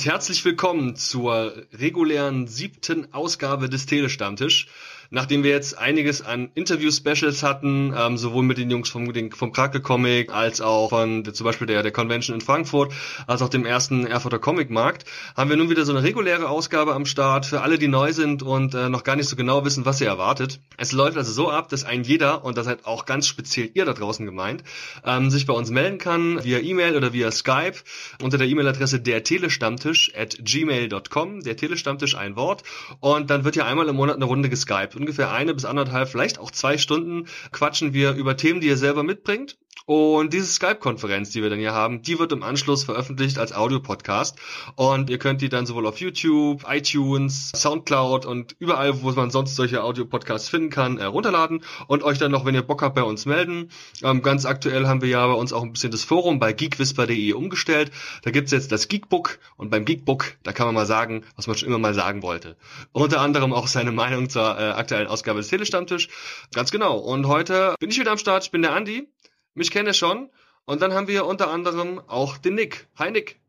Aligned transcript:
und 0.00 0.06
herzlich 0.06 0.42
willkommen 0.46 0.96
zur 0.96 1.52
regulären 1.74 2.46
siebten 2.46 3.12
Ausgabe 3.12 3.68
des 3.68 3.84
Telestammtisch 3.84 4.66
nachdem 5.10 5.42
wir 5.42 5.50
jetzt 5.50 5.76
einiges 5.76 6.22
an 6.22 6.50
Interview-Specials 6.54 7.42
hatten, 7.42 7.92
ähm, 7.96 8.16
sowohl 8.16 8.44
mit 8.44 8.58
den 8.58 8.70
Jungs 8.70 8.88
vom, 8.88 9.12
vom 9.32 9.52
Krake 9.52 9.80
Comic 9.80 10.32
als 10.32 10.60
auch 10.60 10.90
von 10.90 11.24
zum 11.32 11.44
Beispiel 11.44 11.66
der, 11.66 11.82
der 11.82 11.92
Convention 11.92 12.36
in 12.36 12.40
Frankfurt, 12.40 12.92
als 13.26 13.42
auch 13.42 13.48
dem 13.48 13.66
ersten 13.66 14.06
Erfurter 14.06 14.38
Comic-Markt, 14.38 15.04
haben 15.36 15.50
wir 15.50 15.56
nun 15.56 15.68
wieder 15.68 15.84
so 15.84 15.92
eine 15.92 16.04
reguläre 16.04 16.48
Ausgabe 16.48 16.94
am 16.94 17.06
Start 17.06 17.44
für 17.44 17.60
alle, 17.62 17.78
die 17.78 17.88
neu 17.88 18.12
sind 18.12 18.42
und 18.42 18.74
äh, 18.74 18.88
noch 18.88 19.02
gar 19.02 19.16
nicht 19.16 19.28
so 19.28 19.36
genau 19.36 19.64
wissen, 19.64 19.84
was 19.84 20.00
ihr 20.00 20.06
erwartet. 20.06 20.60
Es 20.76 20.92
läuft 20.92 21.16
also 21.16 21.32
so 21.32 21.50
ab, 21.50 21.68
dass 21.68 21.84
ein 21.84 22.04
jeder, 22.04 22.44
und 22.44 22.56
das 22.56 22.66
seid 22.66 22.86
auch 22.86 23.04
ganz 23.04 23.26
speziell 23.26 23.70
ihr 23.74 23.84
da 23.84 23.92
draußen 23.92 24.24
gemeint, 24.24 24.62
ähm, 25.04 25.30
sich 25.30 25.46
bei 25.46 25.52
uns 25.52 25.70
melden 25.70 25.98
kann, 25.98 26.42
via 26.44 26.58
E-Mail 26.58 26.96
oder 26.96 27.12
via 27.12 27.32
Skype, 27.32 27.74
unter 28.22 28.38
der 28.38 28.46
E-Mail-Adresse 28.46 29.00
der 29.00 29.24
Telestammtisch 29.24 30.12
at 30.16 30.38
gmail.com, 30.40 31.40
der 31.40 31.56
Telestammtisch 31.56 32.14
ein 32.14 32.36
Wort, 32.36 32.62
und 33.00 33.30
dann 33.30 33.44
wird 33.44 33.56
ja 33.56 33.66
einmal 33.66 33.88
im 33.88 33.96
Monat 33.96 34.16
eine 34.16 34.24
Runde 34.24 34.48
geskypt 34.48 34.99
ungefähr 35.00 35.32
eine 35.32 35.54
bis 35.54 35.64
anderthalb, 35.64 36.08
vielleicht 36.08 36.38
auch 36.38 36.50
zwei 36.50 36.78
Stunden 36.78 37.26
quatschen 37.52 37.92
wir 37.94 38.12
über 38.12 38.36
Themen, 38.36 38.60
die 38.60 38.68
ihr 38.68 38.76
selber 38.76 39.02
mitbringt. 39.02 39.58
Und 39.90 40.32
diese 40.32 40.46
Skype-Konferenz, 40.46 41.30
die 41.30 41.42
wir 41.42 41.50
dann 41.50 41.58
hier 41.58 41.72
haben, 41.72 42.02
die 42.02 42.20
wird 42.20 42.30
im 42.30 42.44
Anschluss 42.44 42.84
veröffentlicht 42.84 43.38
als 43.38 43.52
Audio-Podcast. 43.52 44.38
Und 44.76 45.10
ihr 45.10 45.18
könnt 45.18 45.40
die 45.40 45.48
dann 45.48 45.66
sowohl 45.66 45.84
auf 45.84 45.98
YouTube, 45.98 46.64
iTunes, 46.68 47.50
Soundcloud 47.56 48.24
und 48.24 48.54
überall, 48.60 49.02
wo 49.02 49.10
man 49.10 49.32
sonst 49.32 49.56
solche 49.56 49.82
Audio-Podcasts 49.82 50.48
finden 50.48 50.70
kann, 50.70 50.98
herunterladen 50.98 51.64
und 51.88 52.04
euch 52.04 52.18
dann 52.18 52.30
noch, 52.30 52.44
wenn 52.44 52.54
ihr 52.54 52.62
Bock 52.62 52.82
habt, 52.82 52.94
bei 52.94 53.02
uns 53.02 53.26
melden. 53.26 53.70
Ähm, 54.04 54.22
ganz 54.22 54.44
aktuell 54.44 54.86
haben 54.86 55.02
wir 55.02 55.08
ja 55.08 55.26
bei 55.26 55.32
uns 55.32 55.52
auch 55.52 55.64
ein 55.64 55.72
bisschen 55.72 55.90
das 55.90 56.04
Forum 56.04 56.38
bei 56.38 56.52
geekwhisper.de 56.52 57.32
umgestellt. 57.32 57.90
Da 58.22 58.30
gibt's 58.30 58.52
jetzt 58.52 58.70
das 58.70 58.86
Geekbook 58.86 59.40
und 59.56 59.70
beim 59.70 59.84
Geekbook, 59.84 60.36
da 60.44 60.52
kann 60.52 60.66
man 60.66 60.74
mal 60.76 60.86
sagen, 60.86 61.24
was 61.34 61.48
man 61.48 61.56
schon 61.56 61.68
immer 61.68 61.78
mal 61.78 61.94
sagen 61.94 62.22
wollte. 62.22 62.56
Unter 62.92 63.20
anderem 63.20 63.52
auch 63.52 63.66
seine 63.66 63.90
Meinung 63.90 64.30
zur 64.30 64.56
äh, 64.56 64.70
aktuellen 64.70 65.08
Ausgabe 65.08 65.40
des 65.40 65.48
Telestammtisch. 65.48 66.08
Ganz 66.54 66.70
genau. 66.70 66.96
Und 66.96 67.26
heute 67.26 67.74
bin 67.80 67.90
ich 67.90 67.98
wieder 67.98 68.12
am 68.12 68.18
Start. 68.18 68.44
Ich 68.44 68.52
bin 68.52 68.62
der 68.62 68.72
Andi. 68.72 69.08
Mich 69.54 69.70
kennt 69.70 69.88
ihr 69.88 69.94
schon. 69.94 70.30
Und 70.64 70.82
dann 70.82 70.92
haben 70.92 71.08
wir 71.08 71.26
unter 71.26 71.50
anderem 71.50 72.00
auch 72.06 72.38
den 72.38 72.54
Nick. 72.54 72.86
Hi 72.96 73.10
Nick. 73.10 73.40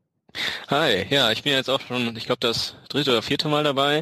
Hi, 0.70 1.06
ja, 1.10 1.32
ich 1.32 1.44
bin 1.44 1.52
jetzt 1.52 1.70
auch 1.70 1.82
schon, 1.82 2.16
ich 2.16 2.26
glaube, 2.26 2.40
das 2.40 2.76
dritte 2.88 3.12
oder 3.12 3.22
vierte 3.22 3.50
Mal 3.50 3.64
dabei. 3.64 4.02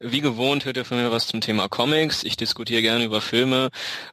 Wie 0.00 0.22
gewohnt 0.22 0.64
hört 0.64 0.78
ihr 0.78 0.86
von 0.86 0.96
mir 0.96 1.12
was 1.12 1.26
zum 1.26 1.42
Thema 1.42 1.68
Comics. 1.68 2.24
Ich 2.24 2.36
diskutiere 2.36 2.80
gerne 2.80 3.04
über 3.04 3.20
Filme 3.20 3.70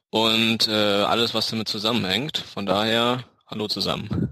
und 0.10 0.68
äh, 0.68 0.72
alles, 0.72 1.34
was 1.34 1.48
damit 1.48 1.70
zusammenhängt. 1.70 2.38
Von 2.38 2.66
daher, 2.66 3.24
hallo 3.48 3.68
zusammen. 3.68 4.30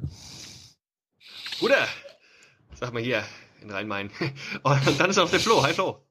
Guter, 1.59 1.87
sag 2.73 2.93
mal 2.93 3.01
hier 3.01 3.23
in 3.61 3.71
Rhein-Main. 3.71 4.11
Und 4.63 4.99
dann 4.99 5.11
ist 5.11 5.19
auch 5.19 5.29
der 5.29 5.39
Flo. 5.39 5.63
Hi 5.63 5.73
Flo. 5.73 6.03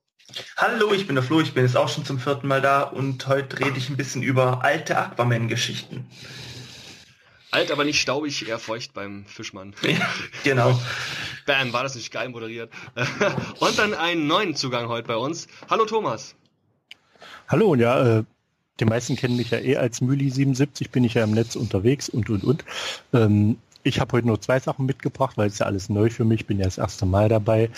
Hallo, 0.57 0.93
ich 0.93 1.07
bin 1.07 1.17
der 1.17 1.25
Flo, 1.25 1.41
ich 1.41 1.55
bin 1.55 1.65
jetzt 1.65 1.77
auch 1.77 1.89
schon 1.89 2.05
zum 2.05 2.21
vierten 2.21 2.47
Mal 2.47 2.63
da 2.63 2.83
und 2.83 3.27
heute 3.27 3.59
rede 3.59 3.77
ich 3.77 3.89
ein 3.89 3.97
bisschen 3.97 4.23
über 4.23 4.63
alte 4.63 4.97
Aquaman-Geschichten. 4.97 6.07
Alt, 7.53 7.73
aber 7.73 7.85
nicht 7.85 8.01
staubig, 8.01 8.47
eher 8.47 8.59
feucht 8.59 8.95
beim 8.95 9.25
Fischmann. 9.27 9.75
Ja, 9.83 10.07
genau. 10.45 10.81
Bam, 11.47 11.73
war 11.73 11.83
das 11.83 11.97
nicht 11.97 12.13
geil 12.13 12.29
moderiert. 12.29 12.71
Und 13.59 13.79
dann 13.79 13.95
einen 13.95 14.27
neuen 14.27 14.55
Zugang 14.55 14.89
heute 14.89 15.09
bei 15.09 15.17
uns. 15.17 15.49
Hallo 15.69 15.85
Thomas. 15.85 16.37
Hallo, 17.49 17.75
ja, 17.75 18.19
äh, 18.19 18.25
die 18.79 18.85
meisten 18.85 19.17
kennen 19.17 19.37
mich 19.37 19.51
ja 19.51 19.59
eh 19.59 19.77
als 19.77 20.01
Müli77, 20.01 20.91
bin 20.91 21.03
ich 21.03 21.15
ja 21.15 21.25
im 21.25 21.33
Netz 21.33 21.57
unterwegs 21.57 22.09
und, 22.09 22.31
und, 22.31 22.45
und. 22.45 22.65
Ähm, 23.13 23.59
ich 23.83 23.99
habe 23.99 24.13
heute 24.13 24.29
nur 24.29 24.41
zwei 24.41 24.61
Sachen 24.61 24.87
mitgebracht, 24.87 25.37
weil 25.37 25.49
es 25.49 25.59
ja 25.59 25.67
alles 25.67 25.89
neu 25.89 26.11
für 26.11 26.25
mich, 26.25 26.47
bin 26.47 26.59
ja 26.59 26.67
das 26.67 26.79
erste 26.79 27.07
Mal 27.07 27.29
dabei. 27.29 27.71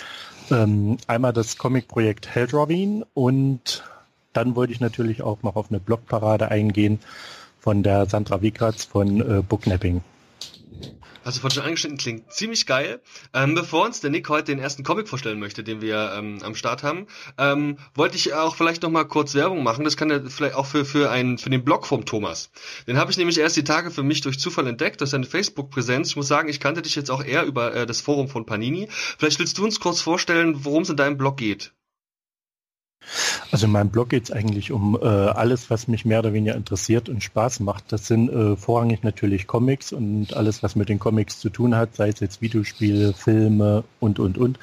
Ähm, 0.51 0.97
einmal 1.07 1.33
das 1.33 1.57
Comic-Projekt 1.57 2.35
Heldrovin 2.35 3.05
und 3.13 3.83
dann 4.33 4.55
wollte 4.55 4.73
ich 4.73 4.79
natürlich 4.79 5.23
auch 5.23 5.41
noch 5.41 5.55
auf 5.55 5.69
eine 5.69 5.79
Blogparade 5.79 6.49
eingehen, 6.49 6.99
von 7.63 7.81
der 7.81 8.05
Sandra 8.07 8.41
Wikratz 8.41 8.83
von 8.83 9.21
äh, 9.21 9.41
Booknapping. 9.41 10.01
Also 11.23 11.39
von 11.39 11.49
schon 11.49 11.63
angeschnitten 11.63 11.97
klingt 11.97 12.33
ziemlich 12.33 12.65
geil. 12.65 13.01
Ähm, 13.33 13.55
bevor 13.55 13.85
uns 13.85 14.01
der 14.01 14.09
Nick 14.09 14.27
heute 14.27 14.51
den 14.51 14.59
ersten 14.59 14.83
Comic 14.83 15.07
vorstellen 15.07 15.39
möchte, 15.39 15.63
den 15.63 15.81
wir 15.81 16.11
ähm, 16.17 16.39
am 16.43 16.55
Start 16.55 16.83
haben, 16.83 17.07
ähm, 17.37 17.77
wollte 17.95 18.17
ich 18.17 18.33
auch 18.33 18.57
vielleicht 18.57 18.83
noch 18.83 18.89
mal 18.89 19.05
kurz 19.05 19.33
Werbung 19.33 19.63
machen. 19.63 19.85
Das 19.85 19.95
kann 19.95 20.09
ja 20.09 20.19
vielleicht 20.27 20.55
auch 20.55 20.65
für 20.65 20.83
für 20.83 21.09
einen 21.09 21.37
für 21.37 21.49
den 21.49 21.63
Blog 21.63 21.87
vom 21.87 22.03
Thomas. 22.03 22.51
Den 22.87 22.97
habe 22.97 23.11
ich 23.11 23.17
nämlich 23.17 23.39
erst 23.39 23.55
die 23.55 23.63
Tage 23.63 23.89
für 23.89 24.03
mich 24.03 24.19
durch 24.19 24.37
Zufall 24.37 24.67
entdeckt, 24.67 24.99
durch 24.99 25.11
seine 25.11 25.25
Facebook-Präsenz. 25.25 26.09
Ich 26.09 26.15
muss 26.17 26.27
sagen, 26.27 26.49
ich 26.49 26.59
kannte 26.59 26.81
dich 26.81 26.95
jetzt 26.95 27.09
auch 27.09 27.23
eher 27.23 27.45
über 27.45 27.73
äh, 27.73 27.85
das 27.85 28.01
Forum 28.01 28.27
von 28.27 28.45
Panini. 28.45 28.89
Vielleicht 28.89 29.39
willst 29.39 29.57
du 29.57 29.63
uns 29.63 29.79
kurz 29.79 30.01
vorstellen, 30.01 30.65
worum 30.65 30.83
es 30.83 30.89
in 30.89 30.97
deinem 30.97 31.17
Blog 31.17 31.37
geht. 31.37 31.71
Also 33.51 33.67
in 33.67 33.71
meinem 33.71 33.89
Blog 33.89 34.09
geht 34.09 34.23
es 34.23 34.31
eigentlich 34.31 34.71
um 34.71 34.97
äh, 34.99 35.05
alles, 35.05 35.69
was 35.69 35.87
mich 35.87 36.05
mehr 36.05 36.19
oder 36.19 36.33
weniger 36.33 36.55
interessiert 36.55 37.09
und 37.09 37.21
Spaß 37.21 37.59
macht. 37.59 37.91
Das 37.91 38.07
sind 38.07 38.29
äh, 38.29 38.55
vorrangig 38.55 39.03
natürlich 39.03 39.45
Comics 39.45 39.93
und 39.93 40.33
alles, 40.33 40.63
was 40.63 40.75
mit 40.75 40.89
den 40.89 40.99
Comics 40.99 41.39
zu 41.39 41.49
tun 41.49 41.75
hat, 41.75 41.95
sei 41.95 42.09
es 42.09 42.19
jetzt 42.19 42.41
Videospiele, 42.41 43.13
Filme 43.13 43.83
und, 43.99 44.19
und, 44.19 44.37
und. 44.37 44.59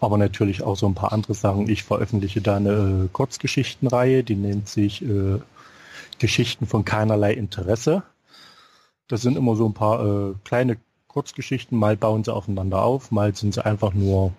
Aber 0.00 0.16
natürlich 0.16 0.62
auch 0.62 0.76
so 0.76 0.86
ein 0.86 0.94
paar 0.94 1.12
andere 1.12 1.34
Sachen. 1.34 1.68
Ich 1.68 1.82
veröffentliche 1.82 2.40
da 2.40 2.56
eine 2.56 3.04
äh, 3.04 3.08
Kurzgeschichtenreihe, 3.12 4.24
die 4.24 4.36
nennt 4.36 4.68
sich 4.68 5.02
äh, 5.02 5.38
Geschichten 6.18 6.66
von 6.66 6.84
keinerlei 6.84 7.34
Interesse. 7.34 8.02
Das 9.08 9.22
sind 9.22 9.36
immer 9.36 9.56
so 9.56 9.66
ein 9.66 9.74
paar 9.74 10.04
äh, 10.04 10.34
kleine 10.44 10.76
Kurzgeschichten. 11.08 11.76
Mal 11.76 11.96
bauen 11.96 12.24
sie 12.24 12.32
aufeinander 12.32 12.82
auf, 12.82 13.10
mal 13.10 13.34
sind 13.34 13.54
sie 13.54 13.64
einfach 13.64 13.92
nur 13.92 14.32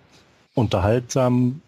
unterhaltsam, 0.54 1.60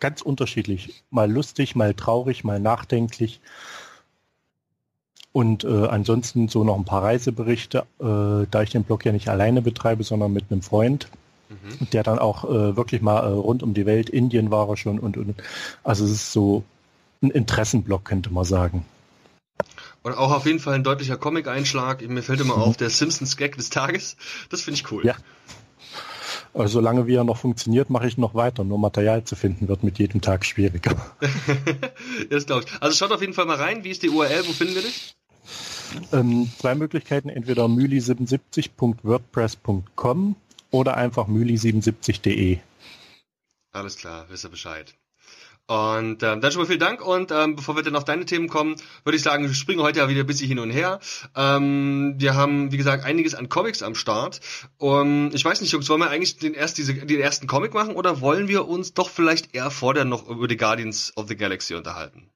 ganz 0.00 0.22
unterschiedlich. 0.22 1.02
Mal 1.10 1.30
lustig, 1.30 1.74
mal 1.74 1.94
traurig, 1.94 2.44
mal 2.44 2.60
nachdenklich. 2.60 3.40
Und 5.32 5.64
äh, 5.64 5.86
ansonsten 5.86 6.48
so 6.48 6.64
noch 6.64 6.76
ein 6.76 6.84
paar 6.84 7.02
Reiseberichte, 7.02 7.86
äh, 8.00 8.46
da 8.50 8.62
ich 8.62 8.70
den 8.70 8.84
Blog 8.84 9.04
ja 9.04 9.12
nicht 9.12 9.28
alleine 9.28 9.62
betreibe, 9.62 10.02
sondern 10.02 10.32
mit 10.32 10.46
einem 10.50 10.62
Freund, 10.62 11.08
mhm. 11.48 11.90
der 11.90 12.02
dann 12.02 12.18
auch 12.18 12.44
äh, 12.44 12.76
wirklich 12.76 13.02
mal 13.02 13.20
äh, 13.20 13.32
rund 13.32 13.62
um 13.62 13.74
die 13.74 13.86
Welt, 13.86 14.08
Indien 14.10 14.50
war 14.50 14.68
er 14.68 14.76
schon 14.76 14.98
und, 14.98 15.16
und 15.16 15.36
also 15.84 16.04
es 16.04 16.10
ist 16.10 16.32
so 16.32 16.64
ein 17.22 17.30
Interessenblog, 17.30 18.04
könnte 18.04 18.30
man 18.30 18.44
sagen. 18.44 18.84
Und 20.02 20.14
auch 20.14 20.32
auf 20.32 20.46
jeden 20.46 20.60
Fall 20.60 20.74
ein 20.74 20.84
deutlicher 20.84 21.16
Comic-Einschlag. 21.16 22.06
Mir 22.08 22.22
fällt 22.22 22.40
immer 22.40 22.56
auf, 22.58 22.76
der 22.76 22.90
Simpsons-Gag 22.90 23.56
des 23.56 23.70
Tages. 23.70 24.16
Das 24.48 24.62
finde 24.62 24.80
ich 24.80 24.90
cool. 24.90 25.04
Ja. 25.04 25.16
Also 26.54 26.74
solange 26.74 27.06
wie 27.06 27.14
er 27.14 27.24
noch 27.24 27.36
funktioniert, 27.36 27.90
mache 27.90 28.08
ich 28.08 28.16
noch 28.18 28.34
weiter. 28.34 28.64
Nur 28.64 28.78
Material 28.78 29.22
zu 29.24 29.36
finden 29.36 29.68
wird 29.68 29.84
mit 29.84 29.98
jedem 29.98 30.20
Tag 30.20 30.44
schwieriger. 30.44 30.96
das 32.30 32.46
glaube 32.46 32.64
ich. 32.66 32.82
Also 32.82 32.96
schaut 32.96 33.12
auf 33.12 33.20
jeden 33.20 33.34
Fall 33.34 33.46
mal 33.46 33.56
rein. 33.56 33.84
Wie 33.84 33.90
ist 33.90 34.02
die 34.02 34.10
URL? 34.10 34.46
Wo 34.46 34.52
finden 34.52 34.74
wir 34.74 34.82
dich? 34.82 35.14
Ähm, 36.12 36.50
zwei 36.58 36.74
Möglichkeiten, 36.74 37.30
entweder 37.30 37.64
müli77.wordpress.com 37.64 40.36
oder 40.70 40.96
einfach 40.96 41.28
müli77.de. 41.28 42.58
Alles 43.72 43.96
klar, 43.96 44.26
wisst 44.28 44.44
ihr 44.44 44.50
Bescheid. 44.50 44.94
Und 45.68 46.22
ähm, 46.22 46.40
dann 46.40 46.50
schon 46.50 46.62
mal 46.62 46.66
vielen 46.66 46.80
Dank 46.80 47.06
und 47.06 47.30
ähm, 47.30 47.54
bevor 47.54 47.76
wir 47.76 47.82
dann 47.82 47.94
auf 47.94 48.06
deine 48.06 48.24
Themen 48.24 48.48
kommen, 48.48 48.76
würde 49.04 49.16
ich 49.18 49.22
sagen, 49.22 49.46
wir 49.46 49.52
springen 49.52 49.82
heute 49.82 49.98
ja 49.98 50.08
wieder 50.08 50.20
ein 50.20 50.26
bisschen 50.26 50.48
hin 50.48 50.58
und 50.60 50.70
her. 50.70 50.98
Ähm, 51.36 52.14
wir 52.16 52.34
haben, 52.34 52.72
wie 52.72 52.78
gesagt, 52.78 53.04
einiges 53.04 53.34
an 53.34 53.50
Comics 53.50 53.82
am 53.82 53.94
Start. 53.94 54.40
Und 54.78 55.34
ich 55.34 55.44
weiß 55.44 55.60
nicht, 55.60 55.70
Jungs, 55.72 55.86
wollen 55.90 56.00
wir 56.00 56.08
eigentlich 56.08 56.38
den, 56.38 56.54
erst 56.54 56.78
diese, 56.78 56.94
den 56.94 57.20
ersten 57.20 57.46
Comic 57.46 57.74
machen 57.74 57.96
oder 57.96 58.22
wollen 58.22 58.48
wir 58.48 58.66
uns 58.66 58.94
doch 58.94 59.10
vielleicht 59.10 59.54
eher 59.54 59.70
vorher 59.70 60.06
noch 60.06 60.26
über 60.26 60.48
die 60.48 60.56
Guardians 60.56 61.12
of 61.16 61.28
the 61.28 61.36
Galaxy 61.36 61.74
unterhalten? 61.74 62.30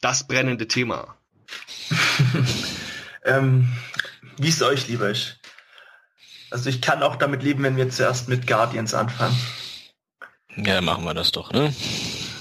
Das 0.00 0.28
brennende 0.28 0.68
Thema. 0.68 1.16
ähm, 3.24 3.66
wie 4.36 4.50
es 4.50 4.62
euch 4.62 4.86
lieber 4.86 5.10
ist. 5.10 5.40
Also 6.52 6.70
ich 6.70 6.80
kann 6.80 7.02
auch 7.02 7.16
damit 7.16 7.42
leben, 7.42 7.64
wenn 7.64 7.76
wir 7.76 7.90
zuerst 7.90 8.28
mit 8.28 8.46
Guardians 8.46 8.94
anfangen. 8.94 9.36
Ja, 10.54 10.80
machen 10.80 11.02
wir 11.04 11.14
das 11.14 11.32
doch, 11.32 11.52
ne? 11.52 11.74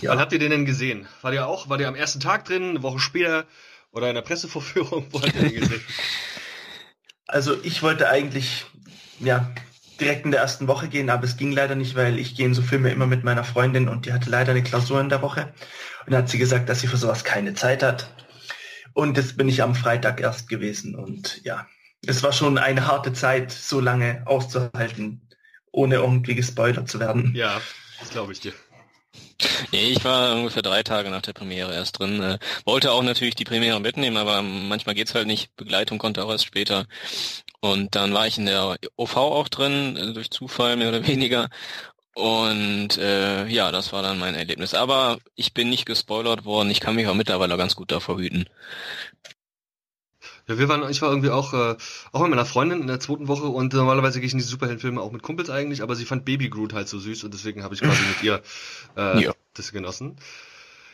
Ja. 0.01 0.11
Wann 0.11 0.19
habt 0.19 0.31
ihr 0.33 0.39
den 0.39 0.51
denn 0.51 0.65
gesehen? 0.65 1.07
War 1.21 1.31
der 1.31 1.47
auch, 1.47 1.69
war 1.69 1.77
der 1.77 1.87
am 1.87 1.95
ersten 1.95 2.19
Tag 2.19 2.45
drin, 2.45 2.71
eine 2.71 2.83
Woche 2.83 2.99
später 2.99 3.45
oder 3.91 4.09
in 4.09 4.15
der 4.15 4.21
Pressevorführung? 4.21 5.07
Wo 5.11 5.21
habt 5.21 5.35
ihr 5.35 5.49
den 5.49 5.59
gesehen? 5.59 5.81
Also 7.29 7.61
ich 7.61 7.83
wollte 7.83 8.07
eigentlich, 8.07 8.65
ja, 9.19 9.53
direkt 9.99 10.23
in 10.23 10.31
der 10.31 10.39
ersten 10.39 10.67
Woche 10.67 10.87
gehen, 10.87 11.09
aber 11.09 11.25
es 11.25 11.35
ging 11.35 11.51
leider 11.51 11.75
nicht, 11.75 11.95
weil 11.95 12.19
ich 12.19 12.35
gehe 12.35 12.45
in 12.45 12.53
so 12.53 12.61
Filme 12.61 12.89
immer 12.89 13.05
mit 13.05 13.25
meiner 13.25 13.43
Freundin 13.43 13.89
und 13.89 14.05
die 14.05 14.13
hatte 14.13 14.29
leider 14.29 14.51
eine 14.51 14.63
Klausur 14.63 15.01
in 15.01 15.09
der 15.09 15.21
Woche. 15.21 15.53
Und 16.05 16.13
dann 16.13 16.23
hat 16.23 16.29
sie 16.29 16.37
gesagt, 16.37 16.69
dass 16.69 16.79
sie 16.79 16.87
für 16.87 16.95
sowas 16.95 17.25
keine 17.25 17.53
Zeit 17.53 17.83
hat. 17.83 18.13
Und 18.93 19.17
jetzt 19.17 19.37
bin 19.37 19.49
ich 19.49 19.61
am 19.61 19.75
Freitag 19.75 20.21
erst 20.21 20.47
gewesen 20.47 20.95
und 20.95 21.43
ja, 21.43 21.67
es 22.05 22.23
war 22.23 22.31
schon 22.31 22.57
eine 22.57 22.87
harte 22.87 23.13
Zeit, 23.13 23.51
so 23.51 23.79
lange 23.79 24.23
auszuhalten, 24.25 25.27
ohne 25.71 25.95
irgendwie 25.95 26.35
gespoilert 26.35 26.87
zu 26.87 26.99
werden. 26.99 27.33
Ja, 27.35 27.59
das 27.99 28.09
glaube 28.09 28.31
ich 28.31 28.39
dir. 28.39 28.53
Nee, 29.71 29.89
ich 29.91 30.03
war 30.03 30.35
ungefähr 30.35 30.63
drei 30.63 30.81
Tage 30.83 31.09
nach 31.09 31.21
der 31.21 31.33
Premiere 31.33 31.73
erst 31.73 31.99
drin. 31.99 32.21
Äh, 32.21 32.39
wollte 32.65 32.91
auch 32.91 33.03
natürlich 33.03 33.35
die 33.35 33.43
Premiere 33.43 33.79
mitnehmen, 33.79 34.17
aber 34.17 34.41
manchmal 34.41 34.95
geht's 34.95 35.13
halt 35.13 35.27
nicht. 35.27 35.55
Begleitung 35.55 35.99
konnte 35.99 36.23
auch 36.23 36.31
erst 36.31 36.45
später. 36.45 36.87
Und 37.59 37.95
dann 37.95 38.13
war 38.13 38.27
ich 38.27 38.37
in 38.37 38.45
der 38.47 38.77
OV 38.95 39.15
auch 39.17 39.47
drin, 39.49 39.95
äh, 39.97 40.13
durch 40.13 40.31
Zufall 40.31 40.75
mehr 40.77 40.89
oder 40.89 41.05
weniger. 41.07 41.49
Und 42.15 42.97
äh, 42.97 43.45
ja, 43.47 43.71
das 43.71 43.93
war 43.93 44.01
dann 44.01 44.17
mein 44.17 44.33
Erlebnis. 44.35 44.73
Aber 44.73 45.19
ich 45.35 45.53
bin 45.53 45.69
nicht 45.69 45.85
gespoilert 45.85 46.45
worden. 46.45 46.71
Ich 46.71 46.79
kann 46.79 46.95
mich 46.95 47.07
auch 47.07 47.13
mittlerweile 47.13 47.57
ganz 47.57 47.75
gut 47.75 47.91
davor 47.91 48.17
hüten. 48.17 48.45
Ja, 50.47 50.57
wir 50.57 50.69
waren, 50.69 50.89
ich 50.89 51.01
war 51.01 51.09
irgendwie 51.09 51.29
auch, 51.29 51.53
äh, 51.53 51.75
auch 52.13 52.21
mit 52.21 52.29
meiner 52.29 52.45
Freundin 52.45 52.81
in 52.81 52.87
der 52.87 53.01
zweiten 53.01 53.27
Woche 53.27 53.47
und 53.47 53.73
normalerweise 53.73 54.19
gehe 54.19 54.27
ich 54.27 54.33
in 54.33 54.39
die 54.39 54.45
Superheldenfilme 54.45 55.01
auch 55.01 55.11
mit 55.11 55.21
Kumpels 55.21 55.49
eigentlich, 55.49 55.81
aber 55.81 55.95
sie 55.95 56.05
fand 56.05 56.23
Baby 56.23 56.49
Groot 56.49 56.73
halt 56.73 56.87
so 56.87 56.99
süß 56.99 57.25
und 57.25 57.33
deswegen 57.33 57.63
habe 57.63 57.75
ich 57.75 57.81
quasi 57.81 58.01
mit 58.03 58.23
ihr 58.23 58.41
äh, 58.95 59.23
ja. 59.23 59.33
das 59.53 59.71
genossen. 59.73 60.17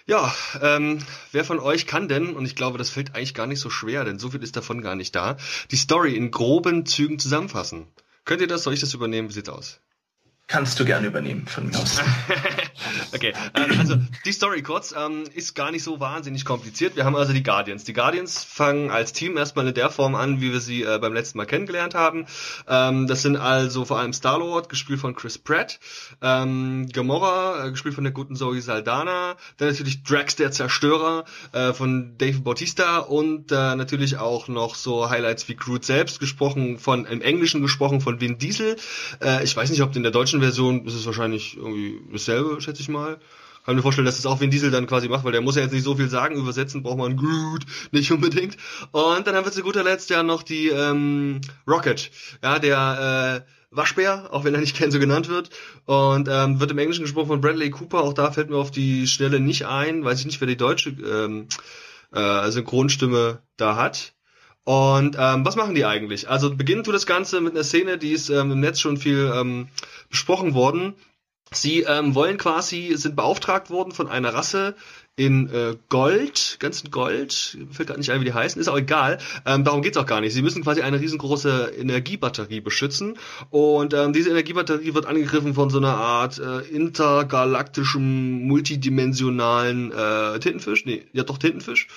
Ja, 0.06 0.36
ähm, 0.62 1.00
wer 1.32 1.46
von 1.46 1.60
euch 1.60 1.88
kann 1.88 2.08
denn, 2.08 2.36
und 2.36 2.46
ich 2.46 2.56
glaube, 2.56 2.78
das 2.78 2.90
fällt 2.90 3.16
eigentlich 3.16 3.34
gar 3.34 3.48
nicht 3.48 3.60
so 3.60 3.70
schwer, 3.70 4.04
denn 4.04 4.20
so 4.20 4.32
viel 4.32 4.44
ist 4.44 4.58
davon 4.58 4.82
gar 4.82 4.96
nicht 4.96 5.16
da, 5.16 5.38
die 5.72 5.78
Story 5.78 6.16
in 6.16 6.32
groben 6.32 6.86
Zügen 6.86 7.20
zusammenfassen? 7.20 7.88
Könnt 8.26 8.42
ihr 8.42 8.48
das? 8.48 8.64
Soll 8.64 8.74
ich 8.74 8.82
das 8.82 8.94
übernehmen? 8.94 9.30
Wie 9.30 9.34
sieht's 9.34 9.50
aus? 9.50 9.80
Kannst 10.48 10.78
du 10.80 10.86
gerne 10.86 11.08
übernehmen 11.08 11.48
von 11.48 11.68
mir 11.68 11.80
aus. 11.80 12.00
okay, 13.14 13.34
ähm, 13.56 13.80
also 13.80 13.96
die 14.26 14.32
Story 14.34 14.62
kurz 14.62 14.94
ähm, 14.96 15.24
ist 15.34 15.56
gar 15.56 15.72
nicht 15.72 15.84
so 15.84 16.02
wahnsinnig 16.02 16.44
kompliziert. 16.44 16.96
Wir 16.96 17.06
haben 17.06 17.16
also 17.16 17.32
die 17.32 17.44
Guardians. 17.44 17.86
Die 17.86 17.94
Guardians 17.94 18.44
fangen 18.44 18.92
als 18.92 19.14
Team 19.14 19.38
erstmal 19.38 19.68
in 19.68 19.74
der 19.74 19.90
Form 19.90 20.16
an, 20.16 20.42
wie 20.42 20.52
wir 20.52 20.60
sie 20.60 20.84
äh, 20.84 21.00
beim 21.00 21.14
letzten 21.14 21.38
Mal 21.38 21.46
kennengelernt 21.46 21.96
haben. 21.96 22.28
Ähm, 22.68 23.08
das 23.08 23.22
sind 23.22 23.38
also 23.38 23.86
vor 23.86 24.00
allem 24.00 24.12
Star-Lord, 24.12 24.70
gespielt 24.70 25.00
von 25.00 25.16
Chris 25.16 25.38
Pratt, 25.38 25.80
ähm, 26.22 26.88
Gamora, 26.92 27.66
äh, 27.66 27.72
gespielt 27.72 27.96
von 27.96 28.04
der 28.04 28.14
guten 28.14 28.36
Zoe 28.36 28.62
Saldana, 28.62 29.38
dann 29.58 29.70
natürlich 29.70 30.04
Drax 30.04 30.36
der 30.36 30.52
Zerstörer 30.52 31.24
äh, 31.54 31.74
von 31.74 32.18
Dave 32.18 32.42
Bautista 32.42 33.00
und 33.00 33.52
äh, 33.52 33.76
natürlich 33.76 34.18
auch 34.18 34.50
noch 34.50 34.76
so 34.76 35.10
Highlights 35.10 35.48
wie 35.48 35.56
Groot 35.56 35.86
selbst, 35.86 36.20
gesprochen 36.20 36.78
von, 36.78 37.06
im 37.06 37.22
Englischen 37.22 37.62
gesprochen 37.62 38.02
von 38.02 38.20
Vin 38.22 38.38
Diesel. 38.38 38.76
Äh, 39.24 39.44
ich 39.44 39.56
weiß 39.56 39.72
nicht, 39.72 39.82
ob 39.82 39.96
in 39.96 40.04
der 40.04 40.12
deutschen 40.12 40.33
Version 40.42 40.86
ist 40.86 40.96
es 40.96 41.06
wahrscheinlich 41.06 41.58
irgendwie 41.58 42.02
dasselbe, 42.12 42.62
schätze 42.62 42.82
ich 42.82 42.90
mal. 42.90 43.20
Kann 43.66 43.76
mir 43.76 43.82
vorstellen, 43.82 44.06
dass 44.06 44.20
es 44.20 44.26
auch 44.26 44.42
Vin 44.42 44.52
Diesel 44.52 44.72
dann 44.72 44.88
quasi 44.88 45.08
macht, 45.08 45.24
weil 45.24 45.32
der 45.32 45.42
muss 45.42 45.56
ja 45.56 45.62
jetzt 45.62 45.72
nicht 45.72 45.84
so 45.84 45.96
viel 45.96 46.10
sagen, 46.10 46.36
übersetzen 46.36 46.84
braucht 46.84 46.98
man 46.98 47.16
Groot 47.16 47.64
nicht 47.92 48.12
unbedingt. 48.12 48.58
Und 48.92 49.26
dann 49.26 49.36
haben 49.36 49.46
wir 49.46 49.52
zu 49.54 49.64
guter 49.64 49.84
Letzt 49.84 50.10
ja 50.10 50.22
noch 50.22 50.44
die 50.44 50.68
ähm, 50.68 51.40
Rocket, 51.66 52.12
ja, 52.44 52.60
der 52.60 53.46
äh, 53.48 53.52
Waschbär, 53.76 54.30
auch 54.32 54.44
wenn 54.44 54.54
er 54.54 54.60
nicht 54.60 54.78
gern 54.78 54.92
so 54.92 55.00
genannt 55.00 55.30
wird. 55.30 55.50
Und 55.86 56.28
ähm, 56.30 56.60
wird 56.60 56.72
im 56.72 56.78
Englischen 56.78 57.04
gesprochen 57.04 57.28
von 57.28 57.42
Bradley 57.42 57.70
Cooper, 57.70 58.02
auch 58.02 58.14
da 58.14 58.32
fällt 58.32 58.50
mir 58.50 58.58
auf 58.58 58.72
die 58.72 59.08
Stelle 59.08 59.40
nicht 59.40 59.66
ein, 59.66 60.04
weiß 60.04 60.20
ich 60.20 60.26
nicht, 60.26 60.42
wer 60.42 60.48
die 60.48 60.58
deutsche 60.58 60.90
ähm, 60.90 61.48
äh, 62.12 62.52
Synchronstimme 62.52 63.42
da 63.56 63.78
hat. 63.78 64.14
Und 64.66 65.18
ähm, 65.20 65.46
was 65.46 65.56
machen 65.56 65.76
die 65.76 65.86
eigentlich? 65.86 66.30
Also 66.30 66.56
beginnen 66.56 66.84
tut 66.84 66.96
das 66.96 67.06
Ganze 67.06 67.42
mit 67.42 67.54
einer 67.54 67.64
Szene, 67.64 67.98
die 67.98 68.12
ist 68.12 68.30
ähm, 68.30 68.52
im 68.52 68.60
Netz 68.62 68.80
schon 68.80 68.98
viel 68.98 69.32
ähm, 69.36 69.68
besprochen 70.10 70.54
worden. 70.54 70.96
Sie 71.52 71.82
ähm, 71.82 72.16
wollen 72.16 72.38
quasi, 72.38 72.94
sind 72.96 73.16
beauftragt 73.16 73.70
worden 73.70 73.92
von 73.92 74.08
einer 74.08 74.34
Rasse, 74.34 74.76
in 75.16 75.48
äh, 75.50 75.76
Gold, 75.90 76.58
ganz 76.60 76.82
in 76.82 76.90
Gold, 76.90 77.58
fällt 77.72 77.88
gerade 77.88 78.00
nicht 78.00 78.12
ein, 78.12 78.22
wie 78.22 78.26
die 78.26 78.34
heißen, 78.34 78.60
ist 78.60 78.68
auch 78.68 78.78
egal. 78.78 79.20
Ähm, 79.46 79.64
darum 79.64 79.84
geht's 79.84 79.98
auch 79.98 80.08
gar 80.08 80.22
nicht. 80.22 80.34
Sie 80.34 80.42
müssen 80.42 80.64
quasi 80.64 80.82
eine 80.82 81.00
riesengroße 81.00 81.74
Energiebatterie 81.78 82.62
beschützen 82.62 83.20
und 83.52 83.94
ähm, 83.94 84.14
diese 84.14 84.32
Energiebatterie 84.32 84.96
wird 84.96 85.06
angegriffen 85.06 85.54
von 85.54 85.70
so 85.70 85.78
einer 85.78 85.96
Art 85.96 86.40
äh, 86.40 86.62
intergalaktischem, 86.62 88.48
multidimensionalen 88.48 89.92
äh, 89.92 90.40
Tintenfisch. 90.40 90.86
Nee, 90.86 91.06
ja 91.14 91.22
doch 91.22 91.38
Tintenfisch. 91.38 91.88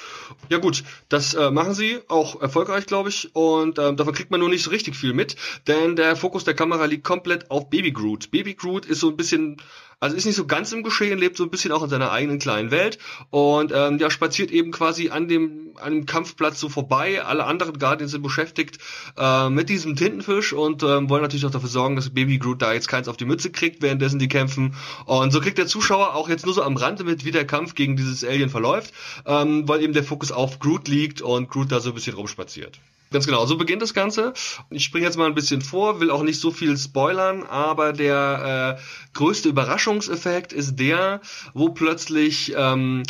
Ja 0.51 0.59
gut, 0.59 0.85
das 1.09 1.33
äh, 1.33 1.51
machen 1.51 1.73
sie, 1.73 2.01
auch 2.09 2.43
erfolgreich, 2.43 2.85
glaube 2.85 3.09
ich, 3.09 3.35
und 3.35 3.79
ähm, 3.79 3.97
davon 3.97 4.13
kriegt 4.13 4.31
man 4.31 4.41
nur 4.41 4.51
nicht 4.51 4.63
so 4.63 4.71
richtig 4.71 4.95
viel 4.95 5.15
mit, 5.15 5.37
denn 5.67 5.97
der 5.97 6.17
Fokus 6.17 6.45
der 6.45 6.55
Kamera 6.55 6.85
liegt 6.85 7.05
komplett 7.05 7.51
auf 7.51 7.71
Baby 7.71 7.93
Groot. 7.93 8.31
Baby 8.31 8.53
Groot 8.53 8.85
ist 8.85 9.01
so 9.01 9.09
ein 9.09 9.17
bisschen 9.17 9.57
also 9.99 10.15
ist 10.15 10.27
nicht 10.27 10.37
so 10.37 10.47
ganz 10.47 10.73
im 10.73 10.83
Geschehen, 10.83 11.19
lebt 11.19 11.39
so 11.39 11.45
ein 11.45 11.51
bisschen 11.51 11.73
auch 11.73 11.83
in 11.83 11.89
seiner 11.89 12.11
eigenen 12.11 12.39
kleinen 12.39 12.71
Welt 12.71 12.99
und 13.31 13.73
ähm, 13.75 13.99
ja, 13.99 14.11
spaziert 14.11 14.51
eben 14.51 14.71
quasi 14.71 15.09
an 15.09 15.27
dem, 15.27 15.71
an 15.81 15.93
dem 15.93 16.07
Kampfplatz 16.07 16.61
so 16.61 16.69
vorbei. 16.69 17.25
Alle 17.25 17.45
anderen 17.45 17.79
Guardians 17.79 18.13
sind 18.13 18.23
beschäftigt 18.23 18.79
äh, 19.17 19.49
mit 19.49 19.71
diesem 19.71 19.97
Tintenfisch 19.97 20.53
und 20.53 20.83
ähm, 20.83 21.09
wollen 21.09 21.23
natürlich 21.23 21.47
auch 21.47 21.51
dafür 21.51 21.71
sorgen, 21.71 21.97
dass 21.97 22.11
Baby 22.11 22.39
Groot 22.39 22.61
da 22.61 22.75
jetzt 22.75 22.89
keins 22.89 23.09
auf 23.09 23.17
die 23.17 23.25
Mütze 23.25 23.51
kriegt, 23.51 23.81
währenddessen 23.81 24.19
die 24.19 24.29
kämpfen. 24.29 24.75
Und 25.07 25.33
so 25.33 25.41
kriegt 25.41 25.57
der 25.57 25.67
Zuschauer 25.67 26.15
auch 26.15 26.29
jetzt 26.29 26.45
nur 26.45 26.55
so 26.55 26.63
am 26.63 26.77
Rande 26.77 27.05
mit, 27.05 27.25
wie 27.25 27.31
der 27.31 27.47
Kampf 27.47 27.75
gegen 27.75 27.97
dieses 27.97 28.23
Alien 28.23 28.51
verläuft, 28.51 28.93
ähm, 29.25 29.67
weil 29.67 29.83
eben 29.83 29.95
der 29.95 30.05
Fokus 30.05 30.31
auf 30.31 30.59
Groot 30.59 30.89
liegt 30.89 31.23
und 31.23 31.49
Groot 31.49 31.73
da 31.73 31.81
so 31.81 31.91
ein 31.91 31.95
bisschen 31.95 32.15
rumspaziert. 32.15 32.79
Ganz 33.17 33.25
genau, 33.25 33.47
so 33.47 33.57
beginnt 33.57 33.81
das 33.81 33.95
Ganze. 33.95 34.35
Ich 34.69 34.85
springe 34.85 35.07
jetzt 35.07 35.17
mal 35.17 35.25
ein 35.25 35.35
bisschen 35.35 35.63
vor, 35.63 36.01
will 36.01 36.11
auch 36.11 36.23
nicht 36.23 36.39
so 36.39 36.51
viel 36.51 36.77
spoilern, 36.77 37.45
aber 37.45 37.95
der 37.95 38.77
äh, 38.79 38.83
größte 39.15 39.49
Überraschungseffekt 39.49 40.53
ist 40.53 40.77
der, 40.77 41.23
wo 41.55 41.71
plötzlich 41.71 42.53
ähm, 42.55 43.05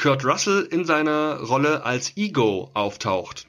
Kurt 0.00 0.24
Russell 0.24 0.68
in 0.70 0.84
seiner 0.84 1.40
Rolle 1.40 1.84
als 1.84 2.16
Ego 2.16 2.70
auftaucht. 2.74 3.48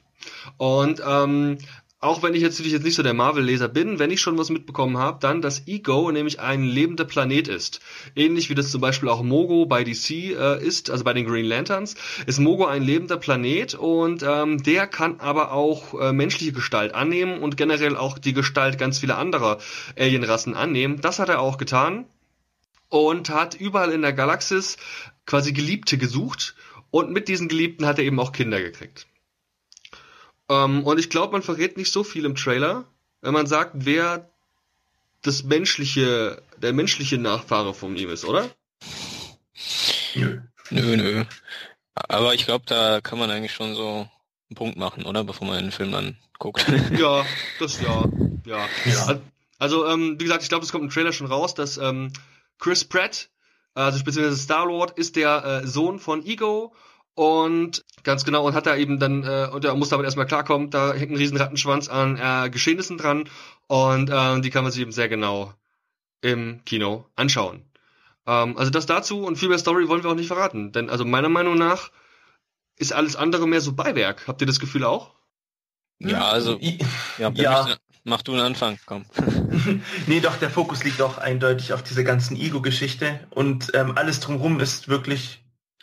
Und 0.56 1.00
ähm, 1.06 1.58
auch 2.02 2.20
wenn 2.24 2.34
ich 2.34 2.42
jetzt 2.42 2.54
natürlich 2.54 2.72
jetzt 2.72 2.82
nicht 2.82 2.96
so 2.96 3.04
der 3.04 3.14
Marvel-Leser 3.14 3.68
bin, 3.68 4.00
wenn 4.00 4.10
ich 4.10 4.20
schon 4.20 4.36
was 4.36 4.50
mitbekommen 4.50 4.98
habe, 4.98 5.18
dann, 5.20 5.40
dass 5.40 5.68
Ego 5.68 6.10
nämlich 6.10 6.40
ein 6.40 6.64
lebender 6.64 7.04
Planet 7.04 7.46
ist. 7.46 7.80
Ähnlich 8.16 8.50
wie 8.50 8.56
das 8.56 8.72
zum 8.72 8.80
Beispiel 8.80 9.08
auch 9.08 9.22
Mogo 9.22 9.66
bei 9.66 9.84
DC 9.84 10.10
äh, 10.10 10.66
ist, 10.66 10.90
also 10.90 11.04
bei 11.04 11.12
den 11.12 11.26
Green 11.26 11.44
Lanterns, 11.44 11.94
ist 12.26 12.40
Mogo 12.40 12.66
ein 12.66 12.82
lebender 12.82 13.18
Planet 13.18 13.74
und 13.74 14.24
ähm, 14.26 14.60
der 14.64 14.88
kann 14.88 15.20
aber 15.20 15.52
auch 15.52 15.94
äh, 16.00 16.12
menschliche 16.12 16.52
Gestalt 16.52 16.92
annehmen 16.92 17.38
und 17.38 17.56
generell 17.56 17.96
auch 17.96 18.18
die 18.18 18.32
Gestalt 18.32 18.78
ganz 18.78 18.98
vieler 18.98 19.16
anderer 19.16 19.58
Alienrassen 19.96 20.54
annehmen. 20.54 21.00
Das 21.00 21.20
hat 21.20 21.28
er 21.28 21.40
auch 21.40 21.56
getan 21.56 22.06
und 22.88 23.30
hat 23.30 23.54
überall 23.54 23.92
in 23.92 24.02
der 24.02 24.12
Galaxis 24.12 24.76
quasi 25.24 25.52
Geliebte 25.52 25.98
gesucht 25.98 26.56
und 26.90 27.12
mit 27.12 27.28
diesen 27.28 27.46
Geliebten 27.46 27.86
hat 27.86 28.00
er 28.00 28.04
eben 28.04 28.18
auch 28.18 28.32
Kinder 28.32 28.60
gekriegt. 28.60 29.06
Ähm, 30.52 30.84
und 30.84 30.98
ich 30.98 31.08
glaube, 31.08 31.32
man 31.32 31.42
verrät 31.42 31.76
nicht 31.78 31.90
so 31.90 32.04
viel 32.04 32.26
im 32.26 32.34
Trailer, 32.34 32.84
wenn 33.22 33.32
man 33.32 33.46
sagt, 33.46 33.72
wer 33.74 34.28
das 35.22 35.44
menschliche, 35.44 36.42
der 36.60 36.72
menschliche 36.72 37.16
Nachfahre 37.16 37.72
von 37.72 37.96
ihm 37.96 38.10
ist, 38.10 38.24
oder? 38.24 38.50
Nö. 40.14 40.40
Nö, 40.70 40.96
nö. 40.96 41.24
Aber 41.94 42.34
ich 42.34 42.44
glaube, 42.44 42.64
da 42.66 43.00
kann 43.00 43.18
man 43.18 43.30
eigentlich 43.30 43.52
schon 43.52 43.74
so 43.74 44.08
einen 44.50 44.56
Punkt 44.56 44.76
machen, 44.76 45.04
oder? 45.04 45.24
Bevor 45.24 45.46
man 45.46 45.62
den 45.62 45.72
Film 45.72 45.92
dann 45.92 46.16
guckt. 46.38 46.66
ja, 46.98 47.24
das 47.58 47.80
ja. 47.80 48.04
Ja. 48.44 48.68
ja. 48.84 49.20
Also, 49.58 49.86
ähm, 49.86 50.16
wie 50.18 50.24
gesagt, 50.24 50.42
ich 50.42 50.48
glaube, 50.48 50.64
es 50.64 50.72
kommt 50.72 50.84
im 50.84 50.90
Trailer 50.90 51.12
schon 51.12 51.28
raus, 51.28 51.54
dass 51.54 51.78
ähm, 51.78 52.12
Chris 52.58 52.84
Pratt, 52.84 53.30
also 53.74 53.98
speziell 53.98 54.34
Star-Lord, 54.34 54.98
ist 54.98 55.16
der 55.16 55.62
äh, 55.62 55.66
Sohn 55.66 55.98
von 55.98 56.26
Ego 56.26 56.74
und 57.14 57.84
ganz 58.04 58.24
genau, 58.24 58.46
und 58.46 58.54
hat 58.54 58.66
da 58.66 58.76
eben 58.76 58.98
dann, 58.98 59.24
äh, 59.24 59.48
und 59.52 59.64
er 59.64 59.74
muss 59.74 59.90
damit 59.90 60.04
erstmal 60.04 60.26
klarkommen, 60.26 60.70
da 60.70 60.94
hängt 60.94 61.12
ein 61.12 61.16
riesen 61.16 61.36
Rattenschwanz 61.36 61.88
an 61.88 62.18
äh, 62.18 62.48
Geschehnissen 62.50 62.98
dran 62.98 63.28
und 63.66 64.08
äh, 64.08 64.40
die 64.40 64.50
kann 64.50 64.64
man 64.64 64.72
sich 64.72 64.80
eben 64.80 64.92
sehr 64.92 65.08
genau 65.08 65.52
im 66.22 66.64
Kino 66.64 67.06
anschauen. 67.16 67.62
Ähm, 68.26 68.56
also 68.56 68.70
das 68.70 68.86
dazu 68.86 69.24
und 69.24 69.36
viel 69.36 69.48
mehr 69.48 69.58
Story 69.58 69.88
wollen 69.88 70.02
wir 70.02 70.10
auch 70.10 70.14
nicht 70.14 70.28
verraten. 70.28 70.72
Denn 70.72 70.88
also 70.88 71.04
meiner 71.04 71.28
Meinung 71.28 71.56
nach 71.56 71.90
ist 72.76 72.92
alles 72.92 73.16
andere 73.16 73.46
mehr 73.46 73.60
so 73.60 73.72
Beiwerk. 73.74 74.26
Habt 74.26 74.40
ihr 74.40 74.46
das 74.46 74.60
Gefühl 74.60 74.84
auch? 74.84 75.12
Ja, 75.98 76.28
also 76.28 76.58
ja, 77.18 77.30
ja. 77.30 77.76
mach 78.04 78.22
du 78.22 78.32
einen 78.32 78.40
Anfang, 78.46 78.78
komm. 78.86 79.04
nee, 80.06 80.20
doch, 80.20 80.36
der 80.36 80.50
Fokus 80.50 80.82
liegt 80.82 81.00
auch 81.02 81.18
eindeutig 81.18 81.72
auf 81.72 81.82
diese 81.82 82.04
ganzen 82.04 82.36
Ego-Geschichte 82.36 83.20
und 83.30 83.70
ähm, 83.74 83.92
alles 83.96 84.20
drumherum 84.20 84.58
ist 84.58 84.88
wirklich 84.88 85.41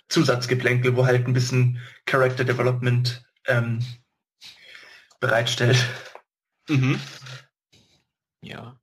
Zusatzgeplänkel, 0.09 0.95
wo 0.95 1.05
halt 1.05 1.27
ein 1.27 1.33
bisschen 1.33 1.79
Character 2.05 2.43
Development 2.43 3.23
ähm, 3.47 3.79
bereitstellt. 5.19 5.77
Mhm. 6.67 6.99
Ja. 8.41 8.79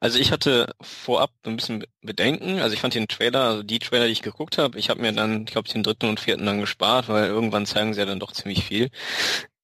Also 0.00 0.18
ich 0.18 0.32
hatte 0.32 0.74
vorab 0.80 1.30
ein 1.44 1.56
bisschen 1.56 1.84
Bedenken. 2.02 2.60
Also 2.60 2.74
ich 2.74 2.80
fand 2.80 2.94
den 2.94 3.08
Trailer, 3.08 3.42
also 3.44 3.62
die 3.62 3.78
Trailer, 3.78 4.06
die 4.06 4.12
ich 4.12 4.22
geguckt 4.22 4.58
habe, 4.58 4.78
ich 4.78 4.90
habe 4.90 5.00
mir 5.00 5.12
dann, 5.12 5.42
ich 5.42 5.52
glaube, 5.52 5.68
den 5.68 5.82
dritten 5.82 6.08
und 6.08 6.20
vierten 6.20 6.46
dann 6.46 6.60
gespart, 6.60 7.08
weil 7.08 7.26
irgendwann 7.26 7.66
zeigen 7.66 7.94
sie 7.94 8.00
ja 8.00 8.06
dann 8.06 8.20
doch 8.20 8.32
ziemlich 8.32 8.64
viel. 8.64 8.90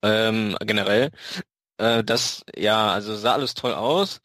Ähm, 0.02 0.56
generell. 0.60 1.10
Äh, 1.78 2.04
das, 2.04 2.44
ja, 2.56 2.92
also 2.92 3.16
sah 3.16 3.34
alles 3.34 3.54
toll 3.54 3.74
aus, 3.74 4.20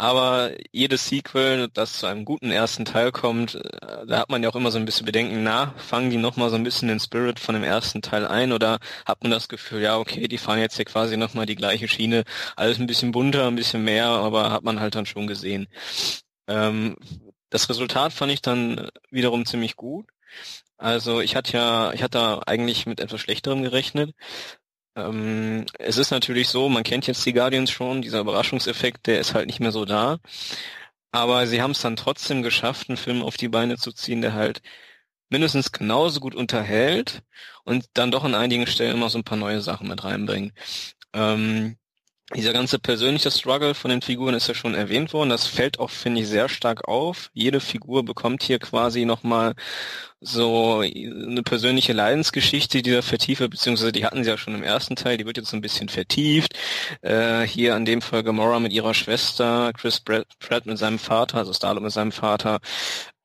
aber 0.00 0.52
jedes 0.72 1.08
Sequel, 1.08 1.68
das 1.68 1.98
zu 1.98 2.06
einem 2.06 2.24
guten 2.24 2.50
ersten 2.50 2.86
Teil 2.86 3.12
kommt, 3.12 3.56
äh, 3.56 4.06
da 4.06 4.20
hat 4.20 4.30
man 4.30 4.42
ja 4.42 4.48
auch 4.48 4.56
immer 4.56 4.70
so 4.70 4.78
ein 4.78 4.86
bisschen 4.86 5.04
Bedenken, 5.04 5.42
na, 5.42 5.74
fangen 5.76 6.08
die 6.08 6.16
nochmal 6.16 6.48
so 6.48 6.56
ein 6.56 6.64
bisschen 6.64 6.88
den 6.88 7.00
Spirit 7.00 7.38
von 7.38 7.54
dem 7.54 7.64
ersten 7.64 8.00
Teil 8.00 8.26
ein 8.26 8.52
oder 8.52 8.78
hat 9.04 9.22
man 9.22 9.30
das 9.30 9.48
Gefühl, 9.48 9.82
ja, 9.82 9.98
okay, 9.98 10.26
die 10.26 10.38
fahren 10.38 10.58
jetzt 10.58 10.76
hier 10.76 10.86
quasi 10.86 11.18
nochmal 11.18 11.44
die 11.44 11.54
gleiche 11.54 11.86
Schiene, 11.86 12.24
alles 12.56 12.78
ein 12.78 12.86
bisschen 12.86 13.12
bunter, 13.12 13.46
ein 13.48 13.56
bisschen 13.56 13.84
mehr, 13.84 14.06
aber 14.06 14.50
hat 14.50 14.64
man 14.64 14.80
halt 14.80 14.94
dann 14.94 15.04
schon 15.04 15.26
gesehen. 15.26 15.68
Ähm, 16.48 16.96
das 17.50 17.68
Resultat 17.68 18.14
fand 18.14 18.32
ich 18.32 18.40
dann 18.40 18.88
wiederum 19.10 19.44
ziemlich 19.44 19.76
gut. 19.76 20.06
Also 20.78 21.20
ich 21.20 21.36
hatte 21.36 21.52
ja, 21.58 21.92
ich 21.92 22.02
hatte 22.02 22.46
eigentlich 22.48 22.86
mit 22.86 23.00
etwas 23.00 23.20
Schlechterem 23.20 23.62
gerechnet. 23.62 24.14
Ähm, 25.08 25.66
es 25.78 25.96
ist 25.98 26.10
natürlich 26.10 26.48
so, 26.48 26.68
man 26.68 26.82
kennt 26.84 27.06
jetzt 27.06 27.24
die 27.26 27.32
Guardians 27.32 27.70
schon, 27.70 28.02
dieser 28.02 28.20
Überraschungseffekt, 28.20 29.06
der 29.06 29.20
ist 29.20 29.34
halt 29.34 29.46
nicht 29.46 29.60
mehr 29.60 29.72
so 29.72 29.84
da. 29.84 30.18
Aber 31.12 31.46
sie 31.46 31.62
haben 31.62 31.72
es 31.72 31.80
dann 31.80 31.96
trotzdem 31.96 32.42
geschafft, 32.42 32.88
einen 32.88 32.96
Film 32.96 33.22
auf 33.22 33.36
die 33.36 33.48
Beine 33.48 33.76
zu 33.76 33.92
ziehen, 33.92 34.22
der 34.22 34.34
halt 34.34 34.62
mindestens 35.30 35.72
genauso 35.72 36.20
gut 36.20 36.34
unterhält 36.34 37.22
und 37.64 37.86
dann 37.94 38.10
doch 38.10 38.24
an 38.24 38.34
einigen 38.34 38.66
Stellen 38.66 38.94
immer 38.96 39.10
so 39.10 39.18
ein 39.18 39.24
paar 39.24 39.38
neue 39.38 39.60
Sachen 39.62 39.88
mit 39.88 40.04
reinbringt. 40.04 40.52
Ähm, 41.14 41.76
dieser 42.34 42.52
ganze 42.52 42.78
persönliche 42.78 43.30
Struggle 43.30 43.74
von 43.74 43.90
den 43.90 44.02
Figuren 44.02 44.34
ist 44.34 44.48
ja 44.48 44.54
schon 44.54 44.74
erwähnt 44.74 45.12
worden. 45.12 45.30
Das 45.30 45.46
fällt 45.46 45.80
auch, 45.80 45.90
finde 45.90 46.20
ich, 46.20 46.28
sehr 46.28 46.48
stark 46.48 46.86
auf. 46.86 47.30
Jede 47.32 47.60
Figur 47.60 48.04
bekommt 48.04 48.42
hier 48.42 48.58
quasi 48.58 49.04
nochmal 49.04 49.54
so 50.20 50.80
eine 50.80 51.42
persönliche 51.42 51.92
Leidensgeschichte, 51.92 52.82
die 52.82 52.92
da 52.92 53.02
vertieft 53.02 53.40
beziehungsweise 53.50 53.92
die 53.92 54.04
hatten 54.04 54.22
sie 54.22 54.30
ja 54.30 54.36
schon 54.36 54.54
im 54.54 54.62
ersten 54.62 54.94
Teil, 54.94 55.16
die 55.16 55.26
wird 55.26 55.38
jetzt 55.38 55.50
so 55.50 55.56
ein 55.56 55.62
bisschen 55.62 55.88
vertieft. 55.88 56.54
Äh, 57.02 57.42
hier 57.42 57.74
an 57.74 57.84
dem 57.84 58.02
Fall 58.02 58.22
Gamora 58.22 58.60
mit 58.60 58.72
ihrer 58.72 58.94
Schwester, 58.94 59.72
Chris 59.72 60.00
Pratt 60.00 60.66
mit 60.66 60.78
seinem 60.78 60.98
Vater, 60.98 61.38
also 61.38 61.52
Starlord 61.52 61.84
mit 61.84 61.92
seinem 61.92 62.12
Vater, 62.12 62.60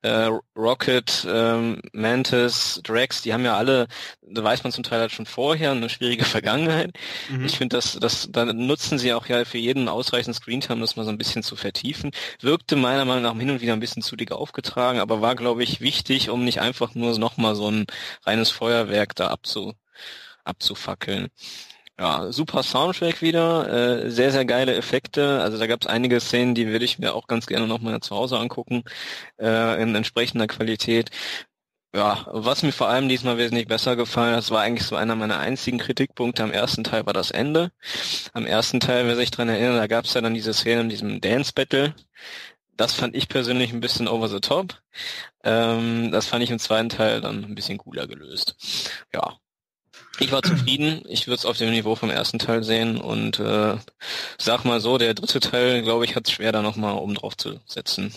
äh, 0.05 0.29
Rocket, 0.55 1.25
ähm, 1.27 1.81
Mantis, 1.91 2.79
Drax, 2.83 3.23
die 3.23 3.33
haben 3.33 3.43
ja 3.43 3.57
alle, 3.57 3.87
da 4.21 4.43
weiß 4.43 4.63
man 4.63 4.71
zum 4.71 4.83
Teil 4.83 4.99
halt 4.99 5.11
schon 5.11 5.25
vorher, 5.25 5.71
eine 5.71 5.89
schwierige 5.89 6.25
Vergangenheit. 6.25 6.91
Mhm. 7.29 7.45
Ich 7.45 7.57
finde, 7.57 7.75
das, 7.75 7.97
das, 7.99 8.27
da 8.31 8.45
nutzen 8.45 8.99
sie 8.99 9.13
auch 9.13 9.25
ja 9.25 9.45
für 9.45 9.57
jeden 9.57 9.89
ausreichend 9.89 10.35
Screentime, 10.35 10.79
das 10.81 10.95
mal 10.95 11.05
so 11.05 11.09
ein 11.09 11.17
bisschen 11.17 11.41
zu 11.41 11.55
vertiefen. 11.55 12.11
Wirkte 12.39 12.75
meiner 12.75 13.05
Meinung 13.05 13.23
nach 13.23 13.35
hin 13.35 13.49
und 13.49 13.61
wieder 13.61 13.73
ein 13.73 13.79
bisschen 13.79 14.03
zu 14.03 14.15
dick 14.15 14.31
aufgetragen, 14.31 14.99
aber 14.99 15.21
war, 15.21 15.35
glaube 15.35 15.63
ich, 15.63 15.81
wichtig, 15.81 16.29
um 16.29 16.43
nicht 16.43 16.61
einfach 16.61 16.93
nur 16.93 17.17
nochmal 17.17 17.55
so 17.55 17.71
ein 17.71 17.85
reines 18.23 18.51
Feuerwerk 18.51 19.15
da 19.15 19.29
abzu, 19.29 19.73
abzufackeln. 20.43 21.29
Ja, 21.97 22.29
super 22.33 22.61
Soundtrack 22.61 23.21
wieder, 23.21 24.03
äh, 24.05 24.11
sehr, 24.11 24.31
sehr 24.31 24.43
geile 24.43 24.75
Effekte. 24.75 25.41
Also 25.41 25.57
da 25.57 25.65
gab 25.65 25.81
es 25.81 25.87
einige 25.87 26.19
Szenen, 26.19 26.53
die 26.53 26.67
würde 26.67 26.83
ich 26.83 26.99
mir 26.99 27.13
auch 27.13 27.25
ganz 27.27 27.45
gerne 27.47 27.67
nochmal 27.67 28.01
zu 28.01 28.13
Hause 28.15 28.37
angucken, 28.37 28.83
äh, 29.39 29.81
in 29.81 29.95
entsprechender 29.95 30.47
Qualität. 30.47 31.09
Ja, 31.95 32.27
was 32.31 32.63
mir 32.63 32.73
vor 32.73 32.89
allem 32.89 33.07
diesmal 33.09 33.37
wesentlich 33.37 33.67
besser 33.67 33.95
gefallen 33.95 34.33
das 34.35 34.51
war 34.51 34.61
eigentlich 34.61 34.85
so 34.87 34.97
einer 34.97 35.15
meiner 35.15 35.39
einzigen 35.39 35.77
Kritikpunkte 35.79 36.43
am 36.43 36.51
ersten 36.51 36.83
Teil, 36.83 37.05
war 37.05 37.13
das 37.13 37.31
Ende. 37.31 37.71
Am 38.33 38.45
ersten 38.45 38.81
Teil, 38.81 39.07
wer 39.07 39.15
sich 39.15 39.31
dran 39.31 39.49
erinnert, 39.49 39.77
da 39.79 39.87
gab 39.87 40.05
es 40.05 40.13
ja 40.13 40.21
dann 40.21 40.33
diese 40.33 40.53
Szene 40.53 40.81
in 40.81 40.89
diesem 40.89 41.21
Dance 41.21 41.53
Battle. 41.55 41.95
Das 42.77 42.93
fand 42.93 43.15
ich 43.15 43.29
persönlich 43.29 43.73
ein 43.73 43.81
bisschen 43.81 44.07
over 44.07 44.29
the 44.29 44.39
top. 44.41 44.81
Ähm, 45.43 46.11
das 46.11 46.27
fand 46.27 46.43
ich 46.43 46.51
im 46.51 46.59
zweiten 46.59 46.89
Teil 46.89 47.21
dann 47.21 47.45
ein 47.45 47.55
bisschen 47.55 47.77
cooler 47.79 48.07
gelöst. 48.07 48.55
Ja, 49.13 49.37
ich 50.19 50.31
war 50.31 50.41
zufrieden. 50.41 51.01
Ich 51.07 51.27
würde 51.27 51.37
es 51.37 51.45
auf 51.45 51.57
dem 51.57 51.71
Niveau 51.71 51.95
vom 51.95 52.09
ersten 52.09 52.39
Teil 52.39 52.63
sehen 52.63 52.97
und 52.97 53.39
äh, 53.39 53.75
sag 54.37 54.65
mal 54.65 54.79
so, 54.79 54.97
der 54.97 55.13
dritte 55.13 55.39
Teil, 55.39 55.81
glaube 55.81 56.05
ich, 56.05 56.15
hat 56.15 56.27
es 56.27 56.33
schwer, 56.33 56.51
da 56.51 56.61
nochmal 56.61 56.95
oben 56.95 57.15
drauf 57.15 57.35
zu 57.35 57.59
setzen. 57.65 58.13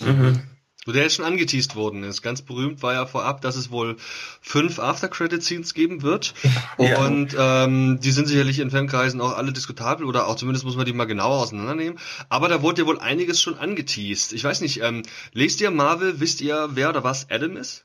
Mhm. 0.00 0.42
Wo 0.86 0.92
der 0.92 1.02
jetzt 1.02 1.16
schon 1.16 1.24
angeteased 1.26 1.76
worden 1.76 2.02
ist. 2.02 2.22
Ganz 2.22 2.40
berühmt 2.40 2.82
war 2.82 2.94
ja 2.94 3.04
vorab, 3.04 3.42
dass 3.42 3.56
es 3.56 3.70
wohl 3.70 3.96
fünf 4.40 4.78
After-Credit-Scenes 4.78 5.74
geben 5.74 6.02
wird. 6.02 6.34
Ja. 6.78 7.04
Und 7.04 7.34
ähm, 7.36 7.98
die 8.00 8.12
sind 8.12 8.28
sicherlich 8.28 8.60
in 8.60 8.70
Fankreisen 8.70 9.20
auch 9.20 9.36
alle 9.36 9.52
diskutabel 9.52 10.06
oder 10.06 10.28
auch 10.28 10.36
zumindest 10.36 10.64
muss 10.64 10.76
man 10.76 10.86
die 10.86 10.92
mal 10.92 11.06
genauer 11.06 11.42
auseinandernehmen. 11.42 11.98
Aber 12.28 12.48
da 12.48 12.62
wurde 12.62 12.82
ja 12.82 12.86
wohl 12.86 13.00
einiges 13.00 13.42
schon 13.42 13.58
angeteased. 13.58 14.32
Ich 14.32 14.44
weiß 14.44 14.60
nicht, 14.60 14.80
ähm, 14.80 15.02
lest 15.32 15.60
ihr 15.60 15.72
Marvel, 15.72 16.20
wisst 16.20 16.40
ihr, 16.40 16.68
wer 16.72 16.90
oder 16.90 17.02
was 17.02 17.28
Adam 17.30 17.56
ist? 17.56 17.84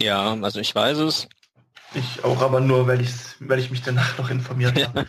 Ja, 0.00 0.38
also 0.40 0.60
ich 0.60 0.72
weiß 0.72 0.98
es. 0.98 1.28
Ich 1.94 2.24
auch, 2.24 2.40
aber 2.40 2.60
nur, 2.60 2.86
weil 2.86 3.00
ich, 3.00 3.10
weil 3.40 3.58
ich 3.58 3.70
mich 3.70 3.82
danach 3.82 4.16
noch 4.18 4.30
informiert 4.30 4.86
habe. 4.86 5.06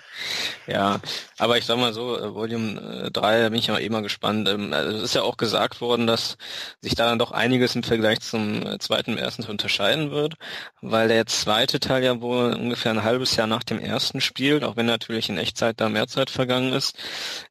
ja, 0.67 0.99
aber 1.37 1.57
ich 1.57 1.65
sag 1.65 1.77
mal 1.77 1.93
so, 1.93 2.17
äh, 2.17 2.33
Volume 2.33 3.09
3, 3.11 3.37
äh, 3.37 3.43
da 3.43 3.49
bin 3.49 3.59
ich 3.59 3.67
ja 3.67 3.77
eh 3.77 3.89
mal 3.89 4.01
gespannt. 4.01 4.49
Ähm, 4.49 4.73
also 4.73 4.97
es 4.97 5.03
ist 5.03 5.15
ja 5.15 5.21
auch 5.21 5.37
gesagt 5.37 5.81
worden, 5.81 6.07
dass 6.07 6.37
sich 6.81 6.95
da 6.95 7.05
dann 7.05 7.19
doch 7.19 7.31
einiges 7.31 7.75
im 7.75 7.83
Vergleich 7.83 8.19
zum 8.19 8.65
äh, 8.65 8.79
zweiten 8.79 9.13
und 9.13 9.17
ersten 9.17 9.43
unterscheiden 9.43 10.11
wird, 10.11 10.35
weil 10.81 11.07
der 11.07 11.25
zweite 11.25 11.79
Teil 11.79 12.03
ja 12.03 12.21
wohl 12.21 12.53
ungefähr 12.53 12.91
ein 12.91 13.03
halbes 13.03 13.35
Jahr 13.35 13.47
nach 13.47 13.63
dem 13.63 13.79
ersten 13.79 14.19
spielt, 14.19 14.63
auch 14.63 14.75
wenn 14.75 14.85
natürlich 14.85 15.29
in 15.29 15.37
Echtzeit 15.37 15.79
da 15.79 15.89
mehr 15.89 16.07
Zeit 16.07 16.29
vergangen 16.29 16.73
ist. 16.73 16.97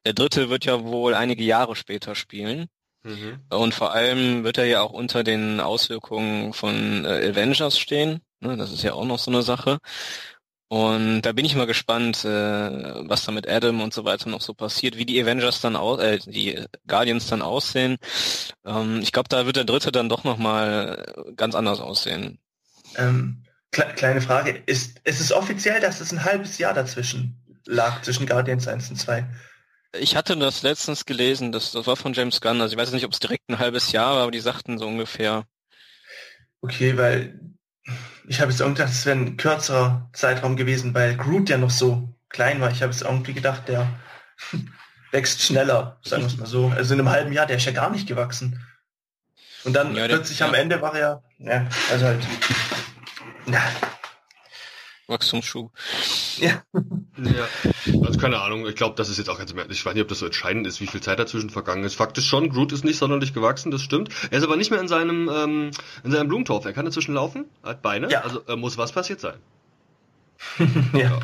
Der 0.05 0.13
dritte 0.13 0.49
wird 0.49 0.65
ja 0.65 0.83
wohl 0.83 1.15
einige 1.15 1.43
Jahre 1.43 1.75
später 1.75 2.15
spielen. 2.15 2.67
Mhm. 3.03 3.41
Und 3.49 3.73
vor 3.73 3.91
allem 3.91 4.43
wird 4.43 4.57
er 4.57 4.65
ja 4.65 4.81
auch 4.81 4.93
unter 4.93 5.23
den 5.23 5.59
Auswirkungen 5.59 6.53
von 6.53 7.05
äh, 7.05 7.29
Avengers 7.29 7.77
stehen. 7.77 8.21
Ne, 8.43 8.57
das 8.57 8.71
ist 8.73 8.83
ja 8.83 8.93
auch 8.93 9.05
noch 9.05 9.19
so 9.19 9.31
eine 9.31 9.41
Sache. 9.41 9.79
Und 10.67 11.21
da 11.21 11.31
bin 11.31 11.45
ich 11.45 11.55
mal 11.55 11.67
gespannt, 11.67 12.25
äh, 12.25 12.29
was 13.07 13.23
da 13.23 13.31
mit 13.31 13.47
Adam 13.47 13.79
und 13.79 13.93
so 13.93 14.05
weiter 14.05 14.29
noch 14.29 14.41
so 14.41 14.53
passiert, 14.53 14.97
wie 14.97 15.05
die 15.05 15.21
Avengers 15.21 15.61
dann 15.61 15.75
aus, 15.75 15.99
äh, 16.01 16.19
die 16.25 16.65
Guardians 16.87 17.27
dann 17.27 17.41
aussehen. 17.41 17.97
Ähm, 18.65 18.99
ich 19.01 19.11
glaube, 19.11 19.29
da 19.29 19.45
wird 19.45 19.55
der 19.55 19.65
dritte 19.65 19.91
dann 19.91 20.09
doch 20.09 20.23
nochmal 20.23 21.13
ganz 21.37 21.55
anders 21.55 21.79
aussehen. 21.79 22.39
Ähm, 22.95 23.43
kle 23.71 23.85
kleine 23.95 24.19
Frage, 24.19 24.63
ist, 24.65 24.99
ist 25.03 25.21
es 25.21 25.31
offiziell, 25.31 25.79
dass 25.79 26.01
es 26.01 26.11
ein 26.11 26.25
halbes 26.25 26.57
Jahr 26.57 26.73
dazwischen 26.73 27.37
lag, 27.65 28.01
zwischen 28.01 28.25
Guardians 28.25 28.67
1 28.67 28.89
und 28.89 28.95
2? 28.97 29.25
Ich 29.99 30.15
hatte 30.15 30.35
das 30.35 30.63
letztens 30.63 31.05
gelesen, 31.05 31.51
das, 31.51 31.71
das 31.71 31.85
war 31.87 31.95
von 31.95 32.13
James 32.13 32.41
Gunn, 32.41 32.59
also 32.59 32.73
ich 32.73 32.81
weiß 32.81 32.91
nicht, 32.91 33.05
ob 33.05 33.13
es 33.13 33.19
direkt 33.19 33.47
ein 33.47 33.59
halbes 33.59 33.91
Jahr 33.91 34.15
war, 34.15 34.23
aber 34.23 34.31
die 34.31 34.39
sagten 34.39 34.79
so 34.79 34.87
ungefähr. 34.87 35.45
Okay, 36.61 36.97
weil 36.97 37.52
ich 38.27 38.39
habe 38.39 38.51
jetzt 38.51 38.61
irgendwie 38.61 38.81
gedacht, 38.81 38.93
es 38.93 39.05
wäre 39.05 39.17
ein 39.17 39.37
kürzerer 39.37 40.09
Zeitraum 40.13 40.55
gewesen, 40.55 40.93
weil 40.93 41.17
Groot 41.17 41.49
ja 41.49 41.57
noch 41.57 41.69
so 41.69 42.15
klein 42.29 42.61
war. 42.61 42.71
Ich 42.71 42.81
habe 42.81 42.91
jetzt 42.91 43.01
irgendwie 43.01 43.33
gedacht, 43.33 43.67
der 43.67 43.87
wächst 45.11 45.41
schneller, 45.41 45.99
sagen 46.03 46.23
wir 46.23 46.27
es 46.27 46.37
mal 46.37 46.45
so. 46.45 46.69
Also 46.69 46.93
in 46.93 46.99
einem 46.99 47.09
halben 47.09 47.33
Jahr, 47.33 47.45
der 47.45 47.57
ist 47.57 47.65
ja 47.65 47.71
gar 47.71 47.89
nicht 47.89 48.07
gewachsen. 48.07 48.65
Und 49.63 49.73
dann 49.73 49.95
ja, 49.95 50.07
plötzlich 50.07 50.39
der, 50.39 50.47
am 50.47 50.53
ja. 50.53 50.59
Ende 50.59 50.81
war 50.81 50.95
er, 50.95 51.23
ja, 51.39 51.67
also 51.91 52.05
halt, 52.05 52.21
ja, 53.45 53.61
Wachstumsschub. 55.07 55.71
Ja. 56.37 56.63
ja. 57.17 57.47
Also 58.03 58.19
keine 58.19 58.39
Ahnung, 58.39 58.67
ich 58.67 58.75
glaube, 58.75 58.95
das 58.95 59.09
ist 59.09 59.17
jetzt 59.17 59.29
auch 59.29 59.37
ganz 59.37 59.53
mehr. 59.53 59.69
Ich 59.69 59.85
weiß 59.85 59.93
nicht, 59.93 60.03
ob 60.03 60.07
das 60.07 60.19
so 60.19 60.25
entscheidend 60.25 60.65
ist, 60.65 60.81
wie 60.81 60.87
viel 60.87 61.01
Zeit 61.01 61.19
dazwischen 61.19 61.49
vergangen 61.49 61.83
ist. 61.83 61.95
Fakt 61.95 62.17
ist 62.17 62.25
schon, 62.25 62.49
Groot 62.49 62.71
ist 62.71 62.85
nicht 62.85 62.97
sonderlich 62.97 63.33
gewachsen, 63.33 63.71
das 63.71 63.81
stimmt. 63.81 64.09
Er 64.31 64.37
ist 64.37 64.43
aber 64.43 64.55
nicht 64.55 64.71
mehr 64.71 64.79
in 64.79 64.87
seinem, 64.87 65.29
ähm, 65.33 65.71
in 66.03 66.11
seinem 66.11 66.27
Blumentorf. 66.27 66.65
Er 66.65 66.73
kann 66.73 66.85
dazwischen 66.85 67.13
laufen, 67.13 67.45
hat 67.63 67.81
Beine, 67.81 68.09
ja. 68.09 68.21
also 68.21 68.41
äh, 68.47 68.55
muss 68.55 68.77
was 68.77 68.91
passiert 68.91 69.19
sein. 69.19 69.37
ja. 70.93 70.99
ja. 70.99 71.19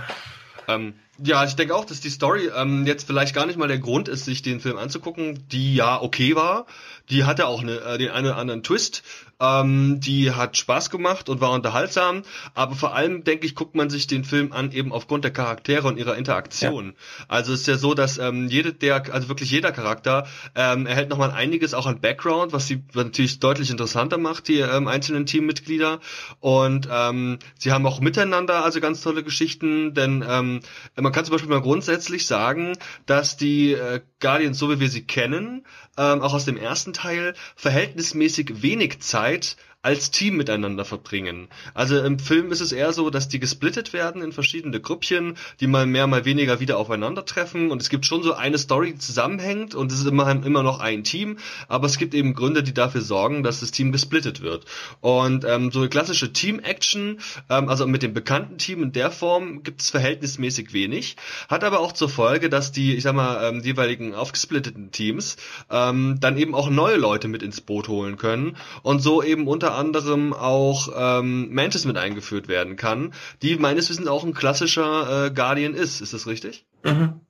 Ähm, 0.70 0.94
ja, 1.18 1.44
ich 1.44 1.56
denke 1.56 1.76
auch, 1.76 1.84
dass 1.84 2.00
die 2.00 2.10
Story 2.10 2.50
ähm, 2.56 2.86
jetzt 2.86 3.08
vielleicht 3.08 3.34
gar 3.34 3.46
nicht 3.46 3.58
mal 3.58 3.68
der 3.68 3.80
Grund 3.80 4.08
ist, 4.08 4.26
sich 4.26 4.42
den 4.42 4.60
Film 4.60 4.78
anzugucken, 4.78 5.48
die 5.50 5.76
ja 5.76 6.00
okay 6.02 6.36
war. 6.36 6.68
Die 7.10 7.24
hatte 7.24 7.48
auch 7.48 7.62
eine, 7.62 7.80
äh, 7.80 7.98
den 7.98 8.12
einen 8.12 8.28
oder 8.28 8.38
anderen 8.38 8.64
Twist. 8.64 9.04
Ähm, 9.42 10.02
die 10.02 10.32
hat 10.32 10.58
Spaß 10.58 10.90
gemacht 10.90 11.30
und 11.30 11.40
war 11.40 11.52
unterhaltsam, 11.52 12.24
aber 12.56 12.76
vor 12.76 12.94
allem, 12.94 13.24
denke 13.24 13.46
ich, 13.46 13.56
guckt 13.56 13.74
man 13.74 13.90
sich 13.90 14.06
den 14.06 14.26
Film 14.26 14.52
an, 14.52 14.74
eben 14.74 14.92
aufgrund 14.92 15.24
der 15.24 15.32
Charaktere 15.32 15.88
und 15.88 15.98
ihrer 15.98 16.18
Interaktion. 16.18 16.88
Ja. 16.88 17.26
Also 17.30 17.54
es 17.54 17.62
ist 17.62 17.68
ja 17.68 17.78
so, 17.78 17.94
dass 17.94 18.18
ähm, 18.18 18.48
jede 18.50 18.74
der, 18.74 19.14
also 19.14 19.30
wirklich 19.30 19.50
jeder 19.50 19.72
Charakter 19.72 20.28
ähm, 20.56 20.86
erhält 20.86 21.10
nochmal 21.10 21.32
einiges 21.32 21.74
auch 21.74 21.86
an 21.86 22.02
Background, 22.02 22.52
was 22.52 22.68
sie 22.68 22.84
natürlich 22.94 23.40
deutlich 23.40 23.72
interessanter 23.72 24.18
macht, 24.18 24.50
die 24.50 24.60
ähm, 24.60 24.90
einzelnen 24.90 25.26
Teammitglieder. 25.26 26.02
Und 26.42 26.90
ähm, 26.92 27.40
sie 27.58 27.72
haben 27.72 27.86
auch 27.86 28.02
miteinander 28.02 28.66
also 28.66 28.82
ganz 28.82 29.02
tolle 29.02 29.24
Geschichten, 29.24 29.94
denn 29.94 30.24
ähm, 30.28 30.60
man 30.96 31.14
kann 31.14 31.24
zum 31.24 31.32
Beispiel 31.32 31.50
mal 31.50 31.62
grundsätzlich 31.62 32.28
sagen, 32.28 32.74
dass 33.06 33.38
die 33.38 33.72
äh, 33.72 34.02
Guardians, 34.20 34.58
so 34.58 34.70
wie 34.70 34.82
wir 34.82 34.90
sie 34.90 35.06
kennen, 35.06 35.66
ähm, 36.00 36.22
auch 36.22 36.34
aus 36.34 36.46
dem 36.46 36.58
ersten 36.58 36.94
Teil, 36.94 37.36
verhältnismäßig 37.56 38.62
wenig 38.62 39.02
Zeit 39.02 39.58
als 39.82 40.12
Team 40.12 40.36
miteinander 40.36 40.84
verbringen. 40.84 41.48
Also 41.74 41.98
im 42.00 42.20
Film 42.20 42.52
ist 42.52 42.60
es 42.60 42.74
eher 42.74 42.92
so, 42.92 43.10
dass 43.10 43.30
die 43.30 43.40
gesplittet 43.40 43.94
werden 43.94 44.22
in 44.22 44.34
verschiedene 44.34 44.82
Grüppchen, 44.82 45.38
die 45.62 45.68
mal 45.68 45.86
mehr, 45.86 46.06
mal 46.06 46.26
weniger 46.26 46.60
wieder 46.60 46.78
aufeinandertreffen 46.78 47.72
und 47.72 47.82
es 47.82 47.88
gibt 47.88 48.06
schon 48.06 48.22
so 48.22 48.34
eine 48.34 48.58
Story, 48.58 48.92
die 48.92 49.00
zusammenhängt 49.00 49.76
und 49.76 49.94
es 49.94 50.00
ist 50.00 50.08
immer, 50.08 50.30
immer 50.30 50.64
noch 50.64 50.80
ein 50.82 51.06
Team, 51.06 51.38
aber 51.70 51.86
es 51.86 51.98
gibt 51.98 52.14
eben 52.14 52.34
Gründe, 52.34 52.62
die 52.62 52.74
dafür 52.74 53.00
sorgen, 53.00 53.42
dass 53.42 53.62
das 53.62 53.72
Team 53.72 53.94
gesplittet 53.94 54.42
wird. 54.42 54.66
Und 55.00 55.46
ähm, 55.46 55.72
so 55.72 55.80
eine 55.80 55.88
klassische 55.88 56.34
Team-Action, 56.34 57.20
ähm, 57.50 57.70
also 57.70 57.88
mit 57.88 58.04
dem 58.04 58.14
bekannten 58.14 58.58
Team 58.58 58.84
in 58.84 58.92
der 58.92 59.12
Form 59.12 59.64
gibt 59.64 59.80
es 59.80 59.92
verhältnismäßig 59.92 60.74
wenig, 60.74 61.16
hat 61.48 61.64
aber 61.64 61.80
auch 61.80 61.94
zur 61.94 62.10
Folge, 62.10 62.50
dass 62.50 62.74
die, 62.74 62.96
ich 62.96 63.04
sag 63.04 63.16
mal, 63.16 63.48
ähm, 63.48 63.62
jeweiligen 63.62 64.14
aufgesplitteten 64.14 64.92
Teams 64.92 65.38
ähm, 65.72 66.18
dann 66.20 66.38
eben 66.38 66.54
auch 66.54 66.70
neue 66.70 66.98
Leute 66.98 67.30
mit 67.30 67.44
ins 67.44 67.62
Boot 67.62 67.88
holen 67.88 68.18
können 68.18 68.58
und 68.84 69.00
so 69.00 69.24
eben 69.24 69.48
unter 69.48 69.69
unter 69.70 69.78
anderem 69.78 70.34
auch 70.34 70.90
ähm, 70.96 71.54
Mantis 71.54 71.86
mit 71.86 71.98
eingeführt 71.98 72.48
werden 72.48 72.76
kann, 72.76 73.14
die 73.42 73.56
meines 73.58 73.90
Wissens 73.90 74.08
auch 74.08 74.24
ein 74.24 74.34
klassischer 74.34 75.28
äh, 75.28 75.32
Guardian 75.32 75.74
ist. 75.74 76.02
Ist 76.02 76.14
das 76.14 76.28
richtig? 76.28 76.66
Mhm. 76.84 77.22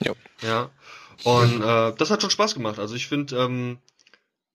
Ja. 0.00 0.12
Ja. 0.42 0.70
Und 1.24 1.62
äh, 1.62 1.92
das 1.96 2.10
hat 2.10 2.20
schon 2.20 2.30
Spaß 2.30 2.54
gemacht. 2.54 2.78
Also 2.78 2.94
ich 2.94 3.08
finde, 3.08 3.36
ähm, 3.36 3.78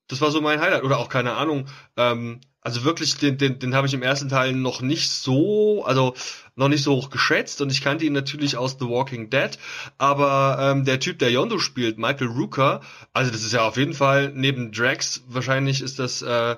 das 0.08 0.22
war 0.22 0.32
so 0.32 0.42
mein 0.42 0.62
Highlight. 0.62 0.84
Oder 0.84 1.00
auch 1.00 1.10
keine 1.10 1.34
Ahnung, 1.34 1.68
ähm, 1.98 2.42
Also 2.64 2.84
wirklich, 2.84 3.18
den, 3.18 3.38
den, 3.40 3.58
den 3.58 3.74
habe 3.74 3.88
ich 3.88 3.94
im 3.96 4.04
ersten 4.04 4.30
Teil 4.30 4.54
noch 4.54 4.82
nicht 4.82 5.10
so, 5.10 5.84
also 5.84 6.14
noch 6.56 6.68
nicht 6.68 6.84
so 6.84 6.94
hoch 6.96 7.10
geschätzt 7.10 7.60
und 7.62 7.72
ich 7.72 7.82
kannte 7.82 8.06
ihn 8.06 8.14
natürlich 8.14 8.56
aus 8.56 8.78
The 8.80 8.86
Walking 8.86 9.32
Dead, 9.32 9.58
aber 9.98 10.58
ähm, 10.60 10.86
der 10.86 11.00
Typ, 11.00 11.18
der 11.18 11.32
Yondo 11.32 11.58
spielt, 11.58 11.98
Michael 11.98 12.28
Rooker, 12.28 12.82
also 13.14 13.32
das 13.32 13.42
ist 13.44 13.54
ja 13.54 13.64
auf 13.66 13.78
jeden 13.78 13.96
Fall 13.96 14.32
neben 14.36 14.72
Drax 14.72 15.24
wahrscheinlich 15.28 15.82
ist 15.82 15.98
das 15.98 16.22
äh, 16.22 16.56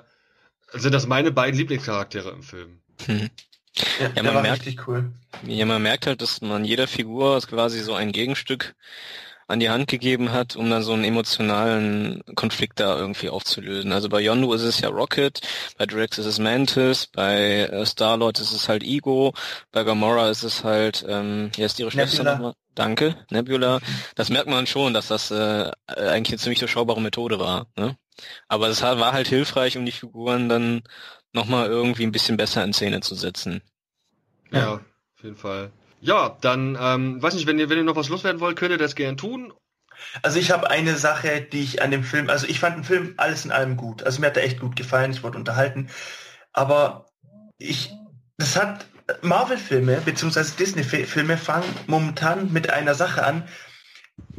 sind 0.74 0.92
das 0.92 1.06
meine 1.06 1.30
beiden 1.30 1.58
Lieblingscharaktere 1.58 2.30
im 2.30 2.42
Film. 2.42 2.80
Hm. 3.06 3.30
Ja, 4.00 4.10
ja 4.16 4.22
man 4.22 4.42
merkt, 4.42 4.66
cool. 4.86 5.12
Ja, 5.46 5.66
man 5.66 5.82
merkt 5.82 6.06
halt, 6.06 6.22
dass 6.22 6.40
man 6.40 6.64
jeder 6.64 6.86
Figur 6.86 7.40
quasi 7.40 7.80
so 7.80 7.94
ein 7.94 8.12
Gegenstück 8.12 8.74
an 9.46 9.60
die 9.60 9.68
Hand 9.68 9.88
gegeben 9.88 10.32
hat, 10.32 10.56
um 10.56 10.70
dann 10.70 10.82
so 10.82 10.92
einen 10.92 11.04
emotionalen 11.04 12.22
Konflikt 12.34 12.80
da 12.80 12.96
irgendwie 12.96 13.28
aufzulösen. 13.28 13.92
Also 13.92 14.08
bei 14.08 14.20
Yondu 14.20 14.52
ist 14.54 14.62
es 14.62 14.80
ja 14.80 14.88
Rocket, 14.88 15.40
bei 15.76 15.86
Drax 15.86 16.18
ist 16.18 16.26
es 16.26 16.38
Mantis, 16.38 17.06
bei 17.06 17.66
äh, 17.66 17.84
Star-Lord 17.84 18.38
ist 18.40 18.52
es 18.52 18.68
halt 18.68 18.82
Ego, 18.82 19.34
bei 19.70 19.84
Gamora 19.84 20.30
ist 20.30 20.44
es 20.44 20.64
halt, 20.64 21.04
ähm, 21.06 21.50
hier 21.54 21.66
ist 21.66 21.78
ihre 21.78 21.90
Schwester 21.90 22.24
nochmal. 22.24 22.54
Danke, 22.74 23.16
Nebula. 23.30 23.80
Das 24.16 24.30
merkt 24.30 24.48
man 24.48 24.66
schon, 24.66 24.94
dass 24.94 25.08
das 25.08 25.30
äh, 25.30 25.70
eigentlich 25.86 26.32
eine 26.32 26.38
ziemlich 26.38 26.58
durchschaubare 26.58 27.00
Methode 27.00 27.38
war. 27.38 27.66
Ne? 27.76 27.96
Aber 28.48 28.68
es 28.68 28.82
war 28.82 29.12
halt 29.12 29.28
hilfreich, 29.28 29.76
um 29.76 29.84
die 29.84 29.92
Figuren 29.92 30.48
dann 30.48 30.82
nochmal 31.32 31.66
irgendwie 31.66 32.04
ein 32.04 32.12
bisschen 32.12 32.36
besser 32.36 32.64
in 32.64 32.72
Szene 32.72 33.00
zu 33.00 33.14
setzen. 33.14 33.62
Ja, 34.50 34.74
auf 34.74 35.22
jeden 35.22 35.36
Fall. 35.36 35.72
Ja, 36.00 36.36
dann, 36.40 36.76
ähm, 36.80 37.22
weiß 37.22 37.34
nicht, 37.34 37.46
wenn 37.46 37.58
ihr, 37.58 37.70
wenn 37.70 37.78
ihr 37.78 37.84
noch 37.84 37.96
was 37.96 38.08
loswerden 38.08 38.40
wollt, 38.40 38.56
könnt 38.56 38.70
ihr 38.70 38.78
das 38.78 38.94
gern 38.94 39.16
tun. 39.16 39.52
Also 40.22 40.38
ich 40.38 40.50
habe 40.50 40.70
eine 40.70 40.96
Sache, 40.96 41.40
die 41.40 41.62
ich 41.62 41.82
an 41.82 41.90
dem 41.90 42.04
Film, 42.04 42.28
also 42.28 42.46
ich 42.46 42.60
fand 42.60 42.76
den 42.76 42.84
Film 42.84 43.14
alles 43.16 43.44
in 43.44 43.52
allem 43.52 43.76
gut. 43.76 44.02
Also 44.02 44.20
mir 44.20 44.26
hat 44.26 44.36
er 44.36 44.44
echt 44.44 44.60
gut 44.60 44.76
gefallen, 44.76 45.12
ich 45.12 45.22
wurde 45.22 45.38
unterhalten. 45.38 45.88
Aber 46.52 47.06
ich, 47.58 47.90
das 48.36 48.56
hat 48.56 48.86
Marvel-Filme 49.22 50.00
beziehungsweise 50.04 50.56
Disney-Filme 50.56 51.36
fangen 51.36 51.68
momentan 51.86 52.52
mit 52.52 52.70
einer 52.70 52.94
Sache 52.94 53.24
an, 53.24 53.48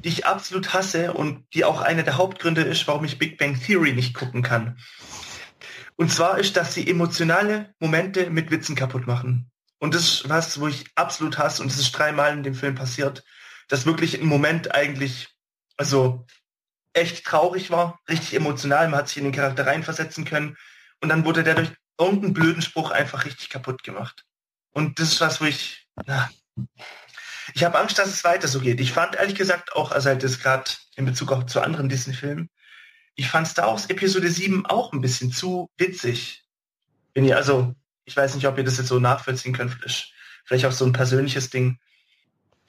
die 0.05 0.09
ich 0.09 0.25
absolut 0.27 0.71
hasse 0.74 1.13
und 1.13 1.51
die 1.55 1.65
auch 1.65 1.81
einer 1.81 2.03
der 2.03 2.17
Hauptgründe 2.17 2.62
ist, 2.62 2.88
warum 2.88 3.05
ich 3.05 3.17
Big 3.17 3.39
Bang 3.39 3.59
Theory 3.59 3.91
nicht 3.91 4.13
gucken 4.13 4.43
kann. 4.43 4.77
Und 5.95 6.12
zwar 6.12 6.38
ist, 6.38 6.55
dass 6.57 6.75
sie 6.75 6.88
emotionale 6.88 7.74
Momente 7.79 8.29
mit 8.29 8.51
Witzen 8.51 8.75
kaputt 8.75 9.07
machen. 9.07 9.50
Und 9.79 9.95
das 9.95 10.03
ist 10.03 10.29
was, 10.29 10.59
wo 10.59 10.67
ich 10.67 10.85
absolut 10.93 11.39
hasse, 11.39 11.63
und 11.63 11.71
es 11.71 11.79
ist 11.79 11.91
dreimal 11.91 12.33
in 12.33 12.43
dem 12.43 12.53
Film 12.53 12.75
passiert, 12.75 13.24
dass 13.67 13.88
wirklich 13.88 14.21
ein 14.21 14.27
Moment 14.27 14.75
eigentlich, 14.75 15.27
also 15.75 16.27
echt 16.93 17.25
traurig 17.25 17.71
war, 17.71 18.00
richtig 18.07 18.35
emotional, 18.35 18.88
man 18.88 19.00
hat 19.00 19.07
sich 19.07 19.17
in 19.17 19.24
den 19.24 19.33
Charakter 19.33 19.65
reinversetzen 19.65 20.24
können 20.24 20.55
und 21.01 21.09
dann 21.09 21.25
wurde 21.25 21.43
der 21.43 21.55
durch 21.55 21.71
irgendeinen 22.00 22.33
blöden 22.33 22.62
Spruch 22.62 22.91
einfach 22.91 23.25
richtig 23.25 23.50
kaputt 23.50 23.81
gemacht. 23.81 24.24
Und 24.71 25.00
das 25.00 25.13
ist 25.13 25.21
was, 25.21 25.41
wo 25.41 25.45
ich, 25.45 25.88
na, 26.05 26.29
ich 27.55 27.63
habe 27.63 27.79
Angst, 27.79 27.97
dass 27.97 28.09
es 28.09 28.25
weiter 28.25 28.50
so 28.50 28.59
geht. 28.59 28.81
Ich 28.81 28.91
fand 28.91 29.15
ehrlich 29.15 29.35
gesagt 29.35 29.74
auch, 29.74 29.91
also 29.91 30.09
halt 30.09 30.24
das 30.24 30.39
gerade 30.39 30.69
in 30.97 31.05
Bezug 31.05 31.31
auch 31.31 31.45
zu 31.45 31.62
anderen 31.62 31.88
Disney-Filmen, 31.88 32.50
ich 33.15 33.29
fand 33.29 33.47
Star 33.47 33.67
Wars 33.67 33.89
Episode 33.89 34.29
7 34.29 34.65
auch 34.65 34.91
ein 34.91 35.00
bisschen 35.00 35.31
zu 35.31 35.69
witzig. 35.77 36.43
Wenn 37.13 37.24
ihr, 37.24 37.38
also 37.38 37.74
ich 38.03 38.15
weiß 38.15 38.35
nicht, 38.35 38.45
ob 38.45 38.57
ihr 38.57 38.65
das 38.65 38.77
jetzt 38.77 38.89
so 38.89 39.00
nachvollziehen 39.00 39.53
könnt. 39.53 39.77
Vielleicht 40.43 40.65
auch 40.65 40.74
so 40.74 40.85
ein 40.85 40.91
persönliches 40.91 41.50
Ding. 41.50 41.79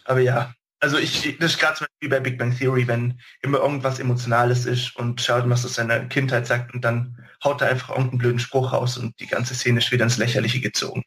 Aber 0.04 0.20
ja, 0.20 0.54
also 0.78 0.98
ich, 0.98 1.36
das 1.38 1.54
ist 1.54 1.58
gerade 1.58 1.84
wie 1.98 2.06
bei 2.06 2.20
Big 2.20 2.38
Bang 2.38 2.56
Theory, 2.56 2.86
wenn 2.86 3.20
immer 3.42 3.58
irgendwas 3.58 3.98
Emotionales 3.98 4.66
ist 4.66 4.94
und 4.94 5.20
schaut, 5.20 5.50
was 5.50 5.64
aus 5.64 5.74
seiner 5.74 6.06
Kindheit 6.06 6.46
sagt 6.46 6.74
und 6.74 6.84
dann 6.84 7.26
haut 7.42 7.60
er 7.60 7.70
einfach 7.70 7.90
irgendeinen 7.90 8.18
blöden 8.18 8.38
Spruch 8.38 8.72
raus 8.72 8.98
und 8.98 9.18
die 9.18 9.26
ganze 9.26 9.56
Szene 9.56 9.80
ist 9.80 9.90
wieder 9.90 10.04
ins 10.04 10.16
Lächerliche 10.16 10.60
gezogen. 10.60 11.02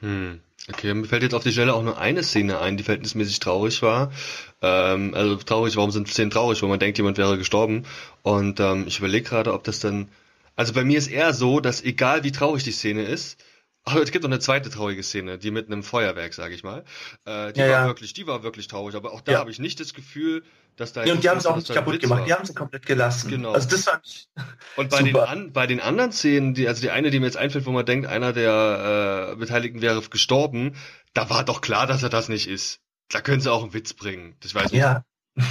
Hm. 0.00 0.40
Okay, 0.68 0.94
mir 0.94 1.06
fällt 1.06 1.22
jetzt 1.24 1.34
auf 1.34 1.42
die 1.42 1.52
Stelle 1.52 1.74
auch 1.74 1.82
nur 1.82 1.98
eine 1.98 2.22
Szene 2.22 2.60
ein, 2.60 2.76
die 2.76 2.84
verhältnismäßig 2.84 3.40
traurig 3.40 3.82
war. 3.82 4.12
Ähm, 4.60 5.12
also 5.14 5.36
traurig, 5.36 5.76
warum 5.76 5.90
sind 5.90 6.08
Szenen 6.08 6.30
traurig? 6.30 6.62
Wo 6.62 6.68
man 6.68 6.78
denkt, 6.78 6.98
jemand 6.98 7.18
wäre 7.18 7.36
gestorben. 7.36 7.84
Und 8.22 8.60
ähm, 8.60 8.84
ich 8.86 8.98
überlege 8.98 9.28
gerade, 9.28 9.52
ob 9.52 9.64
das 9.64 9.80
dann 9.80 10.08
also 10.56 10.72
bei 10.74 10.84
mir 10.84 10.98
ist 10.98 11.08
eher 11.08 11.32
so, 11.32 11.60
dass 11.60 11.82
egal 11.82 12.24
wie 12.24 12.32
traurig 12.32 12.62
die 12.62 12.72
Szene 12.72 13.02
ist, 13.02 13.42
aber 13.84 14.02
es 14.02 14.12
gibt 14.12 14.22
noch 14.22 14.30
eine 14.30 14.38
zweite 14.38 14.70
traurige 14.70 15.02
Szene, 15.02 15.38
die 15.38 15.50
mit 15.50 15.66
einem 15.66 15.82
Feuerwerk, 15.82 16.34
sage 16.34 16.54
ich 16.54 16.62
mal. 16.62 16.84
Äh, 17.24 17.52
die 17.52 17.60
ja, 17.60 17.66
war 17.66 17.80
ja. 17.80 17.86
wirklich, 17.86 18.12
die 18.12 18.26
war 18.26 18.42
wirklich 18.42 18.68
traurig, 18.68 18.94
aber 18.94 19.12
auch 19.12 19.22
da 19.22 19.32
ja. 19.32 19.38
habe 19.38 19.50
ich 19.50 19.58
nicht 19.58 19.80
das 19.80 19.92
Gefühl, 19.94 20.44
dass 20.76 20.92
da. 20.92 21.04
Ja, 21.04 21.12
und 21.14 21.22
die 21.22 21.28
haben 21.28 21.38
es 21.38 21.46
auch 21.46 21.56
nicht 21.56 21.72
kaputt 21.72 22.00
gemacht, 22.00 22.20
war. 22.20 22.26
die 22.26 22.32
haben 22.32 22.44
sie 22.44 22.54
komplett 22.54 22.86
gelassen. 22.86 23.30
Genau. 23.30 23.52
Also 23.52 23.68
das 23.68 23.84
fand. 23.84 24.28
Und 24.76 24.90
bei 24.90 24.98
super. 24.98 25.10
den 25.10 25.16
an, 25.16 25.52
bei 25.52 25.66
den 25.66 25.80
anderen 25.80 26.12
Szenen, 26.12 26.54
die, 26.54 26.68
also 26.68 26.80
die 26.80 26.90
eine, 26.90 27.10
die 27.10 27.20
mir 27.20 27.26
jetzt 27.26 27.36
einfällt, 27.36 27.66
wo 27.66 27.70
man 27.70 27.86
denkt, 27.86 28.06
einer 28.06 28.32
der 28.32 29.32
äh, 29.32 29.36
Beteiligten 29.36 29.82
wäre 29.82 30.00
gestorben, 30.02 30.74
da 31.14 31.30
war 31.30 31.44
doch 31.44 31.60
klar, 31.60 31.86
dass 31.86 32.02
er 32.02 32.08
das 32.08 32.28
nicht 32.28 32.48
ist. 32.48 32.80
Da 33.10 33.20
können 33.20 33.40
sie 33.40 33.52
auch 33.52 33.62
einen 33.62 33.74
Witz 33.74 33.92
bringen. 33.92 34.36
Das 34.40 34.54
weiß 34.54 34.72
ich. 34.72 34.78
Ja. 34.78 35.04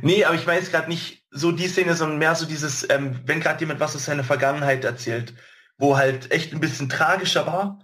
Nee, 0.00 0.24
aber 0.24 0.34
ich 0.36 0.46
weiß 0.46 0.70
gerade 0.70 0.88
nicht 0.88 1.24
so 1.30 1.52
die 1.52 1.68
Szene, 1.68 1.94
sondern 1.94 2.18
mehr 2.18 2.34
so 2.34 2.46
dieses, 2.46 2.88
ähm, 2.88 3.20
wenn 3.26 3.40
gerade 3.40 3.60
jemand 3.60 3.80
was 3.80 3.94
aus 3.94 4.06
seiner 4.06 4.24
Vergangenheit 4.24 4.84
erzählt, 4.84 5.34
wo 5.76 5.98
halt 5.98 6.30
echt 6.30 6.52
ein 6.52 6.60
bisschen 6.60 6.88
tragischer 6.88 7.46
war. 7.46 7.80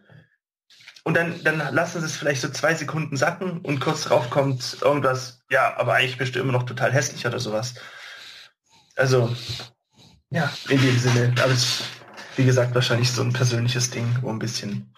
Und 1.08 1.14
dann, 1.14 1.42
dann 1.42 1.56
lassen 1.74 2.00
sie 2.00 2.06
es 2.06 2.16
vielleicht 2.16 2.42
so 2.42 2.50
zwei 2.50 2.74
Sekunden 2.74 3.16
sacken 3.16 3.60
und 3.60 3.80
kurz 3.80 4.02
drauf 4.02 4.28
kommt 4.28 4.76
irgendwas, 4.82 5.40
ja, 5.50 5.74
aber 5.78 5.94
eigentlich 5.94 6.18
bist 6.18 6.34
du 6.34 6.38
immer 6.38 6.52
noch 6.52 6.64
total 6.64 6.92
hässlich 6.92 7.26
oder 7.26 7.40
sowas. 7.40 7.76
Also, 8.94 9.34
ja, 10.28 10.52
in 10.68 10.78
dem 10.78 10.98
Sinne. 10.98 11.34
Aber 11.42 11.52
es 11.52 11.84
wie 12.36 12.44
gesagt, 12.44 12.74
wahrscheinlich 12.74 13.10
so 13.10 13.22
ein 13.22 13.32
persönliches 13.32 13.88
Ding, 13.88 14.18
wo 14.20 14.28
ein 14.28 14.38
bisschen 14.38 14.94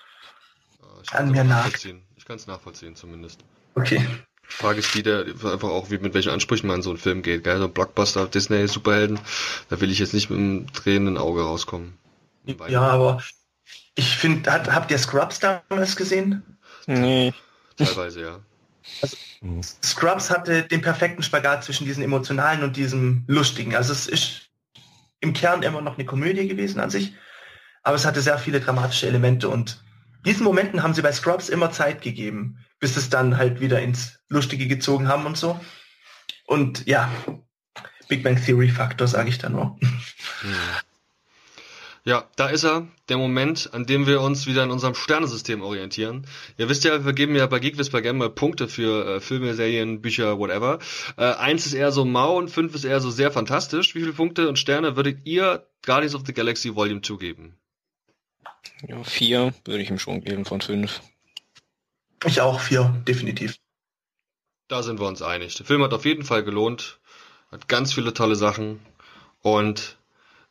an 1.12 1.30
mir 1.30 1.44
nach. 1.44 1.72
Ich 2.16 2.24
kann 2.24 2.34
es 2.34 2.48
nachvollziehen 2.48 2.96
zumindest. 2.96 3.44
Okay. 3.76 4.04
Frage 4.42 4.80
ist 4.80 4.96
wieder 4.96 5.20
einfach 5.24 5.68
auch, 5.68 5.92
wie 5.92 5.98
mit 5.98 6.14
welchen 6.14 6.32
Ansprüchen 6.32 6.66
man 6.66 6.78
in 6.78 6.82
so 6.82 6.90
einen 6.90 6.98
Film 6.98 7.22
geht. 7.22 7.44
Gell? 7.44 7.58
So 7.58 7.66
ein 7.66 7.72
Blockbuster, 7.72 8.26
Disney, 8.26 8.66
Superhelden, 8.66 9.20
da 9.68 9.80
will 9.80 9.92
ich 9.92 10.00
jetzt 10.00 10.12
nicht 10.12 10.28
mit 10.28 10.40
einem 10.40 10.66
drehenden 10.72 11.18
Auge 11.18 11.42
rauskommen. 11.42 11.96
Ja, 12.66 12.80
aber 12.80 13.22
ich 14.00 14.16
finde, 14.16 14.52
habt 14.52 14.90
ihr 14.90 14.98
Scrubs 14.98 15.38
damals 15.38 15.96
gesehen? 15.96 16.58
Nee. 16.86 17.32
Teilweise, 17.76 18.20
ja. 18.22 18.38
Also, 19.02 19.16
Scrubs 19.82 20.30
hatte 20.30 20.64
den 20.64 20.80
perfekten 20.80 21.22
Spagat 21.22 21.64
zwischen 21.64 21.86
diesem 21.86 22.02
emotionalen 22.02 22.62
und 22.62 22.76
diesem 22.76 23.24
lustigen. 23.26 23.74
Also 23.74 23.92
es 23.92 24.06
ist 24.06 24.50
im 25.20 25.32
Kern 25.32 25.62
immer 25.62 25.80
noch 25.80 25.96
eine 25.96 26.04
Komödie 26.04 26.48
gewesen 26.48 26.80
an 26.80 26.90
sich, 26.90 27.14
aber 27.82 27.96
es 27.96 28.04
hatte 28.04 28.20
sehr 28.20 28.38
viele 28.38 28.60
dramatische 28.60 29.06
Elemente 29.06 29.48
und 29.48 29.82
diesen 30.26 30.44
Momenten 30.44 30.82
haben 30.82 30.92
sie 30.92 31.02
bei 31.02 31.12
Scrubs 31.12 31.48
immer 31.48 31.70
Zeit 31.70 32.02
gegeben 32.02 32.58
bis 32.80 32.96
es 32.96 33.10
dann 33.10 33.36
halt 33.36 33.60
wieder 33.60 33.80
ins 33.80 34.18
Lustige 34.28 34.66
gezogen 34.66 35.06
haben 35.06 35.26
und 35.26 35.36
so. 35.36 35.60
Und 36.46 36.86
ja, 36.86 37.08
Big 38.08 38.24
Bang 38.24 38.42
Theory 38.42 38.70
Faktor, 38.70 39.06
sage 39.06 39.28
ich 39.28 39.38
da 39.38 39.48
nur. 39.48 39.78
Hm. 40.40 40.54
Ja, 42.10 42.28
da 42.34 42.48
ist 42.48 42.64
er, 42.64 42.88
der 43.08 43.18
Moment, 43.18 43.70
an 43.72 43.86
dem 43.86 44.04
wir 44.04 44.20
uns 44.20 44.48
wieder 44.48 44.64
in 44.64 44.72
unserem 44.72 44.96
Sternensystem 44.96 45.62
orientieren. 45.62 46.26
Ihr 46.58 46.68
wisst 46.68 46.82
ja, 46.82 47.04
wir 47.04 47.12
geben 47.12 47.36
ja 47.36 47.46
bei 47.46 47.60
Geekwiss 47.60 47.90
bei 47.90 48.00
Game 48.00 48.18
Punkte 48.34 48.66
für 48.66 49.06
äh, 49.06 49.20
Filme, 49.20 49.54
Serien, 49.54 50.02
Bücher, 50.02 50.36
whatever. 50.36 50.80
Äh, 51.16 51.34
eins 51.34 51.66
ist 51.66 51.72
eher 51.72 51.92
so 51.92 52.04
mau 52.04 52.36
und 52.36 52.50
fünf 52.50 52.74
ist 52.74 52.82
eher 52.82 53.00
so 53.00 53.10
sehr 53.12 53.30
fantastisch. 53.30 53.94
Wie 53.94 54.00
viele 54.00 54.12
Punkte 54.12 54.48
und 54.48 54.58
Sterne 54.58 54.96
würdet 54.96 55.24
ihr 55.24 55.68
Guardians 55.86 56.16
of 56.16 56.22
the 56.26 56.32
Galaxy 56.32 56.74
Volume 56.74 57.00
2 57.00 57.14
geben? 57.14 57.56
Ja, 58.88 59.04
vier 59.04 59.54
würde 59.64 59.80
ich 59.80 59.90
ihm 59.90 60.00
schon 60.00 60.20
geben 60.20 60.44
von 60.44 60.60
fünf. 60.60 61.02
Ich 62.24 62.40
auch, 62.40 62.58
vier, 62.58 62.92
definitiv. 63.06 63.54
Da 64.66 64.82
sind 64.82 64.98
wir 64.98 65.06
uns 65.06 65.22
einig. 65.22 65.54
Der 65.54 65.64
Film 65.64 65.84
hat 65.84 65.94
auf 65.94 66.04
jeden 66.04 66.24
Fall 66.24 66.42
gelohnt, 66.42 66.98
hat 67.52 67.68
ganz 67.68 67.94
viele 67.94 68.12
tolle 68.12 68.34
Sachen 68.34 68.80
und 69.42 69.96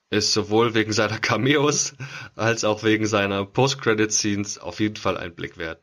ist 0.10 0.34
sowohl 0.34 0.74
wegen 0.74 0.92
seiner 0.92 1.20
Cameos 1.20 1.94
als 2.36 2.64
auch 2.64 2.84
wegen 2.84 3.06
seiner 3.06 3.46
Post-Credit-Scenes 3.46 4.58
auf 4.58 4.80
jeden 4.80 4.96
Fall 4.96 5.18
ein 5.18 5.36
Blick 5.36 5.58
wert. 5.58 5.82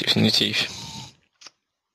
Definitiv. 0.00 0.68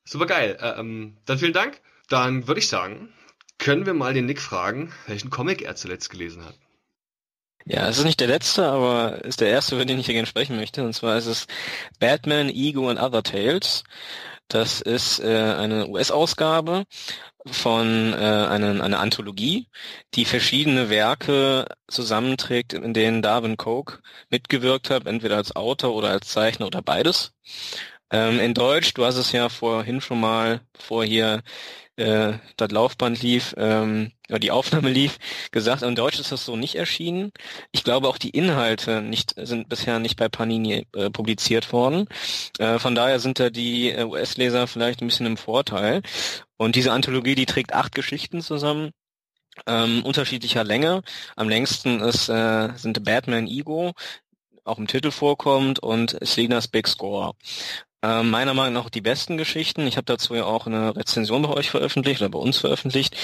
Super 0.05 0.25
geil. 0.25 0.57
Äh, 0.59 0.79
ähm, 0.79 1.17
dann 1.25 1.37
vielen 1.37 1.53
Dank. 1.53 1.81
Dann 2.07 2.47
würde 2.47 2.59
ich 2.59 2.67
sagen, 2.67 3.13
können 3.57 3.85
wir 3.85 3.93
mal 3.93 4.13
den 4.13 4.25
Nick 4.25 4.41
fragen, 4.41 4.93
welchen 5.07 5.29
Comic 5.29 5.61
er 5.61 5.75
zuletzt 5.75 6.09
gelesen 6.09 6.45
hat. 6.45 6.55
Ja, 7.65 7.87
es 7.87 7.99
ist 7.99 8.05
nicht 8.05 8.19
der 8.19 8.27
letzte, 8.27 8.65
aber 8.65 9.23
ist 9.25 9.41
der 9.41 9.49
erste, 9.49 9.75
über 9.75 9.85
den 9.85 9.99
ich 9.99 10.05
hier 10.05 10.15
gerne 10.15 10.25
sprechen 10.25 10.55
möchte. 10.55 10.83
Und 10.83 10.93
zwar 10.93 11.17
ist 11.17 11.27
es 11.27 11.45
Batman, 11.99 12.49
Ego 12.49 12.89
and 12.89 12.99
Other 12.99 13.21
Tales. 13.21 13.83
Das 14.47 14.81
ist 14.81 15.19
äh, 15.19 15.27
eine 15.27 15.87
US-Ausgabe 15.87 16.85
von 17.51 18.13
äh, 18.13 18.15
einer, 18.15 18.83
einer 18.83 18.99
Anthologie, 18.99 19.67
die 20.15 20.25
verschiedene 20.25 20.89
Werke 20.89 21.67
zusammenträgt, 21.87 22.73
in 22.73 22.93
denen 22.93 23.21
Darwin 23.21 23.57
Coke 23.57 23.99
mitgewirkt 24.29 24.89
hat, 24.89 25.07
entweder 25.07 25.37
als 25.37 25.55
Autor 25.55 25.95
oder 25.95 26.09
als 26.09 26.29
Zeichner 26.29 26.67
oder 26.67 26.81
beides. 26.81 27.33
Ähm, 28.11 28.39
in 28.39 28.53
Deutsch, 28.53 28.93
du 28.93 29.05
hast 29.05 29.17
es 29.17 29.31
ja 29.31 29.49
vorhin 29.49 30.01
schon 30.01 30.19
mal, 30.19 30.61
bevor 30.73 31.05
hier 31.05 31.43
äh, 31.99 32.39
das 32.57 32.71
Laufband 32.71 33.21
lief, 33.21 33.53
ähm, 33.57 34.11
oder 34.29 34.39
die 34.39 34.51
Aufnahme 34.51 34.89
lief, 34.91 35.17
gesagt, 35.51 35.81
in 35.81 35.95
Deutsch 35.95 36.19
ist 36.19 36.31
das 36.31 36.45
so 36.45 36.55
nicht 36.55 36.75
erschienen. 36.75 37.31
Ich 37.71 37.83
glaube 37.83 38.07
auch 38.07 38.17
die 38.17 38.29
Inhalte 38.29 39.01
nicht 39.01 39.35
sind 39.37 39.69
bisher 39.69 39.99
nicht 39.99 40.17
bei 40.17 40.29
Panini 40.29 40.87
äh, 40.95 41.09
publiziert 41.09 41.71
worden. 41.73 42.07
Äh, 42.57 42.79
von 42.79 42.95
daher 42.95 43.19
sind 43.19 43.39
da 43.39 43.49
die 43.49 43.91
äh, 43.91 44.03
US-Leser 44.03 44.67
vielleicht 44.67 45.01
ein 45.01 45.07
bisschen 45.07 45.25
im 45.25 45.37
Vorteil. 45.37 46.01
Und 46.57 46.75
diese 46.75 46.91
Anthologie, 46.91 47.35
die 47.35 47.45
trägt 47.45 47.73
acht 47.73 47.93
Geschichten 47.93 48.41
zusammen 48.41 48.91
ähm, 49.67 50.03
unterschiedlicher 50.05 50.63
Länge. 50.63 51.01
Am 51.35 51.49
längsten 51.49 51.99
ist, 52.01 52.29
äh, 52.29 52.69
sind 52.75 53.03
Batman 53.03 53.47
Ego, 53.47 53.93
auch 54.63 54.77
im 54.77 54.87
Titel 54.87 55.11
vorkommt, 55.11 55.79
und 55.79 56.17
Selena's 56.21 56.67
Big 56.67 56.87
Score. 56.87 57.33
Äh, 58.01 58.23
meiner 58.23 58.53
Meinung 58.53 58.73
nach 58.75 58.89
die 58.89 59.01
besten 59.01 59.37
Geschichten. 59.37 59.85
Ich 59.85 59.97
habe 59.97 60.05
dazu 60.05 60.33
ja 60.33 60.45
auch 60.45 60.67
eine 60.67 60.95
Rezension 60.95 61.41
bei 61.41 61.49
euch 61.49 61.69
veröffentlicht 61.69 62.21
oder 62.21 62.29
bei 62.29 62.39
uns 62.39 62.57
veröffentlicht. 62.57 63.17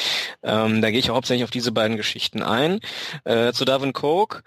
Ähm, 0.43 0.81
da 0.81 0.91
gehe 0.91 0.99
ich 0.99 1.09
hauptsächlich 1.09 1.45
auf 1.45 1.49
diese 1.49 1.71
beiden 1.71 1.95
Geschichten 1.95 2.43
ein. 2.43 2.81
Äh, 3.23 3.53
zu 3.53 3.63
Davin 3.63 3.93
Coke. 3.93 4.41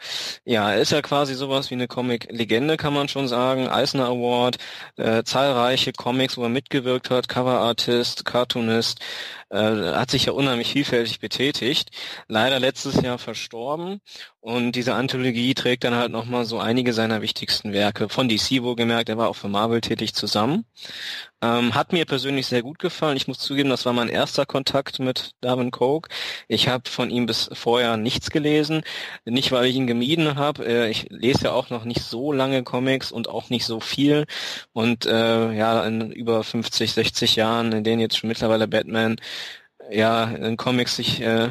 Ja, 0.45 0.71
er 0.71 0.81
ist 0.81 0.93
ja 0.93 1.01
quasi 1.01 1.35
sowas 1.35 1.71
wie 1.71 1.75
eine 1.75 1.89
Comic-Legende, 1.89 2.77
kann 2.77 2.93
man 2.93 3.09
schon 3.09 3.27
sagen. 3.27 3.69
Eisner 3.69 4.07
Award, 4.07 4.59
äh, 4.97 5.23
zahlreiche 5.25 5.93
Comics, 5.93 6.37
wo 6.37 6.43
er 6.43 6.51
mitgewirkt 6.51 7.09
hat, 7.09 7.29
Cover-Artist, 7.29 8.27
Cartoonist, 8.27 9.01
äh, 9.51 9.57
hat 9.57 10.11
sich 10.11 10.27
ja 10.27 10.33
unheimlich 10.33 10.73
vielfältig 10.73 11.21
betätigt. 11.21 11.91
Leider 12.27 12.61
letztes 12.61 13.01
Jahr 13.01 13.19
verstorben 13.19 14.01
und 14.49 14.73
diese 14.73 14.95
Anthologie 14.95 15.53
trägt 15.53 15.85
dann 15.85 15.95
halt 15.95 16.11
nochmal 16.11 16.47
so 16.47 16.59
einige 16.59 16.95
seiner 16.95 17.21
wichtigsten 17.21 17.75
Werke 17.75 18.09
von 18.09 18.31
DC 18.31 18.63
wohlgemerkt, 18.63 19.11
er 19.11 19.19
war 19.19 19.29
auch 19.29 19.37
für 19.37 19.49
Marvel 19.49 19.83
tätig 19.83 20.15
zusammen. 20.15 20.65
Ähm, 21.43 21.75
hat 21.75 21.93
mir 21.93 22.07
persönlich 22.07 22.47
sehr 22.47 22.63
gut 22.63 22.79
gefallen. 22.79 23.19
Ich 23.19 23.29
muss 23.29 23.41
zugeben, 23.41 23.69
das 23.69 23.85
war 23.85 23.93
mein 23.93 24.09
erster 24.09 24.47
Kontakt 24.47 25.01
mit 25.01 25.33
Darwin 25.43 25.71
Coke. 25.71 26.09
Ich 26.49 26.67
habe 26.67 26.89
von 26.89 27.11
ihm 27.11 27.27
bis 27.27 27.51
vorher 27.53 27.99
nichts 27.99 28.31
gelesen. 28.31 28.85
Nicht, 29.27 29.53
weil 29.53 29.67
ich 29.67 29.77
ihn 29.77 29.87
gemieden 29.87 30.37
habe. 30.37 30.65
Äh, 30.65 30.89
ich 30.89 31.09
lese 31.11 31.45
ja 31.45 31.53
auch 31.53 31.69
noch 31.69 31.85
nicht 31.85 32.01
so 32.01 32.33
lange 32.33 32.63
Comics 32.63 33.13
und 33.13 33.29
auch 33.29 33.51
nicht 33.51 33.67
so 33.67 33.81
viel. 33.81 34.25
Und 34.73 35.05
äh, 35.05 35.53
ja, 35.53 35.85
in 35.85 36.11
über 36.11 36.43
50, 36.43 36.93
60 36.95 37.37
Jahren, 37.37 37.73
in 37.73 37.85
denen 37.85 38.01
jetzt 38.01 38.17
schon 38.17 38.29
mittlerweile 38.29 38.67
Batman 38.67 39.17
ja 39.91 40.25
in 40.25 40.57
Comics 40.57 40.97
sich 40.97 41.21
äh, 41.21 41.51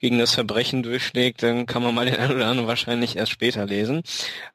gegen 0.00 0.18
das 0.18 0.34
Verbrechen 0.34 0.82
durchschlägt, 0.82 1.42
dann 1.42 1.66
kann 1.66 1.82
man 1.82 1.94
mal 1.94 2.06
den 2.06 2.16
einen 2.16 2.34
oder 2.34 2.46
anderen 2.48 2.68
wahrscheinlich 2.68 3.16
erst 3.16 3.32
später 3.32 3.66
lesen. 3.66 4.02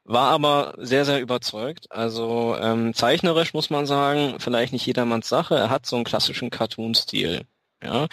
War 0.03 0.31
aber 0.31 0.75
sehr, 0.77 1.05
sehr 1.05 1.21
überzeugt. 1.21 1.91
Also 1.91 2.58
ähm, 2.60 2.93
zeichnerisch 2.93 3.53
muss 3.53 3.69
man 3.69 3.86
sagen, 3.86 4.39
vielleicht 4.39 4.73
nicht 4.73 4.86
jedermanns 4.86 5.29
Sache. 5.29 5.55
Er 5.55 5.69
hat 5.69 5.86
so 5.86 5.95
einen 5.95 6.05
klassischen 6.05 6.49
Cartoon-Stil. 6.49 7.45
Ja, 7.86 8.08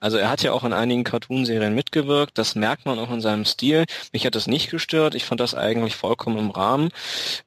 also 0.00 0.16
er 0.16 0.30
hat 0.30 0.42
ja 0.42 0.52
auch 0.52 0.64
in 0.64 0.72
einigen 0.72 1.04
Cartoonserien 1.04 1.74
mitgewirkt. 1.74 2.38
Das 2.38 2.54
merkt 2.54 2.86
man 2.86 2.98
auch 2.98 3.10
in 3.10 3.20
seinem 3.20 3.44
Stil. 3.44 3.84
Mich 4.12 4.24
hat 4.24 4.34
das 4.34 4.46
nicht 4.46 4.70
gestört. 4.70 5.14
Ich 5.14 5.24
fand 5.24 5.40
das 5.40 5.54
eigentlich 5.54 5.96
vollkommen 5.96 6.38
im 6.38 6.50
Rahmen. 6.50 6.88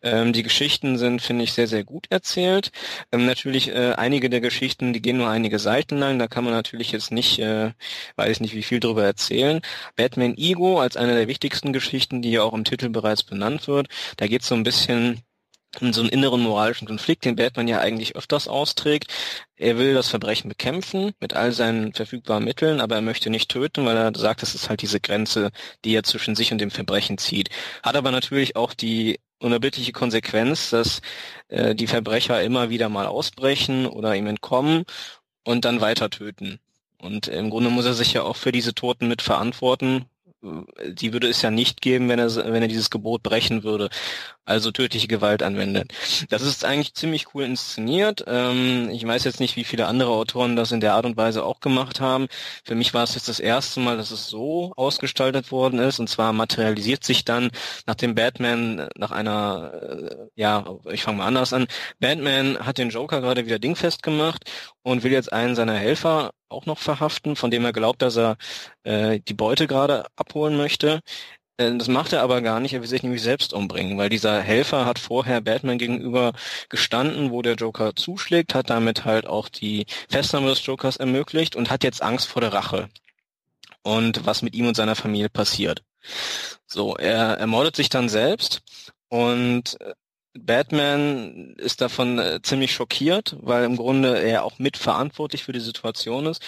Ähm, 0.04 0.32
die 0.32 0.44
Geschichten 0.44 1.00
sind, 1.00 1.22
finde 1.24 1.44
ich, 1.44 1.54
sehr, 1.54 1.68
sehr 1.68 1.84
gut 1.84 2.06
erzählt. 2.12 2.72
Ähm, 3.12 3.26
natürlich 3.26 3.70
äh, 3.70 3.94
einige 3.94 4.30
der 4.30 4.42
Geschichten, 4.42 4.94
die 4.94 5.02
gehen 5.02 5.18
nur 5.18 5.30
einige 5.30 5.58
Seiten 5.58 5.98
lang. 5.98 6.20
Da 6.20 6.28
kann 6.28 6.44
man 6.44 6.54
natürlich 6.54 6.92
jetzt 6.92 7.12
nicht, 7.12 7.40
äh, 7.40 7.72
weiß 8.16 8.30
ich 8.30 8.42
nicht, 8.42 8.54
wie 8.56 8.64
viel 8.64 8.80
drüber 8.80 9.04
erzählen. 9.04 9.62
Batman 9.96 10.38
Ego 10.38 10.80
als 10.80 10.98
eine 10.98 11.16
der 11.16 11.28
wichtigsten 11.28 11.74
Geschichten, 11.74 12.22
die 12.22 12.32
ja 12.32 12.44
auch 12.44 12.54
im 12.54 12.64
Titel 12.64 12.90
bereits 12.90 13.24
benannt 13.24 13.68
wird. 13.68 13.88
Da 14.18 14.28
geht 14.28 14.44
es 14.44 14.48
so 14.48 14.56
ein 14.56 14.64
bisschen 14.64 15.22
so 15.80 16.02
einen 16.02 16.10
inneren 16.10 16.42
moralischen 16.42 16.88
Konflikt, 16.88 17.26
den 17.26 17.36
Batman 17.36 17.68
ja 17.68 17.80
eigentlich 17.80 18.16
öfters 18.16 18.48
austrägt. 18.48 19.08
Er 19.56 19.78
will 19.78 19.94
das 19.94 20.10
Verbrechen 20.10 20.50
bekämpfen 20.50 21.14
mit 21.20 21.34
all 21.34 21.52
seinen 21.54 21.94
verfügbaren 21.94 22.44
Mitteln, 22.44 22.82
aber 22.82 22.96
er 22.96 23.02
möchte 23.02 23.30
nicht 23.30 23.50
töten, 23.50 23.86
weil 23.86 23.98
er 23.98 24.12
sagt, 24.16 24.42
das 24.42 24.56
ist 24.56 24.70
halt 24.70 24.82
diese 24.82 25.00
Grenze, 25.00 25.52
die 25.86 25.96
er 25.96 26.04
zwischen 26.04 26.36
sich 26.36 26.52
und 26.52 26.60
dem 26.60 26.72
Verbrechen 26.72 27.18
zieht. 27.18 27.50
Hat 27.84 27.96
aber 27.96 28.12
natürlich 28.12 28.56
auch 28.56 28.74
die 28.74 29.20
unerbittliche 29.40 29.92
Konsequenz, 29.92 30.70
dass 30.70 31.02
äh, 31.48 31.74
die 31.76 31.88
Verbrecher 31.88 32.44
immer 32.44 32.70
wieder 32.70 32.90
mal 32.90 33.08
ausbrechen 33.08 33.86
oder 33.88 34.16
ihm 34.16 34.28
entkommen 34.28 34.84
und 35.44 35.66
dann 35.66 35.82
weiter 35.82 36.10
töten. 36.10 36.60
Und 36.98 37.28
im 37.28 37.50
Grunde 37.50 37.72
muss 37.72 37.86
er 37.86 37.96
sich 37.96 38.14
ja 38.14 38.22
auch 38.22 38.36
für 38.36 38.52
diese 38.52 38.76
Toten 38.76 39.08
mit 39.08 39.24
verantworten, 39.24 40.06
die 40.42 41.14
würde 41.14 41.28
es 41.30 41.42
ja 41.42 41.52
nicht 41.52 41.82
geben, 41.82 42.10
wenn 42.10 42.20
er, 42.20 42.36
wenn 42.36 42.62
er 42.62 42.68
dieses 42.68 42.90
Gebot 42.90 43.22
brechen 43.22 43.64
würde, 43.64 43.90
also 44.46 44.72
tödliche 44.72 45.08
Gewalt 45.08 45.44
anwendet. 45.44 45.94
Das 46.30 46.42
ist 46.42 46.66
eigentlich 46.66 46.96
ziemlich 46.96 47.34
cool 47.34 47.44
inszeniert. 47.44 48.24
Ähm, 48.28 48.90
ich 48.92 49.06
weiß 49.06 49.24
jetzt 49.24 49.40
nicht, 49.40 49.56
wie 49.56 49.64
viele 49.64 49.86
andere 49.86 50.12
Autoren 50.12 50.56
das 50.56 50.72
in 50.72 50.80
der 50.82 50.96
Art 50.96 51.06
und 51.06 51.16
Weise 51.18 51.44
auch 51.44 51.60
gemacht 51.60 52.02
haben. 52.02 52.28
Für 52.64 52.76
mich 52.76 52.94
war 52.94 53.04
es 53.04 53.14
jetzt 53.16 53.30
das 53.30 53.40
erste 53.40 53.80
Mal, 53.80 53.98
dass 53.98 54.12
es 54.12 54.28
so 54.28 54.74
ausgestaltet 54.76 55.52
worden 55.52 55.80
ist. 55.80 56.00
Und 56.00 56.10
zwar 56.10 56.34
materialisiert 56.34 57.04
sich 57.04 57.24
dann, 57.24 57.52
nachdem 57.86 58.16
Batman 58.16 58.90
nach 58.96 59.12
einer, 59.12 59.74
äh, 59.74 60.16
ja, 60.36 60.66
ich 60.92 61.04
fange 61.04 61.20
mal 61.20 61.28
anders 61.28 61.54
an, 61.54 61.68
Batman 62.00 62.58
hat 62.66 62.80
den 62.80 62.90
Joker 62.90 63.22
gerade 63.22 63.46
wieder 63.46 63.60
dingfest 63.60 64.02
gemacht 64.02 64.50
und 64.82 65.04
will 65.04 65.12
jetzt 65.12 65.32
einen 65.32 65.56
seiner 65.56 65.76
Helfer 65.76 66.32
auch 66.52 66.66
noch 66.66 66.80
verhaften, 66.80 67.36
von 67.36 67.52
dem 67.52 67.66
er 67.66 67.74
glaubt, 67.74 68.02
dass 68.02 68.18
er 68.18 68.38
äh, 68.84 69.20
die 69.20 69.34
Beute 69.34 69.68
gerade 69.68 70.06
abholen 70.16 70.58
möchte. 70.58 71.02
Äh, 71.58 71.78
das 71.78 71.88
macht 71.88 72.14
er 72.14 72.22
aber 72.22 72.42
gar 72.42 72.60
nicht, 72.60 72.74
er 72.74 72.82
will 72.82 72.88
sich 72.88 73.04
nämlich 73.04 73.22
selbst 73.22 73.54
umbringen, 73.54 73.98
weil 73.98 74.10
dieser 74.10 74.42
Helfer 74.42 74.86
hat 74.86 75.00
vorher 75.00 75.42
Batman 75.42 75.78
gegenüber 75.78 76.34
gestanden, 76.70 77.32
wo 77.32 77.42
der 77.42 77.56
Joker 77.56 77.96
zuschlägt, 77.96 78.56
hat 78.56 78.70
damit 78.70 79.06
halt 79.06 79.28
auch 79.28 79.50
die 79.50 79.86
Festnahme 80.10 80.50
des 80.50 80.66
Jokers 80.66 80.98
ermöglicht 80.98 81.56
und 81.56 81.70
hat 81.70 81.84
jetzt 81.84 82.02
Angst 82.02 82.28
vor 82.28 82.42
der 82.42 82.54
Rache 82.54 82.90
und 83.84 84.26
was 84.26 84.42
mit 84.42 84.56
ihm 84.56 84.68
und 84.68 84.76
seiner 84.76 84.96
Familie 84.96 85.30
passiert. 85.30 85.84
So, 86.66 86.96
er 86.96 87.38
ermordet 87.38 87.76
sich 87.76 87.90
dann 87.90 88.10
selbst 88.10 88.62
und 89.10 89.80
äh, 89.82 89.94
Batman 90.34 91.56
ist 91.58 91.82
davon 91.82 92.20
äh, 92.20 92.42
ziemlich 92.42 92.74
schockiert, 92.74 93.36
weil 93.42 93.66
im 93.66 93.76
Grunde 93.76 94.22
er 94.22 94.44
auch 94.44 94.60
mitverantwortlich 94.60 95.44
für 95.44 95.52
die 95.52 95.60
Situation 95.60 96.26
ist. 96.26 96.42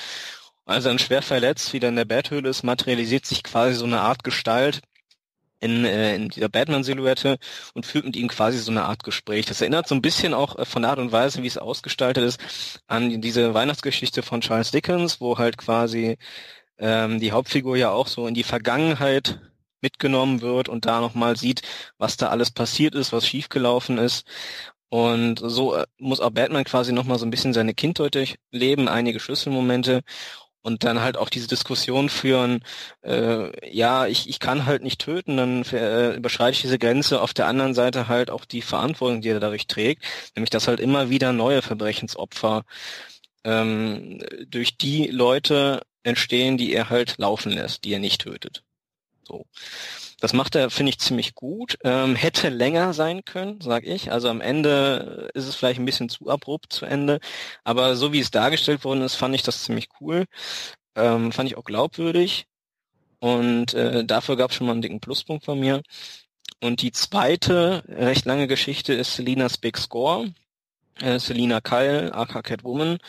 Als 0.65 0.85
er 0.85 0.91
dann 0.91 0.99
schwer 0.99 1.21
verletzt 1.21 1.73
wieder 1.73 1.89
in 1.89 1.97
der 1.97 2.05
Bathöhle 2.05 2.49
ist, 2.49 2.63
materialisiert 2.63 3.25
sich 3.25 3.43
quasi 3.43 3.75
so 3.75 3.85
eine 3.85 3.99
Art 3.99 4.23
Gestalt 4.23 4.81
in, 5.59 5.85
äh, 5.85 6.15
in 6.15 6.29
dieser 6.29 6.49
Batman-Silhouette 6.49 7.37
und 7.73 7.85
führt 7.85 8.05
mit 8.05 8.15
ihm 8.15 8.27
quasi 8.27 8.57
so 8.59 8.71
eine 8.71 8.83
Art 8.83 9.03
Gespräch. 9.03 9.45
Das 9.45 9.61
erinnert 9.61 9.87
so 9.87 9.95
ein 9.95 10.01
bisschen 10.01 10.33
auch 10.33 10.57
äh, 10.57 10.65
von 10.65 10.81
der 10.83 10.91
Art 10.91 10.99
und 10.99 11.11
Weise, 11.11 11.43
wie 11.43 11.47
es 11.47 11.57
ausgestaltet 11.57 12.23
ist, 12.23 12.39
an 12.87 13.21
diese 13.21 13.53
Weihnachtsgeschichte 13.53 14.23
von 14.23 14.41
Charles 14.41 14.71
Dickens, 14.71 15.21
wo 15.21 15.37
halt 15.37 15.57
quasi 15.57 16.17
ähm, 16.77 17.19
die 17.19 17.31
Hauptfigur 17.31 17.77
ja 17.77 17.91
auch 17.91 18.07
so 18.07 18.27
in 18.27 18.33
die 18.33 18.43
Vergangenheit 18.43 19.39
mitgenommen 19.83 20.41
wird 20.41 20.69
und 20.69 20.85
da 20.85 20.99
nochmal 21.01 21.37
sieht, 21.37 21.61
was 21.97 22.17
da 22.17 22.29
alles 22.29 22.51
passiert 22.51 22.95
ist, 22.95 23.13
was 23.13 23.27
schiefgelaufen 23.27 23.99
ist. 23.99 24.25
Und 24.89 25.39
so 25.43 25.75
äh, 25.75 25.85
muss 25.99 26.19
auch 26.19 26.31
Batman 26.31 26.63
quasi 26.65 26.93
nochmal 26.93 27.19
so 27.19 27.25
ein 27.25 27.31
bisschen 27.31 27.53
seine 27.53 27.73
Kindheit 27.73 28.15
durchleben, 28.15 28.87
einige 28.87 29.19
Schlüsselmomente 29.19 30.01
und 30.63 30.83
dann 30.83 31.01
halt 31.01 31.17
auch 31.17 31.29
diese 31.29 31.47
Diskussion 31.47 32.09
führen, 32.09 32.63
äh, 33.03 33.51
ja, 33.75 34.07
ich, 34.07 34.29
ich 34.29 34.39
kann 34.39 34.65
halt 34.65 34.81
nicht 34.83 35.01
töten, 35.01 35.37
dann 35.37 35.63
äh, 35.63 36.15
überschreite 36.15 36.53
ich 36.53 36.61
diese 36.61 36.79
Grenze, 36.79 37.21
auf 37.21 37.33
der 37.33 37.47
anderen 37.47 37.73
Seite 37.73 38.07
halt 38.07 38.29
auch 38.29 38.45
die 38.45 38.61
Verantwortung, 38.61 39.21
die 39.21 39.29
er 39.29 39.39
dadurch 39.39 39.67
trägt, 39.67 40.03
nämlich 40.35 40.49
dass 40.49 40.67
halt 40.67 40.79
immer 40.79 41.09
wieder 41.09 41.33
neue 41.33 41.61
Verbrechensopfer 41.61 42.63
ähm, 43.43 44.19
durch 44.47 44.77
die 44.77 45.07
Leute 45.07 45.81
entstehen, 46.03 46.57
die 46.57 46.73
er 46.73 46.89
halt 46.89 47.17
laufen 47.17 47.51
lässt, 47.51 47.83
die 47.83 47.93
er 47.93 47.99
nicht 47.99 48.21
tötet. 48.21 48.63
So. 49.27 49.45
Das 50.19 50.33
macht 50.33 50.55
er, 50.55 50.69
finde 50.69 50.91
ich, 50.91 50.99
ziemlich 50.99 51.35
gut. 51.35 51.77
Ähm, 51.83 52.15
hätte 52.15 52.49
länger 52.49 52.93
sein 52.93 53.25
können, 53.25 53.59
sag 53.61 53.85
ich. 53.85 54.11
Also 54.11 54.29
am 54.29 54.41
Ende 54.41 55.29
ist 55.33 55.47
es 55.47 55.55
vielleicht 55.55 55.79
ein 55.79 55.85
bisschen 55.85 56.09
zu 56.09 56.29
abrupt 56.29 56.73
zu 56.73 56.85
Ende. 56.85 57.19
Aber 57.63 57.95
so 57.95 58.13
wie 58.13 58.19
es 58.19 58.31
dargestellt 58.31 58.83
worden 58.83 59.01
ist, 59.01 59.15
fand 59.15 59.35
ich 59.35 59.43
das 59.43 59.63
ziemlich 59.63 59.89
cool. 59.99 60.25
Ähm, 60.95 61.31
fand 61.31 61.49
ich 61.49 61.57
auch 61.57 61.63
glaubwürdig. 61.63 62.47
Und 63.19 63.73
äh, 63.73 64.05
dafür 64.05 64.35
gab 64.37 64.51
es 64.51 64.57
schon 64.57 64.67
mal 64.67 64.73
einen 64.73 64.81
dicken 64.81 64.99
Pluspunkt 64.99 65.45
von 65.45 65.59
mir. 65.59 65.81
Und 66.61 66.81
die 66.81 66.91
zweite 66.91 67.83
recht 67.87 68.25
lange 68.25 68.47
Geschichte 68.47 68.93
ist 68.93 69.15
Selinas 69.15 69.57
Big 69.57 69.77
Score. 69.77 70.33
Äh, 71.01 71.19
Selina 71.19 71.59
Kyle, 71.61 72.13
aka 72.13 72.41
Catwoman, 72.41 72.99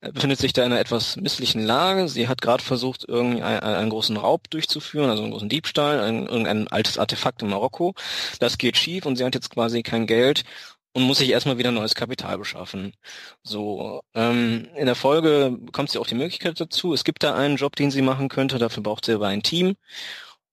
äh, 0.00 0.12
befindet 0.12 0.38
sich 0.38 0.52
da 0.52 0.64
in 0.64 0.72
einer 0.72 0.80
etwas 0.80 1.16
misslichen 1.16 1.64
Lage. 1.64 2.08
Sie 2.08 2.28
hat 2.28 2.42
gerade 2.42 2.62
versucht, 2.62 3.04
irgendwie 3.06 3.42
einen, 3.42 3.62
einen, 3.62 3.90
großen 3.90 4.16
Raub 4.16 4.50
durchzuführen, 4.50 5.10
also 5.10 5.22
einen 5.22 5.32
großen 5.32 5.48
Diebstahl, 5.48 6.00
ein, 6.00 6.26
irgendein 6.26 6.68
altes 6.68 6.98
Artefakt 6.98 7.42
in 7.42 7.48
Marokko. 7.48 7.94
Das 8.40 8.58
geht 8.58 8.76
schief 8.76 9.06
und 9.06 9.16
sie 9.16 9.24
hat 9.24 9.34
jetzt 9.34 9.50
quasi 9.50 9.82
kein 9.82 10.06
Geld 10.06 10.44
und 10.92 11.04
muss 11.04 11.18
sich 11.18 11.30
erstmal 11.30 11.58
wieder 11.58 11.70
neues 11.70 11.94
Kapital 11.94 12.38
beschaffen. 12.38 12.94
So, 13.42 14.02
ähm, 14.14 14.68
in 14.76 14.86
der 14.86 14.94
Folge 14.96 15.56
bekommt 15.60 15.90
sie 15.90 15.98
auch 15.98 16.06
die 16.06 16.14
Möglichkeit 16.16 16.60
dazu. 16.60 16.92
Es 16.94 17.04
gibt 17.04 17.22
da 17.22 17.34
einen 17.34 17.56
Job, 17.56 17.76
den 17.76 17.90
sie 17.90 18.02
machen 18.02 18.28
könnte, 18.28 18.58
dafür 18.58 18.82
braucht 18.82 19.04
sie 19.04 19.12
aber 19.12 19.28
ein 19.28 19.42
Team. 19.42 19.76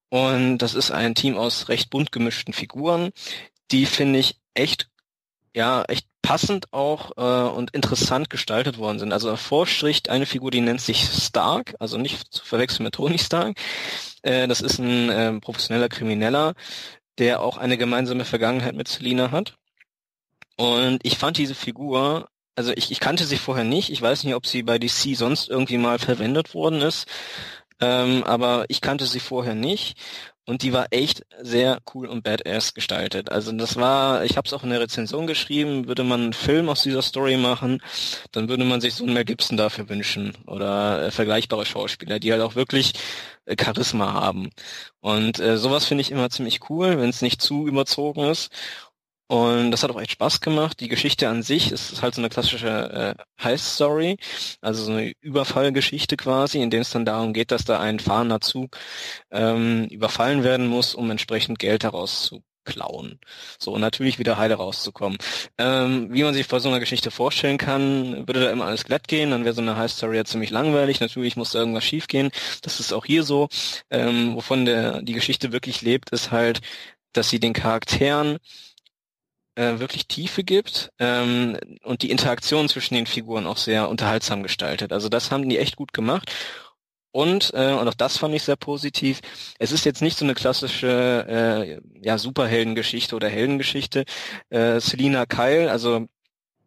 Und 0.10 0.60
das 0.60 0.74
ist 0.74 0.92
ein 0.92 1.16
Team 1.16 1.38
aus 1.38 1.70
recht 1.70 1.90
bunt 1.90 2.12
gemischten 2.12 2.54
Figuren, 2.54 3.12
die 3.72 3.86
finde 3.86 4.20
ich 4.20 4.40
echt 4.54 4.90
ja 5.58 5.84
echt 5.88 6.08
passend 6.22 6.72
auch 6.72 7.12
äh, 7.17 7.50
und 7.50 7.72
interessant 7.72 8.30
gestaltet 8.30 8.78
worden 8.78 9.00
sind. 9.00 9.12
Also 9.12 9.30
hervorstricht 9.30 10.10
eine 10.10 10.26
Figur, 10.26 10.52
die 10.52 10.62
nennt 10.62 10.82
sich 10.82 11.04
Stark, 11.04 11.76
also 11.80 11.98
nicht 11.98 12.34
zu 12.34 12.46
verwechseln 12.46 12.84
mit 12.84 12.96
Tony 12.96 13.17
Stark. 13.17 13.58
Äh, 14.22 14.48
das 14.48 14.62
ist 14.62 14.80
ein 14.80 15.10
äh, 15.10 15.39
professioneller 15.39 15.89
Krimineller, 15.89 16.54
der 17.17 17.41
auch 17.41 17.58
eine 17.58 17.78
gemeinsame 17.78 18.26
Vergangenheit 18.26 18.76
mit 18.76 18.88
Selina 18.88 19.32
hat. 19.32 19.56
Und 20.58 21.00
ich 21.04 21.17
fand 21.17 21.38
diese 21.38 21.56
Figur, 21.56 22.30
also 22.56 22.72
ich, 22.76 22.91
ich 22.91 23.00
kannte 23.00 23.26
sie 23.26 23.38
vorher 23.38 23.63
nicht, 23.63 23.91
ich 23.91 24.02
weiß 24.02 24.24
nicht, 24.24 24.36
ob 24.36 24.46
sie 24.48 24.63
bei 24.63 24.80
DC 24.80 25.15
sonst 25.15 25.50
irgendwie 25.50 25.78
mal 25.78 26.00
verwendet 26.00 26.54
worden 26.54 26.82
ist, 26.82 27.08
ähm, 27.80 28.24
aber 28.24 28.65
ich 28.70 28.82
kannte 28.82 29.06
sie 29.06 29.20
vorher 29.20 29.56
nicht 29.56 29.98
und 30.48 30.64
die 30.64 30.72
war 30.72 30.88
echt 30.92 31.26
sehr 31.42 31.80
cool 31.94 32.08
und 32.08 32.24
badass 32.24 32.74
gestaltet. 32.74 33.32
Also 33.32 33.52
das 33.52 33.76
war, 33.76 34.24
ich 34.24 34.38
habe 34.38 34.48
es 34.48 34.54
auch 34.54 34.64
in 34.64 34.70
der 34.70 34.80
Rezension 34.80 35.28
geschrieben, 35.28 35.88
würde 35.88 36.04
man 36.06 36.22
einen 36.22 36.34
Film 36.34 36.70
aus 36.70 36.84
dieser 36.84 37.02
Story 37.02 37.36
machen, 37.36 37.82
dann 38.32 38.48
würde 38.48 38.64
man 38.64 38.80
sich 38.80 38.96
so 38.96 39.04
einen 39.04 39.14
Mel 39.14 39.26
Gibson 39.26 39.58
dafür 39.58 39.90
wünschen 39.90 40.34
oder 40.48 41.08
äh, 41.08 41.12
vergleichbare 41.12 41.66
Schauspieler, 41.66 42.20
die 42.20 42.32
halt 42.32 42.42
auch 42.42 42.56
wirklich 42.56 42.94
äh, 43.46 43.56
Charisma 43.62 44.14
haben. 44.14 44.50
Und 45.02 45.40
äh, 45.40 45.58
sowas 45.58 45.86
finde 45.86 46.02
ich 46.02 46.12
immer 46.12 46.30
ziemlich 46.30 46.70
cool, 46.70 46.98
wenn 46.98 47.10
es 47.10 47.22
nicht 47.22 47.42
zu 47.42 47.68
überzogen 47.68 48.22
ist. 48.22 48.50
Und 49.28 49.72
das 49.72 49.84
hat 49.84 49.92
auch 49.92 50.00
echt 50.00 50.12
Spaß 50.12 50.42
gemacht. 50.42 50.80
Die 50.80 50.88
Geschichte 50.88 51.28
an 51.28 51.44
sich 51.44 51.72
ist 51.72 52.02
halt 52.02 52.16
so 52.16 52.22
eine 52.22 52.30
klassische 52.30 53.16
äh, 53.18 53.44
Heist-Story, 53.44 54.18
also 54.62 54.84
so 54.86 54.92
eine 54.94 55.13
Überfallgeschichte 55.22 56.16
quasi, 56.18 56.62
in 56.62 56.70
der 56.70 56.82
es 56.82 56.92
dann 56.92 57.06
darum 57.06 57.34
geht, 57.34 57.52
dass 57.52 57.66
da 57.66 57.80
ein 57.80 58.00
fahrender 58.00 58.40
Zug 58.42 58.78
ähm, 59.32 59.86
überfallen 59.90 60.44
werden 60.44 60.68
muss, 60.68 60.96
um 60.96 61.12
entsprechend 61.12 61.60
Geld 61.60 61.84
daraus 61.84 62.24
zu 62.24 62.44
klauen. 62.68 63.20
So, 63.60 63.74
und 63.74 63.82
natürlich 63.82 64.20
wieder 64.20 64.38
heile 64.38 64.56
rauszukommen. 64.56 65.18
Ähm, 65.58 66.13
wie 66.13 66.24
man 66.24 66.34
sich 66.34 66.48
bei 66.48 66.60
so 66.60 66.70
einer 66.70 66.80
Geschichte 66.80 67.12
vorstellen 67.12 67.58
kann, 67.58 68.28
würde 68.28 68.42
da 68.42 68.52
immer 68.52 68.66
alles 68.66 68.84
glatt 68.84 69.08
gehen, 69.08 69.32
dann 69.32 69.46
wäre 69.46 69.56
so 69.56 69.62
eine 69.62 69.78
Heist-Story 69.78 70.18
ja 70.18 70.26
ziemlich 70.26 70.52
langweilig. 70.52 71.00
Natürlich 71.00 71.36
muss 71.38 71.52
da 71.52 71.60
irgendwas 71.60 71.86
schiefgehen. 71.86 72.30
Das 72.62 72.80
ist 72.80 72.94
auch 72.94 73.06
hier 73.06 73.24
so. 73.24 73.48
Ähm, 73.90 74.36
wovon 74.36 74.66
der, 74.66 75.02
die 75.02 75.13
Geschichte 75.13 75.52
wirklich 75.52 75.82
lebt, 75.82 76.12
ist 76.12 76.32
halt, 76.32 76.62
dass 77.13 77.30
sie 77.30 77.40
den 77.40 77.54
Charakteren 77.54 78.38
äh, 79.58 79.80
wirklich 79.80 80.08
Tiefe 80.08 80.43
gibt 80.43 80.91
ähm, 81.00 81.58
und 81.84 82.04
die 82.04 82.12
Interaktion 82.12 82.70
zwischen 82.70 82.93
den 82.93 83.08
Figuren 83.08 83.48
auch 83.48 83.58
sehr 83.58 83.89
unterhaltsam 83.89 84.43
gestaltet. 84.43 84.93
Also 84.93 85.10
das 85.10 85.32
haben 85.32 85.50
die 85.50 85.58
echt 85.58 85.76
gut 85.76 85.93
gemacht. 85.93 86.32
Und, 87.12 87.52
äh, 87.56 87.74
und 87.74 87.88
auch 87.88 87.96
das 87.96 88.17
fand 88.17 88.36
ich 88.36 88.43
sehr 88.43 88.58
positiv, 88.58 89.22
es 89.58 89.72
ist 89.72 89.86
jetzt 89.86 90.04
nicht 90.04 90.17
so 90.17 90.26
eine 90.26 90.36
klassische 90.36 91.26
äh, 91.28 92.06
ja, 92.06 92.20
Superheldengeschichte 92.20 93.15
oder 93.15 93.30
Heldengeschichte. 93.30 94.06
Äh, 94.50 94.80
Selina 94.80 95.26
Kyle, 95.26 95.72
also 95.72 96.06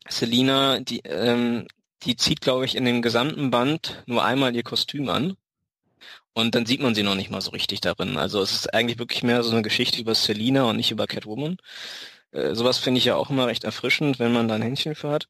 Selina, 0.09 0.81
die, 0.81 1.00
ähm, 1.05 1.68
die 2.03 2.16
zieht, 2.16 2.40
glaube 2.40 2.64
ich, 2.64 2.74
in 2.74 2.85
dem 2.85 3.03
gesamten 3.03 3.53
Band 3.53 4.03
nur 4.07 4.24
einmal 4.24 4.57
ihr 4.57 4.64
Kostüm 4.64 5.09
an. 5.09 5.37
Und 6.33 6.55
dann 6.57 6.66
sieht 6.66 6.81
man 6.81 6.94
sie 6.94 7.03
noch 7.05 7.14
nicht 7.14 7.31
mal 7.31 7.40
so 7.40 7.50
richtig 7.53 7.81
darin. 7.81 8.16
Also 8.16 8.40
es 8.42 8.53
ist 8.53 8.74
eigentlich 8.74 8.98
wirklich 8.98 9.22
mehr 9.22 9.42
so 9.44 9.53
eine 9.53 9.62
Geschichte 9.62 10.00
über 10.00 10.14
Selina 10.16 10.64
und 10.64 10.76
nicht 10.76 10.90
über 10.90 11.07
Catwoman. 11.07 11.59
Äh, 12.33 12.55
sowas 12.55 12.79
finde 12.79 12.99
ich 12.99 13.05
ja 13.07 13.16
auch 13.16 13.31
immer 13.31 13.47
recht 13.47 13.64
erfrischend, 13.64 14.19
wenn 14.19 14.33
man 14.33 14.49
da 14.49 14.55
ein 14.55 14.62
Händchen 14.62 14.95
für 14.95 15.11
hat. 15.11 15.29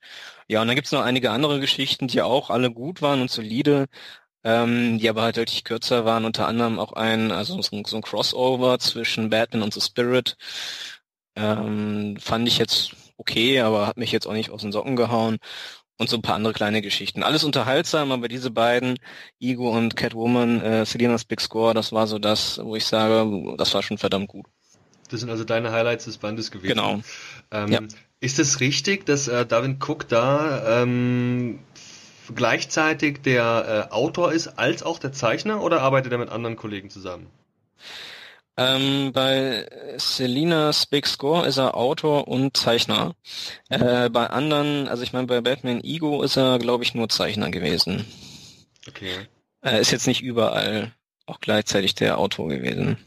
Ja, 0.49 0.61
und 0.63 0.69
dann 0.69 0.77
gibt's 0.77 0.93
noch 0.93 1.03
einige 1.03 1.31
andere 1.31 1.61
Geschichten, 1.61 2.09
die 2.09 2.23
auch 2.23 2.51
alle 2.51 2.71
gut 2.73 3.03
waren 3.03 3.21
und 3.23 3.31
solide, 3.31 3.87
ähm, 4.45 4.99
die 4.99 5.09
aber 5.09 5.23
halt 5.23 5.37
deutlich 5.39 5.65
kürzer 5.65 6.05
waren. 6.05 6.25
Unter 6.25 6.49
anderem 6.49 6.79
auch 6.79 6.93
ein, 6.95 7.33
also 7.33 7.61
so 7.63 7.77
ein, 7.77 7.85
so 7.87 7.97
ein 7.97 8.03
Crossover 8.03 8.79
zwischen 8.79 9.31
Batman 9.31 9.63
und 9.63 9.75
The 9.75 9.81
Spirit. 9.81 10.37
Ähm, 11.37 12.17
fand 12.21 12.49
ich 12.49 12.59
jetzt 12.59 12.95
okay, 13.17 13.61
aber 13.61 13.87
hat 13.87 13.97
mich 13.97 14.13
jetzt 14.13 14.27
auch 14.27 14.33
nicht 14.33 14.51
aus 14.51 14.63
den 14.63 14.73
Socken 14.73 14.97
gehauen. 14.97 15.39
Und 15.99 16.11
so 16.11 16.17
ein 16.17 16.23
paar 16.23 16.37
andere 16.37 16.55
kleine 16.55 16.83
Geschichten. 16.83 17.23
Alles 17.23 17.45
unterhaltsam, 17.45 18.13
aber 18.13 18.29
diese 18.29 18.51
beiden, 18.51 18.99
Ego 19.41 19.71
und 19.71 19.97
Catwoman, 19.97 20.63
äh, 20.63 20.87
Selena's 20.87 21.25
Big 21.27 21.41
Score, 21.43 21.75
das 21.75 21.93
war 21.93 22.07
so 22.09 22.19
das, 22.19 22.59
wo 22.65 22.77
ich 22.77 22.87
sage, 22.87 23.55
das 23.59 23.75
war 23.75 23.83
schon 23.83 23.99
verdammt 23.99 24.29
gut. 24.29 24.47
Das 25.11 25.21
sind 25.21 25.31
also 25.31 25.45
deine 25.45 25.73
Highlights 25.73 26.05
des 26.05 26.19
Bandes 26.19 26.51
gewesen. 26.51 26.69
Genau. 26.69 27.01
Ähm, 27.51 27.73
ja. 27.73 27.81
Ist 28.21 28.39
es 28.39 28.61
richtig, 28.61 29.07
dass 29.07 29.29
äh, 29.29 29.47
Darwin 29.47 29.79
Cook 29.81 30.09
da 30.09 30.83
ähm, 30.83 31.59
gleichzeitig 32.35 33.23
der 33.23 33.89
äh, 33.91 33.95
Autor 33.95 34.33
ist 34.33 34.59
als 34.59 34.83
auch 34.83 34.99
der 34.99 35.13
Zeichner 35.13 35.63
oder 35.63 35.81
arbeitet 35.83 36.13
er 36.13 36.19
mit 36.19 36.29
anderen 36.29 36.57
Kollegen 36.57 36.91
zusammen? 36.91 37.27
Ähm, 38.57 39.13
bei 39.13 39.67
Selinas 39.97 40.85
Big 40.85 41.07
Score 41.07 41.47
ist 41.47 41.57
er 41.57 41.77
Autor 41.77 42.29
und 42.29 42.57
Zeichner. 42.57 43.15
Äh, 43.71 44.11
bei 44.11 44.27
anderen, 44.27 44.87
also 44.87 45.03
ich 45.03 45.13
meine 45.13 45.27
bei 45.27 45.41
Batman 45.41 45.83
Ego 45.83 46.23
ist 46.23 46.37
er, 46.37 46.59
glaube 46.59 46.85
ich, 46.85 46.95
nur 46.95 47.09
Zeichner 47.09 47.51
gewesen. 47.51 48.05
Okay. 48.87 49.15
Er 49.63 49.81
ist 49.81 49.93
jetzt 49.93 50.07
nicht 50.07 50.23
überall 50.23 50.93
auch 51.27 51.41
gleichzeitig 51.41 51.95
der 51.95 52.19
Autor 52.19 52.49
gewesen 52.49 52.99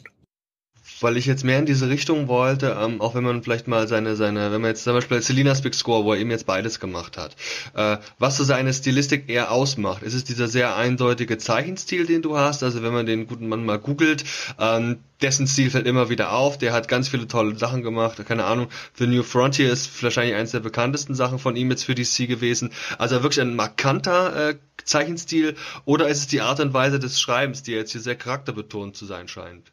weil 1.04 1.18
ich 1.18 1.26
jetzt 1.26 1.44
mehr 1.44 1.60
in 1.60 1.66
diese 1.66 1.90
Richtung 1.90 2.28
wollte, 2.28 2.78
ähm, 2.80 3.02
auch 3.02 3.14
wenn 3.16 3.24
man 3.24 3.44
vielleicht 3.44 3.68
mal 3.68 3.88
seine, 3.88 4.16
seine, 4.16 4.52
wenn 4.52 4.62
man 4.62 4.70
jetzt 4.70 4.84
zum 4.84 4.94
Beispiel 4.94 5.22
Selinas 5.22 5.62
Big 5.62 5.76
Score, 5.76 6.06
wo 6.06 6.14
er 6.14 6.20
eben 6.20 6.32
jetzt 6.32 6.46
beides 6.46 6.80
gemacht 6.80 7.18
hat, 7.18 7.36
äh, 7.76 7.98
was 8.20 8.38
so 8.38 8.44
seine 8.44 8.74
Stilistik 8.74 9.30
eher 9.30 9.52
ausmacht. 9.52 10.04
Ist 10.04 10.14
es 10.14 10.24
dieser 10.24 10.48
sehr 10.48 10.76
eindeutige 10.76 11.38
Zeichenstil, 11.38 12.06
den 12.06 12.22
du 12.22 12.38
hast? 12.38 12.64
Also 12.64 12.82
wenn 12.82 12.94
man 12.94 13.06
den 13.06 13.28
guten 13.28 13.48
Mann 13.48 13.66
mal 13.66 13.78
googelt, 13.78 14.24
ähm, 14.60 15.00
dessen 15.22 15.48
Stil 15.48 15.70
fällt 15.70 15.88
immer 15.88 16.10
wieder 16.10 16.34
auf. 16.34 16.58
Der 16.58 16.74
hat 16.74 16.88
ganz 16.88 17.08
viele 17.08 17.28
tolle 17.28 17.58
Sachen 17.58 17.82
gemacht. 17.82 18.24
Keine 18.26 18.46
Ahnung, 18.46 18.68
The 18.98 19.08
New 19.08 19.24
Frontier 19.24 19.72
ist 19.72 20.04
wahrscheinlich 20.04 20.36
eines 20.36 20.52
der 20.52 20.60
bekanntesten 20.60 21.16
Sachen 21.16 21.40
von 21.40 21.56
ihm 21.56 21.72
jetzt 21.72 21.86
für 21.86 21.96
DC 21.96 22.28
gewesen. 22.28 22.72
Also 22.98 23.24
wirklich 23.24 23.42
ein 23.42 23.56
markanter 23.56 24.50
äh, 24.50 24.56
Zeichenstil. 24.84 25.56
Oder 25.86 26.10
ist 26.10 26.20
es 26.20 26.28
die 26.28 26.42
Art 26.42 26.60
und 26.60 26.74
Weise 26.74 27.00
des 27.00 27.20
Schreibens, 27.20 27.64
die 27.64 27.72
jetzt 27.72 27.94
hier 27.94 28.02
sehr 28.02 28.16
charakterbetont 28.16 28.96
zu 28.96 29.06
sein 29.06 29.28
scheint? 29.28 29.72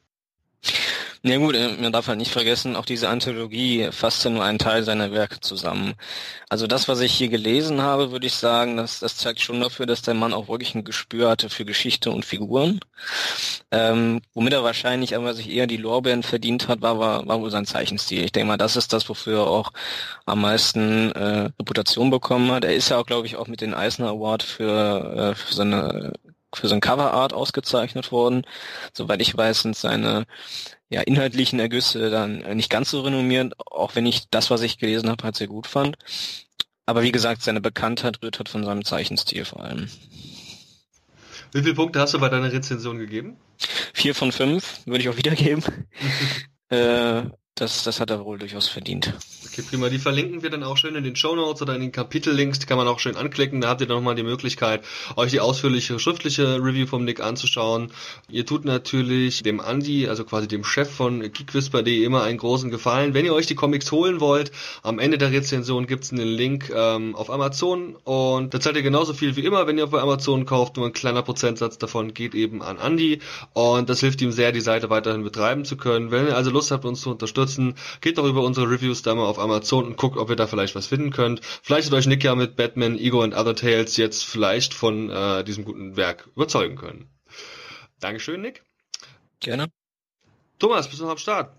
Ja 1.23 1.37
gut, 1.37 1.55
äh, 1.55 1.77
man 1.79 1.93
darf 1.93 2.09
halt 2.09 2.17
nicht 2.19 2.31
vergessen, 2.31 2.77
auch 2.77 2.87
diese 2.87 3.11
Anthologie 3.11 3.91
fasst 3.93 4.25
ja 4.25 4.31
nur 4.31 4.43
einen 4.43 4.59
Teil 4.59 4.85
seiner 4.85 5.13
Werke 5.13 5.39
zusammen. 5.41 5.95
Also 6.49 6.67
das, 6.67 6.89
was 6.89 7.01
ich 7.01 7.13
hier 7.13 7.29
gelesen 7.29 7.83
habe, 7.83 8.11
würde 8.11 8.27
ich 8.27 8.33
sagen, 8.35 8.79
das, 8.79 9.01
das 9.01 9.17
zeigt 9.17 9.41
schon 9.41 9.61
dafür, 9.61 9.85
dass 9.85 10.01
der 10.01 10.15
Mann 10.15 10.33
auch 10.33 10.49
wirklich 10.49 10.75
ein 10.75 10.83
Gespür 10.85 11.29
hatte 11.29 11.51
für 11.51 11.67
Geschichte 11.67 12.11
und 12.11 12.25
Figuren. 12.25 12.81
Ähm, 13.71 14.23
womit 14.35 14.55
er 14.55 14.65
wahrscheinlich 14.65 15.15
aber 15.15 15.35
sich 15.35 15.51
eher 15.51 15.67
die 15.67 15.77
Lorbeeren 15.77 16.23
verdient 16.23 16.69
hat, 16.69 16.81
war, 16.81 16.99
war, 16.99 17.27
war 17.29 17.41
wohl 17.41 17.51
sein 17.51 17.67
Zeichenstil. 17.67 18.25
Ich 18.25 18.33
denke 18.33 18.49
mal, 18.49 18.57
das 18.57 18.77
ist 18.77 18.93
das, 18.95 19.09
wofür 19.11 19.41
er 19.41 19.47
auch 19.49 19.73
am 20.27 20.41
meisten 20.41 21.13
äh, 21.13 21.51
Reputation 21.61 22.11
bekommen 22.11 22.51
hat. 22.51 22.65
Er 22.65 22.75
ist 22.75 22.89
ja 22.89 22.97
auch, 22.99 23.07
glaube 23.07 23.27
ich, 23.27 23.37
auch 23.37 23.47
mit 23.47 23.61
dem 23.61 23.75
Eisner 23.75 24.09
Award 24.09 24.43
für, 24.43 25.33
äh, 25.33 25.35
für 25.35 25.55
seine 25.55 26.13
für 26.53 26.67
sein 26.69 26.81
Coverart 26.81 27.33
ausgezeichnet 27.33 28.11
worden. 28.11 28.43
Soweit 28.93 29.23
ich 29.23 29.37
weiß, 29.37 29.63
sind 29.63 29.77
seine 29.77 30.27
ja, 30.91 31.01
inhaltlichen 31.03 31.61
Ergüsse 31.61 32.11
dann 32.11 32.41
nicht 32.57 32.69
ganz 32.69 32.91
so 32.91 33.01
renommiert, 33.01 33.55
auch 33.59 33.95
wenn 33.95 34.07
ich 34.07 34.29
das, 34.29 34.51
was 34.51 34.61
ich 34.63 34.79
gelesen 34.79 35.09
habe, 35.09 35.23
halt 35.25 35.37
sehr 35.37 35.47
gut 35.47 35.67
fand. 35.67 35.97
Aber 36.85 37.03
wie 37.03 37.13
gesagt, 37.13 37.43
seine 37.43 37.61
Bekanntheit 37.61 38.21
rührt 38.23 38.39
halt 38.39 38.49
von 38.49 38.65
seinem 38.65 38.85
Zeichenstil 38.85 39.45
vor 39.45 39.63
allem. 39.63 39.89
Wie 41.53 41.63
viele 41.63 41.75
Punkte 41.75 42.01
hast 42.01 42.15
du 42.15 42.19
bei 42.19 42.29
deiner 42.29 42.53
Rezension 42.53 42.99
gegeben? 42.99 43.37
Vier 43.95 44.15
von 44.15 44.33
fünf 44.33 44.81
würde 44.87 45.03
ich 45.03 45.09
auch 45.09 45.17
wiedergeben. 45.17 45.63
äh, 46.69 47.23
das, 47.55 47.85
das 47.85 48.01
hat 48.01 48.11
er 48.11 48.25
wohl 48.25 48.39
durchaus 48.39 48.69
verdient. 48.69 49.15
Okay, 49.53 49.63
prima. 49.69 49.89
Die 49.89 49.99
verlinken 49.99 50.45
wir 50.45 50.51
dann 50.51 50.63
auch 50.63 50.77
schön 50.77 50.95
in 50.95 51.03
den 51.03 51.17
Show 51.17 51.35
Notes 51.35 51.61
oder 51.61 51.75
in 51.75 51.81
den 51.81 51.91
Kapitellinks. 51.91 52.61
Die 52.61 52.67
kann 52.67 52.77
man 52.77 52.87
auch 52.87 53.01
schön 53.01 53.17
anklicken. 53.17 53.61
Da 53.61 53.71
habt 53.71 53.81
ihr 53.81 53.89
dann 53.89 53.97
nochmal 53.97 54.15
die 54.15 54.23
Möglichkeit, 54.23 54.85
euch 55.17 55.33
die 55.33 55.41
ausführliche 55.41 55.99
schriftliche 55.99 56.63
Review 56.63 56.87
vom 56.87 57.05
Nick 57.05 57.19
anzuschauen. 57.19 57.91
Ihr 58.29 58.47
tut 58.47 58.65
natürlich 58.65 59.43
dem 59.43 59.59
Andi, 59.59 60.07
also 60.07 60.25
quasi 60.25 60.47
dem 60.47 60.63
Chef 60.63 60.89
von 60.89 61.21
geekwhisper.de 61.21 62.05
immer 62.05 62.23
einen 62.23 62.39
großen 62.39 62.71
Gefallen. 62.71 63.13
Wenn 63.13 63.25
ihr 63.25 63.35
euch 63.35 63.47
die 63.47 63.57
Comics 63.57 63.91
holen 63.91 64.21
wollt, 64.21 64.53
am 64.85 65.01
Ende 65.01 65.19
der 65.19 65.33
Rezension 65.33 65.89
gibt's 65.89 66.13
einen 66.13 66.29
Link 66.29 66.71
ähm, 66.73 67.17
auf 67.17 67.29
Amazon 67.29 67.97
und 68.05 68.55
da 68.55 68.61
zahlt 68.61 68.77
ihr 68.77 68.83
genauso 68.83 69.15
viel 69.15 69.35
wie 69.35 69.45
immer, 69.45 69.67
wenn 69.67 69.79
ihr 69.79 69.87
bei 69.89 70.01
Amazon 70.01 70.47
kauft. 70.47 70.77
Nur 70.77 70.87
ein 70.87 70.93
kleiner 70.93 71.23
Prozentsatz 71.23 71.77
davon 71.77 72.15
geht 72.15 72.37
eben 72.37 72.63
an 72.63 72.79
Andi 72.79 73.19
und 73.55 73.91
das 73.91 73.99
hilft 73.99 74.23
ihm 74.23 74.31
sehr, 74.31 74.53
die 74.53 74.61
Seite 74.61 74.91
weiterhin 74.91 75.25
betreiben 75.25 75.65
zu 75.65 75.77
können. 75.77 76.13
Wenn 76.13 76.29
ihr 76.29 76.37
also 76.37 76.53
Lust 76.53 76.71
habt, 76.71 76.85
uns 76.85 77.01
zu 77.01 77.11
unterstützen, 77.11 77.75
geht 78.01 78.17
doch 78.17 78.27
über 78.27 78.45
unsere 78.45 78.71
Reviews 78.71 79.03
da 79.03 79.17
mal 79.17 79.25
auf 79.25 79.40
Amazon 79.41 79.87
und 79.87 79.97
guckt, 79.97 80.17
ob 80.17 80.31
ihr 80.31 80.37
da 80.37 80.47
vielleicht 80.47 80.75
was 80.75 80.87
finden 80.87 81.11
könnt. 81.11 81.41
Vielleicht 81.63 81.87
hat 81.89 81.95
euch 81.95 82.07
Nick 82.07 82.25
ja 82.25 82.35
mit 82.35 82.57
Batman, 82.57 82.99
Ego 82.99 83.23
und 83.23 83.35
Other 83.35 83.57
Tales 83.57 83.97
jetzt 83.97 84.25
vielleicht 84.25 84.75
von 84.75 85.11
äh, 85.11 85.45
diesem 85.45 85.65
guten 85.65 85.97
Werk 85.97 86.29
überzeugen 86.37 86.77
können. 86.77 87.09
Dankeschön, 88.01 88.41
Nick. 88.41 88.63
Gerne. 89.41 89.69
Thomas, 90.59 90.89
bist 90.89 91.01
du 91.01 91.05
noch 91.05 91.13
am 91.13 91.19
Start? 91.19 91.53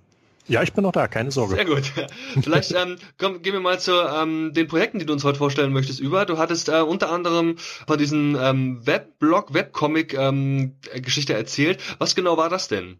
Ja, 0.47 0.63
ich 0.63 0.73
bin 0.73 0.83
noch 0.83 0.91
da, 0.91 1.07
keine 1.07 1.31
Sorge. 1.31 1.55
Sehr 1.55 1.65
gut. 1.65 1.83
Vielleicht 2.41 2.71
ähm, 2.73 2.97
komm, 3.17 3.41
gehen 3.41 3.53
wir 3.53 3.59
mal 3.59 3.79
zu 3.79 3.93
ähm, 3.93 4.53
den 4.53 4.67
Projekten, 4.67 4.99
die 4.99 5.05
du 5.05 5.13
uns 5.13 5.23
heute 5.23 5.37
vorstellen 5.37 5.71
möchtest, 5.71 5.99
über. 5.99 6.25
Du 6.25 6.37
hattest 6.37 6.67
äh, 6.67 6.81
unter 6.81 7.11
anderem 7.11 7.57
von 7.57 7.97
diesem 7.97 8.35
ähm, 8.39 8.85
Webblog, 8.85 9.53
Webcomic-Geschichte 9.53 11.33
ähm, 11.33 11.39
erzählt. 11.39 11.79
Was 11.99 12.15
genau 12.15 12.37
war 12.37 12.49
das 12.49 12.67
denn? 12.67 12.99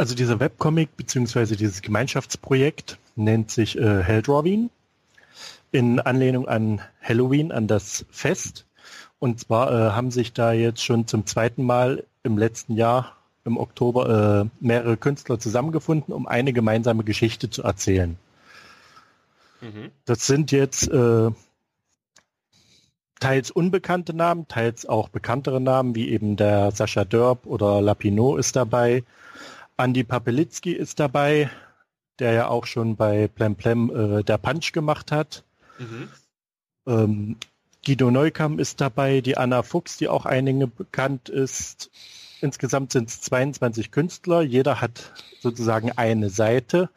Also 0.00 0.14
dieser 0.14 0.40
Webcomic 0.40 0.96
beziehungsweise 0.96 1.56
dieses 1.56 1.82
Gemeinschaftsprojekt 1.82 2.96
nennt 3.16 3.50
sich 3.50 3.76
äh, 3.76 4.02
Helldrawing. 4.02 4.70
in 5.72 6.00
Anlehnung 6.00 6.48
an 6.48 6.80
Halloween, 7.02 7.52
an 7.52 7.66
das 7.66 8.06
Fest. 8.10 8.64
Und 9.18 9.40
zwar 9.40 9.70
äh, 9.70 9.90
haben 9.90 10.10
sich 10.10 10.32
da 10.32 10.54
jetzt 10.54 10.82
schon 10.82 11.06
zum 11.06 11.26
zweiten 11.26 11.64
Mal 11.64 12.04
im 12.22 12.38
letzten 12.38 12.76
Jahr, 12.76 13.14
im 13.44 13.58
Oktober, 13.58 14.48
äh, 14.48 14.64
mehrere 14.64 14.96
Künstler 14.96 15.38
zusammengefunden, 15.38 16.14
um 16.14 16.26
eine 16.26 16.54
gemeinsame 16.54 17.04
Geschichte 17.04 17.50
zu 17.50 17.62
erzählen. 17.62 18.16
Mhm. 19.60 19.90
Das 20.06 20.26
sind 20.26 20.50
jetzt 20.50 20.88
äh, 20.88 21.30
teils 23.20 23.50
unbekannte 23.50 24.14
Namen, 24.14 24.48
teils 24.48 24.86
auch 24.86 25.10
bekanntere 25.10 25.60
Namen, 25.60 25.94
wie 25.94 26.08
eben 26.08 26.36
der 26.36 26.70
Sascha 26.70 27.04
Dörp 27.04 27.44
oder 27.44 27.82
Lapino 27.82 28.38
ist 28.38 28.56
dabei. 28.56 29.04
Andy 29.80 30.04
Papelitzki 30.04 30.72
ist 30.72 31.00
dabei, 31.00 31.50
der 32.18 32.32
ja 32.32 32.48
auch 32.48 32.66
schon 32.66 32.96
bei 32.96 33.28
Plem 33.28 33.56
Plem 33.56 33.90
äh, 34.18 34.22
der 34.22 34.38
Punch 34.38 34.72
gemacht 34.72 35.10
hat. 35.10 35.42
Mhm. 35.78 36.08
Ähm, 36.86 37.36
Guido 37.84 38.10
Neukam 38.10 38.58
ist 38.58 38.80
dabei, 38.80 39.22
die 39.22 39.38
Anna 39.38 39.62
Fuchs, 39.62 39.96
die 39.96 40.08
auch 40.08 40.26
einigen 40.26 40.70
bekannt 40.70 41.30
ist. 41.30 41.90
Insgesamt 42.42 42.92
sind 42.92 43.08
es 43.08 43.22
22 43.22 43.90
Künstler. 43.90 44.42
Jeder 44.42 44.80
hat 44.80 45.12
sozusagen 45.40 45.92
eine 45.92 46.28
Seite, 46.28 46.90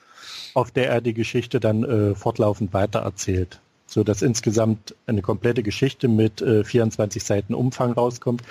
auf 0.54 0.72
der 0.72 0.90
er 0.90 1.02
die 1.02 1.14
Geschichte 1.14 1.60
dann 1.60 1.84
äh, 1.84 2.16
fortlaufend 2.16 2.74
weitererzählt. 2.74 3.62
So 3.86 4.04
dass 4.04 4.22
insgesamt 4.22 4.96
eine 5.06 5.22
komplette 5.22 5.64
Geschichte 5.64 6.08
mit 6.08 6.42
äh, 6.42 6.64
24 6.64 7.24
Seiten 7.24 7.54
Umfang 7.54 7.94
rauskommt. 7.94 8.42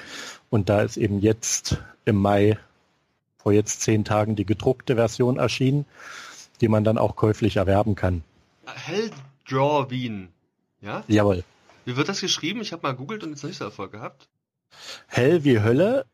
Und 0.49 0.68
da 0.68 0.83
ist 0.83 0.97
eben 0.97 1.21
jetzt 1.21 1.79
im 2.05 2.16
Mai, 2.16 2.59
vor 3.42 3.52
jetzt 3.52 3.81
zehn 3.81 4.05
Tagen, 4.05 4.37
die 4.37 4.46
gedruckte 4.46 4.94
Version 4.94 5.38
erschienen, 5.38 5.85
die 6.61 6.68
man 6.68 6.85
dann 6.85 6.98
auch 6.98 7.16
käuflich 7.16 7.57
erwerben 7.57 7.94
kann. 7.94 8.22
Hell 8.66 9.11
Draw 9.48 9.90
Wien. 9.90 10.28
Ja? 10.81 11.05
Jawohl. 11.09 11.44
Wie 11.85 11.96
wird 11.96 12.09
das 12.09 12.20
geschrieben? 12.20 12.61
Ich 12.61 12.72
habe 12.72 12.83
mal 12.83 12.94
googelt 12.94 13.24
und 13.24 13.31
jetzt 13.31 13.44
nicht 13.44 13.59
so 13.59 13.64
Erfolg 13.64 13.92
gehabt. 13.92 14.28
Hell 15.09 15.44
wie 15.44 15.61
Hölle, 15.61 16.07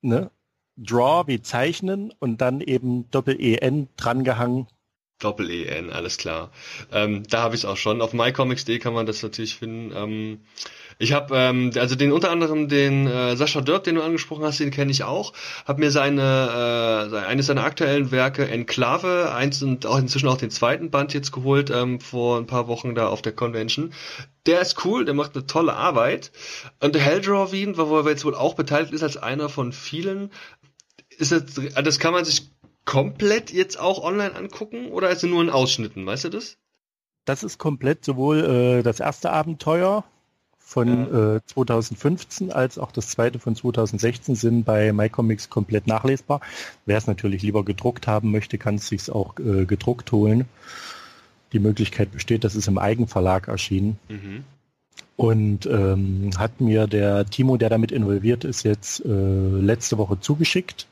ne? 0.00 0.30
Draw 0.76 1.26
wie 1.26 1.40
Zeichnen 1.40 2.12
und 2.18 2.40
dann 2.40 2.60
eben 2.60 3.10
Doppel-E-N 3.10 3.88
drangehangen. 3.96 4.66
Doppel-E-N, 5.18 5.90
alles 5.90 6.18
klar. 6.18 6.52
Ähm, 6.92 7.22
da 7.28 7.42
habe 7.42 7.54
ich 7.54 7.62
es 7.62 7.64
auch 7.64 7.78
schon. 7.78 8.02
Auf 8.02 8.12
mycomics.de 8.12 8.78
kann 8.78 8.92
man 8.92 9.06
das 9.06 9.22
natürlich 9.22 9.56
finden. 9.56 9.92
Ähm, 9.96 10.40
ich 10.98 11.12
habe 11.12 11.36
ähm, 11.36 11.72
also 11.76 11.94
den 11.94 12.10
unter 12.10 12.30
anderem 12.30 12.68
den 12.68 13.06
äh, 13.06 13.36
Sascha 13.36 13.60
Dörp, 13.60 13.84
den 13.84 13.96
du 13.96 14.02
angesprochen 14.02 14.44
hast, 14.44 14.60
den 14.60 14.70
kenne 14.70 14.90
ich 14.90 15.04
auch. 15.04 15.34
Habe 15.66 15.80
mir 15.80 15.90
seine 15.90 17.10
äh, 17.12 17.16
eines 17.26 17.46
seiner 17.46 17.64
aktuellen 17.64 18.10
Werke 18.10 18.48
Enklave, 18.48 19.32
eins 19.34 19.62
und 19.62 19.84
auch 19.84 19.98
inzwischen 19.98 20.28
auch 20.28 20.38
den 20.38 20.50
zweiten 20.50 20.90
Band 20.90 21.12
jetzt 21.12 21.32
geholt 21.32 21.70
ähm, 21.70 22.00
vor 22.00 22.38
ein 22.38 22.46
paar 22.46 22.66
Wochen 22.66 22.94
da 22.94 23.08
auf 23.08 23.20
der 23.20 23.32
Convention. 23.32 23.92
Der 24.46 24.60
ist 24.60 24.84
cool, 24.84 25.04
der 25.04 25.14
macht 25.14 25.34
eine 25.34 25.46
tolle 25.46 25.74
Arbeit. 25.74 26.32
Und 26.80 26.94
Wien, 26.94 27.76
wo 27.76 27.98
er 27.98 28.08
jetzt 28.08 28.24
wohl 28.24 28.34
auch 28.34 28.54
beteiligt 28.54 28.92
ist 28.92 29.02
als 29.02 29.18
einer 29.18 29.50
von 29.50 29.72
vielen, 29.72 30.30
ist 31.18 31.32
das, 31.32 31.44
das 31.84 31.98
kann 31.98 32.12
man 32.14 32.24
sich 32.24 32.50
komplett 32.86 33.52
jetzt 33.52 33.78
auch 33.78 34.02
online 34.02 34.34
angucken 34.34 34.92
oder 34.92 35.10
ist 35.10 35.22
er 35.22 35.28
nur 35.28 35.42
in 35.42 35.50
Ausschnitten, 35.50 36.06
weißt 36.06 36.24
du 36.24 36.28
das? 36.30 36.56
Das 37.26 37.42
ist 37.42 37.58
komplett 37.58 38.04
sowohl 38.04 38.78
äh, 38.78 38.82
das 38.82 39.00
erste 39.00 39.30
Abenteuer 39.32 40.04
von 40.66 40.88
ja. 40.88 41.36
äh, 41.36 41.40
2015 41.46 42.50
als 42.50 42.76
auch 42.76 42.90
das 42.90 43.08
zweite 43.10 43.38
von 43.38 43.54
2016 43.54 44.34
sind 44.34 44.64
bei 44.64 44.92
MyComics 44.92 45.48
komplett 45.48 45.86
nachlesbar. 45.86 46.40
Wer 46.86 46.98
es 46.98 47.06
natürlich 47.06 47.42
lieber 47.42 47.64
gedruckt 47.64 48.08
haben 48.08 48.32
möchte, 48.32 48.58
kann 48.58 48.74
es 48.74 48.88
sich 48.88 49.08
auch 49.08 49.38
äh, 49.38 49.64
gedruckt 49.64 50.10
holen. 50.10 50.46
Die 51.52 51.60
Möglichkeit 51.60 52.10
besteht, 52.10 52.42
das 52.42 52.56
ist 52.56 52.66
im 52.66 52.78
Eigenverlag 52.78 53.46
erschienen. 53.46 54.00
Mhm. 54.08 54.44
Und 55.14 55.66
ähm, 55.66 56.32
hat 56.36 56.60
mir 56.60 56.88
der 56.88 57.26
Timo, 57.26 57.56
der 57.56 57.70
damit 57.70 57.92
involviert 57.92 58.42
ist, 58.42 58.64
jetzt 58.64 59.04
äh, 59.04 59.08
letzte 59.08 59.98
Woche 59.98 60.18
zugeschickt. 60.18 60.88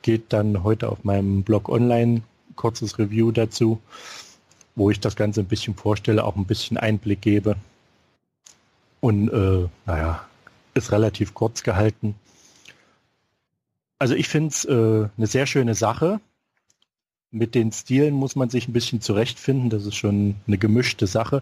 Geht 0.00 0.32
dann 0.32 0.64
heute 0.64 0.88
auf 0.88 1.04
meinem 1.04 1.42
Blog 1.42 1.68
online, 1.68 2.22
kurzes 2.54 2.98
Review 2.98 3.30
dazu, 3.30 3.78
wo 4.74 4.90
ich 4.90 5.00
das 5.00 5.16
Ganze 5.16 5.40
ein 5.40 5.48
bisschen 5.48 5.74
vorstelle, 5.74 6.24
auch 6.24 6.36
ein 6.36 6.46
bisschen 6.46 6.78
Einblick 6.78 7.20
gebe 7.20 7.56
und 9.06 9.28
äh, 9.28 9.68
naja, 9.86 10.26
ist 10.74 10.90
relativ 10.90 11.32
kurz 11.32 11.62
gehalten. 11.62 12.16
Also 14.00 14.16
ich 14.16 14.26
finde 14.26 14.48
es 14.48 14.64
äh, 14.64 15.08
eine 15.16 15.26
sehr 15.28 15.46
schöne 15.46 15.76
Sache. 15.76 16.20
Mit 17.30 17.54
den 17.54 17.70
Stilen 17.70 18.14
muss 18.14 18.34
man 18.34 18.50
sich 18.50 18.66
ein 18.66 18.72
bisschen 18.72 19.00
zurechtfinden. 19.00 19.70
Das 19.70 19.86
ist 19.86 19.94
schon 19.94 20.34
eine 20.48 20.58
gemischte 20.58 21.06
Sache. 21.06 21.40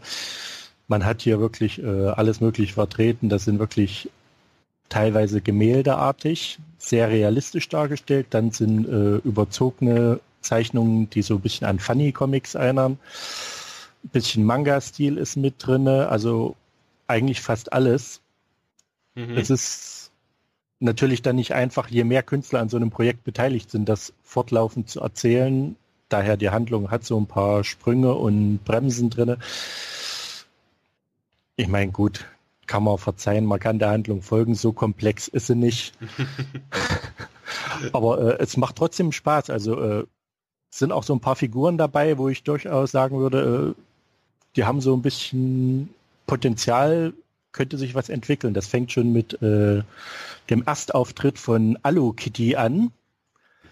Man 0.89 1.07
hat 1.07 1.23
hier 1.23 1.41
wirklich 1.41 1.83
äh, 1.83 2.09
alles 2.09 2.43
Mögliche 2.43 2.75
vertreten. 2.75 3.31
Das 3.31 3.47
sind 3.47 3.59
wirklich 3.59 4.11
teilweise 4.91 5.41
gemäldeartig, 5.41 6.59
sehr 6.77 7.09
realistisch 7.09 7.71
dargestellt. 7.71 8.27
Dann 8.29 8.51
sind 8.51 8.87
äh, 8.87 9.17
überzogene 9.27 10.21
Zeichnungen, 10.43 11.09
die 11.09 11.23
so 11.23 11.37
ein 11.37 11.41
bisschen 11.41 11.67
an 11.67 11.79
Funny 11.79 12.13
Comics 12.13 12.57
erinnern. 12.57 12.99
Ein 14.05 14.09
bisschen 14.11 14.45
Manga-Stil 14.45 15.17
ist 15.17 15.37
mit 15.37 15.55
drinne. 15.67 16.11
Also 16.11 16.57
eigentlich 17.07 17.41
fast 17.41 17.73
alles. 17.73 18.21
Mhm. 19.15 19.37
Es 19.37 19.51
ist 19.51 20.11
natürlich 20.81 21.23
dann 21.23 21.37
nicht 21.37 21.53
einfach, 21.53 21.89
je 21.89 22.05
mehr 22.05 22.23
Künstler 22.23 22.61
an 22.61 22.69
so 22.69 22.77
einem 22.77 22.91
Projekt 22.91 23.25
beteiligt 23.25 23.71
sind, 23.71 23.89
das 23.89 24.13
fortlaufend 24.23 24.89
zu 24.89 25.01
erzählen. 25.01 25.77
Daher 26.09 26.37
die 26.37 26.51
Handlung 26.51 26.91
hat 26.91 27.05
so 27.05 27.19
ein 27.19 27.27
paar 27.27 27.65
Sprünge 27.65 28.15
und 28.15 28.65
Bremsen 28.65 29.11
drinne. 29.11 29.39
Ich 31.57 31.69
meine, 31.69 31.93
gut, 31.93 32.27
kann 32.67 32.83
man 32.83 32.99
verzeihen, 32.99 33.47
man 33.47 33.61
kann 33.61 33.79
der 33.79 33.91
Handlung 33.91 34.23
folgen, 34.23 34.55
so 34.55 34.73
komplex 34.73 35.29
ist 35.29 35.47
sie 35.47 35.55
nicht. 35.55 35.95
Aber 37.93 38.39
äh, 38.39 38.43
es 38.43 38.57
macht 38.57 38.77
trotzdem 38.77 39.13
Spaß. 39.13 39.51
Also 39.51 39.81
äh, 39.81 40.05
sind 40.71 40.93
auch 40.93 41.05
so 41.05 41.15
ein 41.15 41.21
paar 41.21 41.37
Figuren 41.37 41.79
dabei, 41.79 42.19
wo 42.19 42.29
ich 42.29 42.43
durchaus 42.43 42.91
sagen 42.91 43.19
würde, 43.19 43.75
äh, 43.77 43.83
die 44.57 44.65
haben 44.65 44.81
so 44.81 44.95
ein 44.95 45.03
bisschen 45.03 45.89
Potenzial 46.27 47.13
könnte 47.53 47.79
sich 47.79 47.95
was 47.95 48.09
entwickeln. 48.09 48.53
Das 48.53 48.67
fängt 48.67 48.93
schon 48.93 49.13
mit 49.13 49.41
äh, 49.43 49.83
dem 50.51 50.63
Erstauftritt 50.65 51.39
von 51.39 51.79
Allo 51.83 52.13
Kitty 52.13 52.57
an. 52.57 52.91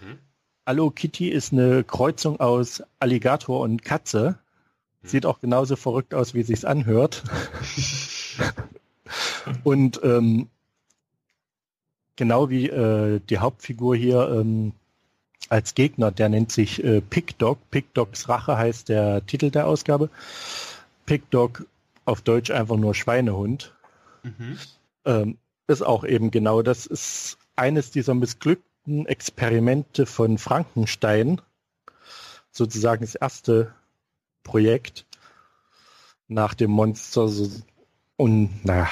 Mhm. 0.00 0.18
Allo 0.64 0.90
Kitty 0.90 1.28
ist 1.28 1.52
eine 1.52 1.84
Kreuzung 1.84 2.40
aus 2.40 2.82
Alligator 3.00 3.60
und 3.60 3.84
Katze. 3.84 4.38
Mhm. 5.02 5.08
Sieht 5.08 5.26
auch 5.26 5.40
genauso 5.40 5.76
verrückt 5.76 6.14
aus, 6.14 6.32
wie 6.32 6.42
sich's 6.42 6.64
anhört. 6.64 7.24
und 9.64 10.00
ähm, 10.04 10.48
genau 12.16 12.50
wie 12.50 12.68
äh, 12.68 13.20
die 13.28 13.38
Hauptfigur 13.38 13.96
hier 13.96 14.28
ähm, 14.28 14.72
als 15.48 15.74
Gegner, 15.74 16.10
der 16.10 16.28
nennt 16.28 16.52
sich 16.52 16.82
äh, 16.82 17.00
Pig 17.00 17.36
Dog. 17.38 17.58
Pig 17.70 17.92
Dogs 17.94 18.28
Rache 18.28 18.56
heißt 18.56 18.88
der 18.88 19.26
Titel 19.26 19.50
der 19.50 19.66
Ausgabe. 19.66 20.08
Pig 21.04 21.22
Dog 21.30 21.66
auf 22.04 22.22
Deutsch 22.22 22.50
einfach 22.50 22.76
nur 22.76 22.94
Schweinehund. 22.94 23.74
Mhm. 24.22 24.58
Ähm, 25.04 25.38
ist 25.66 25.82
auch 25.82 26.04
eben 26.04 26.30
genau, 26.30 26.62
das 26.62 26.86
ist 26.86 27.38
eines 27.56 27.90
dieser 27.90 28.14
missglückten 28.14 29.06
Experimente 29.06 30.06
von 30.06 30.38
Frankenstein, 30.38 31.40
sozusagen 32.50 33.04
das 33.04 33.14
erste 33.14 33.74
Projekt 34.42 35.06
nach 36.28 36.54
dem 36.54 36.70
Monster. 36.70 37.28
Und 38.16 38.64
naja, 38.64 38.88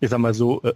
ich 0.00 0.10
sag 0.10 0.18
mal 0.18 0.34
so, 0.34 0.62
äh, 0.62 0.74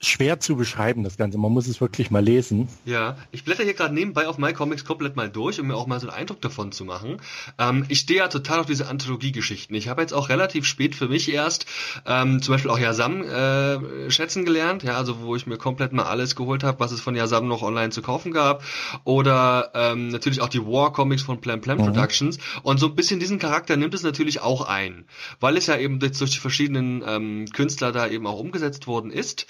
schwer 0.00 0.40
zu 0.40 0.56
beschreiben, 0.56 1.04
das 1.04 1.18
Ganze. 1.18 1.36
Man 1.36 1.52
muss 1.52 1.68
es 1.68 1.80
wirklich 1.80 2.10
mal 2.10 2.24
lesen. 2.24 2.68
Ja, 2.86 3.18
ich 3.32 3.44
blätter 3.44 3.64
hier 3.64 3.74
gerade 3.74 3.94
nebenbei 3.94 4.26
auf 4.26 4.38
MyComics 4.38 4.86
komplett 4.86 5.14
mal 5.14 5.28
durch, 5.28 5.60
um 5.60 5.66
mir 5.66 5.76
auch 5.76 5.86
mal 5.86 6.00
so 6.00 6.08
einen 6.08 6.16
Eindruck 6.16 6.40
davon 6.40 6.72
zu 6.72 6.86
machen. 6.86 7.20
Ähm, 7.58 7.84
ich 7.88 8.00
stehe 8.00 8.20
ja 8.20 8.28
total 8.28 8.60
auf 8.60 8.66
diese 8.66 8.88
Anthologie-Geschichten. 8.88 9.74
Ich 9.74 9.88
habe 9.88 10.00
jetzt 10.00 10.14
auch 10.14 10.30
relativ 10.30 10.64
spät 10.64 10.94
für 10.94 11.08
mich 11.08 11.30
erst 11.30 11.66
ähm, 12.06 12.40
zum 12.40 12.54
Beispiel 12.54 12.70
auch 12.70 12.78
Yasam 12.78 13.22
äh, 13.22 14.10
schätzen 14.10 14.46
gelernt, 14.46 14.82
ja, 14.84 14.96
also 14.96 15.20
wo 15.20 15.36
ich 15.36 15.46
mir 15.46 15.58
komplett 15.58 15.92
mal 15.92 16.04
alles 16.04 16.34
geholt 16.34 16.64
habe, 16.64 16.80
was 16.80 16.92
es 16.92 17.02
von 17.02 17.14
Yasam 17.14 17.46
noch 17.46 17.62
online 17.62 17.90
zu 17.90 18.00
kaufen 18.00 18.32
gab. 18.32 18.64
Oder 19.04 19.70
ähm, 19.74 20.08
natürlich 20.08 20.40
auch 20.40 20.48
die 20.48 20.64
War-Comics 20.64 21.22
von 21.22 21.42
Plan 21.42 21.60
Plan 21.60 21.76
mhm. 21.76 21.84
Productions. 21.84 22.38
Und 22.62 22.80
so 22.80 22.86
ein 22.86 22.94
bisschen 22.94 23.20
diesen 23.20 23.38
Charakter 23.38 23.76
nimmt 23.76 23.92
es 23.92 24.02
natürlich 24.02 24.40
auch 24.40 24.62
ein, 24.66 25.04
weil 25.40 25.58
es 25.58 25.66
ja 25.66 25.76
eben 25.76 26.00
jetzt 26.00 26.22
durch 26.22 26.30
die 26.30 26.38
verschiedenen 26.38 27.02
ähm, 27.06 27.44
Künstler 27.52 27.92
da 27.92 28.08
eben 28.08 28.26
auch 28.26 28.38
umgesetzt 28.38 28.86
worden 28.86 29.10
ist. 29.10 29.46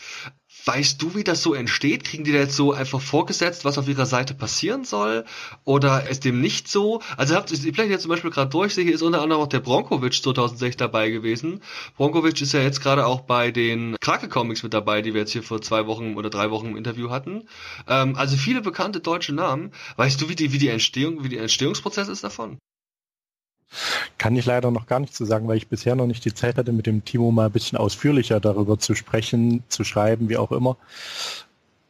Weißt 0.65 1.01
du, 1.01 1.15
wie 1.15 1.25
das 1.25 1.43
so 1.43 1.55
entsteht? 1.55 2.05
Kriegen 2.05 2.25
die 2.25 2.33
da 2.33 2.39
jetzt 2.39 2.57
so 2.57 2.73
einfach 2.73 3.01
vorgesetzt, 3.01 3.65
was 3.65 3.79
auf 3.79 3.89
ihrer 3.89 4.07
Seite 4.07 4.35
passieren 4.35 4.85
soll? 4.85 5.25
Oder 5.65 6.09
ist 6.09 6.25
dem 6.25 6.41
nicht 6.41 6.69
so? 6.69 7.01
Also 7.17 7.35
habt 7.35 7.51
ihr 7.51 7.59
vielleicht 7.59 7.91
jetzt 7.91 8.03
zum 8.03 8.11
Beispiel 8.11 8.31
gerade 8.31 8.51
durchsehe, 8.51 8.85
hier 8.85 8.95
ist 8.95 9.03
unter 9.03 9.23
anderem 9.23 9.43
auch 9.43 9.49
der 9.49 9.61
Bronkovic 9.61 10.15
2006 10.15 10.77
dabei 10.77 11.11
gewesen. 11.11 11.63
Bronkovic 11.97 12.41
ist 12.41 12.53
ja 12.53 12.61
jetzt 12.61 12.83
gerade 12.83 13.07
auch 13.07 13.23
bei 13.23 13.51
den 13.51 13.97
Krake 14.01 14.29
Comics 14.29 14.63
mit 14.63 14.75
dabei, 14.75 15.03
die 15.03 15.15
wir 15.15 15.21
jetzt 15.21 15.33
hier 15.33 15.43
vor 15.43 15.63
zwei 15.63 15.87
Wochen 15.87 16.17
oder 16.17 16.31
drei 16.31 16.51
Wochen 16.51 16.67
im 16.67 16.77
Interview 16.77 17.11
hatten. 17.11 17.49
Ähm, 17.89 18.17
also 18.17 18.37
viele 18.37 18.61
bekannte 18.61 19.01
deutsche 19.01 19.35
Namen. 19.35 19.73
Weißt 19.97 20.21
du, 20.21 20.29
wie 20.29 20.37
die, 20.37 20.53
wie 20.53 20.59
die 20.59 20.69
Entstehung, 20.69 21.25
wie 21.25 21.29
der 21.29 21.43
Entstehungsprozess 21.43 22.09
ist 22.09 22.25
davon? 22.25 22.59
Kann 24.19 24.37
ich 24.37 24.47
leider 24.47 24.71
noch 24.71 24.87
gar 24.87 25.01
nicht 25.01 25.15
zu 25.15 25.25
sagen, 25.25 25.47
weil 25.49 25.57
ich 25.57 25.69
bisher 25.69 25.95
noch 25.95 26.07
nicht 26.07 26.25
die 26.25 26.35
Zeit 26.35 26.57
hatte, 26.57 26.73
mit 26.73 26.87
dem 26.87 27.05
Timo 27.05 27.31
mal 27.31 27.47
ein 27.47 27.53
bisschen 27.53 27.79
ausführlicher 27.79 28.41
darüber 28.41 28.79
zu 28.79 28.95
sprechen, 28.95 29.63
zu 29.69 29.85
schreiben, 29.85 30.29
wie 30.29 30.37
auch 30.37 30.53
immer. 30.53 30.77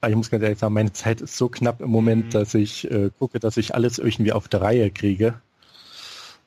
Aber 0.01 0.11
ich 0.11 0.16
muss 0.16 0.31
ganz 0.31 0.43
ehrlich 0.43 0.59
sagen, 0.59 0.74
meine 0.74 0.93
Zeit 0.93 1.20
ist 1.20 1.37
so 1.37 1.49
knapp 1.49 1.81
im 1.81 1.91
Moment, 1.91 2.26
mhm. 2.26 2.31
dass 2.31 2.55
ich 2.55 2.91
äh, 2.91 3.11
gucke, 3.18 3.41
dass 3.41 3.57
ich 3.57 3.74
alles 3.74 3.99
irgendwie 3.99 4.33
auf 4.33 4.49
der 4.49 4.62
Reihe 4.62 4.91
kriege. 4.91 5.41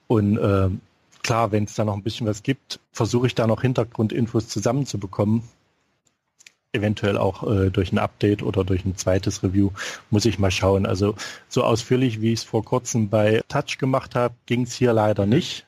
Und 0.07 0.37
äh, 0.37 0.69
klar, 1.23 1.51
wenn 1.51 1.63
es 1.65 1.75
da 1.75 1.85
noch 1.85 1.93
ein 1.93 2.03
bisschen 2.03 2.27
was 2.27 2.43
gibt, 2.43 2.79
versuche 2.91 3.27
ich 3.27 3.35
da 3.35 3.47
noch 3.47 3.61
Hintergrundinfos 3.61 4.47
zusammenzubekommen. 4.47 5.43
Eventuell 6.73 7.17
auch 7.17 7.43
äh, 7.49 7.69
durch 7.69 7.91
ein 7.91 7.99
Update 7.99 8.41
oder 8.41 8.63
durch 8.63 8.83
ein 8.83 8.97
zweites 8.97 9.43
Review 9.43 9.69
muss 10.09 10.25
ich 10.25 10.39
mal 10.39 10.49
schauen. 10.49 10.87
Also 10.87 11.15
so 11.47 11.63
ausführlich, 11.63 12.19
wie 12.19 12.33
ich 12.33 12.39
es 12.39 12.43
vor 12.43 12.65
kurzem 12.65 13.09
bei 13.09 13.41
Touch 13.47 13.77
gemacht 13.77 14.15
habe, 14.15 14.33
ging 14.47 14.63
es 14.63 14.73
hier 14.73 14.91
leider 14.91 15.27
nicht. 15.27 15.67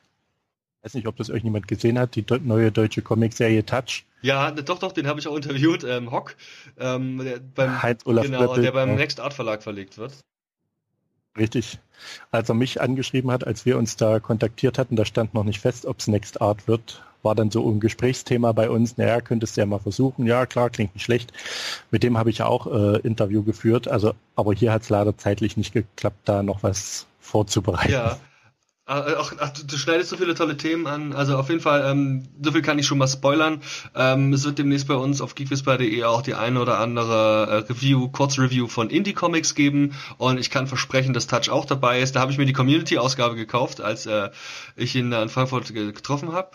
Ich 0.78 0.84
weiß 0.84 0.94
nicht, 0.94 1.06
ob 1.06 1.16
das 1.16 1.28
irgendjemand 1.28 1.68
gesehen 1.68 1.98
hat, 1.98 2.16
die 2.16 2.24
neue 2.42 2.72
deutsche 2.72 3.02
Comicserie 3.02 3.64
Touch. 3.64 4.04
Ja, 4.22 4.50
doch, 4.50 4.80
doch, 4.80 4.92
den 4.92 5.06
habe 5.06 5.20
ich 5.20 5.28
auch 5.28 5.36
interviewt, 5.36 5.84
ähm, 5.84 6.10
Hock, 6.10 6.34
ähm, 6.78 7.18
der 7.18 7.38
beim, 7.38 7.82
Heinz 7.82 8.04
Olaf 8.06 8.24
genau, 8.24 8.56
der 8.56 8.72
beim 8.72 8.90
ja. 8.90 8.94
Next 8.96 9.20
Art 9.20 9.34
Verlag 9.34 9.62
verlegt 9.62 9.98
wird. 9.98 10.12
Richtig. 11.38 11.78
Als 12.30 12.48
er 12.48 12.54
mich 12.54 12.80
angeschrieben 12.80 13.30
hat, 13.30 13.46
als 13.46 13.64
wir 13.64 13.78
uns 13.78 13.96
da 13.96 14.18
kontaktiert 14.18 14.78
hatten, 14.78 14.96
da 14.96 15.04
stand 15.04 15.34
noch 15.34 15.44
nicht 15.44 15.60
fest, 15.60 15.86
ob 15.86 16.00
es 16.00 16.08
Next 16.08 16.40
Art 16.40 16.66
wird, 16.66 17.04
war 17.22 17.34
dann 17.34 17.50
so 17.50 17.68
ein 17.68 17.80
Gesprächsthema 17.80 18.52
bei 18.52 18.70
uns, 18.70 18.96
naja, 18.96 19.20
könntest 19.20 19.56
du 19.56 19.60
ja 19.60 19.66
mal 19.66 19.78
versuchen. 19.78 20.26
Ja, 20.26 20.46
klar, 20.46 20.70
klingt 20.70 20.94
nicht 20.94 21.04
schlecht. 21.04 21.32
Mit 21.90 22.02
dem 22.02 22.18
habe 22.18 22.30
ich 22.30 22.38
ja 22.38 22.46
auch 22.46 22.66
äh, 22.66 22.98
Interview 23.00 23.42
geführt, 23.42 23.88
also 23.88 24.14
aber 24.34 24.54
hier 24.54 24.72
hat 24.72 24.82
es 24.82 24.90
leider 24.90 25.16
zeitlich 25.16 25.56
nicht 25.56 25.72
geklappt, 25.72 26.20
da 26.24 26.42
noch 26.42 26.62
was 26.62 27.06
vorzubereiten. 27.20 27.92
Ja, 27.92 28.18
Ach, 28.88 29.32
ach, 29.40 29.50
du 29.50 29.76
schneidest 29.76 30.10
so 30.10 30.16
viele 30.16 30.36
tolle 30.36 30.56
Themen 30.56 30.86
an. 30.86 31.12
Also 31.12 31.36
auf 31.36 31.48
jeden 31.48 31.60
Fall, 31.60 31.90
ähm, 31.90 32.28
so 32.40 32.52
viel 32.52 32.62
kann 32.62 32.78
ich 32.78 32.86
schon 32.86 32.98
mal 32.98 33.08
spoilern. 33.08 33.60
Ähm, 33.96 34.32
es 34.32 34.44
wird 34.44 34.58
demnächst 34.58 34.86
bei 34.86 34.94
uns 34.94 35.20
auf 35.20 35.34
geekwhisper.de 35.34 36.04
auch 36.04 36.22
die 36.22 36.34
eine 36.34 36.60
oder 36.60 36.78
andere 36.78 37.46
äh, 37.50 37.72
Review, 37.72 38.08
Kurzreview 38.08 38.68
von 38.68 38.88
Indie 38.88 39.12
Comics 39.12 39.56
geben. 39.56 39.94
Und 40.18 40.38
ich 40.38 40.50
kann 40.50 40.68
versprechen, 40.68 41.14
dass 41.14 41.26
Touch 41.26 41.50
auch 41.50 41.64
dabei 41.64 42.00
ist. 42.00 42.14
Da 42.14 42.20
habe 42.20 42.30
ich 42.30 42.38
mir 42.38 42.46
die 42.46 42.52
Community-Ausgabe 42.52 43.34
gekauft, 43.34 43.80
als 43.80 44.06
äh, 44.06 44.30
ich 44.76 44.94
ihn 44.94 45.10
da 45.10 45.20
in 45.20 45.30
Frankfurt 45.30 45.74
getroffen 45.74 46.30
habe. 46.30 46.52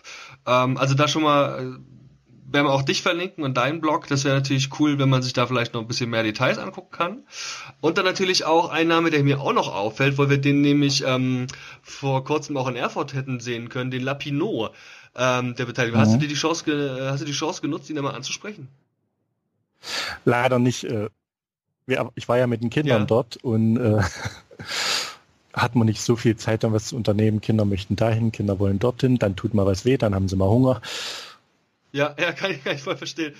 Ähm, 0.47 0.77
also 0.77 0.95
da 0.95 1.09
schon 1.09 1.23
mal 1.23 1.59
äh, 1.59 2.00
werden 2.51 2.67
wir 2.67 2.73
auch 2.73 2.81
dich 2.81 3.01
verlinken 3.01 3.43
und 3.43 3.55
deinen 3.55 3.81
Blog. 3.81 4.07
Das 4.07 4.25
wäre 4.25 4.35
natürlich 4.35 4.69
cool, 4.79 4.99
wenn 4.99 5.09
man 5.09 5.21
sich 5.21 5.33
da 5.33 5.47
vielleicht 5.47 5.73
noch 5.73 5.81
ein 5.81 5.87
bisschen 5.87 6.09
mehr 6.09 6.23
Details 6.23 6.57
angucken 6.57 6.91
kann. 6.91 7.23
Und 7.79 7.97
dann 7.97 8.05
natürlich 8.05 8.45
auch 8.45 8.69
ein 8.69 8.87
Name, 8.87 9.09
der 9.09 9.23
mir 9.23 9.39
auch 9.39 9.53
noch 9.53 9.73
auffällt, 9.73 10.17
weil 10.17 10.29
wir 10.29 10.37
den 10.37 10.61
nämlich 10.61 11.03
ähm, 11.05 11.47
vor 11.81 12.23
kurzem 12.23 12.57
auch 12.57 12.67
in 12.67 12.75
Erfurt 12.75 13.13
hätten 13.13 13.39
sehen 13.39 13.69
können, 13.69 13.91
den 13.91 14.03
Lapino, 14.03 14.69
ähm, 15.15 15.55
der 15.55 15.65
Beteiligung. 15.65 15.99
Mhm. 15.99 16.05
Hast 16.05 16.13
du 16.13 16.19
dir 16.19 16.27
die 16.27 16.35
Chance, 16.35 17.09
hast 17.09 17.21
du 17.21 17.25
die 17.25 17.31
Chance 17.31 17.61
genutzt, 17.61 17.89
ihn 17.89 17.95
da 17.95 18.01
mal 18.01 18.15
anzusprechen? 18.15 18.67
Leider 20.25 20.59
nicht. 20.59 20.83
Äh, 20.83 21.09
ich 22.15 22.29
war 22.29 22.37
ja 22.37 22.47
mit 22.47 22.61
den 22.61 22.69
Kindern 22.69 23.01
ja. 23.01 23.05
dort 23.05 23.37
und 23.37 23.77
äh, 23.77 24.01
hat 25.53 25.75
man 25.75 25.87
nicht 25.87 26.01
so 26.01 26.15
viel 26.15 26.37
Zeit, 26.37 26.63
dann 26.63 26.73
was 26.73 26.87
zu 26.87 26.95
unternehmen. 26.95 27.41
Kinder 27.41 27.65
möchten 27.65 27.95
dahin, 27.95 28.31
Kinder 28.31 28.59
wollen 28.59 28.79
dorthin, 28.79 29.17
dann 29.17 29.35
tut 29.35 29.53
mal 29.53 29.65
was 29.65 29.83
weh, 29.85 29.97
dann 29.97 30.15
haben 30.15 30.27
sie 30.27 30.35
mal 30.35 30.47
Hunger. 30.47 30.81
Ja, 31.91 32.15
ja, 32.19 32.31
kann 32.33 32.51
ich, 32.51 32.63
kann 32.63 32.75
ich 32.75 32.81
voll 32.81 32.97
verstehen. 32.97 33.33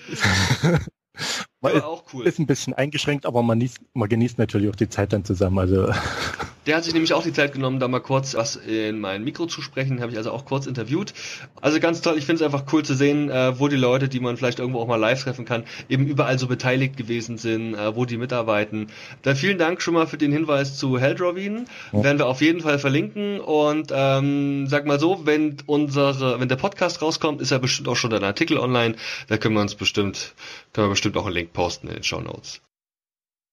man 1.60 1.74
ist, 1.74 1.82
auch 1.84 2.04
cool. 2.12 2.26
ist 2.26 2.38
ein 2.38 2.46
bisschen 2.46 2.74
eingeschränkt, 2.74 3.26
aber 3.26 3.42
man, 3.42 3.58
genießt, 3.58 3.80
man 3.94 4.08
genießt 4.08 4.38
natürlich 4.38 4.70
auch 4.70 4.76
die 4.76 4.88
Zeit 4.88 5.12
dann 5.12 5.24
zusammen. 5.24 5.58
Also 5.58 5.92
der 6.66 6.76
hat 6.76 6.84
sich 6.84 6.92
nämlich 6.92 7.12
auch 7.12 7.22
die 7.22 7.32
Zeit 7.32 7.52
genommen, 7.52 7.80
da 7.80 7.88
mal 7.88 8.00
kurz 8.00 8.34
was 8.34 8.56
in 8.56 9.00
mein 9.00 9.24
Mikro 9.24 9.46
zu 9.46 9.62
sprechen, 9.62 10.00
habe 10.00 10.12
ich 10.12 10.18
also 10.18 10.30
auch 10.30 10.44
kurz 10.44 10.66
interviewt. 10.66 11.12
Also 11.60 11.80
ganz 11.80 12.00
toll, 12.00 12.16
ich 12.18 12.24
finde 12.24 12.44
es 12.44 12.46
einfach 12.46 12.72
cool 12.72 12.84
zu 12.84 12.94
sehen, 12.94 13.30
äh, 13.30 13.58
wo 13.58 13.68
die 13.68 13.76
Leute, 13.76 14.08
die 14.08 14.20
man 14.20 14.36
vielleicht 14.36 14.58
irgendwo 14.58 14.80
auch 14.80 14.86
mal 14.86 14.96
live 14.96 15.22
treffen 15.22 15.44
kann, 15.44 15.64
eben 15.88 16.06
überall 16.06 16.38
so 16.38 16.46
beteiligt 16.46 16.96
gewesen 16.96 17.38
sind, 17.38 17.74
äh, 17.74 17.96
wo 17.96 18.04
die 18.04 18.16
mitarbeiten. 18.16 18.88
Da 19.22 19.34
vielen 19.34 19.58
Dank 19.58 19.82
schon 19.82 19.94
mal 19.94 20.06
für 20.06 20.18
den 20.18 20.32
Hinweis 20.32 20.78
zu 20.78 20.98
Heldrovin. 20.98 21.66
Ja. 21.92 22.04
Werden 22.04 22.18
wir 22.18 22.26
auf 22.26 22.40
jeden 22.40 22.60
Fall 22.60 22.78
verlinken 22.78 23.40
und 23.40 23.92
ähm, 23.92 24.66
sag 24.68 24.86
mal 24.86 25.00
so, 25.00 25.26
wenn 25.26 25.56
unsere, 25.66 26.40
wenn 26.40 26.48
der 26.48 26.56
Podcast 26.56 27.02
rauskommt, 27.02 27.40
ist 27.40 27.50
ja 27.50 27.58
bestimmt 27.58 27.88
auch 27.88 27.96
schon 27.96 28.12
ein 28.12 28.24
Artikel 28.24 28.58
online. 28.58 28.94
Da 29.28 29.36
können 29.36 29.54
wir 29.54 29.62
uns 29.62 29.74
bestimmt, 29.74 30.34
können 30.72 30.86
wir 30.86 30.90
bestimmt 30.90 31.16
auch 31.16 31.26
einen 31.26 31.34
Link 31.34 31.52
posten 31.52 31.88
in 31.88 31.94
den 31.94 32.02
Show 32.02 32.20
Notes. 32.20 32.60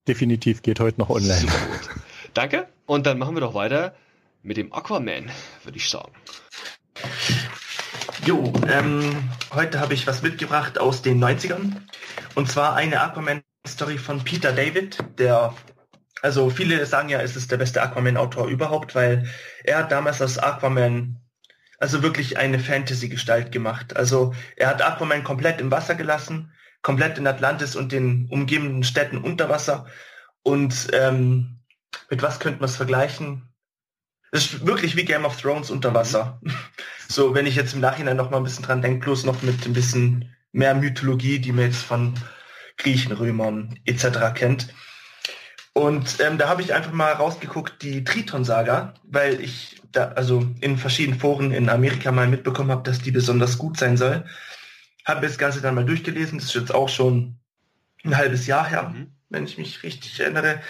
Definitiv 0.08 0.62
geht 0.62 0.80
heute 0.80 1.00
noch 1.00 1.10
online. 1.10 1.46
Danke. 2.34 2.68
Und 2.90 3.06
dann 3.06 3.20
machen 3.20 3.36
wir 3.36 3.42
doch 3.42 3.54
weiter 3.54 3.94
mit 4.42 4.58
dem 4.58 4.74
Aquaman, 4.74 5.30
würde 5.64 5.78
ich 5.78 5.88
sagen. 5.88 6.12
Jo, 8.26 8.52
ähm, 8.68 9.30
heute 9.54 9.80
habe 9.80 9.94
ich 9.94 10.08
was 10.08 10.24
mitgebracht 10.24 10.80
aus 10.80 11.04
den 11.04 11.24
90ern. 11.24 11.84
Und 12.34 12.50
zwar 12.50 12.76
eine 12.76 13.00
Aquaman-Story 13.02 14.00
von 14.00 14.24
Peter 14.24 14.54
David, 14.54 14.98
der, 15.20 15.54
also 16.24 16.50
viele 16.50 16.84
sagen 16.88 17.10
ja, 17.10 17.22
es 17.22 17.36
ist 17.36 17.52
der 17.52 17.58
beste 17.58 17.80
Aquaman-Autor 17.80 18.48
überhaupt, 18.48 18.96
weil 18.96 19.30
er 19.64 19.78
hat 19.78 19.92
damals 19.92 20.20
aus 20.20 20.40
Aquaman 20.40 21.18
also 21.78 22.02
wirklich 22.02 22.40
eine 22.40 22.58
Fantasy-Gestalt 22.58 23.52
gemacht. 23.52 23.96
Also 23.96 24.34
er 24.56 24.68
hat 24.68 24.82
Aquaman 24.82 25.24
komplett 25.24 25.62
im 25.62 25.70
Wasser 25.70 25.94
gelassen, 25.94 26.54
komplett 26.82 27.20
in 27.20 27.28
Atlantis 27.28 27.76
und 27.76 27.92
den 27.92 28.28
umgebenden 28.32 28.82
Städten 28.82 29.20
unter 29.20 29.48
Wasser 29.48 29.86
und 30.42 30.88
ähm, 30.94 31.59
mit 32.10 32.22
was 32.22 32.40
könnte 32.40 32.60
man 32.60 32.70
es 32.70 32.76
vergleichen? 32.76 33.50
Es 34.32 34.46
ist 34.46 34.66
wirklich 34.66 34.96
wie 34.96 35.06
Game 35.06 35.26
of 35.26 35.40
Thrones 35.40 35.72
unter 35.72 35.94
Wasser. 35.94 36.40
Mhm. 36.42 36.54
So, 37.08 37.34
wenn 37.34 37.48
ich 37.48 37.56
jetzt 37.56 37.74
im 37.74 37.80
Nachhinein 37.80 38.18
noch 38.18 38.30
mal 38.30 38.38
ein 38.38 38.44
bisschen 38.44 38.64
dran 38.64 38.82
denke, 38.82 39.06
bloß 39.06 39.26
noch 39.26 39.42
mit 39.42 39.66
ein 39.66 39.74
bisschen 39.74 40.36
mehr 40.52 40.76
Mythologie, 40.76 41.40
die 41.40 41.52
man 41.52 41.66
jetzt 41.66 41.82
von 41.82 42.14
Griechen, 42.78 43.12
Römern 43.12 43.80
etc. 43.86 44.34
kennt. 44.36 44.74
Und 45.74 46.20
ähm, 46.20 46.38
da 46.38 46.50
habe 46.50 46.62
ich 46.62 46.74
einfach 46.74 46.92
mal 46.92 47.14
rausgeguckt, 47.14 47.82
die 47.82 48.04
Triton-Saga, 48.04 48.94
weil 49.04 49.40
ich 49.40 49.82
da 49.92 50.10
also 50.10 50.46
in 50.62 50.78
verschiedenen 50.78 51.20
Foren 51.20 51.52
in 51.52 51.70
Amerika 51.70 52.12
mal 52.12 52.28
mitbekommen 52.28 52.72
habe, 52.72 52.84
dass 52.84 53.02
die 53.02 53.12
besonders 53.12 53.58
gut 53.58 53.78
sein 53.78 53.98
soll. 53.98 54.26
Habe 55.06 55.26
das 55.26 55.38
Ganze 55.38 55.62
dann 55.62 55.76
mal 55.76 55.86
durchgelesen, 55.86 56.38
das 56.38 56.48
ist 56.48 56.56
jetzt 56.56 56.74
auch 56.74 56.90
schon 56.90 57.40
ein 58.04 58.18
halbes 58.18 58.46
Jahr 58.48 58.68
her, 58.68 58.90
mhm. 58.90 59.12
wenn 59.30 59.46
ich 59.46 59.58
mich 59.58 59.84
richtig 59.84 60.20
erinnere. 60.20 60.62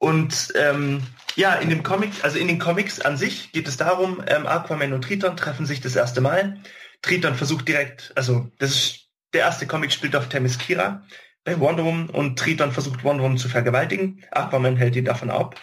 Und 0.00 0.54
ähm, 0.56 1.02
ja, 1.36 1.54
in 1.56 1.68
dem 1.68 1.82
Comic, 1.82 2.24
also 2.24 2.38
in 2.38 2.48
den 2.48 2.58
Comics 2.58 3.00
an 3.00 3.18
sich 3.18 3.52
geht 3.52 3.68
es 3.68 3.76
darum, 3.76 4.24
ähm, 4.26 4.46
Aquaman 4.46 4.94
und 4.94 5.02
Triton 5.04 5.36
treffen 5.36 5.66
sich 5.66 5.82
das 5.82 5.94
erste 5.94 6.22
Mal. 6.22 6.58
Triton 7.02 7.34
versucht 7.34 7.68
direkt, 7.68 8.10
also 8.16 8.50
das 8.58 8.70
ist 8.70 9.08
der 9.34 9.42
erste 9.42 9.66
Comic 9.66 9.92
spielt 9.92 10.16
auf 10.16 10.28
Themyscira 10.28 11.04
bei 11.44 11.60
Wonder 11.60 11.84
Woman 11.84 12.08
und 12.08 12.38
Triton 12.38 12.72
versucht 12.72 13.04
Wonder 13.04 13.24
Woman 13.24 13.36
zu 13.36 13.50
vergewaltigen. 13.50 14.24
Aquaman 14.30 14.76
hält 14.76 14.96
ihn 14.96 15.04
davon 15.04 15.30
ab. 15.30 15.60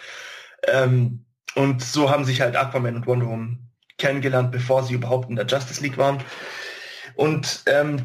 Ähm, 0.68 1.24
und 1.56 1.82
so 1.82 2.08
haben 2.08 2.24
sich 2.24 2.40
halt 2.40 2.54
Aquaman 2.54 2.94
und 2.94 3.06
Wonder 3.08 3.26
Woman 3.26 3.58
kennengelernt, 3.98 4.52
bevor 4.52 4.84
sie 4.84 4.94
überhaupt 4.94 5.28
in 5.28 5.36
der 5.36 5.46
Justice 5.46 5.82
League 5.82 5.98
waren. 5.98 6.22
Und 7.16 7.64
ähm, 7.66 8.04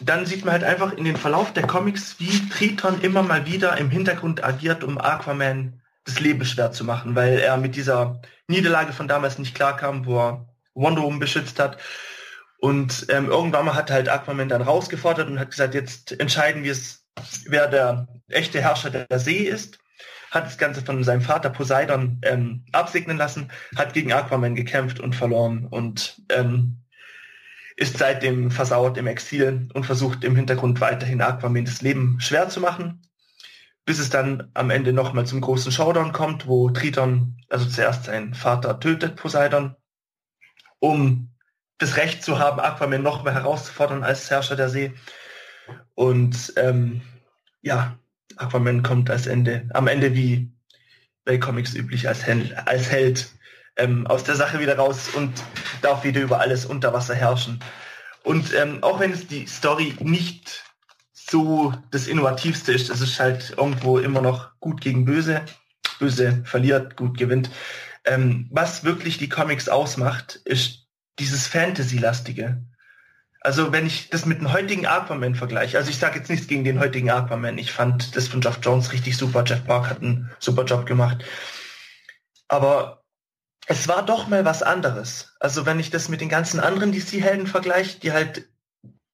dann 0.00 0.26
sieht 0.26 0.44
man 0.44 0.52
halt 0.52 0.64
einfach 0.64 0.92
in 0.92 1.04
den 1.04 1.16
Verlauf 1.16 1.52
der 1.52 1.66
Comics, 1.66 2.16
wie 2.18 2.48
Triton 2.48 3.00
immer 3.00 3.22
mal 3.22 3.46
wieder 3.46 3.76
im 3.78 3.90
Hintergrund 3.90 4.44
agiert, 4.44 4.84
um 4.84 4.98
Aquaman 4.98 5.80
das 6.04 6.20
Leben 6.20 6.44
schwer 6.44 6.72
zu 6.72 6.84
machen, 6.84 7.14
weil 7.14 7.38
er 7.38 7.56
mit 7.56 7.76
dieser 7.76 8.20
Niederlage 8.46 8.92
von 8.92 9.08
damals 9.08 9.38
nicht 9.38 9.54
klarkam, 9.54 10.06
wo 10.06 10.18
er 10.18 10.48
Wonder 10.74 11.02
Woman 11.02 11.18
beschützt 11.18 11.58
hat. 11.58 11.78
Und 12.60 13.06
ähm, 13.10 13.28
irgendwann 13.28 13.66
mal 13.66 13.74
hat 13.74 13.90
halt 13.90 14.08
Aquaman 14.08 14.48
dann 14.48 14.62
rausgefordert 14.62 15.28
und 15.28 15.38
hat 15.38 15.50
gesagt, 15.50 15.74
jetzt 15.74 16.18
entscheiden 16.18 16.64
wir 16.64 16.72
es, 16.72 17.04
wer 17.46 17.68
der 17.68 18.08
echte 18.28 18.60
Herrscher 18.60 18.90
der 18.90 19.18
See 19.18 19.44
ist. 19.44 19.78
Hat 20.30 20.46
das 20.46 20.58
Ganze 20.58 20.82
von 20.82 21.02
seinem 21.04 21.22
Vater 21.22 21.50
Poseidon 21.50 22.20
ähm, 22.22 22.64
absegnen 22.72 23.16
lassen, 23.16 23.50
hat 23.76 23.94
gegen 23.94 24.12
Aquaman 24.12 24.54
gekämpft 24.54 25.00
und 25.00 25.14
verloren. 25.14 25.66
Und 25.66 26.20
ähm, 26.30 26.78
ist 27.78 27.96
seitdem 27.96 28.50
versaut 28.50 28.98
im 28.98 29.06
Exil 29.06 29.68
und 29.72 29.86
versucht 29.86 30.24
im 30.24 30.34
Hintergrund 30.34 30.80
weiterhin 30.80 31.22
Aquaman 31.22 31.64
das 31.64 31.80
Leben 31.80 32.20
schwer 32.20 32.48
zu 32.48 32.60
machen, 32.60 33.02
bis 33.84 34.00
es 34.00 34.10
dann 34.10 34.50
am 34.54 34.70
Ende 34.70 34.92
nochmal 34.92 35.26
zum 35.26 35.40
großen 35.40 35.70
Showdown 35.70 36.12
kommt, 36.12 36.48
wo 36.48 36.70
Triton, 36.70 37.36
also 37.48 37.66
zuerst 37.66 38.06
seinen 38.06 38.34
Vater 38.34 38.80
tötet, 38.80 39.14
Poseidon, 39.14 39.76
um 40.80 41.30
das 41.78 41.96
Recht 41.96 42.24
zu 42.24 42.40
haben, 42.40 42.58
Aquaman 42.58 43.00
noch 43.00 43.22
mehr 43.22 43.34
herauszufordern 43.34 44.02
als 44.02 44.28
Herrscher 44.28 44.56
der 44.56 44.70
See. 44.70 44.92
Und 45.94 46.54
ähm, 46.56 47.02
ja, 47.62 47.96
Aquaman 48.34 48.82
kommt 48.82 49.08
als 49.08 49.28
Ende, 49.28 49.68
am 49.72 49.86
Ende 49.86 50.14
wie 50.14 50.50
bei 51.24 51.38
Comics 51.38 51.74
üblich 51.74 52.08
als, 52.08 52.26
Hel 52.26 52.56
als 52.66 52.90
Held 52.90 53.30
ähm, 53.78 54.06
aus 54.06 54.24
der 54.24 54.34
Sache 54.36 54.60
wieder 54.60 54.76
raus 54.76 55.08
und 55.14 55.32
darf 55.82 56.04
wieder 56.04 56.20
über 56.20 56.40
alles 56.40 56.66
unter 56.66 56.92
Wasser 56.92 57.14
herrschen. 57.14 57.60
Und 58.22 58.52
ähm, 58.54 58.82
auch 58.82 59.00
wenn 59.00 59.12
es 59.12 59.26
die 59.26 59.46
Story 59.46 59.96
nicht 60.00 60.64
so 61.12 61.72
das 61.90 62.06
Innovativste 62.06 62.72
ist, 62.72 62.90
es 62.90 63.00
ist 63.00 63.18
halt 63.18 63.54
irgendwo 63.56 63.98
immer 63.98 64.20
noch 64.20 64.50
gut 64.60 64.80
gegen 64.80 65.04
böse. 65.04 65.42
Böse 65.98 66.42
verliert, 66.44 66.96
gut 66.96 67.16
gewinnt. 67.18 67.50
ähm, 68.04 68.48
was 68.50 68.84
wirklich 68.84 69.18
die 69.18 69.28
Comics 69.28 69.68
ausmacht, 69.68 70.40
ist 70.44 70.86
dieses 71.18 71.46
Fantasy-lastige. 71.46 72.62
Also 73.40 73.72
wenn 73.72 73.86
ich 73.86 74.10
das 74.10 74.26
mit 74.26 74.40
dem 74.40 74.52
heutigen 74.52 74.86
Aquaman 74.86 75.34
vergleiche, 75.34 75.78
also 75.78 75.90
ich 75.90 75.98
sage 75.98 76.18
jetzt 76.18 76.28
nichts 76.28 76.48
gegen 76.48 76.64
den 76.64 76.80
heutigen 76.80 77.10
Aquaman, 77.10 77.58
ich 77.58 77.72
fand 77.72 78.16
das 78.16 78.28
von 78.28 78.40
Jeff 78.40 78.58
Jones 78.62 78.92
richtig 78.92 79.16
super, 79.16 79.44
Jeff 79.44 79.64
Park 79.64 79.88
hat 79.88 80.02
einen 80.02 80.30
super 80.38 80.64
Job 80.64 80.86
gemacht. 80.86 81.24
Aber 82.48 82.97
es 83.70 83.86
war 83.86 84.04
doch 84.04 84.28
mal 84.28 84.46
was 84.46 84.62
anderes. 84.62 85.36
Also 85.40 85.66
wenn 85.66 85.78
ich 85.78 85.90
das 85.90 86.08
mit 86.08 86.22
den 86.22 86.30
ganzen 86.30 86.58
anderen 86.58 86.90
DC-Helden 86.90 87.46
vergleiche, 87.46 88.00
die 88.00 88.12
halt, 88.12 88.48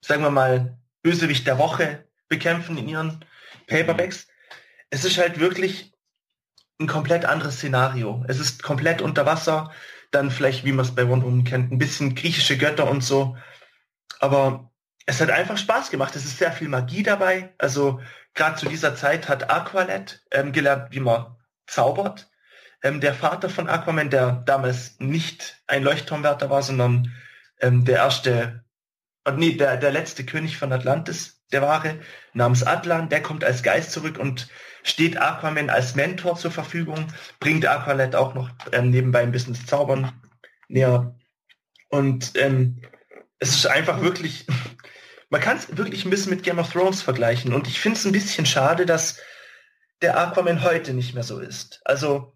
sagen 0.01 0.23
wir 0.23 0.31
mal, 0.31 0.79
Bösewicht 1.03 1.47
der 1.47 1.59
Woche 1.59 2.07
bekämpfen 2.29 2.79
in 2.79 2.89
ihren 2.89 3.25
Paperbacks, 3.67 4.29
es 4.91 5.05
ist 5.05 5.19
halt 5.19 5.41
wirklich 5.41 5.93
ein 6.81 6.87
komplett 6.87 7.25
anderes 7.25 7.57
Szenario. 7.57 8.25
Es 8.29 8.39
ist 8.39 8.63
komplett 8.63 9.03
unter 9.03 9.27
Wasser, 9.27 9.73
dann 10.13 10.31
vielleicht, 10.31 10.65
wie 10.65 10.73
man 10.73 10.85
es 10.85 10.95
bei 10.95 11.09
Wonder 11.09 11.27
Woman 11.27 11.43
kennt, 11.43 11.73
ein 11.73 11.79
bisschen 11.79 12.15
griechische 12.15 12.57
Götter 12.57 12.89
und 12.89 13.03
so. 13.03 13.37
Aber 14.21 14.71
es 15.05 15.21
hat 15.21 15.31
einfach 15.31 15.59
Spaß 15.59 15.91
gemacht. 15.91 16.15
Es 16.15 16.25
ist 16.25 16.39
sehr 16.39 16.53
viel 16.53 16.69
Magie 16.69 17.03
dabei. 17.03 17.53
Also 17.59 18.01
gerade 18.35 18.55
zu 18.55 18.69
dieser 18.69 18.95
Zeit 18.95 19.29
hat 19.29 19.51
Aqualet 19.51 20.25
ähm, 20.31 20.53
gelernt, 20.53 20.93
wie 20.93 21.01
man 21.01 21.37
zaubert. 21.67 22.31
Ähm, 22.85 23.01
der 23.01 23.15
Vater 23.15 23.49
von 23.49 23.67
Aquaman, 23.67 24.11
der 24.11 24.43
damals 24.45 25.01
nicht 25.01 25.63
ein 25.67 25.83
Leuchtturmwärter 25.83 26.51
war, 26.51 26.63
sondern 26.63 27.13
ähm, 27.61 27.87
der 27.87 27.97
erste, 27.97 28.63
äh, 29.25 29.33
nee, 29.33 29.55
der, 29.55 29.79
der 29.79 29.91
letzte 29.91 30.27
König 30.27 30.59
von 30.59 30.71
Atlantis, 30.71 31.43
der 31.51 31.63
wahre, 31.63 31.99
namens 32.35 32.63
Atlan, 32.63 33.09
der 33.09 33.23
kommt 33.23 33.43
als 33.43 33.63
Geist 33.63 33.91
zurück 33.91 34.19
und 34.19 34.49
steht 34.83 35.17
Aquaman 35.17 35.71
als 35.71 35.95
Mentor 35.95 36.37
zur 36.37 36.51
Verfügung, 36.51 37.07
bringt 37.41 37.67
Aqualet 37.67 38.15
auch 38.15 38.35
noch 38.35 38.51
ähm, 38.73 38.91
nebenbei 38.91 39.23
ein 39.23 39.33
bisschen 39.33 39.55
das 39.55 39.65
Zaubern 39.65 40.13
näher. 40.69 41.17
Und 41.89 42.33
ähm, 42.35 42.83
es 43.39 43.55
ist 43.55 43.67
einfach 43.67 44.03
wirklich, 44.03 44.47
man 45.31 45.41
kann 45.41 45.57
es 45.57 45.75
wirklich 45.75 46.05
ein 46.05 46.11
bisschen 46.11 46.31
mit 46.31 46.43
Game 46.43 46.59
of 46.59 46.71
Thrones 46.71 47.01
vergleichen. 47.01 47.55
Und 47.55 47.67
ich 47.67 47.81
finde 47.81 47.99
es 47.99 48.05
ein 48.05 48.13
bisschen 48.13 48.45
schade, 48.45 48.85
dass 48.85 49.21
der 50.03 50.19
Aquaman 50.19 50.63
heute 50.63 50.93
nicht 50.93 51.15
mehr 51.15 51.23
so 51.23 51.39
ist. 51.39 51.81
Also, 51.87 52.34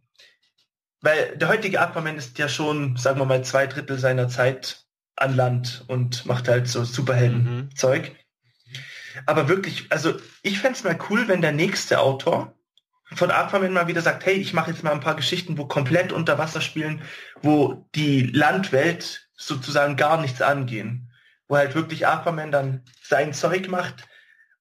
weil 1.00 1.36
der 1.36 1.48
heutige 1.48 1.80
Aquaman 1.80 2.16
ist 2.16 2.38
ja 2.38 2.48
schon, 2.48 2.96
sagen 2.96 3.18
wir 3.18 3.24
mal, 3.24 3.44
zwei 3.44 3.66
Drittel 3.66 3.98
seiner 3.98 4.28
Zeit 4.28 4.84
an 5.16 5.36
Land 5.36 5.84
und 5.88 6.26
macht 6.26 6.48
halt 6.48 6.68
so 6.68 6.84
Superhelden-Zeug. 6.84 8.10
Mhm. 8.10 9.22
Aber 9.26 9.48
wirklich, 9.48 9.86
also 9.90 10.14
ich 10.42 10.60
fände 10.60 10.78
es 10.78 10.84
mal 10.84 10.98
cool, 11.10 11.28
wenn 11.28 11.40
der 11.40 11.52
nächste 11.52 12.00
Autor 12.00 12.54
von 13.14 13.30
Aquaman 13.30 13.72
mal 13.72 13.88
wieder 13.88 14.02
sagt, 14.02 14.26
hey, 14.26 14.34
ich 14.34 14.52
mache 14.52 14.70
jetzt 14.70 14.84
mal 14.84 14.92
ein 14.92 15.00
paar 15.00 15.16
Geschichten, 15.16 15.56
wo 15.56 15.66
komplett 15.66 16.12
unter 16.12 16.38
Wasser 16.38 16.60
spielen, 16.60 17.02
wo 17.42 17.88
die 17.94 18.22
Landwelt 18.22 19.28
sozusagen 19.36 19.96
gar 19.96 20.20
nichts 20.20 20.42
angehen. 20.42 21.10
Wo 21.48 21.56
halt 21.56 21.74
wirklich 21.74 22.06
Aquaman 22.06 22.52
dann 22.52 22.84
sein 23.02 23.32
Zeug 23.32 23.68
macht, 23.68 24.06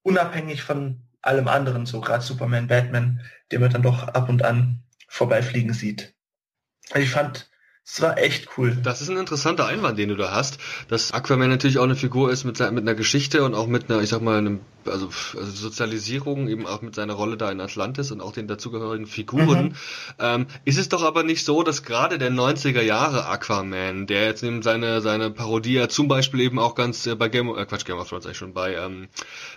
unabhängig 0.02 0.64
von 0.64 1.04
allem 1.22 1.50
anderen, 1.50 1.86
so 1.86 2.00
gerade 2.00 2.24
Superman, 2.24 2.68
Batman, 2.68 3.22
den 3.52 3.60
man 3.60 3.72
dann 3.72 3.82
doch 3.82 4.08
ab 4.08 4.30
und 4.30 4.44
an 4.44 4.84
vorbeifliegen 5.10 5.74
sieht. 5.74 6.16
Also 6.92 7.06
ich 7.06 7.12
fand, 7.12 7.50
es 7.90 8.02
war 8.02 8.18
echt 8.18 8.50
cool. 8.58 8.78
Das 8.84 9.02
ist 9.02 9.10
ein 9.10 9.16
interessanter 9.16 9.66
Einwand, 9.66 9.98
den 9.98 10.10
du 10.10 10.16
da 10.16 10.32
hast, 10.32 10.58
dass 10.90 11.14
Aquaman 11.14 11.50
natürlich 11.50 11.80
auch 11.80 11.86
eine 11.86 11.96
Figur 11.96 12.30
ist 12.32 12.44
mit, 12.44 12.60
mit 12.60 12.84
einer 12.84 12.96
Geschichte 12.96 13.46
und 13.46 13.56
auch 13.56 13.68
mit 13.68 13.90
einer, 13.90 14.02
ich 14.02 14.10
sag 14.10 14.22
mal, 14.22 14.38
einem, 14.38 14.60
also, 14.86 15.10
also 15.38 15.52
Sozialisierung, 15.52 16.50
eben 16.50 16.68
auch 16.68 16.82
mit 16.82 16.96
seiner 16.96 17.14
Rolle 17.14 17.38
da 17.38 17.50
in 17.50 17.62
Atlantis 17.62 18.12
und 18.12 18.20
auch 18.20 18.34
den 18.34 18.48
dazugehörigen 18.48 19.08
Figuren. 19.08 19.68
Mhm. 19.68 19.74
Ähm, 20.20 20.48
ist 20.66 20.78
es 20.78 20.90
doch 20.90 21.02
aber 21.02 21.24
nicht 21.24 21.46
so, 21.46 21.64
dass 21.64 21.84
gerade 21.84 22.18
der 22.18 22.30
90er 22.30 22.82
Jahre 22.82 23.26
Aquaman, 23.26 24.06
der 24.06 24.26
jetzt 24.26 24.44
eben 24.44 24.62
seine, 24.64 25.00
seine 25.00 25.32
Parodie 25.32 25.88
zum 25.88 26.10
Beispiel 26.10 26.42
eben 26.42 26.60
auch 26.60 26.76
ganz 26.76 27.08
äh, 27.08 27.16
bei 27.16 27.30
Game 27.30 27.48
of, 27.50 27.58
äh, 27.58 27.66
Quatsch, 27.66 27.86
Game 27.86 27.98
of 27.98 28.10
Thrones 28.10 28.26
eigentlich 28.26 28.38
schon, 28.38 28.54
bei 28.54 28.76
ähm, 28.76 29.08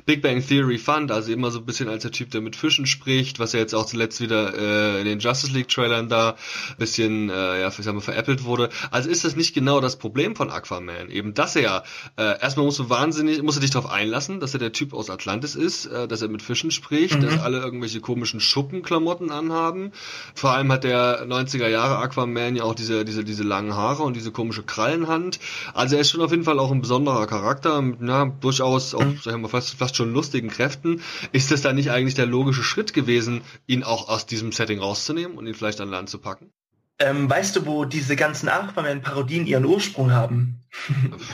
Big 0.07 0.23
Bang 0.23 0.47
Theory 0.47 0.79
fand, 0.79 1.11
also 1.11 1.33
immer 1.33 1.51
so 1.51 1.59
ein 1.59 1.67
bisschen 1.67 1.89
als 1.89 2.03
der 2.03 2.13
Typ, 2.13 2.31
der 2.31 2.43
mit 2.43 2.55
Fischen 2.55 2.87
spricht, 2.87 3.41
was 3.41 3.55
er 3.55 3.61
jetzt 3.61 3.75
auch 3.75 3.87
zuletzt 3.87 4.21
wieder 4.21 4.55
äh, 4.57 5.01
in 5.01 5.07
den 5.07 5.19
Justice 5.19 5.53
League 5.53 5.69
Trailern 5.69 6.09
da 6.09 6.37
bisschen, 6.79 7.29
äh, 7.29 7.61
ja, 7.61 7.69
ich 7.69 7.75
sag 7.75 7.95
mal, 7.95 8.20
veräppelt 8.21 8.45
wurde. 8.45 8.69
Also 8.91 9.09
ist 9.09 9.25
das 9.25 9.37
nicht 9.37 9.55
genau 9.55 9.81
das 9.81 9.97
Problem 9.97 10.37
von 10.37 10.51
Aquaman. 10.51 11.11
Eben, 11.11 11.35
dass 11.35 11.57
er, 11.57 11.85
äh, 12.17 12.41
erstmal 12.41 12.67
musst 12.67 12.79
du 12.79 12.91
wahnsinnig, 12.91 13.43
musst 13.43 13.57
du 13.57 13.61
dich 13.61 13.71
darauf 13.71 13.91
einlassen, 13.91 14.41
dass 14.41 14.53
er 14.53 14.61
der 14.61 14.73
Typ 14.73 14.93
aus 14.93 15.09
Atlantis 15.09 15.55
ist, 15.55 15.87
äh, 15.87 16.07
dass 16.07 16.23
er 16.23 16.29
mit 16.29 16.43
Fischen 16.43 16.71
spricht, 16.71 17.17
mhm. 17.17 17.23
dass 17.23 17.41
alle 17.41 17.59
irgendwelche 17.59 18.01
komischen 18.01 18.41
Schuppenklamotten 18.41 19.31
anhaben. 19.31 19.93
Vor 20.35 20.51
allem 20.51 20.71
hat 20.71 20.85
der 20.85 21.27
90er 21.27 21.69
Jahre 21.69 21.99
Aquaman 21.99 22.57
ja 22.57 22.65
auch 22.65 22.75
diese, 22.75 23.05
diese, 23.05 23.25
diese 23.25 23.43
langen 23.43 23.75
Haare 23.75 24.03
und 24.03 24.15
diese 24.15 24.33
komische 24.33 24.63
Krallenhand. 24.63 25.41
Also 25.73 25.97
er 25.97 26.03
ist 26.03 26.11
schon 26.11 26.21
auf 26.21 26.31
jeden 26.31 26.45
Fall 26.45 26.59
auch 26.59 26.71
ein 26.71 26.83
besonderer 26.83 27.27
Charakter, 27.27 27.81
mit, 27.81 28.01
na, 28.01 28.27
durchaus 28.41 28.95
auch, 28.95 29.05
mhm. 29.05 29.19
sagen 29.23 29.43
wir 29.43 29.49
fast, 29.49 29.75
fast 29.75 29.97
schon 29.97 30.13
lustigen 30.13 30.49
Kräften. 30.49 31.01
Ist 31.33 31.51
das 31.51 31.63
dann 31.63 31.77
nicht 31.77 31.91
eigentlich 31.91 32.15
der 32.15 32.27
logische 32.27 32.63
Schritt 32.63 32.93
gewesen, 32.93 33.41
ihn 33.67 33.83
auch 33.83 34.09
aus 34.09 34.27
diesem 34.27 34.53
Setting 34.53 34.81
rauszunehmen 34.81 35.39
und 35.39 35.47
ihn 35.47 35.55
vielleicht 35.55 35.81
an 35.81 35.89
Land 35.89 36.11
zu 36.11 36.19
packen? 36.19 36.53
Ähm, 37.01 37.29
weißt 37.29 37.57
du, 37.57 37.67
wo 37.67 37.87
diese 37.87 38.15
ganzen 38.15 38.49
Aquaman-Parodien 38.49 39.47
ihren 39.47 39.65
Ursprung 39.65 40.13
haben? 40.13 40.61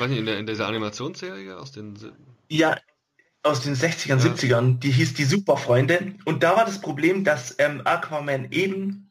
in, 0.01 0.25
der, 0.25 0.39
in 0.39 0.47
dieser 0.47 0.69
Animationsserie 0.69 1.57
aus 1.59 1.73
den... 1.73 1.99
Ja, 2.49 2.77
aus 3.43 3.63
den 3.63 3.75
60ern, 3.75 4.19
ja. 4.19 4.33
70ern. 4.33 4.79
Die 4.79 4.91
hieß 4.91 5.15
Die 5.15 5.25
Superfreunde. 5.25 6.15
Und 6.25 6.43
da 6.43 6.57
war 6.57 6.65
das 6.65 6.81
Problem, 6.81 7.25
dass 7.25 7.55
ähm, 7.59 7.83
Aquaman 7.85 8.51
eben, 8.53 9.11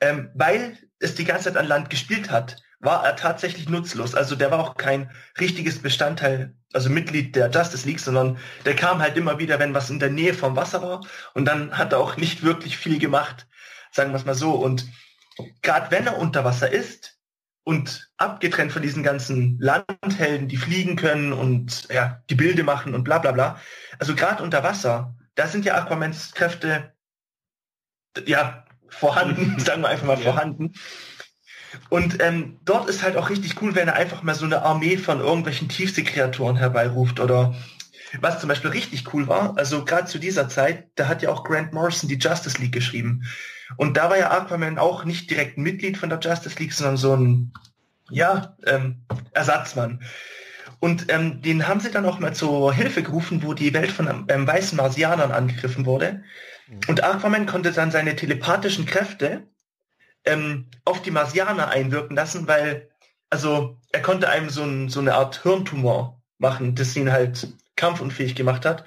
ähm, 0.00 0.30
weil 0.34 0.78
es 0.98 1.14
die 1.14 1.24
ganze 1.24 1.44
Zeit 1.44 1.56
an 1.56 1.66
Land 1.66 1.90
gespielt 1.90 2.30
hat, 2.30 2.56
war 2.80 3.04
er 3.04 3.16
tatsächlich 3.16 3.68
nutzlos. 3.68 4.14
Also 4.14 4.36
der 4.36 4.50
war 4.50 4.58
auch 4.58 4.76
kein 4.76 5.10
richtiges 5.40 5.78
Bestandteil, 5.78 6.54
also 6.72 6.90
Mitglied 6.90 7.34
der 7.34 7.50
Justice 7.50 7.86
League, 7.86 8.00
sondern 8.00 8.38
der 8.64 8.76
kam 8.76 9.00
halt 9.00 9.16
immer 9.16 9.38
wieder, 9.38 9.58
wenn 9.58 9.74
was 9.74 9.90
in 9.90 9.98
der 9.98 10.10
Nähe 10.10 10.34
vom 10.34 10.56
Wasser 10.56 10.82
war. 10.82 11.06
Und 11.34 11.46
dann 11.46 11.76
hat 11.78 11.92
er 11.92 12.00
auch 12.00 12.16
nicht 12.16 12.42
wirklich 12.42 12.76
viel 12.76 12.98
gemacht, 12.98 13.46
sagen 13.90 14.10
wir 14.10 14.16
es 14.16 14.24
mal 14.24 14.34
so. 14.34 14.52
Und 14.52 14.86
gerade 15.62 15.90
wenn 15.90 16.06
er 16.06 16.18
unter 16.18 16.44
Wasser 16.44 16.70
ist 16.70 17.18
und 17.64 18.10
abgetrennt 18.16 18.72
von 18.72 18.82
diesen 18.82 19.02
ganzen 19.02 19.58
Landhelden, 19.58 20.48
die 20.48 20.56
fliegen 20.56 20.96
können 20.96 21.32
und 21.32 21.88
ja, 21.90 22.22
die 22.30 22.34
Bilde 22.34 22.62
machen 22.62 22.94
und 22.94 23.04
bla 23.04 23.18
bla 23.18 23.32
bla, 23.32 23.60
also 23.98 24.14
gerade 24.14 24.42
unter 24.42 24.62
Wasser, 24.62 25.14
da 25.34 25.46
sind 25.46 25.64
ja 25.64 25.74
Aquamans 25.74 26.32
Kräfte 26.32 26.92
ja 28.26 28.64
vorhanden, 28.88 29.58
sagen 29.58 29.82
wir 29.82 29.88
einfach 29.88 30.06
mal 30.06 30.18
ja. 30.18 30.24
vorhanden. 30.24 30.74
Und 31.88 32.22
ähm, 32.22 32.60
dort 32.64 32.88
ist 32.88 33.02
halt 33.02 33.16
auch 33.16 33.30
richtig 33.30 33.60
cool, 33.60 33.74
wenn 33.74 33.88
er 33.88 33.94
einfach 33.94 34.22
mal 34.22 34.34
so 34.34 34.44
eine 34.44 34.62
Armee 34.62 34.96
von 34.96 35.20
irgendwelchen 35.20 35.68
Tiefseekreaturen 35.68 36.56
herbeiruft 36.56 37.18
oder 37.18 37.54
was 38.20 38.40
zum 38.40 38.48
Beispiel 38.48 38.70
richtig 38.70 39.12
cool 39.12 39.28
war, 39.28 39.56
also 39.56 39.84
gerade 39.84 40.06
zu 40.06 40.18
dieser 40.18 40.48
Zeit, 40.48 40.88
da 40.94 41.08
hat 41.08 41.22
ja 41.22 41.30
auch 41.30 41.44
Grant 41.44 41.72
Morrison 41.72 42.08
die 42.08 42.18
Justice 42.18 42.58
League 42.58 42.72
geschrieben. 42.72 43.24
Und 43.76 43.96
da 43.96 44.10
war 44.10 44.18
ja 44.18 44.30
Aquaman 44.30 44.78
auch 44.78 45.04
nicht 45.04 45.30
direkt 45.30 45.58
ein 45.58 45.62
Mitglied 45.62 45.96
von 45.96 46.10
der 46.10 46.20
Justice 46.20 46.58
League, 46.58 46.72
sondern 46.72 46.96
so 46.96 47.16
ein, 47.16 47.52
ja, 48.10 48.56
ähm, 48.66 49.02
Ersatzmann. 49.32 50.02
Und 50.80 51.10
ähm, 51.10 51.40
den 51.40 51.66
haben 51.66 51.80
sie 51.80 51.90
dann 51.90 52.04
auch 52.04 52.18
mal 52.18 52.34
zur 52.34 52.74
Hilfe 52.74 53.02
gerufen, 53.02 53.42
wo 53.42 53.54
die 53.54 53.72
Welt 53.72 53.90
von 53.90 54.26
ähm, 54.28 54.46
weißen 54.46 54.76
Marsianern 54.76 55.32
angegriffen 55.32 55.86
wurde. 55.86 56.22
Mhm. 56.68 56.80
Und 56.88 57.04
Aquaman 57.04 57.46
konnte 57.46 57.72
dann 57.72 57.90
seine 57.90 58.16
telepathischen 58.16 58.84
Kräfte 58.84 59.48
ähm, 60.24 60.66
auf 60.84 61.00
die 61.02 61.10
Marsianer 61.10 61.68
einwirken 61.68 62.16
lassen, 62.16 62.46
weil, 62.46 62.90
also 63.30 63.78
er 63.92 64.02
konnte 64.02 64.28
einem 64.28 64.50
so, 64.50 64.62
ein, 64.62 64.88
so 64.88 65.00
eine 65.00 65.14
Art 65.14 65.42
Hirntumor 65.42 66.22
machen, 66.38 66.74
das 66.74 66.96
ihn 66.96 67.10
halt 67.10 67.48
kampfunfähig 67.76 68.34
gemacht 68.34 68.64
hat. 68.64 68.84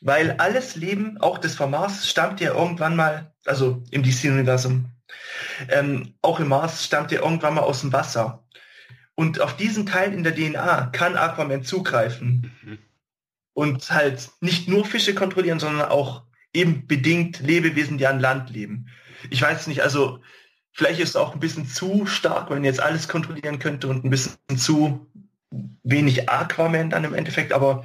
Weil 0.00 0.32
alles 0.32 0.76
Leben, 0.76 1.18
auch 1.20 1.38
das 1.38 1.54
vom 1.54 1.70
Mars, 1.70 2.08
stammt 2.08 2.40
ja 2.40 2.54
irgendwann 2.54 2.96
mal, 2.96 3.32
also 3.46 3.82
im 3.90 4.02
DC-Universum, 4.02 4.90
ähm, 5.68 6.14
auch 6.20 6.40
im 6.40 6.48
Mars 6.48 6.84
stammt 6.84 7.12
ja 7.12 7.22
irgendwann 7.22 7.54
mal 7.54 7.62
aus 7.62 7.80
dem 7.80 7.92
Wasser. 7.92 8.44
Und 9.14 9.40
auf 9.40 9.56
diesen 9.56 9.86
Teil 9.86 10.12
in 10.12 10.24
der 10.24 10.34
DNA 10.34 10.86
kann 10.86 11.16
Aquaman 11.16 11.64
zugreifen. 11.64 12.52
Mhm. 12.62 12.78
Und 13.52 13.90
halt 13.90 14.30
nicht 14.40 14.68
nur 14.68 14.84
Fische 14.84 15.14
kontrollieren, 15.14 15.60
sondern 15.60 15.88
auch 15.88 16.24
eben 16.52 16.86
bedingt 16.86 17.40
Lebewesen, 17.40 17.98
die 17.98 18.06
an 18.06 18.20
Land 18.20 18.50
leben. 18.50 18.88
Ich 19.30 19.40
weiß 19.40 19.68
nicht, 19.68 19.82
also 19.82 20.20
vielleicht 20.72 21.00
ist 21.00 21.10
es 21.10 21.16
auch 21.16 21.34
ein 21.34 21.40
bisschen 21.40 21.66
zu 21.66 22.06
stark, 22.06 22.50
wenn 22.50 22.64
jetzt 22.64 22.80
alles 22.80 23.08
kontrollieren 23.08 23.58
könnte 23.58 23.88
und 23.88 24.04
ein 24.04 24.10
bisschen 24.10 24.36
zu 24.56 25.06
wenig 25.82 26.28
Aquaman 26.28 26.90
dann 26.90 27.04
im 27.04 27.14
Endeffekt, 27.14 27.52
aber 27.52 27.84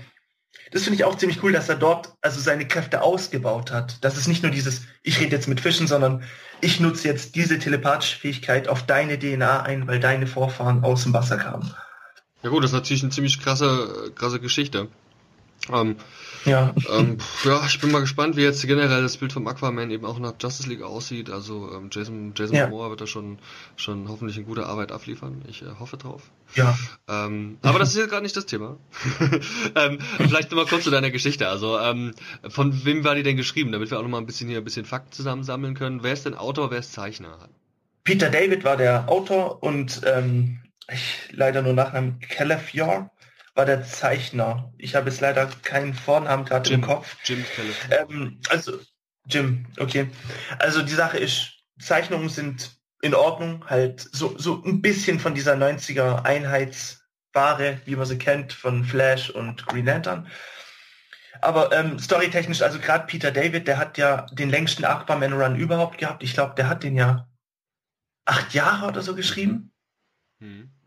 das 0.71 0.83
finde 0.83 0.95
ich 0.95 1.03
auch 1.03 1.17
ziemlich 1.17 1.41
cool, 1.43 1.51
dass 1.51 1.69
er 1.69 1.75
dort 1.75 2.13
also 2.21 2.39
seine 2.39 2.67
Kräfte 2.67 3.01
ausgebaut 3.01 3.71
hat. 3.71 3.97
Das 4.01 4.17
ist 4.17 4.27
nicht 4.27 4.43
nur 4.43 4.51
dieses, 4.51 4.83
ich 5.03 5.19
rede 5.19 5.35
jetzt 5.35 5.47
mit 5.47 5.61
Fischen, 5.61 5.87
sondern 5.87 6.23
ich 6.61 6.79
nutze 6.79 7.07
jetzt 7.07 7.35
diese 7.35 7.57
telepathische 7.57 8.17
Fähigkeit 8.17 8.67
auf 8.67 8.85
deine 8.85 9.17
DNA 9.17 9.61
ein, 9.61 9.87
weil 9.87 9.99
deine 9.99 10.27
Vorfahren 10.27 10.83
aus 10.83 11.03
dem 11.03 11.13
Wasser 11.13 11.37
kamen. 11.37 11.73
Ja 12.43 12.49
gut, 12.49 12.63
das 12.63 12.71
ist 12.71 12.75
natürlich 12.75 13.03
eine 13.03 13.11
ziemlich 13.11 13.41
krasse, 13.41 14.11
krasse 14.15 14.39
Geschichte. 14.39 14.87
Ähm, 15.73 15.95
ja. 16.45 16.73
Ähm, 16.91 17.17
ja, 17.43 17.65
ich 17.65 17.79
bin 17.79 17.91
mal 17.91 17.99
gespannt, 17.99 18.35
wie 18.35 18.41
jetzt 18.41 18.65
generell 18.65 19.01
das 19.01 19.17
Bild 19.17 19.33
vom 19.33 19.47
Aquaman 19.47 19.91
eben 19.91 20.05
auch 20.05 20.19
nach 20.19 20.33
Justice 20.39 20.69
League 20.69 20.81
aussieht. 20.81 21.29
Also 21.29 21.71
ähm, 21.73 21.89
Jason, 21.91 22.33
Jason 22.35 22.55
ja. 22.55 22.67
Momoa 22.67 22.89
wird 22.89 23.01
da 23.01 23.07
schon, 23.07 23.39
schon 23.75 24.07
hoffentlich 24.07 24.37
eine 24.37 24.45
gute 24.45 24.65
Arbeit 24.65 24.91
abliefern. 24.91 25.41
Ich 25.47 25.61
äh, 25.61 25.65
hoffe 25.79 25.97
drauf. 25.97 26.23
Ja. 26.55 26.77
Ähm, 27.07 27.57
aber 27.61 27.79
das 27.79 27.89
ist 27.89 27.97
jetzt 27.97 28.09
gerade 28.09 28.23
nicht 28.23 28.35
das 28.35 28.45
Thema. 28.45 28.77
ähm, 29.75 29.99
vielleicht 30.17 30.51
nochmal 30.51 30.65
kurz 30.65 30.83
zu 30.83 30.91
deiner 30.91 31.11
Geschichte. 31.11 31.47
Also 31.47 31.79
ähm, 31.79 32.13
von 32.47 32.85
wem 32.85 33.03
war 33.03 33.15
die 33.15 33.23
denn 33.23 33.37
geschrieben, 33.37 33.71
damit 33.71 33.91
wir 33.91 33.99
auch 33.99 34.03
nochmal 34.03 34.21
ein 34.21 34.25
bisschen 34.25 34.49
hier 34.49 34.59
ein 34.59 34.63
bisschen 34.63 34.85
Fakten 34.85 35.11
zusammensammeln 35.11 35.75
können. 35.75 36.03
Wer 36.03 36.13
ist 36.13 36.25
denn 36.25 36.35
Autor, 36.35 36.71
wer 36.71 36.79
ist 36.79 36.93
Zeichner? 36.93 37.49
Peter 38.03 38.29
David 38.29 38.63
war 38.63 38.77
der 38.77 39.09
Autor 39.09 39.61
und 39.61 40.01
ähm, 40.05 40.59
ich 40.91 41.29
leider 41.31 41.61
nur 41.61 41.73
Nachnamen 41.73 42.19
Calafior 42.19 43.11
war 43.59 43.65
der 43.65 43.83
Zeichner. 43.83 44.73
Ich 44.77 44.95
habe 44.95 45.09
jetzt 45.09 45.19
leider 45.19 45.45
keinen 45.63 45.93
Vornamen 45.93 46.45
gerade 46.45 46.71
im 46.71 46.79
Kopf. 46.79 47.17
Jim 47.25 47.43
ähm, 47.91 48.39
Also 48.47 48.79
Jim, 49.25 49.65
okay. 49.77 50.09
Also 50.59 50.81
die 50.81 50.93
Sache 50.93 51.17
ist, 51.17 51.55
Zeichnungen 51.77 52.29
sind 52.29 52.79
in 53.01 53.13
Ordnung, 53.13 53.65
halt 53.69 53.99
so, 53.99 54.37
so 54.37 54.63
ein 54.63 54.81
bisschen 54.81 55.19
von 55.19 55.35
dieser 55.35 55.55
90er 55.55 56.23
Einheitsware, 56.23 57.81
wie 57.83 57.97
man 57.97 58.05
sie 58.05 58.17
kennt, 58.17 58.53
von 58.53 58.85
Flash 58.85 59.29
und 59.29 59.65
Green 59.65 59.85
Lantern. 59.85 60.29
Aber 61.41 61.73
ähm, 61.73 61.99
storytechnisch, 61.99 62.61
also 62.61 62.79
gerade 62.79 63.07
Peter 63.07 63.31
David, 63.31 63.67
der 63.67 63.77
hat 63.77 63.97
ja 63.97 64.25
den 64.31 64.49
längsten 64.49 64.85
Aquaman 64.85 65.33
Run 65.33 65.57
überhaupt 65.57 65.97
gehabt. 65.97 66.23
Ich 66.23 66.33
glaube, 66.33 66.55
der 66.55 66.69
hat 66.69 66.83
den 66.83 66.95
ja 66.95 67.27
acht 68.23 68.53
Jahre 68.53 68.87
oder 68.87 69.01
so 69.01 69.15
geschrieben. 69.15 69.73
Mhm 70.39 70.78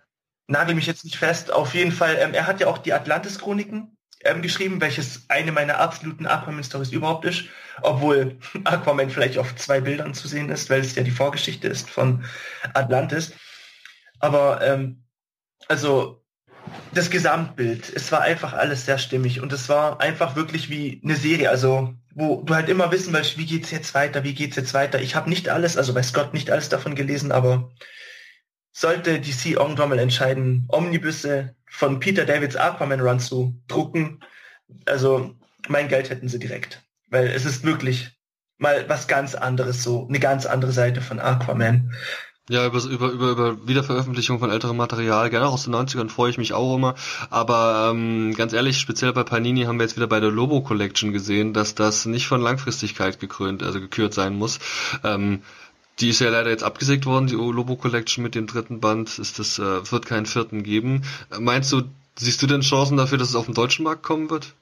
nagel 0.46 0.74
mich 0.74 0.86
jetzt 0.86 1.04
nicht 1.04 1.16
fest. 1.16 1.52
Auf 1.52 1.74
jeden 1.74 1.92
Fall, 1.92 2.16
ähm, 2.20 2.34
er 2.34 2.46
hat 2.46 2.60
ja 2.60 2.66
auch 2.66 2.78
die 2.78 2.92
Atlantis-Chroniken 2.92 3.96
ähm, 4.24 4.42
geschrieben, 4.42 4.80
welches 4.80 5.24
eine 5.28 5.52
meiner 5.52 5.78
absoluten 5.78 6.26
Aquaman-Stories 6.26 6.92
überhaupt 6.92 7.24
ist. 7.24 7.44
Obwohl 7.82 8.38
Aquaman 8.64 9.10
vielleicht 9.10 9.38
auf 9.38 9.54
zwei 9.56 9.80
Bildern 9.80 10.14
zu 10.14 10.28
sehen 10.28 10.50
ist, 10.50 10.70
weil 10.70 10.80
es 10.80 10.94
ja 10.94 11.02
die 11.02 11.10
Vorgeschichte 11.10 11.68
ist 11.68 11.88
von 11.88 12.24
Atlantis. 12.74 13.32
Aber 14.20 14.60
ähm, 14.62 15.04
also 15.68 16.22
das 16.94 17.10
Gesamtbild, 17.10 17.92
es 17.94 18.12
war 18.12 18.20
einfach 18.20 18.52
alles 18.52 18.86
sehr 18.86 18.98
stimmig 18.98 19.40
und 19.40 19.52
es 19.52 19.68
war 19.68 20.00
einfach 20.00 20.36
wirklich 20.36 20.70
wie 20.70 21.00
eine 21.02 21.16
Serie, 21.16 21.50
also 21.50 21.94
wo 22.14 22.42
du 22.42 22.54
halt 22.54 22.68
immer 22.68 22.92
wissen 22.92 23.12
willst, 23.12 23.38
wie 23.38 23.46
geht's 23.46 23.70
jetzt 23.70 23.94
weiter, 23.94 24.22
wie 24.22 24.34
geht's 24.34 24.56
jetzt 24.56 24.74
weiter. 24.74 25.00
Ich 25.00 25.14
habe 25.16 25.30
nicht 25.30 25.48
alles, 25.48 25.76
also 25.76 25.94
bei 25.94 26.02
Scott 26.02 26.34
nicht 26.34 26.50
alles 26.50 26.68
davon 26.68 26.94
gelesen, 26.94 27.32
aber 27.32 27.70
sollte 28.72 29.20
DC 29.20 29.52
irgendwann 29.52 29.90
mal 29.90 29.98
entscheiden, 29.98 30.66
Omnibusse 30.68 31.54
von 31.68 32.00
Peter 32.00 32.24
Davids 32.24 32.56
Aquaman 32.56 33.00
Run 33.00 33.20
zu 33.20 33.54
drucken, 33.68 34.20
also 34.86 35.34
mein 35.68 35.88
Geld 35.88 36.10
hätten 36.10 36.28
sie 36.28 36.38
direkt. 36.38 36.82
Weil 37.08 37.26
es 37.28 37.44
ist 37.44 37.64
wirklich 37.64 38.10
mal 38.58 38.88
was 38.88 39.08
ganz 39.08 39.34
anderes, 39.34 39.82
so 39.82 40.06
eine 40.08 40.18
ganz 40.18 40.46
andere 40.46 40.72
Seite 40.72 41.00
von 41.00 41.20
Aquaman. 41.20 41.92
Ja, 42.48 42.66
über, 42.66 42.82
über, 42.84 43.10
über, 43.10 43.30
über 43.30 43.68
Wiederveröffentlichung 43.68 44.40
von 44.40 44.50
älterem 44.50 44.76
Material, 44.76 45.30
gerne 45.30 45.46
auch 45.46 45.52
aus 45.52 45.64
den 45.64 45.74
90ern 45.74 46.08
freue 46.08 46.30
ich 46.30 46.38
mich 46.38 46.54
auch 46.54 46.74
immer. 46.74 46.96
Aber 47.30 47.90
ähm, 47.92 48.34
ganz 48.34 48.52
ehrlich, 48.52 48.78
speziell 48.78 49.12
bei 49.12 49.22
Panini 49.22 49.62
haben 49.62 49.78
wir 49.78 49.84
jetzt 49.84 49.96
wieder 49.96 50.08
bei 50.08 50.18
der 50.18 50.30
Lobo 50.30 50.60
Collection 50.60 51.12
gesehen, 51.12 51.52
dass 51.52 51.76
das 51.76 52.04
nicht 52.04 52.26
von 52.26 52.40
Langfristigkeit 52.40 53.20
gekrönt, 53.20 53.62
also 53.62 53.80
gekürt 53.80 54.12
sein 54.12 54.34
muss. 54.34 54.58
Ähm, 55.04 55.42
die 56.00 56.08
ist 56.08 56.20
ja 56.20 56.30
leider 56.30 56.50
jetzt 56.50 56.64
abgesägt 56.64 57.06
worden, 57.06 57.26
die 57.26 57.34
Lobo 57.34 57.76
Collection 57.76 58.22
mit 58.22 58.34
dem 58.34 58.46
dritten 58.46 58.80
Band. 58.80 59.18
Ist 59.18 59.38
das, 59.38 59.58
äh, 59.58 59.90
wird 59.90 60.06
keinen 60.06 60.26
vierten 60.26 60.62
geben. 60.62 61.02
Meinst 61.38 61.70
du, 61.72 61.82
siehst 62.16 62.42
du 62.42 62.46
denn 62.46 62.62
Chancen 62.62 62.96
dafür, 62.96 63.18
dass 63.18 63.28
es 63.28 63.36
auf 63.36 63.46
den 63.46 63.54
deutschen 63.54 63.84
Markt 63.84 64.02
kommen 64.02 64.30
wird? 64.30 64.54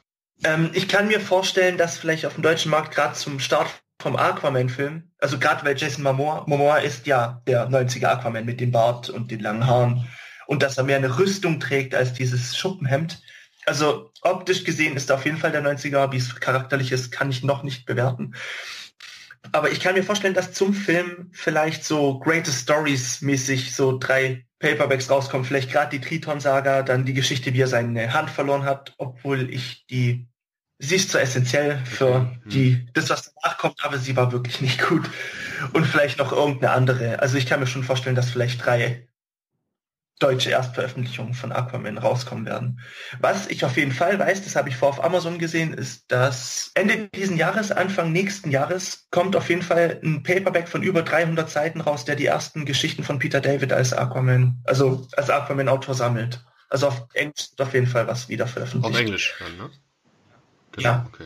Ähm, 0.45 0.70
ich 0.72 0.89
kann 0.89 1.09
mir 1.09 1.20
vorstellen, 1.20 1.78
dass 1.78 1.99
vielleicht 1.99 2.26
auf 2.26 2.35
dem 2.35 2.43
deutschen 2.43 2.70
Markt 2.70 2.95
gerade 2.95 3.14
zum 3.14 3.41
Start 3.41 3.68
vom 4.01 4.16
Aquaman-Film, 4.16 5.11
also 5.18 5.39
gerade 5.39 5.64
weil 5.64 5.76
Jason 5.76 6.03
Momoa, 6.03 6.45
Momoa 6.47 6.78
ist 6.78 7.07
ja 7.07 7.43
der 7.47 7.68
90er 7.68 8.07
Aquaman 8.07 8.47
mit 8.47 8.59
dem 8.59 8.72
Bart 8.72 9.11
und 9.11 9.31
den 9.31 9.41
langen 9.41 9.66
Haaren 9.66 10.09
und 10.47 10.62
dass 10.62 10.78
er 10.78 10.85
mehr 10.85 10.97
eine 10.97 11.18
Rüstung 11.18 11.61
trägt 11.61 11.95
als 11.95 12.14
dieses 12.14 12.57
Schuppenhemd. 12.57 13.20
Also 13.66 14.11
optisch 14.22 14.64
gesehen 14.64 14.97
ist 14.97 15.11
er 15.11 15.16
auf 15.16 15.26
jeden 15.26 15.37
Fall 15.37 15.53
der 15.53 15.62
90er, 15.62 16.11
wie 16.12 16.16
es 16.16 16.35
charakterlich 16.41 16.93
ist, 16.93 17.12
kann 17.12 17.31
ich 17.31 17.45
noch 17.45 17.62
nicht 17.62 17.85
bewerten. 17.85 18.35
Aber 19.53 19.70
ich 19.70 19.80
kann 19.80 19.95
mir 19.95 20.05
vorstellen, 20.05 20.34
dass 20.34 20.53
zum 20.53 20.74
Film 20.74 21.30
vielleicht 21.32 21.84
so 21.84 22.18
Greatest 22.18 22.62
Stories 22.62 23.20
mäßig 23.22 23.74
so 23.74 23.99
drei 23.99 24.45
Paperbacks 24.59 25.11
rauskommen. 25.11 25.45
Vielleicht 25.45 25.72
gerade 25.72 25.99
die 25.99 26.05
Triton-Saga, 26.05 26.82
dann 26.82 27.05
die 27.05 27.14
Geschichte, 27.14 27.53
wie 27.55 27.62
er 27.62 27.66
seine 27.66 28.12
Hand 28.12 28.30
verloren 28.30 28.64
hat, 28.64 28.95
obwohl 28.99 29.53
ich 29.53 29.86
die, 29.86 30.28
sie 30.78 30.97
ist 30.97 31.11
so 31.11 31.18
essentiell 31.18 31.78
für 31.84 32.20
mhm. 32.20 32.43
die, 32.45 32.86
das, 32.93 33.11
was 33.11 33.32
danach 33.34 33.59
kommt, 33.59 33.84
aber 33.84 33.99
sie 33.99 34.16
war 34.16 34.30
wirklich 34.30 34.61
nicht 34.61 34.86
gut. 34.86 35.09
Und 35.72 35.86
vielleicht 35.86 36.18
noch 36.18 36.32
irgendeine 36.32 36.72
andere. 36.72 37.20
Also 37.20 37.36
ich 37.36 37.47
kann 37.47 37.61
mir 37.61 37.66
schon 37.66 37.84
vorstellen, 37.84 38.16
dass 38.16 38.30
vielleicht 38.30 38.64
drei 38.64 39.09
deutsche 40.21 40.51
Erstveröffentlichungen 40.51 41.35
von 41.35 41.51
Aquaman 41.51 41.99
rauskommen 41.99 42.47
werden. 42.47 42.81
Was 43.18 43.49
ich 43.49 43.64
auf 43.64 43.77
jeden 43.77 43.93
Fall 43.93 44.18
weiß, 44.18 44.45
das 44.45 44.55
habe 44.55 44.68
ich 44.68 44.77
vor 44.77 44.91
auf 44.91 45.03
Amazon 45.03 45.39
gesehen, 45.39 45.75
ist, 45.75 46.12
dass 46.12 46.71
Ende 46.75 47.09
diesen 47.09 47.37
Jahres, 47.37 47.73
Anfang 47.73 48.12
nächsten 48.12 48.51
Jahres, 48.51 49.09
kommt 49.11 49.35
auf 49.35 49.49
jeden 49.49 49.62
Fall 49.62 50.01
ein 50.05 50.23
Paperback 50.23 50.68
von 50.68 50.83
über 50.83 51.03
300 51.03 51.51
Seiten 51.51 51.81
raus, 51.81 52.05
der 52.05 52.16
die 52.16 52.27
ersten 52.27 52.64
Geschichten 52.66 53.03
von 53.03 53.18
Peter 53.18 53.41
David 53.41 53.73
als 53.73 53.93
Aquaman, 53.93 54.61
also 54.64 55.09
als 55.16 55.31
Aquaman-Autor 55.31 55.95
sammelt. 55.95 56.45
Also 56.68 56.89
auf 56.89 57.07
Englisch 57.14 57.49
auf 57.59 57.75
jeden 57.75 57.89
Fall 57.89 58.07
was 58.07 58.29
wieder 58.29 58.47
veröffentlicht. 58.47 58.95
Auf 58.95 59.01
Englisch, 59.01 59.35
ne? 59.59 59.71
Genau, 60.73 60.89
ja. 60.89 61.07
Okay. 61.12 61.25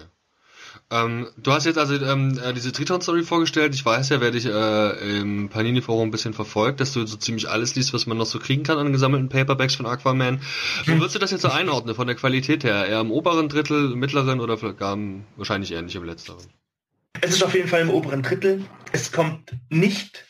Ähm, 0.90 1.28
du 1.36 1.52
hast 1.52 1.64
jetzt 1.64 1.78
also 1.78 1.94
ähm, 1.94 2.38
äh, 2.38 2.52
diese 2.52 2.70
Triton-Story 2.70 3.22
vorgestellt. 3.22 3.74
Ich 3.74 3.84
weiß 3.84 4.10
ja, 4.10 4.20
wer 4.20 4.30
dich 4.30 4.46
äh, 4.46 5.18
im 5.20 5.48
Panini-Forum 5.48 6.08
ein 6.08 6.10
bisschen 6.10 6.34
verfolgt, 6.34 6.80
dass 6.80 6.92
du 6.92 7.06
so 7.06 7.16
ziemlich 7.16 7.48
alles 7.48 7.74
liest, 7.74 7.94
was 7.94 8.06
man 8.06 8.18
noch 8.18 8.26
so 8.26 8.38
kriegen 8.38 8.62
kann 8.62 8.78
an 8.78 8.92
gesammelten 8.92 9.28
Paperbacks 9.28 9.74
von 9.74 9.86
Aquaman. 9.86 10.40
Wo 10.84 10.92
hm. 10.92 11.00
würdest 11.00 11.14
du 11.14 11.18
das 11.18 11.30
jetzt 11.30 11.42
so 11.42 11.48
einordnen, 11.48 11.94
von 11.94 12.06
der 12.06 12.16
Qualität 12.16 12.64
her? 12.64 12.86
Eher 12.86 13.00
im 13.00 13.10
oberen 13.10 13.48
Drittel, 13.48 13.96
mittleren 13.96 14.40
oder 14.40 14.56
gar 14.74 14.98
wahrscheinlich 15.36 15.72
eher 15.72 15.82
nicht 15.82 15.96
im 15.96 16.04
letzteren? 16.04 16.44
Es 17.20 17.34
ist 17.34 17.42
auf 17.42 17.54
jeden 17.54 17.68
Fall 17.68 17.80
im 17.80 17.90
oberen 17.90 18.22
Drittel. 18.22 18.64
Es 18.92 19.10
kommt 19.10 19.52
nicht 19.70 20.26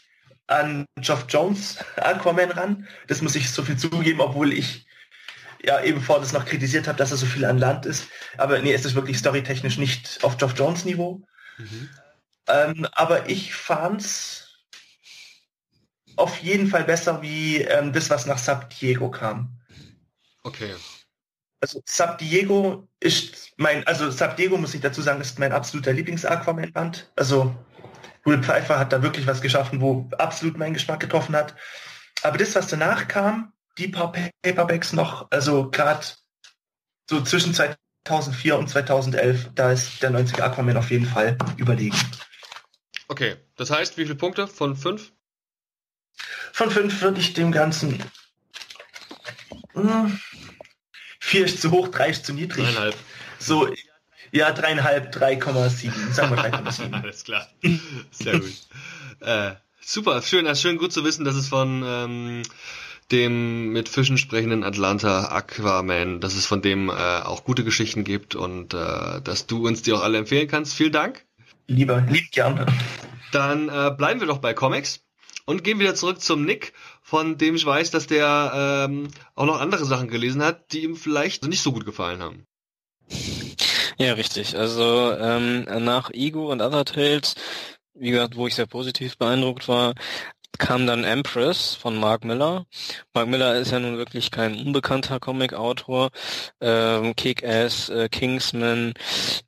an 0.47 0.87
Geoff 1.01 1.27
Jones 1.29 1.79
Aquaman 1.97 2.51
ran. 2.51 2.87
Das 3.09 3.23
muss 3.23 3.35
ich 3.35 3.51
so 3.51 3.63
viel 3.63 3.77
zugeben, 3.77 4.21
obwohl 4.21 4.53
ich 4.53 4.87
ja 5.65 5.83
eben 5.83 6.01
vor 6.01 6.21
das 6.21 6.33
noch 6.33 6.45
kritisiert 6.45 6.87
habe, 6.87 6.99
dass 6.99 7.11
er 7.11 7.17
so 7.17 7.27
viel 7.27 7.45
an 7.45 7.59
Land 7.59 7.87
ist. 7.87 8.09
Aber 8.37 8.59
nee, 8.59 8.73
es 8.73 8.85
ist 8.85 8.95
wirklich 8.95 9.19
storytechnisch 9.19 9.79
nicht 9.79 10.23
auf 10.23 10.37
Geoff 10.37 10.55
Jones 10.57 10.85
Niveau. 10.85 11.23
Mhm. 11.59 11.89
Ähm, 12.47 12.87
aber 12.93 13.29
ich 13.29 13.55
fand's 13.55 14.45
auf 16.17 16.39
jeden 16.39 16.69
Fall 16.69 16.85
besser 16.85 17.23
wie 17.23 17.63
ähm, 17.63 17.93
das, 17.93 18.11
was 18.11 18.27
nach 18.27 18.39
Sub 18.39 18.69
Diego 18.71 19.11
kam. 19.11 19.59
Okay. 20.43 20.75
Also 21.61 21.83
Sub 21.87 22.19
Diego 22.19 22.87
ist 23.01 23.53
mein, 23.57 23.87
also 23.87 24.11
Sub 24.11 24.37
Diego 24.37 24.59
muss 24.59 24.75
ich 24.75 24.83
dazu 24.83 25.01
sagen, 25.01 25.21
ist 25.21 25.39
mein 25.39 25.53
absoluter 25.53 25.93
Lieblings-Aquaman-Band. 25.93 27.11
Also 27.17 27.57
Will 28.25 28.43
Pfeiffer 28.43 28.79
hat 28.79 28.93
da 28.93 29.03
wirklich 29.03 29.27
was 29.27 29.41
geschaffen, 29.41 29.81
wo 29.81 30.09
absolut 30.19 30.59
meinen 30.59 30.75
Geschmack 30.75 31.01
getroffen 31.01 31.35
hat. 31.35 31.55
Aber 32.23 32.39
das, 32.39 32.55
was 32.55 32.69
danach 32.69 33.09
kam, 33.09 33.54
die 33.79 33.89
paar 33.89 34.13
Paperbacks 34.43 34.93
noch, 34.93 35.31
also 35.31 35.71
gerade 35.71 36.07
so 37.09 37.23
zwischen 37.23 37.55
2004 37.55 38.59
und 38.59 38.69
2011, 38.69 39.51
da 39.55 39.73
ist 39.73 40.03
der 40.03 40.11
90er 40.11 40.43
Aquaman 40.43 40.77
auf 40.77 40.91
jeden 40.91 41.07
Fall 41.07 41.37
überlegen. 41.57 41.97
Okay, 43.09 43.37
das 43.57 43.71
heißt, 43.71 43.97
wie 43.99 44.03
viele 44.03 44.15
Punkte 44.15 44.49
von 44.49 44.77
fünf? 44.77 45.13
Von 46.53 46.71
fünf 46.71 47.03
würde 47.03 47.21
ich 47.21 47.35
dem 47.35 47.53
Ganzen 47.53 48.03
hm, 49.75 50.21
vier 51.21 51.45
ist 51.45 51.61
zu 51.61 51.71
hoch, 51.71 51.89
drei 51.89 52.11
ist 52.11 52.25
zu 52.25 52.33
niedrig. 52.33 52.65
Dreieinhalb. 52.65 52.95
So, 53.39 53.69
ja, 54.31 54.53
dreieinhalb, 54.53 55.15
3,7. 55.15 56.13
Sagen 56.13 56.35
wir 56.35 56.43
3,7. 56.43 56.93
Alles 56.93 57.25
klar. 57.25 57.49
Sehr 58.11 58.39
gut. 58.39 58.53
äh, 59.21 59.55
super, 59.81 60.23
schön, 60.23 60.55
schön 60.57 60.79
gut 60.79 60.93
zu 60.93 61.05
wissen, 61.05 61.25
dass 61.25 61.35
es 61.35 61.49
von 61.49 61.83
ähm, 61.87 62.43
dem 63.13 63.73
mit 63.73 63.89
Fischen 63.89 64.19
sprechenden 64.19 64.65
Atlanta 64.65 65.29
Aquaman, 65.29 66.21
dass 66.21 66.35
es 66.35 66.47
von 66.47 66.63
dem 66.63 66.89
äh, 66.89 66.93
auch 66.93 67.45
gute 67.45 67.65
Geschichten 67.65 68.05
gibt 68.05 68.35
und 68.35 68.75
äh, 68.75 69.21
dass 69.23 69.47
du 69.47 69.67
uns 69.67 69.83
die 69.83 69.93
auch 69.93 70.03
alle 70.03 70.19
empfehlen 70.19 70.49
kannst. 70.49 70.75
Vielen 70.75 70.93
Dank. 70.93 71.25
Lieber, 71.67 72.01
lieb 72.01 72.31
gerne. 72.33 72.67
Dann 73.33 73.69
äh, 73.69 73.91
bleiben 73.97 74.21
wir 74.21 74.27
doch 74.27 74.39
bei 74.39 74.55
Comics 74.55 75.01
und 75.47 75.65
gehen 75.65 75.79
wieder 75.79 75.95
zurück 75.95 76.21
zum 76.21 76.45
Nick, 76.45 76.73
von 77.03 77.39
dem 77.39 77.55
ich 77.55 77.67
weiß, 77.67 77.91
dass 77.91 78.07
der 78.07 78.87
ähm, 78.89 79.09
auch 79.35 79.47
noch 79.47 79.61
andere 79.61 79.85
Sachen 79.85 80.09
gelesen 80.09 80.43
hat, 80.43 80.73
die 80.73 80.85
ihm 80.85 80.97
vielleicht 80.97 81.45
nicht 81.47 81.63
so 81.63 81.73
gut 81.73 81.85
gefallen 81.85 82.23
haben. 82.23 82.47
Ja, 83.99 84.15
richtig. 84.15 84.57
Also 84.57 85.13
ähm, 85.19 85.65
nach 85.85 86.11
Ego 86.11 86.51
und 86.51 86.61
Other 86.61 86.85
Tales, 86.85 87.35
wie 87.95 88.11
gesagt, 88.11 88.37
wo 88.37 88.47
ich 88.47 88.55
sehr 88.55 88.67
positiv 88.67 89.19
beeindruckt 89.19 89.69
war, 89.69 89.95
kam 90.59 90.87
dann 90.87 91.05
Empress 91.05 91.75
von 91.75 91.97
Mark 91.97 92.25
Miller. 92.25 92.67
Mark 93.15 93.29
Miller 93.29 93.57
ist 93.57 93.73
ja 93.73 93.79
nun 93.81 93.97
wirklich 93.99 94.31
kein 94.31 94.55
unbekannter 94.55 95.21
Comic-Autor. 95.21 96.11
Ähm, 96.61 97.15
Kick-Ass, 97.17 97.89
äh, 97.89 98.09
Kingsman, 98.09 98.95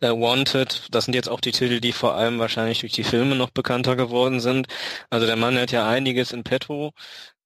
äh, 0.00 0.10
Wanted, 0.10 0.88
das 0.90 1.04
sind 1.06 1.14
jetzt 1.14 1.28
auch 1.28 1.40
die 1.40 1.52
Titel, 1.52 1.80
die 1.80 1.92
vor 1.92 2.14
allem 2.14 2.38
wahrscheinlich 2.38 2.80
durch 2.80 2.92
die 2.92 3.04
Filme 3.04 3.34
noch 3.36 3.50
bekannter 3.50 3.96
geworden 3.96 4.40
sind. 4.40 4.68
Also 5.10 5.26
der 5.26 5.36
Mann 5.36 5.58
hat 5.58 5.72
ja 5.72 5.88
einiges 5.88 6.32
in 6.32 6.44
petto. 6.44 6.92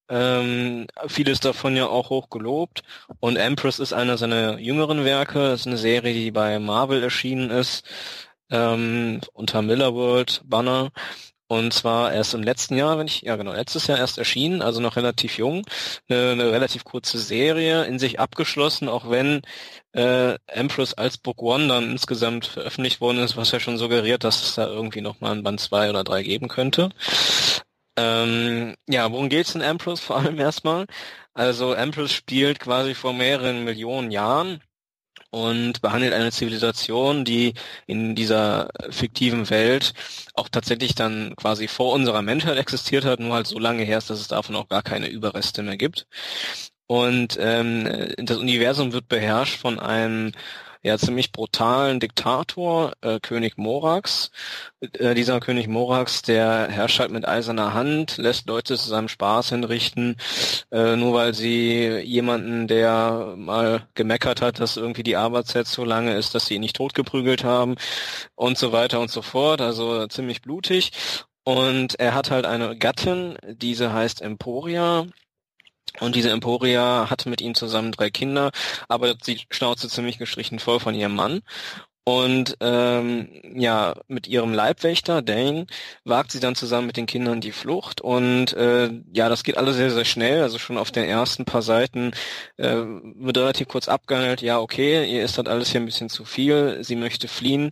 Ähm, 0.09 0.87
vieles 1.07 1.39
davon 1.39 1.75
ja 1.77 1.87
auch 1.87 2.09
hoch 2.09 2.29
gelobt. 2.29 2.83
Und 3.19 3.37
Empress 3.37 3.79
ist 3.79 3.93
einer 3.93 4.17
seiner 4.17 4.59
jüngeren 4.59 5.05
Werke. 5.05 5.39
Das 5.39 5.61
ist 5.61 5.67
eine 5.67 5.77
Serie, 5.77 6.13
die 6.13 6.31
bei 6.31 6.59
Marvel 6.59 7.01
erschienen 7.01 7.49
ist, 7.49 7.85
ähm, 8.49 9.21
unter 9.33 9.61
Miller 9.61 9.93
World 9.93 10.41
Banner. 10.45 10.91
Und 11.51 11.73
zwar 11.73 12.13
erst 12.13 12.33
im 12.33 12.43
letzten 12.43 12.77
Jahr, 12.77 12.97
wenn 12.97 13.07
ich, 13.07 13.23
ja 13.23 13.35
genau, 13.35 13.51
letztes 13.51 13.85
Jahr 13.87 13.97
erst 13.97 14.17
erschienen, 14.17 14.61
also 14.61 14.79
noch 14.79 14.95
relativ 14.95 15.37
jung, 15.37 15.65
eine, 16.07 16.31
eine 16.31 16.49
relativ 16.49 16.85
kurze 16.85 17.19
Serie, 17.19 17.83
in 17.83 17.99
sich 17.99 18.21
abgeschlossen, 18.21 18.87
auch 18.87 19.09
wenn 19.09 19.41
äh, 19.91 20.35
Empress 20.47 20.93
als 20.93 21.17
Book 21.17 21.41
One 21.41 21.67
dann 21.67 21.91
insgesamt 21.91 22.45
veröffentlicht 22.45 23.01
worden 23.01 23.17
ist, 23.17 23.35
was 23.35 23.51
ja 23.51 23.59
schon 23.59 23.77
suggeriert, 23.77 24.23
dass 24.23 24.41
es 24.41 24.55
da 24.55 24.65
irgendwie 24.65 25.01
nochmal 25.01 25.33
ein 25.33 25.43
Band 25.43 25.59
zwei 25.59 25.89
oder 25.89 26.05
drei 26.05 26.23
geben 26.23 26.47
könnte. 26.47 26.91
Ähm, 27.97 28.75
ja, 28.87 29.11
worum 29.11 29.27
geht's 29.27 29.53
in 29.53 29.59
Empress 29.59 29.99
vor 29.99 30.19
allem 30.19 30.39
erstmal? 30.39 30.85
Also 31.33 31.73
Empress 31.73 32.13
spielt 32.13 32.61
quasi 32.61 32.95
vor 32.95 33.11
mehreren 33.11 33.65
Millionen 33.65 34.11
Jahren 34.11 34.61
und 35.31 35.81
behandelt 35.81 36.13
eine 36.13 36.31
Zivilisation, 36.31 37.25
die 37.25 37.53
in 37.87 38.15
dieser 38.15 38.69
fiktiven 38.89 39.49
Welt 39.49 39.93
auch 40.33 40.49
tatsächlich 40.49 40.93
dann 40.93 41.35
quasi 41.35 41.67
vor 41.67 41.93
unserer 41.93 42.21
Menschheit 42.21 42.57
existiert 42.57 43.05
hat, 43.05 43.19
nur 43.19 43.33
halt 43.33 43.47
so 43.47 43.57
lange 43.57 43.83
her 43.83 43.97
ist, 43.97 44.09
dass 44.09 44.19
es 44.19 44.27
davon 44.27 44.55
auch 44.55 44.67
gar 44.67 44.83
keine 44.83 45.07
Überreste 45.07 45.63
mehr 45.63 45.77
gibt. 45.77 46.07
Und 46.87 47.37
ähm, 47.39 48.13
das 48.17 48.37
Universum 48.37 48.91
wird 48.91 49.07
beherrscht 49.07 49.57
von 49.57 49.79
einem 49.79 50.33
ja 50.83 50.97
ziemlich 50.97 51.31
brutalen 51.31 51.99
Diktator, 51.99 52.93
äh, 53.01 53.19
König 53.19 53.57
Morax. 53.57 54.31
Äh, 54.81 55.13
dieser 55.15 55.39
König 55.39 55.67
Morax, 55.67 56.21
der 56.23 56.67
herrscht 56.69 56.99
halt 56.99 57.11
mit 57.11 57.27
eiserner 57.27 57.73
Hand, 57.73 58.17
lässt 58.17 58.47
Leute 58.47 58.77
zu 58.77 58.89
seinem 58.89 59.07
Spaß 59.07 59.49
hinrichten, 59.49 60.17
äh, 60.71 60.95
nur 60.95 61.13
weil 61.13 61.33
sie 61.33 61.87
jemanden, 61.99 62.67
der 62.67 63.35
mal 63.37 63.87
gemeckert 63.93 64.41
hat, 64.41 64.59
dass 64.59 64.77
irgendwie 64.77 65.03
die 65.03 65.17
Arbeitszeit 65.17 65.67
so 65.67 65.85
lange 65.85 66.15
ist, 66.15 66.33
dass 66.35 66.47
sie 66.47 66.55
ihn 66.55 66.61
nicht 66.61 66.75
totgeprügelt 66.75 67.43
haben 67.43 67.75
und 68.35 68.57
so 68.57 68.71
weiter 68.71 68.99
und 68.99 69.11
so 69.11 69.21
fort. 69.21 69.61
Also 69.61 70.07
ziemlich 70.07 70.41
blutig. 70.41 70.91
Und 71.43 71.99
er 71.99 72.13
hat 72.13 72.29
halt 72.31 72.45
eine 72.45 72.77
Gattin, 72.77 73.37
diese 73.43 73.93
heißt 73.93 74.21
Emporia, 74.21 75.07
und 75.99 76.15
diese 76.15 76.31
Emporia 76.31 77.09
hat 77.09 77.25
mit 77.25 77.41
ihm 77.41 77.55
zusammen 77.55 77.91
drei 77.91 78.09
Kinder, 78.09 78.51
aber 78.87 79.15
sie 79.21 79.41
schnauze 79.49 79.89
ziemlich 79.89 80.17
gestrichen 80.17 80.59
voll 80.59 80.79
von 80.79 80.95
ihrem 80.95 81.15
Mann. 81.15 81.41
Und 82.03 82.57
ähm, 82.61 83.29
ja, 83.53 83.93
mit 84.07 84.27
ihrem 84.27 84.53
Leibwächter, 84.53 85.21
Dane, 85.21 85.67
wagt 86.03 86.31
sie 86.31 86.39
dann 86.39 86.55
zusammen 86.55 86.87
mit 86.87 86.97
den 86.97 87.05
Kindern 87.05 87.41
die 87.41 87.51
Flucht. 87.51 88.01
Und 88.01 88.53
äh, 88.53 88.89
ja, 89.13 89.29
das 89.29 89.43
geht 89.43 89.57
alles 89.57 89.75
sehr, 89.75 89.91
sehr 89.91 90.05
schnell. 90.05 90.41
Also 90.41 90.57
schon 90.57 90.79
auf 90.79 90.89
den 90.91 91.05
ersten 91.05 91.45
paar 91.45 91.61
Seiten 91.61 92.11
äh, 92.57 92.75
wird 92.75 93.37
relativ 93.37 93.67
kurz 93.67 93.87
abgehandelt, 93.87 94.41
ja, 94.41 94.59
okay, 94.59 95.05
ihr 95.11 95.23
ist 95.23 95.37
das 95.37 95.45
alles 95.45 95.69
hier 95.71 95.79
ein 95.81 95.85
bisschen 95.85 96.09
zu 96.09 96.25
viel, 96.25 96.83
sie 96.83 96.95
möchte 96.95 97.27
fliehen. 97.27 97.69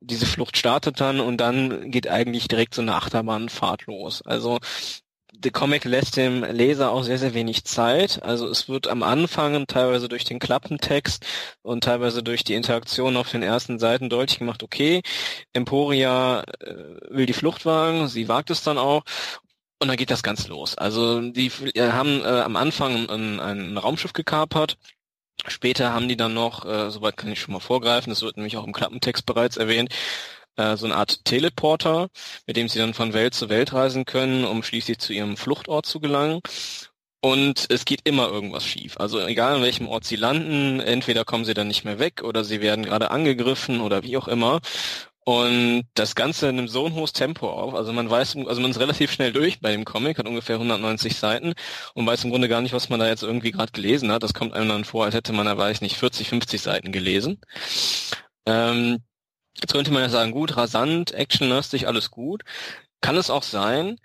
Diese 0.00 0.26
Flucht 0.26 0.56
startet 0.56 1.00
dann 1.00 1.20
und 1.20 1.38
dann 1.38 1.90
geht 1.90 2.08
eigentlich 2.08 2.48
direkt 2.48 2.74
so 2.74 2.82
eine 2.82 2.94
Achterbahnfahrt 2.94 3.86
los. 3.86 4.22
Also 4.22 4.58
der 5.38 5.50
Comic 5.52 5.84
lässt 5.84 6.16
dem 6.16 6.42
Leser 6.44 6.90
auch 6.90 7.02
sehr, 7.02 7.18
sehr 7.18 7.34
wenig 7.34 7.64
Zeit. 7.64 8.22
Also 8.22 8.48
es 8.48 8.68
wird 8.68 8.88
am 8.88 9.02
Anfang 9.02 9.66
teilweise 9.66 10.08
durch 10.08 10.24
den 10.24 10.38
Klappentext 10.38 11.24
und 11.62 11.84
teilweise 11.84 12.22
durch 12.22 12.44
die 12.44 12.54
Interaktion 12.54 13.16
auf 13.16 13.30
den 13.30 13.42
ersten 13.42 13.78
Seiten 13.78 14.08
deutlich 14.08 14.38
gemacht, 14.38 14.62
okay, 14.62 15.02
Emporia 15.52 16.42
äh, 16.60 16.74
will 17.10 17.26
die 17.26 17.32
Flucht 17.32 17.66
wagen, 17.66 18.08
sie 18.08 18.28
wagt 18.28 18.50
es 18.50 18.62
dann 18.62 18.78
auch 18.78 19.02
und 19.80 19.88
dann 19.88 19.96
geht 19.96 20.10
das 20.10 20.22
ganz 20.22 20.48
los. 20.48 20.76
Also 20.78 21.20
die 21.20 21.50
äh, 21.74 21.90
haben 21.92 22.20
äh, 22.22 22.40
am 22.40 22.56
Anfang 22.56 23.08
ein, 23.08 23.40
ein 23.40 23.76
Raumschiff 23.78 24.12
gekapert. 24.12 24.78
Später 25.48 25.92
haben 25.92 26.08
die 26.08 26.16
dann 26.16 26.34
noch, 26.34 26.64
äh, 26.64 26.90
soweit 26.90 27.16
kann 27.16 27.30
ich 27.30 27.40
schon 27.40 27.52
mal 27.52 27.60
vorgreifen, 27.60 28.10
das 28.10 28.22
wird 28.22 28.36
nämlich 28.36 28.56
auch 28.56 28.66
im 28.66 28.72
Klappentext 28.72 29.26
bereits 29.26 29.58
erwähnt, 29.58 29.94
äh, 30.56 30.76
so 30.76 30.86
eine 30.86 30.96
Art 30.96 31.24
Teleporter, 31.24 32.08
mit 32.46 32.56
dem 32.56 32.68
sie 32.68 32.78
dann 32.78 32.94
von 32.94 33.12
Welt 33.12 33.34
zu 33.34 33.48
Welt 33.48 33.72
reisen 33.72 34.04
können, 34.04 34.44
um 34.44 34.62
schließlich 34.62 34.98
zu 34.98 35.12
ihrem 35.12 35.36
Fluchtort 35.36 35.86
zu 35.86 36.00
gelangen. 36.00 36.40
Und 37.20 37.66
es 37.70 37.84
geht 37.84 38.02
immer 38.04 38.28
irgendwas 38.28 38.64
schief. 38.64 38.98
Also 38.98 39.20
egal 39.26 39.56
an 39.56 39.62
welchem 39.62 39.88
Ort 39.88 40.04
sie 40.04 40.16
landen, 40.16 40.80
entweder 40.80 41.24
kommen 41.24 41.44
sie 41.44 41.54
dann 41.54 41.68
nicht 41.68 41.84
mehr 41.84 41.98
weg 41.98 42.22
oder 42.22 42.44
sie 42.44 42.60
werden 42.60 42.84
gerade 42.84 43.10
angegriffen 43.10 43.80
oder 43.80 44.02
wie 44.02 44.16
auch 44.16 44.28
immer. 44.28 44.60
Und 45.24 45.88
das 45.94 46.14
Ganze 46.14 46.52
nimmt 46.52 46.70
so 46.70 46.86
ein 46.86 46.94
hohes 46.94 47.12
Tempo 47.12 47.50
auf. 47.50 47.74
Also 47.74 47.92
man 47.92 48.08
weiß, 48.08 48.36
also 48.46 48.60
man 48.60 48.70
ist 48.70 48.78
relativ 48.78 49.10
schnell 49.10 49.32
durch 49.32 49.60
bei 49.60 49.72
dem 49.72 49.84
Comic, 49.84 50.18
hat 50.18 50.28
ungefähr 50.28 50.54
190 50.54 51.16
Seiten 51.16 51.54
und 51.94 52.06
weiß 52.06 52.22
im 52.22 52.30
Grunde 52.30 52.48
gar 52.48 52.60
nicht, 52.60 52.72
was 52.72 52.90
man 52.90 53.00
da 53.00 53.08
jetzt 53.08 53.24
irgendwie 53.24 53.50
gerade 53.50 53.72
gelesen 53.72 54.12
hat. 54.12 54.22
Das 54.22 54.34
kommt 54.34 54.54
einem 54.54 54.68
dann 54.68 54.84
vor, 54.84 55.04
als 55.04 55.16
hätte 55.16 55.32
man 55.32 55.46
da, 55.46 55.58
weiß 55.58 55.80
nicht, 55.80 55.96
40, 55.96 56.28
50 56.28 56.62
Seiten 56.62 56.92
gelesen. 56.92 57.40
Ähm, 58.46 58.98
Jetzt 59.60 59.72
könnte 59.72 59.90
man 59.92 60.02
ja 60.02 60.08
sagen, 60.08 60.32
gut, 60.32 60.56
rasant, 60.56 61.12
actionlastig, 61.12 61.86
alles 61.86 62.10
gut. 62.10 62.42
Kann 63.00 63.16
es 63.16 63.30
auch 63.30 63.42
sein, 63.42 63.98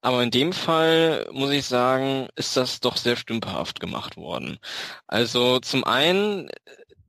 aber 0.00 0.22
in 0.22 0.30
dem 0.30 0.52
Fall 0.52 1.28
muss 1.32 1.50
ich 1.50 1.66
sagen, 1.66 2.28
ist 2.36 2.56
das 2.56 2.80
doch 2.80 2.96
sehr 2.96 3.16
stümperhaft 3.16 3.80
gemacht 3.80 4.16
worden. 4.16 4.58
Also 5.06 5.60
zum 5.60 5.84
einen, 5.84 6.48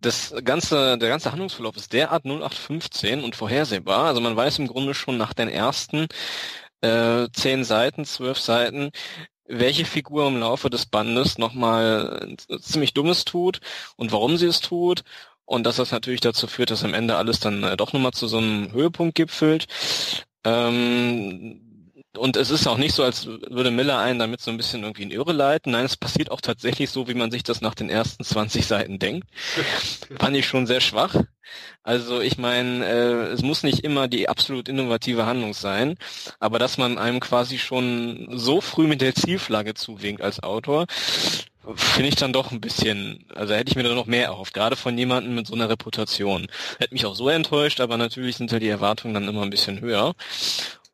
das 0.01 0.33
ganze, 0.43 0.97
der 0.97 1.09
ganze 1.09 1.31
Handlungsverlauf 1.31 1.75
ist 1.77 1.93
derart 1.93 2.25
0815 2.25 3.23
und 3.23 3.35
vorhersehbar. 3.35 4.05
Also 4.05 4.21
man 4.21 4.35
weiß 4.35 4.59
im 4.59 4.67
Grunde 4.67 4.93
schon 4.93 5.17
nach 5.17 5.33
den 5.33 5.49
ersten 5.49 6.07
äh, 6.81 7.27
zehn 7.33 7.63
Seiten, 7.63 8.05
zwölf 8.05 8.39
Seiten, 8.39 8.91
welche 9.45 9.85
Figur 9.85 10.27
im 10.27 10.39
Laufe 10.39 10.69
des 10.69 10.85
Bandes 10.87 11.37
nochmal 11.37 12.35
ziemlich 12.61 12.93
Dummes 12.93 13.25
tut 13.25 13.59
und 13.95 14.11
warum 14.11 14.37
sie 14.37 14.47
es 14.47 14.59
tut 14.59 15.03
und 15.47 15.63
dass 15.63 15.77
das 15.77 15.91
natürlich 15.91 16.19
dazu 16.21 16.45
führt, 16.45 16.69
dass 16.69 16.83
am 16.83 16.93
Ende 16.93 17.15
alles 17.15 17.39
dann 17.39 17.63
äh, 17.63 17.77
doch 17.77 17.93
nochmal 17.93 18.11
zu 18.11 18.27
so 18.27 18.37
einem 18.37 18.71
Höhepunkt 18.73 19.15
gipfelt. 19.15 19.65
Ähm, 20.43 21.61
und 22.17 22.35
es 22.35 22.49
ist 22.49 22.67
auch 22.67 22.77
nicht 22.77 22.93
so, 22.93 23.03
als 23.03 23.27
würde 23.27 23.71
Miller 23.71 23.99
einen 23.99 24.19
damit 24.19 24.41
so 24.41 24.51
ein 24.51 24.57
bisschen 24.57 24.83
irgendwie 24.83 25.03
in 25.03 25.11
Irre 25.11 25.31
leiten. 25.31 25.71
Nein, 25.71 25.85
es 25.85 25.95
passiert 25.95 26.31
auch 26.31 26.41
tatsächlich 26.41 26.89
so, 26.89 27.07
wie 27.07 27.13
man 27.13 27.31
sich 27.31 27.43
das 27.43 27.61
nach 27.61 27.75
den 27.75 27.89
ersten 27.89 28.23
20 28.23 28.65
Seiten 28.65 28.99
denkt. 28.99 29.27
Fand 30.19 30.35
ich 30.35 30.47
schon 30.47 30.67
sehr 30.67 30.81
schwach. 30.81 31.15
Also 31.83 32.19
ich 32.19 32.37
meine, 32.37 32.85
äh, 32.85 33.31
es 33.31 33.41
muss 33.41 33.63
nicht 33.63 33.85
immer 33.85 34.09
die 34.09 34.27
absolut 34.27 34.67
innovative 34.67 35.25
Handlung 35.25 35.53
sein, 35.53 35.95
aber 36.39 36.59
dass 36.59 36.77
man 36.77 36.97
einem 36.97 37.21
quasi 37.21 37.57
schon 37.57 38.27
so 38.33 38.59
früh 38.59 38.87
mit 38.87 38.99
der 38.99 39.15
Zielflagge 39.15 39.75
zuwinkt 39.75 40.21
als 40.21 40.43
Autor, 40.43 40.87
finde 41.75 42.09
ich 42.09 42.15
dann 42.15 42.33
doch 42.33 42.51
ein 42.51 42.61
bisschen, 42.61 43.25
also 43.35 43.53
hätte 43.53 43.69
ich 43.69 43.75
mir 43.75 43.83
da 43.83 43.93
noch 43.93 44.05
mehr 44.05 44.25
erhofft, 44.25 44.53
gerade 44.53 44.75
von 44.75 44.97
jemandem 44.97 45.35
mit 45.35 45.47
so 45.47 45.55
einer 45.55 45.69
Reputation. 45.69 46.47
Hätte 46.79 46.93
mich 46.93 47.05
auch 47.05 47.15
so 47.15 47.29
enttäuscht, 47.29 47.81
aber 47.81 47.97
natürlich 47.97 48.37
sind 48.37 48.51
ja 48.51 48.59
die 48.59 48.69
Erwartungen 48.69 49.13
dann 49.13 49.27
immer 49.27 49.41
ein 49.41 49.49
bisschen 49.49 49.81
höher. 49.81 50.13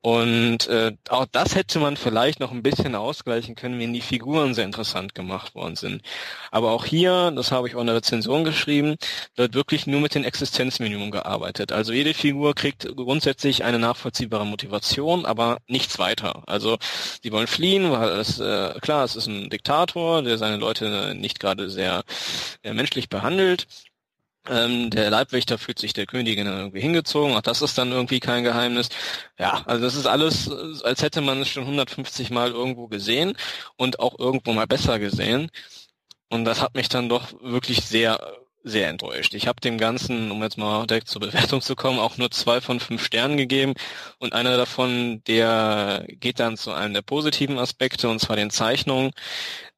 Und 0.06 0.68
äh, 0.68 0.92
auch 1.08 1.26
das 1.32 1.56
hätte 1.56 1.80
man 1.80 1.96
vielleicht 1.96 2.42
noch 2.42 2.52
ein 2.52 2.62
bisschen 2.62 2.94
ausgleichen 2.94 3.56
können, 3.56 3.80
wenn 3.80 3.94
die 3.94 4.02
Figuren 4.02 4.54
sehr 4.54 4.66
interessant 4.66 5.16
gemacht 5.16 5.56
worden 5.56 5.78
sind. 5.78 6.02
Aber 6.52 6.72
auch 6.72 6.84
hier, 6.84 7.32
das 7.32 7.54
habe 7.54 7.70
ich 7.70 7.76
auch 7.76 7.80
in 7.80 7.88
der 7.88 7.96
Rezension 7.96 8.44
geschrieben, 8.44 8.98
wird 9.38 9.54
wirklich 9.54 9.88
nur 9.88 10.02
mit 10.02 10.14
dem 10.14 10.26
Existenzminimum 10.26 11.10
gearbeitet. 11.10 11.72
Also 11.72 11.94
jede 11.94 12.14
Figur 12.14 12.54
kriegt 12.54 12.86
grundsätzlich 12.98 13.64
eine 13.64 13.80
nachvollziehbare 13.80 14.46
Motivation, 14.46 15.26
aber 15.26 15.60
nichts 15.68 15.98
weiter. 16.00 16.44
Also 16.48 16.78
die 17.24 17.32
wollen 17.32 17.48
fliehen, 17.48 17.90
weil 17.90 18.10
es 18.10 18.42
äh, 18.42 18.78
klar, 18.82 19.06
es 19.06 19.16
ist 19.16 19.28
ein 19.28 19.50
Diktator, 19.50 20.22
der 20.22 20.38
seine 20.38 20.58
Leute 20.58 21.16
nicht 21.16 21.40
gerade 21.40 21.70
sehr, 21.70 22.04
sehr 22.62 22.74
menschlich 22.74 23.08
behandelt 23.08 23.68
ähm, 24.50 24.90
der 24.90 25.10
Leibwächter 25.10 25.58
fühlt 25.58 25.80
sich 25.80 25.94
der 25.94 26.06
Königin 26.06 26.48
irgendwie 26.48 26.82
hingezogen, 26.82 27.36
auch 27.36 27.42
das 27.42 27.62
ist 27.62 27.78
dann 27.78 27.92
irgendwie 27.92 28.20
kein 28.20 28.44
Geheimnis. 28.44 28.90
Ja, 29.40 29.64
also 29.66 29.84
das 29.84 29.96
ist 29.96 30.06
alles, 30.06 30.50
als 30.84 31.02
hätte 31.02 31.22
man 31.22 31.42
es 31.42 31.50
schon 31.50 31.64
150 31.64 32.30
Mal 32.30 32.52
irgendwo 32.52 32.88
gesehen 32.88 33.38
und 33.78 34.00
auch 34.00 34.20
irgendwo 34.20 34.54
mal 34.54 34.68
besser 34.68 35.00
gesehen. 35.00 35.50
Und 36.30 36.46
das 36.46 36.62
hat 36.62 36.76
mich 36.76 36.90
dann 36.90 37.10
doch 37.10 37.32
wirklich 37.42 37.82
sehr, 37.86 38.20
sehr 38.64 38.90
enttäuscht. 38.90 39.34
Ich 39.36 39.48
habe 39.48 39.62
dem 39.62 39.78
Ganzen, 39.78 40.32
um 40.32 40.42
jetzt 40.42 40.58
mal 40.58 40.88
direkt 40.88 41.08
zur 41.10 41.22
Bewertung 41.22 41.62
zu 41.62 41.76
kommen, 41.76 42.00
auch 42.00 42.18
nur 42.18 42.32
zwei 42.32 42.62
von 42.62 42.80
fünf 42.80 43.04
Sternen 43.06 43.38
gegeben. 43.38 43.74
Und 44.20 44.34
einer 44.34 44.58
davon, 44.58 45.24
der 45.28 46.06
geht 46.08 46.40
dann 46.40 46.58
zu 46.58 46.72
einem 46.72 46.94
der 46.94 47.02
positiven 47.04 47.60
Aspekte, 47.60 48.10
und 48.10 48.20
zwar 48.20 48.36
den 48.36 48.50
Zeichnungen. 48.50 49.12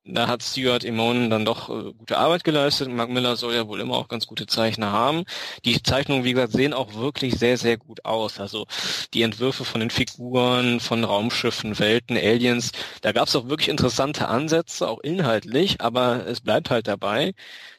Da 0.07 0.27
hat 0.27 0.43
Stuart 0.43 0.83
Immonen 0.83 1.31
dann 1.31 1.45
doch 1.45 1.69
äh, 1.69 1.91
gute 1.93 2.17
Arbeit 2.17 2.43
geleistet. 2.43 2.89
Mark 2.89 3.09
Miller 3.09 3.35
soll 3.35 3.55
ja 3.55 3.67
wohl 3.67 3.79
immer 3.81 3.95
auch 3.95 4.07
ganz 4.07 4.27
gute 4.27 4.45
Zeichner 4.45 4.91
haben. 4.91 5.23
Die 5.65 5.81
Zeichnungen, 5.81 6.23
wie 6.23 6.33
gesagt, 6.33 6.53
sehen 6.53 6.73
auch 6.73 6.93
wirklich 6.93 7.39
sehr, 7.39 7.57
sehr 7.57 7.77
gut 7.77 8.05
aus. 8.05 8.39
Also 8.39 8.67
die 9.15 9.23
Entwürfe 9.23 9.65
von 9.65 9.79
den 9.81 9.89
Figuren, 9.89 10.79
von 10.79 11.03
Raumschiffen, 11.03 11.79
Welten, 11.79 12.17
Aliens, 12.17 12.71
da 13.01 13.13
gab 13.13 13.27
es 13.27 13.35
auch 13.35 13.49
wirklich 13.49 13.69
interessante 13.69 14.27
Ansätze, 14.27 14.87
auch 14.87 14.99
inhaltlich, 14.99 15.81
aber 15.81 16.27
es 16.27 16.39
bleibt 16.41 16.69
halt 16.69 16.87
dabei. 16.87 17.33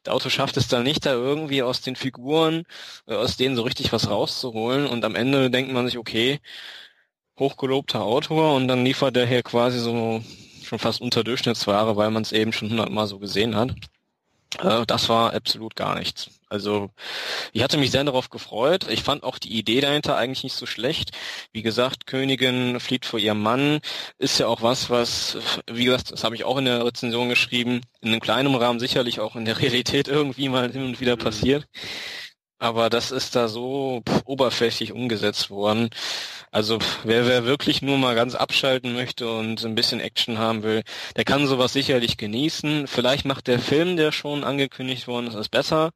Der 0.04 0.14
Autor 0.14 0.30
schafft 0.32 0.56
es 0.56 0.66
dann 0.68 0.82
nicht, 0.82 1.06
da 1.06 1.12
irgendwie 1.12 1.62
aus 1.62 1.80
den 1.80 1.94
Figuren, 1.96 2.64
äh, 3.06 3.14
aus 3.14 3.36
denen 3.36 3.54
so 3.56 3.62
richtig 3.62 3.92
was 3.92 4.10
rauszuholen 4.10 4.86
und 4.86 5.04
am 5.04 5.14
Ende 5.14 5.50
denkt 5.50 5.72
man 5.72 5.86
sich, 5.86 5.98
okay, 5.98 6.40
hochgelobter 7.38 8.02
Autor 8.02 8.54
und 8.54 8.68
dann 8.68 8.84
liefert 8.84 9.16
der 9.16 9.26
hier 9.26 9.42
quasi 9.42 9.78
so 9.78 10.22
schon 10.66 10.78
fast 10.78 11.00
unter 11.00 11.24
Durchschnittsware, 11.24 11.96
weil 11.96 12.10
man 12.10 12.22
es 12.22 12.32
eben 12.32 12.52
schon 12.52 12.70
hundertmal 12.70 13.06
so 13.06 13.18
gesehen 13.18 13.56
hat. 13.56 13.74
Äh, 14.58 14.86
das 14.86 15.08
war 15.08 15.34
absolut 15.34 15.76
gar 15.76 15.98
nichts. 15.98 16.30
Also 16.48 16.90
ich 17.52 17.62
hatte 17.62 17.76
mich 17.76 17.90
sehr 17.90 18.04
darauf 18.04 18.30
gefreut. 18.30 18.86
Ich 18.88 19.02
fand 19.02 19.24
auch 19.24 19.38
die 19.38 19.58
Idee 19.58 19.80
dahinter 19.80 20.16
eigentlich 20.16 20.44
nicht 20.44 20.54
so 20.54 20.64
schlecht. 20.66 21.10
Wie 21.52 21.62
gesagt, 21.62 22.06
Königin 22.06 22.78
flieht 22.78 23.04
vor 23.04 23.18
ihrem 23.18 23.42
Mann 23.42 23.80
ist 24.18 24.38
ja 24.38 24.46
auch 24.46 24.62
was, 24.62 24.88
was, 24.88 25.38
wie 25.68 25.84
gesagt, 25.86 26.12
das 26.12 26.22
habe 26.22 26.36
ich 26.36 26.44
auch 26.44 26.58
in 26.58 26.66
der 26.66 26.84
Rezension 26.84 27.28
geschrieben, 27.28 27.80
in 28.00 28.10
einem 28.10 28.20
kleinen 28.20 28.54
Rahmen 28.54 28.78
sicherlich 28.78 29.18
auch 29.20 29.34
in 29.34 29.44
der 29.44 29.58
Realität 29.60 30.08
irgendwie 30.08 30.48
mal 30.48 30.70
hin 30.70 30.84
und 30.84 31.00
wieder 31.00 31.16
passiert. 31.16 31.66
Aber 32.58 32.88
das 32.88 33.10
ist 33.10 33.36
da 33.36 33.48
so 33.48 34.02
oberflächlich 34.24 34.92
umgesetzt 34.92 35.50
worden. 35.50 35.90
Also 36.50 36.78
wer, 37.04 37.26
wer 37.26 37.44
wirklich 37.44 37.82
nur 37.82 37.98
mal 37.98 38.14
ganz 38.14 38.34
abschalten 38.34 38.94
möchte 38.94 39.30
und 39.30 39.62
ein 39.62 39.74
bisschen 39.74 40.00
Action 40.00 40.38
haben 40.38 40.62
will, 40.62 40.84
der 41.16 41.24
kann 41.24 41.46
sowas 41.46 41.74
sicherlich 41.74 42.16
genießen. 42.16 42.86
Vielleicht 42.86 43.26
macht 43.26 43.46
der 43.46 43.58
Film, 43.58 43.98
der 43.98 44.10
schon 44.10 44.42
angekündigt 44.42 45.06
worden 45.06 45.26
ist, 45.26 45.34
es 45.34 45.50
besser. 45.50 45.90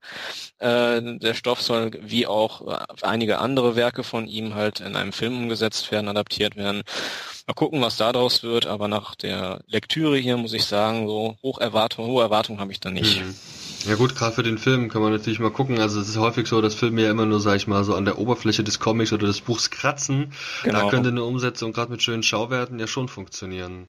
Äh, 0.59 1.01
der 1.19 1.33
Stoff 1.33 1.63
soll 1.63 1.93
wie 2.03 2.27
auch 2.27 2.79
einige 3.01 3.39
andere 3.39 3.75
Werke 3.75 4.05
von 4.05 4.27
ihm 4.27 4.55
halt 4.55 4.81
in 4.81 4.97
einem 4.97 5.15
Film 5.15 5.39
umgesetzt 5.39 5.91
werden, 5.91 6.09
adaptiert 6.09 6.57
werden. 6.57 6.83
Mal 7.47 7.55
gucken, 7.55 7.81
was 7.81 7.97
daraus 7.97 8.43
wird, 8.43 8.67
aber 8.67 8.87
nach 8.87 9.15
der 9.15 9.63
Lektüre 9.67 10.19
hier 10.19 10.37
muss 10.37 10.53
ich 10.53 10.67
sagen, 10.67 11.09
so 11.09 11.39
hoch 11.43 11.59
Erwartung, 11.59 12.07
hohe 12.07 12.23
Erwartungen 12.23 12.61
habe 12.61 12.73
ich 12.73 12.81
da 12.81 12.91
nicht. 12.91 13.23
Mhm. 13.23 13.35
Ja 13.87 13.95
gut, 13.95 14.15
gerade 14.15 14.35
für 14.35 14.43
den 14.43 14.59
Film 14.59 14.91
kann 14.91 15.01
man 15.01 15.13
natürlich 15.13 15.41
mal 15.41 15.51
gucken. 15.51 15.79
Also 15.81 16.01
es 16.01 16.09
ist 16.09 16.19
häufig 16.19 16.47
so, 16.47 16.61
dass 16.61 16.75
Filme 16.75 17.03
ja 17.03 17.11
immer 17.11 17.25
nur, 17.25 17.41
sag 17.41 17.57
ich 17.57 17.67
mal, 17.67 17.83
so 17.83 17.95
an 17.95 18.05
der 18.05 18.19
Oberfläche 18.19 18.63
des 18.63 18.79
Comics 18.79 19.13
oder 19.13 19.27
des 19.27 19.41
Buchs 19.41 19.71
kratzen. 19.71 20.33
Genau. 20.63 20.83
Da 20.83 20.91
könnte 20.91 21.09
eine 21.09 21.25
Umsetzung 21.25 21.73
gerade 21.73 21.91
mit 21.91 22.03
schönen 22.03 22.23
Schauwerten 22.23 22.79
ja 22.79 22.87
schon 22.87 23.09
funktionieren. 23.09 23.87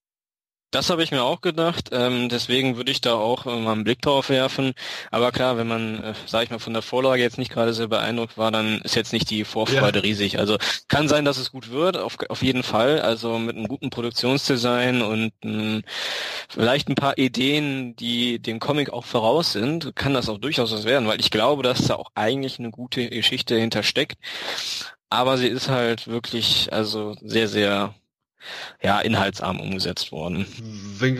Das 0.72 0.89
habe 0.89 1.03
ich 1.03 1.11
mir 1.11 1.24
auch 1.24 1.41
gedacht, 1.41 1.89
ähm, 1.91 2.30
deswegen 2.30 2.78
würde 2.78 2.91
ich 2.91 3.01
da 3.01 3.15
auch 3.15 3.45
äh, 3.45 3.59
mal 3.59 3.74
einen 3.74 3.84
Blick 3.84 4.01
drauf 4.01 4.30
werfen. 4.30 4.72
Aber 5.11 5.34
klar, 5.34 5.57
wenn 5.57 5.67
man, 5.67 6.01
äh, 6.01 6.13
sage 6.26 6.45
ich 6.45 6.49
mal, 6.49 6.59
von 6.59 6.72
der 6.72 6.82
Vorlage 6.82 7.22
jetzt 7.22 7.38
nicht 7.38 7.51
gerade 7.51 7.74
sehr 7.74 7.89
beeindruckt 7.89 8.38
war, 8.38 8.51
dann 8.51 8.80
ist 8.80 8.95
jetzt 8.95 9.11
nicht 9.11 9.30
die 9.30 9.43
Vorfreude 9.43 9.99
ja. 9.99 10.03
riesig. 10.03 10.39
Also 10.39 10.57
kann 10.88 11.09
sein, 11.09 11.26
dass 11.26 11.38
es 11.38 11.51
gut 11.51 11.72
wird, 11.72 11.97
auf, 11.97 12.17
auf 12.30 12.41
jeden 12.41 12.63
Fall. 12.63 13.01
Also 13.01 13.38
mit 13.38 13.57
einem 13.57 13.67
guten 13.67 13.89
Produktionsdesign 13.89 15.01
und 15.01 15.34
ähm, 15.43 15.84
vielleicht 16.47 16.88
ein 16.88 16.95
paar 16.95 17.17
Ideen, 17.17 17.97
die 17.97 18.39
dem 18.39 18.59
Comic 18.61 18.91
auch 18.93 19.03
voraus 19.03 19.51
sind, 19.51 19.93
kann 19.97 20.13
das 20.13 20.30
auch 20.30 20.38
durchaus 20.38 20.72
was 20.72 20.86
werden, 20.86 21.05
weil 21.05 21.19
ich 21.19 21.32
glaube, 21.32 21.63
dass 21.63 21.88
da 21.88 21.95
auch 21.95 22.11
eigentlich 22.15 22.59
eine 22.59 22.72
gute 22.72 23.09
Geschichte 23.09 23.57
hintersteckt. 23.57 24.17
Aber 25.09 25.38
sie 25.38 25.47
ist 25.47 25.67
halt 25.67 26.07
wirklich, 26.07 26.72
also 26.72 27.15
sehr, 27.22 27.49
sehr 27.49 27.93
ja, 28.82 29.00
inhaltsarm 29.00 29.60
umgesetzt 29.60 30.12
worden. 30.12 30.46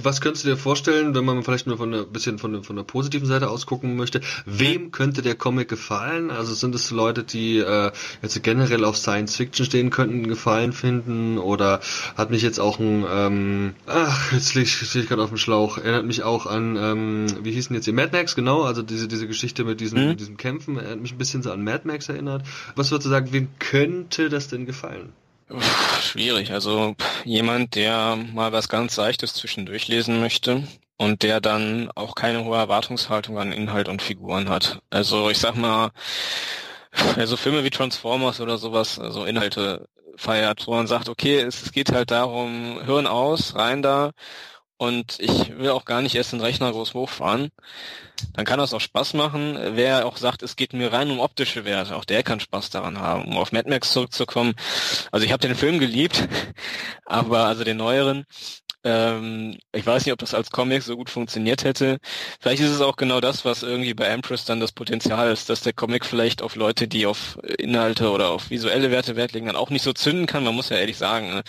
Was 0.04 0.22
könntest 0.22 0.46
du 0.46 0.50
dir 0.50 0.58
vorstellen, 0.58 1.14
wenn 1.16 1.26
man 1.26 1.44
vielleicht 1.44 1.68
nur 1.68 1.78
von 1.78 1.94
ein 1.94 2.08
bisschen 2.12 2.40
von 2.40 2.54
der, 2.54 2.64
von 2.64 2.76
der 2.76 2.84
positiven 2.84 3.28
Seite 3.28 3.50
aus 3.50 3.66
gucken 3.66 3.96
möchte? 3.96 4.22
Wem 4.46 4.92
könnte 4.92 5.22
der 5.22 5.36
Comic 5.36 5.68
gefallen? 5.68 6.32
Also 6.32 6.54
sind 6.54 6.76
es 6.76 6.92
Leute, 6.92 7.24
die 7.24 7.60
äh, 7.60 7.92
jetzt 8.22 8.42
generell 8.44 8.86
auf 8.86 8.98
Science 8.98 9.36
Fiction 9.36 9.66
stehen 9.66 9.90
könnten, 9.90 10.28
gefallen 10.28 10.74
finden? 10.74 11.38
Oder 11.38 11.80
hat 12.16 12.32
mich 12.32 12.42
jetzt 12.42 12.60
auch 12.60 12.80
ein, 12.80 13.06
ähm, 13.10 13.74
ach, 13.86 14.32
jetzt 14.32 14.52
stehe 14.52 14.64
ich, 14.64 14.96
ich 14.96 15.08
gerade 15.08 15.24
auf 15.24 15.30
dem 15.30 15.38
Schlauch, 15.38 15.78
erinnert 15.78 16.06
mich 16.06 16.24
auch 16.24 16.46
an, 16.46 16.76
ähm, 16.78 17.26
wie 17.44 17.52
hießen 17.52 17.76
jetzt 17.76 17.88
die 17.88 17.92
Mad 17.92 18.10
Max, 18.12 18.36
genau, 18.36 18.64
also 18.64 18.82
diese, 18.82 19.08
diese 19.08 19.28
Geschichte 19.28 19.64
mit 19.64 19.80
diesem, 19.80 20.02
mhm. 20.02 20.10
mit 20.10 20.20
diesem 20.20 20.38
Kämpfen, 20.38 20.78
erinnert 20.78 21.02
mich 21.02 21.14
ein 21.14 21.18
bisschen 21.18 21.44
so 21.44 21.52
an 21.52 21.64
Mad 21.64 21.88
Max 21.88 22.10
erinnert. 22.10 22.44
Was 22.76 22.92
würdest 22.92 23.06
du 23.06 23.10
sagen, 23.10 23.32
wem 23.32 23.50
könnte 23.60 24.30
das 24.30 24.48
denn 24.48 24.66
gefallen? 24.66 25.14
Schwierig. 26.02 26.52
Also 26.52 26.96
jemand, 27.26 27.76
der 27.76 28.16
mal 28.16 28.52
was 28.52 28.70
ganz 28.70 28.96
Seichtes 28.96 29.34
zwischendurch 29.34 29.88
lesen 29.88 30.20
möchte 30.20 30.64
und 30.98 31.24
der 31.24 31.42
dann 31.42 31.90
auch 31.96 32.16
keine 32.16 32.46
hohe 32.46 32.58
Erwartungshaltung 32.58 33.38
an 33.38 33.52
Inhalt 33.52 33.88
und 33.90 34.02
Figuren 34.02 34.50
hat. 34.50 34.80
Also 34.90 35.30
ich 35.30 35.40
sag 35.40 35.56
mal, 35.56 35.92
also 37.18 37.38
Filme 37.38 37.64
wie 37.64 37.70
Transformers 37.70 38.40
oder 38.42 38.58
sowas, 38.58 39.00
also 39.00 39.26
Inhalte 39.26 39.88
feiert, 40.16 40.68
wo 40.68 40.76
man 40.76 40.88
sagt, 40.88 41.10
okay, 41.10 41.40
es, 41.40 41.72
geht 41.72 41.92
halt 41.92 42.12
darum, 42.12 42.82
Hirn 42.86 43.08
aus, 43.08 43.56
rein 43.56 43.82
da 43.82 44.12
und 44.82 45.20
ich 45.20 45.56
will 45.60 45.70
auch 45.70 45.86
gar 45.86 46.02
nicht 46.02 46.16
erst 46.16 46.34
den 46.34 46.42
Rechner 46.42 46.72
groß 46.72 46.96
hochfahren, 46.96 47.52
dann 48.34 48.46
kann 48.46 48.58
das 48.58 48.74
auch 48.74 48.82
Spaß 48.82 49.14
machen. 49.14 49.56
Wer 49.76 50.08
auch 50.08 50.18
sagt, 50.18 50.42
es 50.42 50.56
geht 50.56 50.74
mir 50.74 50.92
rein 50.92 51.12
um 51.12 51.20
optische 51.20 51.66
Werte, 51.66 51.96
auch 51.96 52.04
der 52.04 52.24
kann 52.24 52.40
Spaß 52.40 52.72
daran 52.72 52.98
haben. 53.00 53.26
Um 53.26 53.38
auf 53.38 53.52
Mad 53.52 53.70
Max 53.70 53.92
zurückzukommen, 53.92 54.56
also 55.12 55.24
ich 55.24 55.32
habe 55.32 55.48
den 55.48 55.56
Film 55.56 55.78
geliebt, 55.78 56.28
aber 57.06 57.46
also 57.46 57.64
den 57.64 57.78
neueren, 57.78 58.26
ähm, 58.84 59.56
ich 59.72 59.86
weiß 59.86 60.04
nicht, 60.04 60.14
ob 60.14 60.20
das 60.20 60.34
als 60.34 60.50
Comic 60.50 60.82
so 60.82 60.98
gut 60.98 61.12
funktioniert 61.12 61.64
hätte. 61.64 62.00
Vielleicht 62.40 62.64
ist 62.64 62.72
es 62.72 62.82
auch 62.82 62.96
genau 62.96 63.22
das, 63.22 63.46
was 63.46 63.62
irgendwie 63.62 63.94
bei 63.94 64.06
Empress 64.06 64.46
dann 64.46 64.60
das 64.60 64.72
Potenzial 64.72 65.32
ist, 65.32 65.48
dass 65.52 65.62
der 65.62 65.74
Comic 65.74 66.08
vielleicht 66.08 66.42
auf 66.42 66.56
Leute, 66.56 66.88
die 66.88 67.06
auf 67.06 67.38
Inhalte 67.60 68.10
oder 68.10 68.30
auf 68.32 68.50
visuelle 68.50 68.90
Werte 68.90 69.16
Wert 69.16 69.34
legen, 69.34 69.46
dann 69.46 69.56
auch 69.56 69.70
nicht 69.70 69.84
so 69.84 69.94
zünden 69.94 70.26
kann. 70.26 70.44
Man 70.44 70.56
muss 70.56 70.70
ja 70.70 70.78
ehrlich 70.78 70.98
sagen, 70.98 71.30
ne? 71.30 71.44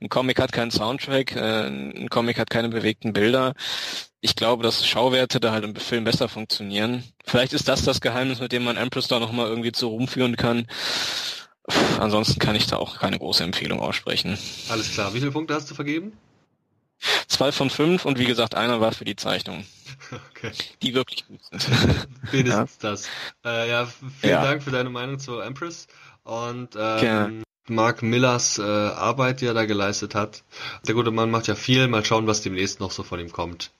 Ein 0.00 0.08
Comic 0.08 0.40
hat 0.40 0.52
keinen 0.52 0.70
Soundtrack, 0.70 1.36
äh, 1.36 1.66
ein 1.66 2.08
Comic 2.08 2.38
hat 2.38 2.48
keine 2.48 2.70
bewegten 2.70 3.12
Bilder. 3.12 3.54
Ich 4.22 4.34
glaube, 4.34 4.62
dass 4.62 4.86
Schauwerte 4.86 5.40
da 5.40 5.52
halt 5.52 5.64
im 5.64 5.76
Film 5.76 6.04
besser 6.04 6.28
funktionieren. 6.28 7.04
Vielleicht 7.24 7.52
ist 7.52 7.68
das 7.68 7.84
das 7.84 8.00
Geheimnis, 8.00 8.40
mit 8.40 8.52
dem 8.52 8.64
man 8.64 8.76
Empress 8.76 9.08
da 9.08 9.18
nochmal 9.18 9.48
irgendwie 9.48 9.72
zu 9.72 9.88
rumführen 9.88 10.36
kann. 10.36 10.66
Ansonsten 11.98 12.38
kann 12.38 12.56
ich 12.56 12.66
da 12.66 12.76
auch 12.76 12.98
keine 12.98 13.18
große 13.18 13.44
Empfehlung 13.44 13.80
aussprechen. 13.80 14.38
Alles 14.68 14.90
klar. 14.90 15.14
Wie 15.14 15.20
viele 15.20 15.32
Punkte 15.32 15.54
hast 15.54 15.70
du 15.70 15.74
vergeben? 15.74 16.12
Zwei 17.28 17.52
von 17.52 17.70
fünf 17.70 18.04
und 18.04 18.18
wie 18.18 18.26
gesagt, 18.26 18.54
einer 18.54 18.80
war 18.80 18.92
für 18.92 19.04
die 19.04 19.16
Zeichnung. 19.16 19.64
Okay. 20.30 20.52
Die 20.82 20.94
wirklich 20.94 21.26
gut 21.26 21.40
sind. 21.44 21.68
Wenigstens 22.32 22.78
ja. 22.80 22.90
das. 22.90 23.08
Äh, 23.44 23.68
ja, 23.68 23.86
vielen 23.86 24.32
ja. 24.32 24.42
Dank 24.42 24.62
für 24.62 24.70
deine 24.70 24.88
Meinung 24.88 25.18
zur 25.18 25.44
Empress. 25.44 25.86
Und 26.24 26.74
ähm, 26.76 27.42
Mark 27.70 28.02
Millers 28.02 28.58
äh, 28.58 28.62
Arbeit, 28.62 29.40
die 29.40 29.46
er 29.46 29.54
da 29.54 29.64
geleistet 29.64 30.14
hat. 30.14 30.44
Der 30.86 30.94
gute 30.94 31.10
Mann 31.10 31.30
macht 31.30 31.46
ja 31.46 31.54
viel. 31.54 31.88
Mal 31.88 32.04
schauen, 32.04 32.26
was 32.26 32.42
demnächst 32.42 32.80
noch 32.80 32.90
so 32.90 33.02
von 33.02 33.20
ihm 33.20 33.32
kommt. 33.32 33.70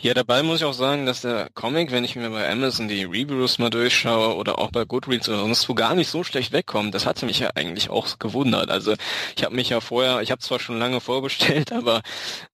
Ja, 0.00 0.14
dabei 0.14 0.44
muss 0.44 0.60
ich 0.60 0.64
auch 0.64 0.74
sagen, 0.74 1.06
dass 1.06 1.22
der 1.22 1.50
Comic, 1.54 1.90
wenn 1.90 2.04
ich 2.04 2.14
mir 2.14 2.30
bei 2.30 2.48
Amazon 2.48 2.86
die 2.86 3.02
Reviews 3.02 3.58
mal 3.58 3.68
durchschaue 3.68 4.36
oder 4.36 4.60
auch 4.60 4.70
bei 4.70 4.84
Goodreads 4.84 5.28
oder 5.28 5.38
sonst 5.40 5.68
wo 5.68 5.74
gar 5.74 5.96
nicht 5.96 6.06
so 6.08 6.22
schlecht 6.22 6.52
wegkommt. 6.52 6.94
Das 6.94 7.04
hatte 7.04 7.26
mich 7.26 7.40
ja 7.40 7.50
eigentlich 7.56 7.90
auch 7.90 8.20
gewundert. 8.20 8.70
Also 8.70 8.94
ich 9.36 9.42
habe 9.42 9.56
mich 9.56 9.70
ja 9.70 9.80
vorher, 9.80 10.22
ich 10.22 10.30
habe 10.30 10.40
zwar 10.40 10.60
schon 10.60 10.78
lange 10.78 11.00
vorbestellt, 11.00 11.72
aber 11.74 12.02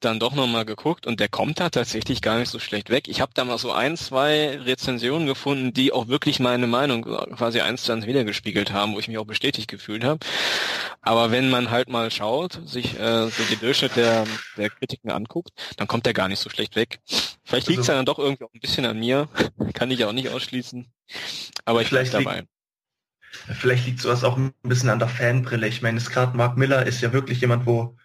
dann 0.01 0.19
doch 0.21 0.33
nochmal 0.35 0.65
geguckt 0.65 1.07
und 1.07 1.21
der 1.21 1.29
kommt 1.29 1.61
da 1.61 1.69
tatsächlich 1.69 2.23
gar 2.23 2.39
nicht 2.39 2.49
so 2.49 2.59
schlecht 2.59 2.89
weg. 2.89 3.09
Ich 3.09 3.21
habe 3.21 3.33
da 3.35 3.45
mal 3.45 3.59
so 3.59 3.73
ein, 3.73 3.99
zwei 3.99 4.59
Rezensionen 4.65 5.27
gefunden, 5.27 5.75
die 5.75 5.93
auch 5.93 6.09
wirklich 6.09 6.41
meine 6.41 6.67
Meinung 6.67 7.03
quasi 7.03 7.61
eins 7.61 7.83
zu 7.83 7.93
eins 7.93 8.07
wiedergespiegelt 8.07 8.73
haben, 8.73 8.95
wo 8.95 9.01
ich 9.01 9.09
mich 9.09 9.19
auch 9.19 9.27
bestätigt 9.27 9.69
gefühlt 9.71 10.03
habe. 10.03 10.21
Aber 11.03 11.31
wenn 11.31 11.51
man 11.51 11.71
halt 11.71 11.91
mal 11.91 12.11
schaut, 12.11 12.59
sich 12.65 12.99
äh, 12.99 13.29
so 13.29 13.43
die 13.51 13.57
Durchschnitt 13.57 13.97
der, 13.97 14.25
der 14.57 14.71
Kritiken 14.71 15.11
anguckt, 15.11 15.51
dann 15.77 15.87
kommt 15.87 16.07
der 16.07 16.15
gar 16.15 16.29
nicht 16.29 16.39
so 16.41 16.49
schlecht 16.49 16.75
weg. 16.75 17.01
Vielleicht 17.43 17.69
liegt 17.69 17.81
es 17.81 17.89
also, 17.89 17.93
ja 17.93 17.99
dann 17.99 18.07
doch 18.07 18.19
irgendwie 18.19 18.45
auch 18.45 18.55
ein 18.55 18.61
bisschen 18.61 18.87
an 18.87 18.99
mir. 18.99 19.29
Kann 19.75 19.91
ich 19.91 20.05
auch 20.05 20.13
nicht 20.13 20.29
ausschließen. 20.29 20.87
Aber 21.65 21.83
ich 21.83 21.91
bleibe 21.91 22.11
dabei. 22.11 22.37
Liegt, 22.37 22.49
vielleicht 23.59 23.87
liegt 23.87 24.01
sowas 24.01 24.25
auch 24.25 24.37
ein 24.37 24.55
bisschen 24.63 24.91
an 24.91 24.99
der 24.99 25.09
Fanbrille. 25.09 25.67
Ich 25.67 25.83
meine, 25.83 26.01
gerade 26.01 26.37
Mark 26.37 26.57
Miller 26.57 26.87
ist 26.87 27.01
ja 27.01 27.13
wirklich 27.13 27.41
jemand, 27.41 27.67
wo 27.67 27.97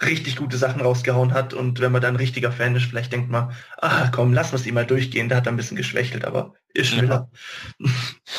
richtig 0.00 0.36
gute 0.36 0.56
Sachen 0.56 0.80
rausgehauen 0.80 1.32
hat 1.32 1.54
und 1.54 1.80
wenn 1.80 1.92
man 1.92 2.02
dann 2.02 2.14
ein 2.14 2.18
richtiger 2.20 2.52
Fan 2.52 2.76
ist, 2.76 2.84
vielleicht 2.84 3.12
denkt 3.12 3.30
man, 3.30 3.52
ah 3.78 4.08
komm, 4.08 4.32
lass 4.32 4.52
uns 4.52 4.66
ihn 4.66 4.74
mal 4.74 4.86
durchgehen, 4.86 5.28
der 5.28 5.38
hat 5.38 5.48
ein 5.48 5.56
bisschen 5.56 5.76
geschwächelt, 5.76 6.24
aber 6.24 6.54
Ist 6.74 6.94
ja. 6.94 7.28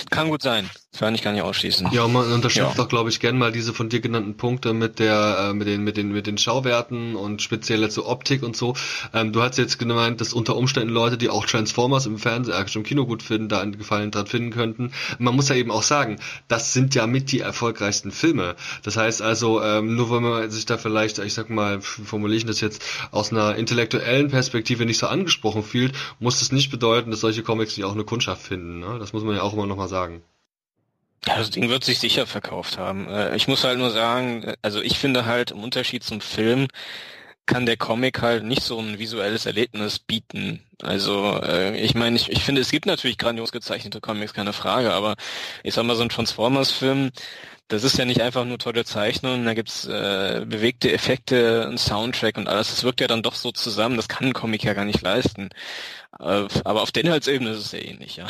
Kann 0.10 0.30
gut 0.30 0.42
sein. 0.42 0.70
Das 0.92 1.00
kann 1.00 1.16
ich 1.16 1.22
gar 1.22 1.34
nicht 1.34 1.42
ausschließen. 1.42 1.90
Ja, 1.92 2.08
man 2.08 2.32
unterschätzt 2.32 2.78
ja. 2.78 2.84
doch, 2.84 2.88
glaube 2.88 3.10
ich, 3.10 3.20
gern 3.20 3.38
mal 3.38 3.52
diese 3.52 3.74
von 3.74 3.90
dir 3.90 4.00
genannten 4.00 4.38
Punkte 4.38 4.74
mit 4.74 5.00
der, 5.00 5.50
äh, 5.50 5.54
mit 5.54 5.68
den, 5.68 5.84
mit 5.84 5.98
den, 5.98 6.12
mit 6.12 6.28
den 6.28 6.38
Schauwerten 6.38 7.16
und 7.16 7.42
speziell 7.42 7.90
zur 7.90 8.08
Optik 8.08 8.44
und 8.44 8.56
so. 8.56 8.76
Ähm, 9.14 9.34
du 9.34 9.42
hast 9.42 9.58
jetzt 9.58 9.80
gemeint, 9.80 10.22
dass 10.22 10.34
unter 10.34 10.56
Umständen 10.56 10.94
Leute, 10.94 11.18
die 11.18 11.30
auch 11.30 11.46
Transformers 11.46 12.06
im 12.06 12.18
Fernsehen, 12.18 12.56
äh, 12.56 12.66
im 12.76 12.84
Kino 12.84 13.06
gut 13.06 13.24
finden, 13.24 13.50
da 13.50 13.60
einen 13.60 13.78
Gefallen 13.78 14.12
dran 14.12 14.28
finden 14.28 14.52
könnten. 14.52 14.92
Man 15.20 15.36
muss 15.36 15.50
ja 15.50 15.56
eben 15.56 15.72
auch 15.72 15.84
sagen, 15.84 16.20
das 16.48 16.74
sind 16.74 16.96
ja 16.96 17.08
mit 17.08 17.32
die 17.32 17.40
erfolgreichsten 17.40 18.12
Filme. 18.12 18.56
Das 18.84 18.98
heißt 18.98 19.22
also, 19.22 19.62
ähm, 19.62 19.96
nur 19.96 20.12
wenn 20.12 20.24
man 20.24 20.52
sich 20.52 20.66
da 20.66 20.78
vielleicht, 20.78 21.20
ich 21.20 21.34
sag 21.34 21.50
mal, 21.50 21.82
formuliere 21.82 22.38
ich 22.38 22.46
das 22.46 22.62
jetzt 22.62 22.84
aus 23.12 23.32
einer 23.32 23.56
intellektuellen 23.56 24.30
Perspektive 24.30 24.86
nicht 24.86 25.00
so 25.00 25.08
angesprochen 25.08 25.64
fühlt, 25.64 25.94
muss 26.20 26.40
das 26.40 26.52
nicht 26.52 26.72
bedeuten, 26.72 27.12
dass 27.12 27.20
solche 27.20 27.44
Comics 27.44 27.78
nicht 27.78 27.86
auch 27.86 27.94
eine 27.94 28.04
Kunst 28.04 28.23
Kundschaft 28.24 28.48
finden. 28.48 28.80
Ne? 28.80 29.00
Das 29.00 29.14
muss 29.14 29.24
man 29.24 29.36
ja 29.36 29.42
auch 29.42 29.54
immer 29.54 29.66
nochmal 29.66 29.90
sagen. 29.90 30.24
Ja, 31.26 31.38
das 31.38 31.50
Ding 31.50 31.70
wird 31.70 31.84
sich 31.84 32.00
sicher 32.00 32.26
verkauft 32.26 32.78
haben. 32.78 33.08
Äh, 33.08 33.36
ich 33.36 33.48
muss 33.48 33.64
halt 33.64 33.78
nur 33.78 33.92
sagen, 33.92 34.54
also 34.62 34.82
ich 34.82 34.98
finde 34.98 35.26
halt 35.26 35.52
im 35.52 35.64
Unterschied 35.64 36.04
zum 36.04 36.22
Film 36.22 36.68
kann 37.46 37.66
der 37.66 37.76
Comic 37.76 38.22
halt 38.22 38.46
nicht 38.46 38.64
so 38.64 38.80
ein 38.80 39.00
visuelles 39.00 39.46
Erlebnis 39.46 40.00
bieten. 40.00 40.62
Also 40.82 41.42
äh, 41.44 41.78
ich 41.78 41.94
meine, 41.94 42.16
ich, 42.16 42.30
ich 42.32 42.44
finde, 42.44 42.62
es 42.62 42.72
gibt 42.72 42.86
natürlich 42.86 43.18
grandios 43.18 43.52
gezeichnete 43.52 44.00
Comics, 44.00 44.34
keine 44.34 44.54
Frage, 44.54 44.94
aber 44.94 45.16
ich 45.64 45.74
sag 45.74 45.84
mal, 45.84 45.96
so 45.98 46.04
ein 46.04 46.10
Transformers-Film, 46.10 47.12
das 47.68 47.84
ist 47.84 47.98
ja 47.98 48.06
nicht 48.06 48.22
einfach 48.22 48.46
nur 48.46 48.60
tolle 48.60 48.86
Zeichnungen, 48.86 49.46
da 49.46 49.54
gibt's 49.54 49.86
äh, 49.86 50.46
bewegte 50.48 50.94
Effekte, 50.94 51.68
ein 51.70 51.78
Soundtrack 51.78 52.38
und 52.38 52.48
alles. 52.48 52.70
Das 52.70 52.84
wirkt 52.84 53.02
ja 53.02 53.08
dann 53.08 53.24
doch 53.24 53.36
so 53.36 53.52
zusammen, 53.52 53.98
das 53.98 54.08
kann 54.08 54.28
ein 54.28 54.34
Comic 54.34 54.64
ja 54.64 54.74
gar 54.74 54.86
nicht 54.86 55.02
leisten. 55.02 55.50
Äh, 56.20 56.48
aber 56.64 56.82
auf 56.82 56.92
der 56.92 57.04
Inhaltsebene 57.04 57.52
ist 57.52 57.66
es 57.66 57.72
ja 57.72 57.80
ähnlich, 57.80 58.18
ja. 58.18 58.28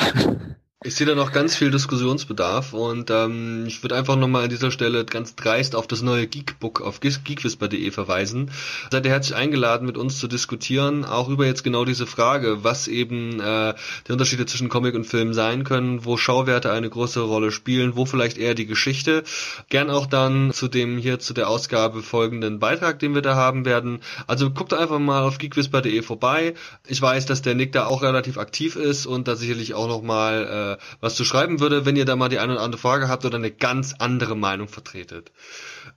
Ich 0.86 0.96
sehe 0.96 1.08
da 1.08 1.16
noch 1.16 1.32
ganz 1.32 1.56
viel 1.56 1.72
Diskussionsbedarf 1.72 2.74
und 2.74 3.10
ähm, 3.10 3.64
ich 3.68 3.82
würde 3.84 3.96
einfach 3.96 4.18
nochmal 4.18 4.44
an 4.44 4.50
dieser 4.50 4.70
Stelle 4.70 5.06
ganz 5.06 5.34
dreist 5.34 5.78
auf 5.78 5.88
das 5.88 6.02
neue 6.02 6.28
Geekbook 6.28 6.82
auf 6.82 7.00
geekwhisper.de 7.00 7.90
verweisen. 7.92 8.52
Seid 8.92 9.06
ihr 9.06 9.12
herzlich 9.12 9.38
eingeladen, 9.38 9.86
mit 9.86 9.98
uns 9.98 10.20
zu 10.20 10.28
diskutieren, 10.28 11.06
auch 11.06 11.30
über 11.30 11.46
jetzt 11.46 11.64
genau 11.64 11.86
diese 11.86 12.06
Frage, 12.06 12.66
was 12.66 12.90
eben 12.90 13.40
äh, 13.40 13.76
die 14.08 14.12
Unterschiede 14.12 14.46
zwischen 14.46 14.68
Comic 14.68 14.94
und 14.96 15.06
Film 15.06 15.34
sein 15.34 15.64
können, 15.64 16.04
wo 16.04 16.18
Schauwerte 16.18 16.70
eine 16.74 16.90
größere 16.90 17.24
Rolle 17.24 17.52
spielen, 17.52 17.96
wo 17.96 18.06
vielleicht 18.06 18.38
eher 18.38 18.54
die 18.54 18.66
Geschichte. 18.66 19.24
Gern 19.70 19.90
auch 19.90 20.06
dann 20.06 20.52
zu 20.52 20.68
dem 20.68 20.98
hier 20.98 21.18
zu 21.18 21.34
der 21.34 21.48
Ausgabe 21.48 22.04
folgenden 22.04 22.60
Beitrag, 22.60 23.00
den 23.00 23.16
wir 23.16 23.22
da 23.22 23.36
haben 23.36 23.64
werden. 23.64 24.02
Also 24.28 24.50
guckt 24.50 24.74
einfach 24.74 25.00
mal 25.00 25.24
auf 25.24 25.38
geekwhisper.de 25.38 26.02
vorbei. 26.02 26.56
Ich 26.88 27.02
weiß, 27.02 27.26
dass 27.26 27.42
der 27.42 27.56
Nick 27.56 27.72
da 27.72 27.86
auch 27.86 28.02
relativ 28.02 28.38
aktiv 28.38 28.76
ist 28.76 29.06
und 29.06 29.30
da 29.30 29.38
sicherlich 29.38 29.76
auch 29.76 29.88
nochmal 29.88 30.44
äh, 30.72 30.73
was 31.00 31.16
zu 31.16 31.26
schreiben 31.26 31.60
würde, 31.60 31.86
wenn 31.86 31.96
ihr 31.96 32.06
da 32.06 32.16
mal 32.16 32.30
die 32.30 32.40
eine 32.40 32.54
oder 32.54 32.62
andere 32.62 32.82
Frage 32.82 33.08
habt 33.08 33.26
oder 33.26 33.38
eine 33.38 33.52
ganz 33.52 33.96
andere 33.98 34.36
Meinung 34.36 34.68
vertretet. 34.68 35.32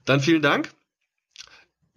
Dann 0.05 0.19
vielen 0.19 0.41
Dank. 0.41 0.71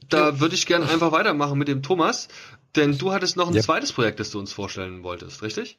Da 0.09 0.31
ja. 0.31 0.41
würde 0.41 0.55
ich 0.55 0.67
gerne 0.67 0.89
einfach 0.89 1.13
weitermachen 1.13 1.59
mit 1.59 1.69
dem 1.69 1.83
Thomas, 1.83 2.29
denn 2.77 2.99
du 2.99 3.13
hattest 3.13 3.37
noch 3.37 3.49
ein 3.49 3.55
ja. 3.55 3.63
zweites 3.63 3.93
Projekt, 3.93 4.21
das 4.21 4.31
du 4.31 4.39
uns 4.39 4.53
vorstellen 4.53 5.03
wolltest, 5.03 5.43
richtig? 5.43 5.79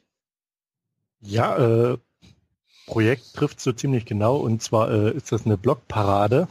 Ja, 1.20 1.56
äh, 1.56 1.98
Projekt 2.86 3.34
trifft 3.34 3.60
so 3.60 3.72
ziemlich 3.72 4.04
genau 4.04 4.36
und 4.36 4.62
zwar 4.62 4.90
äh, 4.90 5.16
ist 5.16 5.32
das 5.32 5.46
eine 5.46 5.56
Blogparade, 5.56 6.48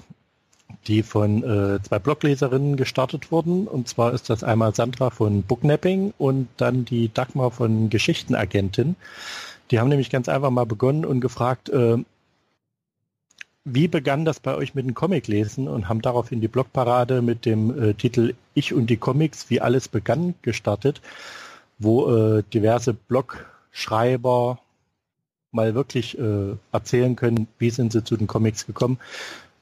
die 0.87 1.03
von 1.03 1.43
äh, 1.43 1.81
zwei 1.83 1.99
Blogleserinnen 1.99 2.77
gestartet 2.77 3.31
wurden 3.31 3.67
und 3.67 3.87
zwar 3.87 4.13
ist 4.13 4.29
das 4.29 4.43
einmal 4.43 4.73
Sandra 4.73 5.09
von 5.09 5.43
Booknapping 5.43 6.13
und 6.17 6.47
dann 6.57 6.85
die 6.85 7.13
Dagmar 7.13 7.51
von 7.51 7.89
Geschichtenagentin. 7.89 8.95
Die 9.71 9.79
haben 9.79 9.89
nämlich 9.89 10.09
ganz 10.09 10.27
einfach 10.27 10.51
mal 10.51 10.65
begonnen 10.65 11.05
und 11.05 11.21
gefragt, 11.21 11.69
äh, 11.69 11.97
wie 13.63 13.87
begann 13.87 14.25
das 14.25 14.39
bei 14.39 14.55
euch 14.55 14.75
mit 14.75 14.85
dem 14.85 14.93
Comic-Lesen 14.93 15.67
und 15.67 15.87
haben 15.87 16.01
daraufhin 16.01 16.41
die 16.41 16.47
Blogparade 16.47 17.21
mit 17.21 17.45
dem 17.45 17.81
äh, 17.81 17.93
Titel 17.93 18.33
Ich 18.53 18.73
und 18.73 18.87
die 18.89 18.97
Comics, 18.97 19.49
wie 19.49 19.61
alles 19.61 19.87
begann, 19.87 20.35
gestartet, 20.41 21.01
wo 21.79 22.11
äh, 22.11 22.43
diverse 22.53 22.93
Blogschreiber 22.93 24.59
mal 25.51 25.75
wirklich 25.75 26.17
äh, 26.17 26.55
erzählen 26.71 27.15
können, 27.15 27.47
wie 27.59 27.69
sind 27.69 27.91
sie 27.91 28.03
zu 28.03 28.17
den 28.17 28.27
Comics 28.27 28.65
gekommen. 28.65 28.99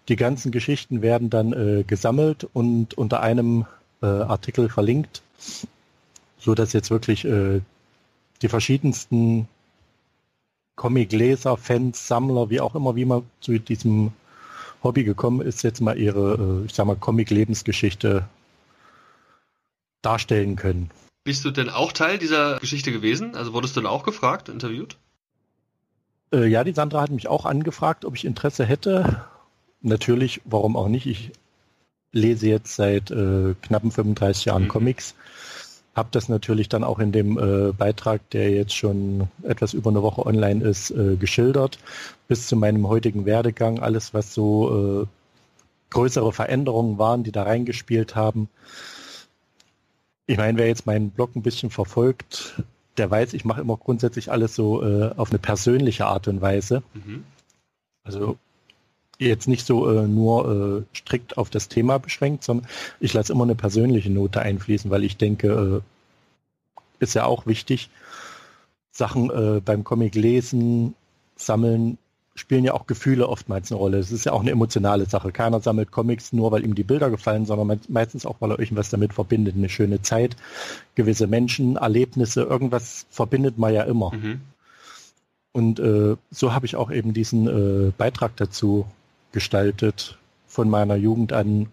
Die 0.08 0.16
ganzen 0.16 0.52
Geschichten 0.52 1.02
werden 1.02 1.30
dann 1.30 1.54
äh, 1.54 1.84
gesammelt 1.84 2.48
und 2.54 2.98
unter 2.98 3.22
einem 3.22 3.66
äh, 4.02 4.06
Artikel 4.06 4.70
verlinkt, 4.70 5.22
so 6.40 6.56
dass 6.56 6.74
jetzt 6.74 6.90
wirklich 6.90 7.26
äh, 7.26 7.62
die 8.42 8.48
verschiedensten 8.48 9.48
Comic-Leser, 10.80 11.58
Fans, 11.58 12.08
Sammler, 12.08 12.50
wie 12.50 12.62
auch 12.62 12.74
immer, 12.74 12.96
wie 12.96 13.04
man 13.04 13.24
zu 13.42 13.60
diesem 13.60 14.14
Hobby 14.82 15.04
gekommen 15.04 15.42
ist, 15.42 15.62
jetzt 15.62 15.82
mal 15.82 15.98
ihre, 15.98 16.62
äh, 16.64 16.66
ich 16.66 16.74
sag 16.74 16.86
mal, 16.86 16.96
Comic-Lebensgeschichte 16.96 18.24
darstellen 20.02 20.56
können. 20.56 20.90
Bist 21.26 21.44
du 21.44 21.52
denn 21.52 21.70
auch 21.70 21.92
Teil 21.92 22.18
dieser 22.18 22.60
Geschichte 22.60 22.94
gewesen? 22.94 23.36
Also 23.36 23.52
wurdest 23.52 23.76
du 23.76 23.82
dann 23.82 23.92
auch 23.92 24.04
gefragt, 24.04 24.48
interviewt? 24.48 24.96
Äh, 26.32 26.48
ja, 26.48 26.64
die 26.64 26.72
Sandra 26.72 27.02
hat 27.02 27.12
mich 27.12 27.28
auch 27.28 27.46
angefragt, 27.46 28.06
ob 28.06 28.16
ich 28.16 28.24
Interesse 28.24 28.64
hätte. 28.64 29.26
Natürlich, 29.82 30.40
warum 30.46 30.78
auch 30.78 30.88
nicht? 30.88 31.08
Ich 31.08 31.34
lese 32.14 32.48
jetzt 32.48 32.78
seit 32.78 33.12
äh, 33.12 33.54
knappen 33.62 33.92
35 33.92 34.46
Jahren 34.46 34.64
mhm. 34.64 34.70
Comics 34.70 35.14
habe 35.96 36.10
das 36.12 36.30
natürlich 36.30 36.70
dann 36.70 36.84
auch 36.84 37.00
in 37.00 37.12
dem 37.12 37.38
äh, 37.38 37.72
Beitrag, 37.74 38.28
der 38.30 38.52
jetzt 38.52 38.76
schon 38.76 39.28
etwas 39.44 39.74
über 39.74 39.90
eine 39.90 40.02
Woche 40.02 40.26
online 40.26 40.64
ist, 40.64 40.92
äh, 40.92 41.16
geschildert, 41.16 41.80
bis 42.28 42.48
zu 42.48 42.56
meinem 42.56 42.88
heutigen 42.88 43.26
Werdegang, 43.26 43.80
alles 43.80 44.14
was 44.14 44.34
so 44.34 45.04
äh, 45.04 45.08
größere 45.90 46.32
Veränderungen 46.32 46.98
waren, 46.98 47.24
die 47.24 47.32
da 47.32 47.44
reingespielt 47.44 48.16
haben. 48.16 48.50
Ich 50.28 50.38
meine, 50.38 50.58
wer 50.58 50.68
jetzt 50.68 50.86
meinen 50.86 51.10
Blog 51.10 51.36
ein 51.36 51.42
bisschen 51.42 51.72
verfolgt, 51.72 52.62
der 52.98 53.10
weiß, 53.10 53.34
ich 53.34 53.46
mache 53.46 53.62
immer 53.62 53.78
grundsätzlich 53.78 54.32
alles 54.32 54.54
so 54.56 54.84
äh, 54.84 55.12
auf 55.16 55.32
eine 55.32 55.40
persönliche 55.40 56.06
Art 56.06 56.28
und 56.28 56.42
Weise. 56.42 56.84
Mhm. 56.94 57.24
Also 58.04 58.38
jetzt 59.28 59.48
nicht 59.48 59.66
so 59.66 59.90
äh, 59.90 60.08
nur 60.08 60.86
äh, 60.94 60.98
strikt 60.98 61.38
auf 61.38 61.50
das 61.50 61.68
Thema 61.68 62.00
beschränkt, 62.00 62.44
sondern 62.44 62.68
ich 63.00 63.14
lasse 63.14 63.34
immer 63.34 63.44
eine 63.44 63.56
persönliche 63.56 64.10
Note 64.10 64.42
einfließen, 64.42 64.90
weil 64.90 65.04
ich 65.04 65.18
denke, 65.18 65.82
äh, 65.84 67.04
ist 67.04 67.16
ja 67.16 67.26
auch 67.26 67.46
wichtig, 67.46 67.90
Sachen 68.92 69.30
äh, 69.30 69.62
beim 69.62 69.84
Comic 69.84 70.16
lesen, 70.16 70.96
sammeln, 71.36 71.98
spielen 72.36 72.64
ja 72.64 72.74
auch 72.74 72.88
Gefühle 72.88 73.28
oftmals 73.28 73.72
eine 73.72 73.80
Rolle. 73.80 73.98
Es 73.98 74.12
ist 74.12 74.26
ja 74.26 74.32
auch 74.32 74.42
eine 74.42 74.52
emotionale 74.52 75.06
Sache. 75.06 75.32
Keiner 75.32 75.60
sammelt 75.60 75.92
Comics 75.92 76.32
nur, 76.34 76.52
weil 76.52 76.64
ihm 76.64 76.76
die 76.76 76.84
Bilder 76.84 77.10
gefallen, 77.10 77.46
sondern 77.46 77.80
meistens 77.90 78.26
auch, 78.26 78.38
weil 78.40 78.52
er 78.52 78.60
irgendwas 78.60 78.90
damit 78.90 79.14
verbindet. 79.14 79.56
Eine 79.56 79.70
schöne 79.70 80.02
Zeit, 80.02 80.38
gewisse 80.96 81.28
Menschen, 81.28 81.76
Erlebnisse, 81.76 82.44
irgendwas 82.44 83.06
verbindet 83.10 83.58
man 83.58 83.74
ja 83.74 83.84
immer. 83.84 84.14
Mhm. 84.14 84.42
Und 85.52 85.80
äh, 85.80 86.16
so 86.32 86.54
habe 86.54 86.66
ich 86.66 86.76
auch 86.76 86.92
eben 86.92 87.14
diesen 87.14 87.48
äh, 87.48 87.92
Beitrag 87.98 88.38
dazu 88.38 88.86
gestaltet 89.32 90.18
von 90.48 90.70
meiner 90.70 90.96
Jugend 90.96 91.34
an 91.34 91.72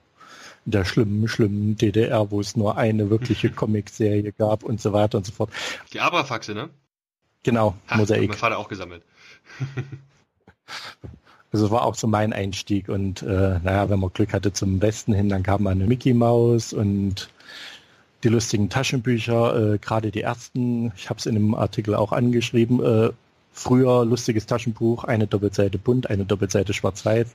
in 0.66 0.72
der 0.72 0.84
schlimmen, 0.84 1.28
schlimmen 1.28 1.76
DDR, 1.76 2.30
wo 2.30 2.40
es 2.40 2.56
nur 2.56 2.76
eine 2.76 3.08
wirkliche 3.08 3.50
Comicserie 3.52 4.32
gab 4.32 4.64
und 4.64 4.80
so 4.80 4.92
weiter 4.92 5.18
und 5.18 5.24
so 5.24 5.32
fort. 5.32 5.50
Die 5.92 6.00
Abrafaxe, 6.00 6.54
ne? 6.54 6.70
Genau, 7.44 7.76
Ach, 7.86 7.96
Mosaik. 7.96 8.30
Mein 8.30 8.38
Vater 8.38 8.58
auch 8.58 8.68
gesammelt. 8.68 9.04
also 11.52 11.70
war 11.70 11.84
auch 11.84 11.94
so 11.94 12.08
mein 12.08 12.32
Einstieg 12.32 12.88
und 12.88 13.22
äh, 13.22 13.60
naja, 13.60 13.88
wenn 13.88 14.00
man 14.00 14.12
Glück 14.12 14.32
hatte 14.32 14.52
zum 14.52 14.82
Westen 14.82 15.14
hin, 15.14 15.28
dann 15.28 15.44
kam 15.44 15.66
eine 15.68 15.86
Mickey 15.86 16.12
Maus 16.12 16.72
und 16.72 17.30
die 18.24 18.28
lustigen 18.28 18.68
Taschenbücher, 18.68 19.74
äh, 19.74 19.78
gerade 19.78 20.10
die 20.10 20.22
ersten, 20.22 20.92
ich 20.96 21.08
habe 21.08 21.18
es 21.18 21.26
in 21.26 21.36
einem 21.36 21.54
Artikel 21.54 21.94
auch 21.94 22.10
angeschrieben, 22.10 22.82
äh, 22.82 23.10
früher 23.56 24.04
lustiges 24.04 24.46
Taschenbuch, 24.46 25.04
eine 25.04 25.26
Doppelseite 25.26 25.78
bunt, 25.78 26.10
eine 26.10 26.24
Doppelseite 26.24 26.74
schwarz-weiß. 26.74 27.34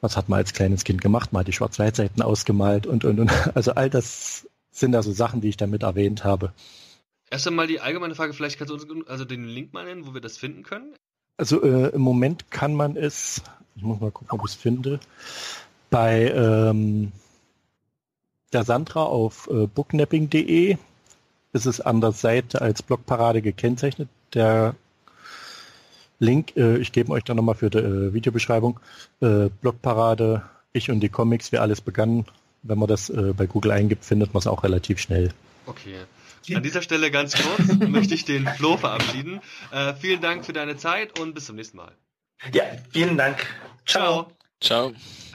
Was 0.00 0.16
hat 0.16 0.28
man 0.28 0.38
als 0.38 0.52
kleines 0.52 0.84
Kind 0.84 1.00
gemacht? 1.00 1.30
Hat 1.32 1.48
die 1.48 1.52
Schwarz-Weiß-Seiten 1.52 2.22
ausgemalt 2.22 2.86
und, 2.86 3.04
und, 3.04 3.18
und. 3.18 3.30
Also 3.54 3.72
all 3.72 3.90
das 3.90 4.46
sind 4.70 4.94
also 4.94 5.12
Sachen, 5.12 5.40
die 5.40 5.48
ich 5.48 5.56
damit 5.56 5.82
erwähnt 5.82 6.22
habe. 6.22 6.52
Erst 7.30 7.48
einmal 7.48 7.66
die 7.66 7.80
allgemeine 7.80 8.14
Frage, 8.14 8.34
vielleicht 8.34 8.58
kannst 8.58 8.72
du 8.72 8.76
uns 8.76 9.08
also 9.08 9.24
den 9.24 9.46
Link 9.46 9.72
mal 9.72 9.84
nennen, 9.84 10.06
wo 10.06 10.14
wir 10.14 10.20
das 10.20 10.36
finden 10.36 10.62
können? 10.62 10.94
Also 11.38 11.62
äh, 11.62 11.88
im 11.88 12.02
Moment 12.02 12.50
kann 12.50 12.74
man 12.74 12.96
es, 12.96 13.42
ich 13.74 13.82
muss 13.82 14.00
mal 14.00 14.12
gucken, 14.12 14.38
ob 14.38 14.46
ich 14.46 14.52
es 14.52 14.54
finde, 14.54 15.00
bei 15.90 16.30
ähm, 16.30 17.12
der 18.52 18.64
Sandra 18.64 19.02
auf 19.02 19.48
äh, 19.50 19.66
booknapping.de 19.66 20.76
ist 21.52 21.66
es 21.66 21.80
an 21.80 22.00
der 22.00 22.12
Seite 22.12 22.60
als 22.60 22.82
Blogparade 22.82 23.42
gekennzeichnet. 23.42 24.08
Der 24.34 24.76
Link, 26.18 26.56
äh, 26.56 26.78
ich 26.78 26.92
gebe 26.92 27.12
euch 27.12 27.24
dann 27.24 27.36
nochmal 27.36 27.54
für 27.54 27.70
die 27.70 27.78
äh, 27.78 28.12
Videobeschreibung. 28.12 28.80
Äh, 29.20 29.48
Blogparade, 29.60 30.42
ich 30.72 30.90
und 30.90 31.00
die 31.00 31.08
Comics, 31.08 31.52
wie 31.52 31.58
alles 31.58 31.80
begann. 31.80 32.24
Wenn 32.62 32.78
man 32.78 32.88
das 32.88 33.10
äh, 33.10 33.32
bei 33.36 33.46
Google 33.46 33.72
eingibt, 33.72 34.04
findet 34.04 34.34
man 34.34 34.40
es 34.40 34.46
auch 34.46 34.64
relativ 34.64 34.98
schnell. 34.98 35.32
Okay. 35.66 35.96
An 36.54 36.62
dieser 36.62 36.82
Stelle 36.82 37.10
ganz 37.10 37.34
kurz 37.34 37.76
möchte 37.88 38.14
ich 38.14 38.24
den 38.24 38.46
Flo 38.46 38.76
verabschieden. 38.76 39.40
Äh, 39.72 39.94
vielen 39.94 40.20
Dank 40.20 40.44
für 40.44 40.52
deine 40.52 40.76
Zeit 40.76 41.18
und 41.18 41.34
bis 41.34 41.46
zum 41.46 41.56
nächsten 41.56 41.76
Mal. 41.76 41.92
Ja, 42.52 42.64
vielen 42.90 43.16
Dank. 43.16 43.38
Ciao. 43.84 44.24
Ciao. 44.24 44.36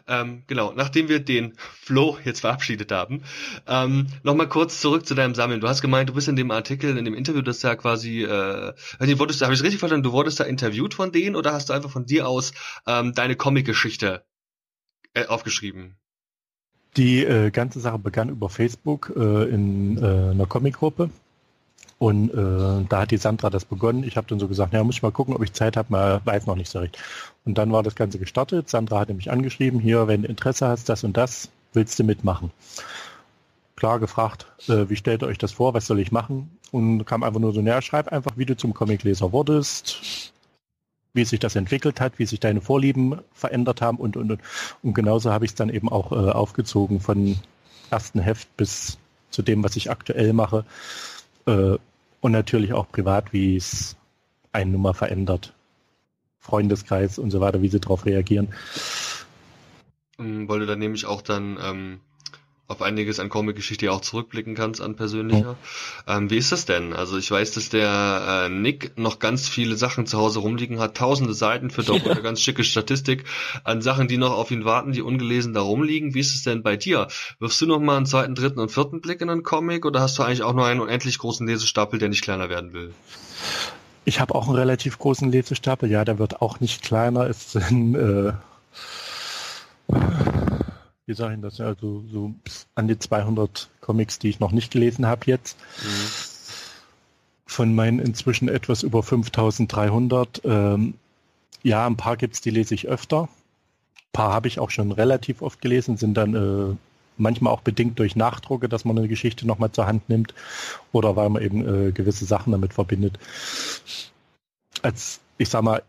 Ähm, 0.08 0.44
genau, 0.48 0.74
nachdem 0.76 1.08
wir 1.10 1.20
den 1.20 1.54
Flo 1.58 2.18
jetzt 2.26 2.42
verabschiedet 2.42 2.92
haben, 2.92 3.24
ähm, 3.68 4.08
nochmal 4.24 4.50
kurz 4.50 4.82
zurück 4.82 5.06
zu 5.06 5.16
deinem 5.16 5.36
Sammeln. 5.36 5.62
Du 5.62 5.68
hast 5.68 5.82
gemeint, 5.82 6.10
du 6.10 6.14
bist 6.14 6.28
in 6.28 6.36
dem 6.36 6.52
Artikel, 6.52 6.98
in 6.98 7.06
dem 7.06 7.14
Interview, 7.14 7.42
das 7.42 7.62
ja 7.62 7.76
quasi, 7.76 8.24
äh, 8.24 8.74
wurdest, 9.20 9.42
habe 9.42 9.54
ich 9.54 9.60
es 9.60 9.64
richtig 9.64 9.80
verstanden, 9.80 10.04
du 10.04 10.12
wurdest 10.12 10.40
da 10.40 10.44
interviewt 10.44 10.94
von 10.94 11.12
denen 11.12 11.36
oder 11.36 11.54
hast 11.54 11.70
du 11.70 11.74
einfach 11.74 11.92
von 11.92 12.06
dir 12.06 12.28
aus 12.28 12.54
ähm, 12.88 13.14
deine 13.14 13.36
Comic-Geschichte 13.36 14.26
äh, 15.14 15.28
aufgeschrieben? 15.28 15.98
Die 16.98 17.24
äh, 17.24 17.52
ganze 17.52 17.80
Sache 17.80 18.00
begann 18.00 18.30
über 18.30 18.50
Facebook 18.50 19.14
äh, 19.16 19.46
in 19.46 19.98
äh, 19.98 20.32
einer 20.32 20.46
Comicgruppe. 20.46 21.10
Und 22.02 22.32
äh, 22.32 22.84
da 22.90 23.02
hat 23.02 23.12
die 23.12 23.18
Sandra 23.18 23.52
das 23.52 23.64
begonnen. 23.64 24.04
Ich 24.04 24.18
habe 24.18 24.26
dann 24.26 24.40
so 24.40 24.48
gesagt, 24.48 24.74
ja, 24.74 24.84
muss 24.84 24.96
ich 24.96 25.04
mal 25.04 25.12
gucken, 25.12 25.36
ob 25.36 25.44
ich 25.44 25.54
Zeit 25.54 25.78
habe, 25.78 25.92
mal 25.92 26.20
weiß 26.26 26.48
noch 26.48 26.56
nicht 26.56 26.72
so 26.72 26.80
recht. 26.80 26.98
Und 27.46 27.60
dann 27.60 27.72
war 27.72 27.84
das 27.84 27.94
Ganze 27.94 28.18
gestartet. 28.18 28.70
Sandra 28.70 29.02
hatte 29.02 29.14
mich 29.14 29.30
angeschrieben, 29.30 29.80
hier, 29.80 30.08
wenn 30.08 30.24
du 30.24 30.28
Interesse 30.28 30.68
hast, 30.68 30.90
das 30.90 31.04
und 31.04 31.16
das, 31.16 31.50
willst 31.74 32.00
du 32.00 32.04
mitmachen? 32.04 32.50
Klar 33.76 34.00
gefragt, 34.00 34.48
äh, 34.68 34.90
wie 34.90 34.96
stellt 34.96 35.22
ihr 35.22 35.28
euch 35.28 35.38
das 35.38 35.52
vor, 35.52 35.76
was 35.76 35.86
soll 35.86 36.00
ich 36.00 36.12
machen? 36.12 36.50
Und 36.72 37.06
kam 37.06 37.22
einfach 37.22 37.40
nur 37.40 37.54
so, 37.54 37.62
naja, 37.62 37.84
schreib 37.84 38.08
einfach, 38.08 38.36
wie 38.36 38.46
du 38.46 38.58
zum 38.58 38.74
Comicleser 38.74 39.32
wurdest, 39.32 40.34
wie 41.14 41.24
sich 41.24 41.40
das 41.40 41.56
entwickelt 41.56 42.02
hat, 42.02 42.18
wie 42.18 42.26
sich 42.26 42.40
deine 42.40 42.62
Vorlieben 42.62 43.20
verändert 43.32 43.80
haben 43.80 44.00
und, 44.00 44.18
und, 44.18 44.32
und. 44.32 44.42
Und 44.82 44.94
genauso 44.96 45.32
habe 45.32 45.46
ich 45.46 45.52
es 45.52 45.56
dann 45.56 45.70
eben 45.70 45.88
auch 45.88 46.12
äh, 46.12 46.32
aufgezogen 46.32 47.00
von 47.00 47.38
ersten 47.92 48.20
Heft 48.20 48.58
bis 48.58 48.98
zu 49.30 49.44
dem, 49.44 49.64
was 49.64 49.76
ich 49.76 49.92
aktuell 49.92 50.34
mache. 50.34 50.66
Äh, 51.46 51.78
und 52.22 52.32
natürlich 52.32 52.74
auch 52.74 52.90
privat, 52.90 53.34
wie 53.34 53.58
es 53.58 53.98
eine 54.52 54.72
Nummer 54.72 54.94
verändert. 54.94 55.54
Freundeskreis 56.40 57.20
und 57.20 57.30
so 57.32 57.40
weiter, 57.40 57.62
wie 57.62 57.68
sie 57.68 57.80
darauf 57.80 58.06
reagieren. 58.06 58.54
Hm, 60.18 60.48
weil 60.48 60.60
du 60.60 60.66
dann 60.66 60.80
nämlich 60.80 61.06
auch 61.06 61.22
dann 61.22 61.60
ähm, 61.62 62.00
auf 62.72 62.82
einiges 62.82 63.20
an 63.20 63.30
Comic-Geschichte 63.30 63.92
auch 63.92 64.02
zurückblicken 64.02 64.56
kannst 64.56 64.82
an 64.82 64.96
persönlicher. 64.96 65.58
Ja. 66.08 66.18
Ähm, 66.18 66.30
wie 66.30 66.38
ist 66.38 66.52
das 66.52 66.66
denn? 66.66 66.94
Also 66.94 67.18
ich 67.18 67.30
weiß, 67.30 67.52
dass 67.52 67.70
der 67.70 68.46
äh, 68.46 68.50
Nick 68.50 68.98
noch 68.98 69.20
ganz 69.20 69.48
viele 69.48 69.76
Sachen 69.76 70.08
zu 70.08 70.18
Hause 70.18 70.40
rumliegen 70.40 70.80
hat, 70.80 70.98
tausende 70.98 71.34
Seiten 71.34 71.70
für 71.70 71.84
doch 71.84 72.04
eine 72.04 72.22
ganz 72.22 72.42
schicke 72.42 72.64
Statistik 72.64 73.26
an 73.64 73.82
Sachen, 73.82 74.08
die 74.08 74.18
noch 74.18 74.32
auf 74.32 74.50
ihn 74.52 74.66
warten, 74.66 74.94
die 74.94 75.02
ungelesen 75.02 75.54
da 75.54 75.62
rumliegen. 75.62 76.14
Wie 76.14 76.20
ist 76.20 76.34
es 76.34 76.44
denn 76.44 76.64
bei 76.64 76.78
dir? 76.78 77.08
Wirfst 77.40 77.62
du 77.62 77.68
noch 77.68 77.80
mal 77.80 77.98
einen 77.98 78.06
zweiten, 78.06 78.36
dritten 78.36 78.60
und 78.60 78.72
vierten 78.72 79.02
Blick 79.02 79.22
in 79.22 79.30
einen 79.30 79.44
Comic 79.44 79.86
oder 79.86 80.00
hast 80.00 80.18
du 80.18 80.24
eigentlich 80.24 80.44
auch 80.44 80.54
nur 80.54 80.66
einen 80.66 80.80
unendlich 80.80 81.18
großen 81.18 81.46
Lesestapel, 81.46 82.00
der 82.00 82.10
nicht 82.10 82.24
kleiner 82.24 82.50
werden 82.50 82.74
will? 82.74 82.94
Ich 84.06 84.20
habe 84.20 84.34
auch 84.34 84.48
einen 84.48 84.56
relativ 84.56 84.98
großen 84.98 85.32
Lesestapel, 85.32 85.90
ja, 85.90 86.04
der 86.06 86.18
wird 86.18 86.42
auch 86.42 86.60
nicht 86.60 86.82
kleiner. 86.82 87.30
Es 87.30 87.52
sind 87.52 87.96
äh, 87.96 88.34
wie 91.12 91.16
sage 91.16 91.36
ich 91.36 91.42
das, 91.42 91.60
also 91.60 92.06
so 92.10 92.34
an 92.74 92.88
die 92.88 92.98
200 92.98 93.70
Comics, 93.82 94.18
die 94.18 94.30
ich 94.30 94.40
noch 94.40 94.54
nicht 94.54 94.72
gelesen 94.72 95.06
habe 95.06 95.26
jetzt. 95.26 95.58
Mhm. 95.84 96.08
Von 97.46 97.76
meinen 97.76 98.00
inzwischen 98.00 98.48
etwas 98.48 98.82
über 98.82 99.04
5300. 99.04 100.42
Ähm, 100.46 100.94
ja, 101.64 101.86
ein 101.86 101.98
paar 101.98 102.16
gibt's, 102.16 102.40
die 102.40 102.50
lese 102.50 102.74
ich 102.76 102.88
öfter. 102.88 103.24
Ein 103.24 104.14
paar 104.14 104.32
habe 104.32 104.48
ich 104.48 104.60
auch 104.60 104.70
schon 104.70 104.94
relativ 104.94 105.42
oft 105.42 105.62
gelesen, 105.62 105.98
sind 105.98 106.14
dann 106.14 106.34
äh, 106.34 106.76
manchmal 107.18 107.52
auch 107.52 107.62
bedingt 107.62 108.00
durch 108.00 108.16
Nachdrucke, 108.16 108.70
dass 108.70 108.86
man 108.86 108.98
eine 108.98 109.10
Geschichte 109.10 109.46
nochmal 109.46 109.74
zur 109.74 109.88
Hand 109.88 110.08
nimmt 110.08 110.34
oder 110.94 111.18
weil 111.18 111.30
man 111.30 111.44
eben 111.44 111.90
äh, 111.90 111.92
gewisse 111.92 112.24
Sachen 112.24 112.54
damit 112.54 112.74
verbindet. 112.74 113.20
Als, 114.82 115.20
ich 115.38 115.50
sag 115.50 115.62
mal, 115.62 115.84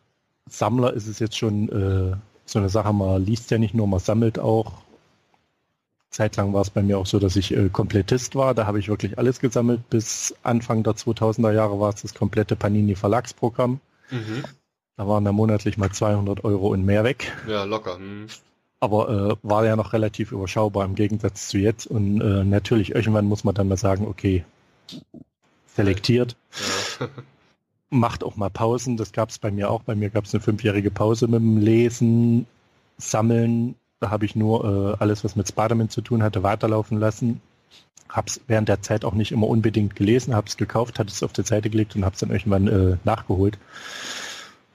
Sammler 0.48 0.92
ist 0.94 1.06
es 1.06 1.20
jetzt 1.20 1.38
schon 1.38 1.68
äh, 1.68 2.16
so 2.44 2.58
eine 2.58 2.68
Sache, 2.68 2.92
man 2.92 3.24
liest 3.24 3.52
ja 3.52 3.58
nicht 3.58 3.72
nur, 3.72 3.86
man 3.86 4.00
sammelt 4.00 4.40
auch 4.40 4.81
Zeitlang 6.12 6.52
war 6.52 6.60
es 6.60 6.68
bei 6.68 6.82
mir 6.82 6.98
auch 6.98 7.06
so, 7.06 7.18
dass 7.18 7.36
ich 7.36 7.56
äh, 7.56 7.70
Komplettist 7.70 8.34
war. 8.34 8.54
Da 8.54 8.66
habe 8.66 8.78
ich 8.78 8.88
wirklich 8.88 9.18
alles 9.18 9.40
gesammelt. 9.40 9.88
Bis 9.88 10.34
Anfang 10.42 10.82
der 10.82 10.92
2000er 10.92 11.52
Jahre 11.52 11.80
war 11.80 11.88
es 11.88 12.02
das 12.02 12.14
komplette 12.14 12.54
Panini 12.54 12.94
Verlagsprogramm. 12.94 13.80
Mhm. 14.10 14.44
Da 14.98 15.08
waren 15.08 15.24
dann 15.24 15.34
monatlich 15.34 15.78
mal 15.78 15.90
200 15.90 16.44
Euro 16.44 16.68
und 16.68 16.84
mehr 16.84 17.02
weg. 17.02 17.32
Ja, 17.48 17.64
locker. 17.64 17.98
Mhm. 17.98 18.26
Aber 18.78 19.08
äh, 19.08 19.36
war 19.42 19.64
ja 19.64 19.74
noch 19.74 19.94
relativ 19.94 20.32
überschaubar 20.32 20.84
im 20.84 20.94
Gegensatz 20.96 21.48
zu 21.48 21.56
jetzt. 21.56 21.86
Und 21.86 22.20
äh, 22.20 22.44
natürlich, 22.44 22.94
irgendwann 22.94 23.24
muss 23.24 23.42
man 23.42 23.54
dann 23.54 23.68
mal 23.68 23.78
sagen, 23.78 24.06
okay, 24.06 24.44
selektiert. 25.74 26.36
Ja. 27.00 27.08
Macht 27.88 28.22
auch 28.22 28.36
mal 28.36 28.50
Pausen. 28.50 28.98
Das 28.98 29.12
gab 29.12 29.30
es 29.30 29.38
bei 29.38 29.50
mir 29.50 29.70
auch. 29.70 29.82
Bei 29.82 29.94
mir 29.94 30.10
gab 30.10 30.24
es 30.24 30.34
eine 30.34 30.42
fünfjährige 30.42 30.90
Pause 30.90 31.26
mit 31.26 31.40
dem 31.40 31.56
Lesen, 31.56 32.46
Sammeln, 32.98 33.76
da 34.02 34.10
habe 34.10 34.24
ich 34.24 34.34
nur 34.34 34.64
äh, 34.64 34.96
alles, 34.98 35.22
was 35.22 35.36
mit 35.36 35.48
Spider-Man 35.48 35.88
zu 35.88 36.00
tun 36.00 36.22
hatte, 36.22 36.42
weiterlaufen 36.42 36.98
lassen. 36.98 37.40
Habe 38.08 38.26
es 38.26 38.40
während 38.48 38.68
der 38.68 38.82
Zeit 38.82 39.04
auch 39.04 39.14
nicht 39.14 39.32
immer 39.32 39.46
unbedingt 39.46 39.94
gelesen, 39.94 40.34
habe 40.34 40.48
es 40.48 40.56
gekauft, 40.56 40.98
hatte 40.98 41.10
es 41.10 41.22
auf 41.22 41.32
die 41.32 41.44
Seite 41.44 41.70
gelegt 41.70 41.94
und 41.94 42.04
habe 42.04 42.14
es 42.14 42.20
dann 42.20 42.30
irgendwann 42.30 42.68
äh, 42.68 42.96
nachgeholt. 43.04 43.58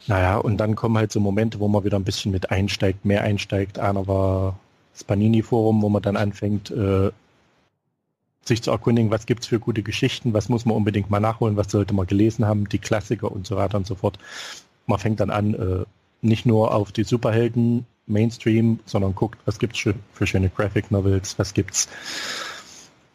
Naja, 0.08 0.38
und 0.38 0.58
dann 0.58 0.76
kommen 0.76 0.98
halt 0.98 1.12
so 1.12 1.20
Momente, 1.20 1.60
wo 1.60 1.68
man 1.68 1.84
wieder 1.84 2.00
ein 2.00 2.06
bisschen 2.06 2.32
mit 2.32 2.50
einsteigt, 2.50 3.04
mehr 3.04 3.24
einsteigt. 3.24 3.78
Einer 3.78 4.08
war 4.08 4.58
das 4.94 5.04
Panini-Forum, 5.04 5.82
wo 5.82 5.90
man 5.90 6.02
dann 6.02 6.16
anfängt, 6.16 6.72
äh, 6.72 7.12
sich 8.46 8.64
zu 8.64 8.72
erkundigen, 8.72 9.12
was 9.12 9.26
gibt's 9.26 9.48
für 9.48 9.60
gute 9.60 9.84
Geschichten, 9.84 10.34
was 10.34 10.48
muss 10.48 10.66
man 10.66 10.78
unbedingt 10.78 11.10
mal 11.10 11.20
nachholen, 11.20 11.58
was 11.58 11.70
sollte 11.70 11.94
man 11.94 12.08
gelesen 12.08 12.46
haben, 12.46 12.70
die 12.70 12.80
Klassiker 12.80 13.30
und 13.30 13.46
so 13.46 13.58
weiter 13.58 13.78
und 13.78 13.86
so 13.86 13.96
fort. 13.96 14.18
Man 14.86 15.00
fängt 15.00 15.20
dann 15.20 15.30
an, 15.30 15.54
äh, 15.54 15.86
nicht 16.22 16.46
nur 16.46 16.74
auf 16.74 16.92
die 16.92 17.04
Superhelden 17.04 17.86
Mainstream, 18.08 18.80
sondern 18.86 19.16
guckt, 19.16 19.40
was 19.46 19.60
gibt's 19.60 19.80
für 19.80 20.28
schöne 20.28 20.50
Graphic 20.50 20.92
Novels, 20.92 21.38
was 21.38 21.54
gibt's 21.54 21.88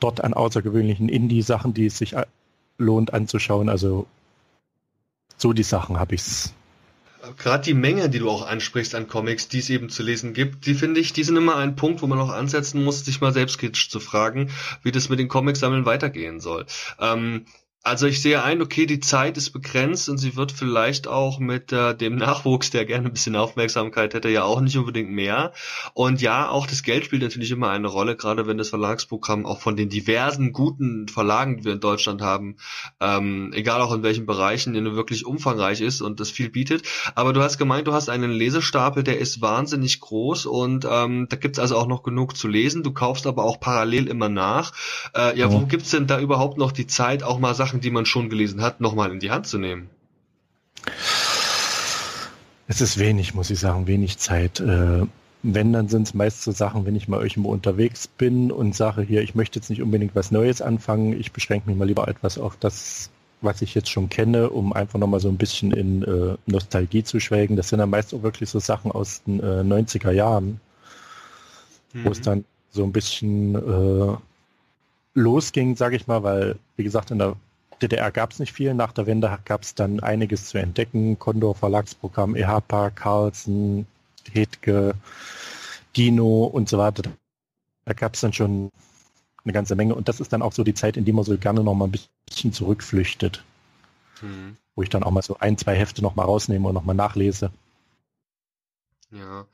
dort 0.00 0.22
an 0.22 0.34
außergewöhnlichen 0.34 1.08
Indie-Sachen, 1.08 1.74
die 1.74 1.86
es 1.86 1.98
sich 1.98 2.14
lohnt 2.78 3.14
anzuschauen. 3.14 3.68
Also 3.68 4.06
so 5.36 5.52
die 5.52 5.62
Sachen 5.62 5.98
habe 5.98 6.14
ich's. 6.14 6.52
Gerade 7.38 7.62
die 7.62 7.74
Menge, 7.74 8.10
die 8.10 8.18
du 8.18 8.28
auch 8.28 8.44
ansprichst 8.44 8.96
an 8.96 9.06
Comics, 9.06 9.46
die 9.46 9.60
es 9.60 9.70
eben 9.70 9.88
zu 9.90 10.02
lesen 10.02 10.34
gibt, 10.34 10.66
die 10.66 10.74
finde 10.74 10.98
ich, 10.98 11.12
die 11.12 11.22
sind 11.22 11.36
immer 11.36 11.56
ein 11.56 11.76
Punkt, 11.76 12.02
wo 12.02 12.08
man 12.08 12.18
auch 12.18 12.30
ansetzen 12.30 12.82
muss, 12.82 13.04
sich 13.04 13.20
mal 13.20 13.32
selbstkritisch 13.32 13.90
zu 13.90 14.00
fragen, 14.00 14.50
wie 14.82 14.90
das 14.90 15.08
mit 15.08 15.20
den 15.20 15.28
Comics-Sammeln 15.28 15.86
weitergehen 15.86 16.40
soll. 16.40 16.66
Ähm, 16.98 17.46
also 17.84 18.06
ich 18.06 18.22
sehe 18.22 18.42
ein, 18.42 18.62
okay, 18.62 18.86
die 18.86 19.00
Zeit 19.00 19.36
ist 19.36 19.50
begrenzt 19.50 20.08
und 20.08 20.18
sie 20.18 20.36
wird 20.36 20.52
vielleicht 20.52 21.08
auch 21.08 21.40
mit 21.40 21.72
äh, 21.72 21.96
dem 21.96 22.14
Nachwuchs, 22.14 22.70
der 22.70 22.84
gerne 22.84 23.08
ein 23.08 23.12
bisschen 23.12 23.34
Aufmerksamkeit 23.34 24.14
hätte, 24.14 24.28
ja 24.28 24.44
auch 24.44 24.60
nicht 24.60 24.76
unbedingt 24.76 25.10
mehr. 25.10 25.52
Und 25.92 26.22
ja, 26.22 26.48
auch 26.48 26.68
das 26.68 26.84
Geld 26.84 27.04
spielt 27.04 27.22
natürlich 27.22 27.50
immer 27.50 27.70
eine 27.70 27.88
Rolle, 27.88 28.16
gerade 28.16 28.46
wenn 28.46 28.56
das 28.56 28.68
Verlagsprogramm 28.68 29.46
auch 29.46 29.60
von 29.60 29.74
den 29.74 29.88
diversen 29.88 30.52
guten 30.52 31.08
Verlagen, 31.08 31.56
die 31.56 31.64
wir 31.64 31.72
in 31.72 31.80
Deutschland 31.80 32.22
haben, 32.22 32.56
ähm, 33.00 33.52
egal 33.52 33.80
auch 33.80 33.92
in 33.92 34.04
welchen 34.04 34.26
Bereichen, 34.26 34.76
in 34.76 34.94
wirklich 34.94 35.26
umfangreich 35.26 35.80
ist 35.80 36.02
und 36.02 36.20
das 36.20 36.30
viel 36.30 36.50
bietet. 36.50 36.84
Aber 37.16 37.32
du 37.32 37.42
hast 37.42 37.58
gemeint, 37.58 37.88
du 37.88 37.92
hast 37.92 38.08
einen 38.08 38.30
Lesestapel, 38.30 39.02
der 39.02 39.18
ist 39.18 39.40
wahnsinnig 39.40 39.98
groß 39.98 40.46
und 40.46 40.86
ähm, 40.88 41.26
da 41.28 41.36
gibt's 41.36 41.58
also 41.58 41.76
auch 41.76 41.88
noch 41.88 42.04
genug 42.04 42.36
zu 42.36 42.46
lesen. 42.46 42.84
Du 42.84 42.92
kaufst 42.92 43.26
aber 43.26 43.42
auch 43.42 43.58
parallel 43.58 44.06
immer 44.06 44.28
nach. 44.28 44.72
Äh, 45.16 45.36
ja, 45.36 45.46
ja, 45.46 45.52
wo 45.52 45.66
gibt's 45.66 45.90
denn 45.90 46.06
da 46.06 46.20
überhaupt 46.20 46.58
noch 46.58 46.70
die 46.70 46.86
Zeit, 46.86 47.24
auch 47.24 47.40
mal 47.40 47.54
Sachen 47.54 47.71
Sachen, 47.72 47.80
die 47.80 47.90
man 47.90 48.04
schon 48.04 48.28
gelesen 48.28 48.60
hat, 48.60 48.82
nochmal 48.82 49.10
in 49.10 49.18
die 49.18 49.30
Hand 49.30 49.46
zu 49.46 49.56
nehmen? 49.56 49.88
Es 52.68 52.82
ist 52.82 52.98
wenig, 52.98 53.32
muss 53.32 53.48
ich 53.48 53.58
sagen, 53.58 53.86
wenig 53.86 54.18
Zeit. 54.18 54.60
Äh, 54.60 55.06
wenn, 55.42 55.72
dann 55.72 55.88
sind 55.88 56.06
es 56.06 56.12
meist 56.12 56.42
so 56.42 56.52
Sachen, 56.52 56.84
wenn 56.84 56.96
ich 56.96 57.08
mal 57.08 57.22
irgendwo 57.22 57.50
unterwegs 57.50 58.08
bin 58.08 58.52
und 58.52 58.76
sage 58.76 59.00
hier, 59.00 59.22
ich 59.22 59.34
möchte 59.34 59.58
jetzt 59.58 59.70
nicht 59.70 59.80
unbedingt 59.80 60.14
was 60.14 60.30
Neues 60.30 60.60
anfangen, 60.60 61.18
ich 61.18 61.32
beschränke 61.32 61.68
mich 61.70 61.78
mal 61.78 61.86
lieber 61.86 62.06
etwas 62.08 62.36
auf 62.36 62.58
das, 62.58 63.08
was 63.40 63.62
ich 63.62 63.74
jetzt 63.74 63.88
schon 63.88 64.10
kenne, 64.10 64.50
um 64.50 64.74
einfach 64.74 64.98
nochmal 64.98 65.20
so 65.20 65.28
ein 65.28 65.38
bisschen 65.38 65.72
in 65.72 66.02
äh, 66.02 66.36
Nostalgie 66.44 67.04
zu 67.04 67.20
schwelgen. 67.20 67.56
Das 67.56 67.70
sind 67.70 67.78
dann 67.78 67.90
meist 67.90 68.12
auch 68.12 68.22
wirklich 68.22 68.50
so 68.50 68.60
Sachen 68.60 68.92
aus 68.92 69.22
den 69.24 69.40
äh, 69.40 69.62
90er 69.62 70.10
Jahren, 70.10 70.60
mhm. 71.94 72.04
wo 72.04 72.10
es 72.10 72.18
mhm. 72.18 72.24
dann 72.24 72.44
so 72.70 72.84
ein 72.84 72.92
bisschen 72.92 73.54
äh, 73.54 74.16
losging, 75.14 75.74
sage 75.76 75.96
ich 75.96 76.06
mal, 76.06 76.22
weil, 76.22 76.56
wie 76.76 76.84
gesagt, 76.84 77.10
in 77.10 77.18
der 77.18 77.36
DDR 77.82 78.10
gab 78.10 78.32
es 78.32 78.38
nicht 78.38 78.52
viel. 78.52 78.74
Nach 78.74 78.92
der 78.92 79.06
Wende 79.06 79.38
gab 79.44 79.62
es 79.62 79.74
dann 79.74 80.00
einiges 80.00 80.48
zu 80.48 80.58
entdecken. 80.58 81.18
Condor 81.18 81.54
Verlagsprogramm, 81.54 82.36
EHPA, 82.36 82.90
Carlsen, 82.90 83.86
Hetke, 84.30 84.94
Dino 85.96 86.44
und 86.44 86.68
so 86.68 86.78
weiter. 86.78 87.02
Da 87.84 87.92
gab 87.92 88.14
es 88.14 88.20
dann 88.20 88.32
schon 88.32 88.70
eine 89.44 89.52
ganze 89.52 89.74
Menge. 89.74 89.94
Und 89.94 90.08
das 90.08 90.20
ist 90.20 90.32
dann 90.32 90.42
auch 90.42 90.52
so 90.52 90.64
die 90.64 90.74
Zeit, 90.74 90.96
in 90.96 91.04
die 91.04 91.12
man 91.12 91.24
so 91.24 91.36
gerne 91.36 91.64
noch 91.64 91.74
mal 91.74 91.86
ein 91.86 91.94
bisschen 92.26 92.52
zurückflüchtet. 92.52 93.44
Hm. 94.20 94.56
Wo 94.74 94.82
ich 94.82 94.88
dann 94.88 95.02
auch 95.02 95.10
mal 95.10 95.22
so 95.22 95.36
ein, 95.38 95.58
zwei 95.58 95.74
Hefte 95.74 96.02
noch 96.02 96.14
mal 96.14 96.24
rausnehme 96.24 96.68
und 96.68 96.74
noch 96.74 96.84
mal 96.84 96.94
nachlese. 96.94 97.50
Ja. 99.10 99.46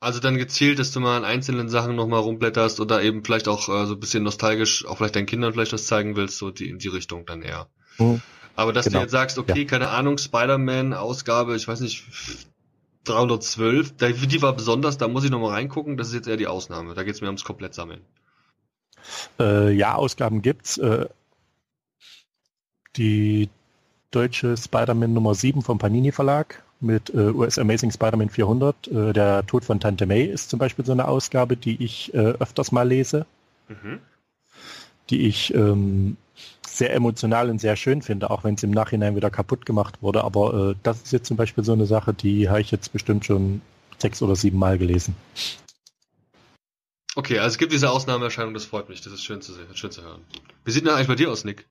Also 0.00 0.20
dann 0.20 0.38
gezielt, 0.38 0.78
dass 0.78 0.92
du 0.92 1.00
mal 1.00 1.16
an 1.16 1.24
einzelnen 1.24 1.68
Sachen 1.68 1.96
nochmal 1.96 2.20
rumblätterst 2.20 2.78
oder 2.78 3.02
eben 3.02 3.24
vielleicht 3.24 3.48
auch 3.48 3.68
äh, 3.68 3.86
so 3.86 3.94
ein 3.94 4.00
bisschen 4.00 4.22
nostalgisch, 4.22 4.86
auch 4.86 4.98
vielleicht 4.98 5.16
deinen 5.16 5.26
Kindern 5.26 5.52
vielleicht 5.52 5.72
was 5.72 5.86
zeigen 5.86 6.14
willst, 6.14 6.38
so 6.38 6.50
die 6.50 6.68
in 6.68 6.78
die 6.78 6.88
Richtung 6.88 7.26
dann 7.26 7.42
eher. 7.42 7.68
Mhm. 7.98 8.22
Aber 8.54 8.72
dass 8.72 8.86
genau. 8.86 8.98
du 8.98 9.02
jetzt 9.02 9.12
sagst, 9.12 9.38
okay, 9.38 9.62
ja. 9.62 9.64
keine 9.64 9.88
Ahnung, 9.88 10.18
Spider-Man-Ausgabe, 10.18 11.56
ich 11.56 11.66
weiß 11.66 11.80
nicht, 11.80 12.04
312, 13.04 13.94
die 13.96 14.42
war 14.42 14.52
besonders, 14.52 14.98
da 14.98 15.08
muss 15.08 15.24
ich 15.24 15.30
nochmal 15.30 15.52
reingucken, 15.52 15.96
das 15.96 16.08
ist 16.08 16.14
jetzt 16.14 16.28
eher 16.28 16.36
die 16.36 16.46
Ausnahme. 16.46 16.94
Da 16.94 17.02
geht 17.02 17.14
es 17.14 17.20
mir 17.20 17.28
ums 17.28 17.44
Komplettsammeln. 17.44 18.00
Äh, 19.38 19.72
ja, 19.72 19.94
Ausgaben 19.94 20.42
gibt's. 20.42 20.78
Äh, 20.78 21.06
die 22.96 23.48
deutsche 24.10 24.56
Spider-Man 24.56 25.12
Nummer 25.12 25.34
7 25.34 25.62
vom 25.62 25.78
Panini 25.78 26.12
Verlag 26.12 26.62
mit 26.80 27.10
äh, 27.10 27.30
US 27.30 27.58
Amazing 27.58 27.90
Spider-Man 27.90 28.30
400. 28.30 28.88
Äh, 28.88 29.12
der 29.12 29.46
Tod 29.46 29.64
von 29.64 29.80
Tante 29.80 30.06
May 30.06 30.24
ist 30.24 30.50
zum 30.50 30.58
Beispiel 30.58 30.84
so 30.84 30.92
eine 30.92 31.08
Ausgabe, 31.08 31.56
die 31.56 31.82
ich 31.82 32.12
äh, 32.14 32.18
öfters 32.18 32.72
mal 32.72 32.86
lese, 32.86 33.26
mhm. 33.68 34.00
die 35.10 35.26
ich 35.26 35.52
ähm, 35.54 36.16
sehr 36.66 36.94
emotional 36.94 37.50
und 37.50 37.60
sehr 37.60 37.76
schön 37.76 38.02
finde, 38.02 38.30
auch 38.30 38.44
wenn 38.44 38.54
es 38.54 38.62
im 38.62 38.70
Nachhinein 38.70 39.16
wieder 39.16 39.30
kaputt 39.30 39.66
gemacht 39.66 40.00
wurde. 40.00 40.24
Aber 40.24 40.70
äh, 40.70 40.74
das 40.82 41.02
ist 41.02 41.12
jetzt 41.12 41.26
zum 41.26 41.36
Beispiel 41.36 41.64
so 41.64 41.72
eine 41.72 41.86
Sache, 41.86 42.14
die 42.14 42.48
habe 42.48 42.60
ich 42.60 42.70
jetzt 42.70 42.92
bestimmt 42.92 43.24
schon 43.24 43.60
sechs 43.98 44.22
oder 44.22 44.36
sieben 44.36 44.58
Mal 44.58 44.78
gelesen. 44.78 45.16
Okay, 47.16 47.38
also 47.38 47.54
es 47.54 47.58
gibt 47.58 47.72
diese 47.72 47.90
Ausnahmeerscheinung, 47.90 48.54
das 48.54 48.64
freut 48.64 48.88
mich, 48.88 49.00
das 49.00 49.12
ist 49.12 49.24
schön 49.24 49.42
zu 49.42 49.52
sehen, 49.52 49.66
schön 49.74 49.90
zu 49.90 50.02
hören. 50.02 50.20
Wie 50.64 50.70
sieht 50.70 50.86
denn 50.86 50.92
eigentlich 50.92 51.08
bei 51.08 51.16
dir 51.16 51.32
aus, 51.32 51.44
Nick? 51.44 51.66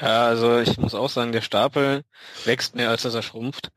Ja, 0.00 0.26
also 0.26 0.58
ich 0.58 0.78
muss 0.78 0.94
auch 0.94 1.10
sagen, 1.10 1.32
der 1.32 1.42
Stapel 1.42 2.04
wächst 2.44 2.74
mehr, 2.74 2.90
als 2.90 3.02
dass 3.02 3.14
er 3.14 3.22
schrumpft. 3.22 3.70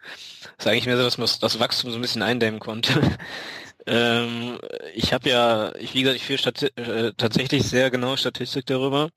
Das 0.58 0.66
ist 0.66 0.68
eigentlich 0.68 0.86
mehr 0.86 0.98
so, 0.98 1.04
dass 1.04 1.18
man 1.18 1.30
das 1.42 1.60
Wachstum 1.60 1.92
so 1.92 1.98
ein 1.98 2.02
bisschen 2.02 2.22
eindämmen 2.22 2.60
konnte. 2.60 3.18
ähm, 3.88 4.60
ich 4.94 5.14
habe 5.14 5.30
ja, 5.30 5.76
ich, 5.76 5.94
wie 5.94 6.02
gesagt, 6.02 6.18
ich 6.18 6.26
führe 6.26 6.40
Stati 6.40 6.68
äh, 6.76 7.14
tatsächlich 7.18 7.64
sehr 7.64 7.92
genaue 7.92 8.18
Statistik 8.18 8.66
darüber. 8.66 9.10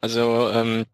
Also 0.00 0.50
ähm, 0.50 0.86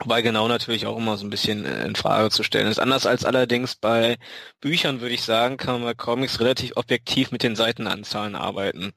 Wobei 0.00 0.22
genau 0.22 0.48
natürlich 0.48 0.86
auch 0.86 0.96
immer 0.96 1.16
so 1.16 1.24
ein 1.24 1.30
bisschen 1.30 1.64
äh, 1.64 1.86
in 1.86 1.94
Frage 1.94 2.30
zu 2.30 2.42
stellen 2.42 2.66
ist. 2.66 2.80
Anders 2.80 3.06
als 3.06 3.24
allerdings 3.24 3.76
bei 3.76 4.16
Büchern, 4.60 5.00
würde 5.00 5.14
ich 5.14 5.22
sagen, 5.22 5.56
kann 5.56 5.74
man 5.74 5.84
bei 5.84 5.94
Comics 5.94 6.40
relativ 6.40 6.72
objektiv 6.76 7.30
mit 7.30 7.44
den 7.44 7.54
Seitenanzahlen 7.54 8.34
arbeiten. 8.34 8.92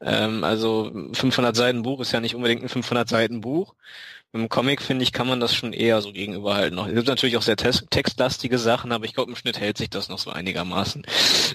Ähm, 0.00 0.42
also 0.42 0.90
500 1.12 1.54
Seiten 1.54 1.82
Buch 1.82 2.00
ist 2.00 2.12
ja 2.12 2.20
nicht 2.20 2.34
unbedingt 2.34 2.62
ein 2.62 2.68
500 2.68 3.08
Seiten 3.08 3.40
Buch. 3.40 3.74
Im 4.34 4.50
Comic, 4.50 4.82
finde 4.82 5.04
ich, 5.04 5.12
kann 5.12 5.26
man 5.26 5.40
das 5.40 5.54
schon 5.54 5.72
eher 5.72 6.02
so 6.02 6.12
gegenüberhalten. 6.12 6.78
Es 6.78 6.94
gibt 6.94 7.06
natürlich 7.06 7.38
auch 7.38 7.42
sehr 7.42 7.56
textlastige 7.56 8.58
Sachen, 8.58 8.92
aber 8.92 9.06
ich 9.06 9.14
glaube, 9.14 9.30
im 9.30 9.36
Schnitt 9.36 9.58
hält 9.58 9.78
sich 9.78 9.88
das 9.88 10.10
noch 10.10 10.18
so 10.18 10.30
einigermaßen. 10.30 11.06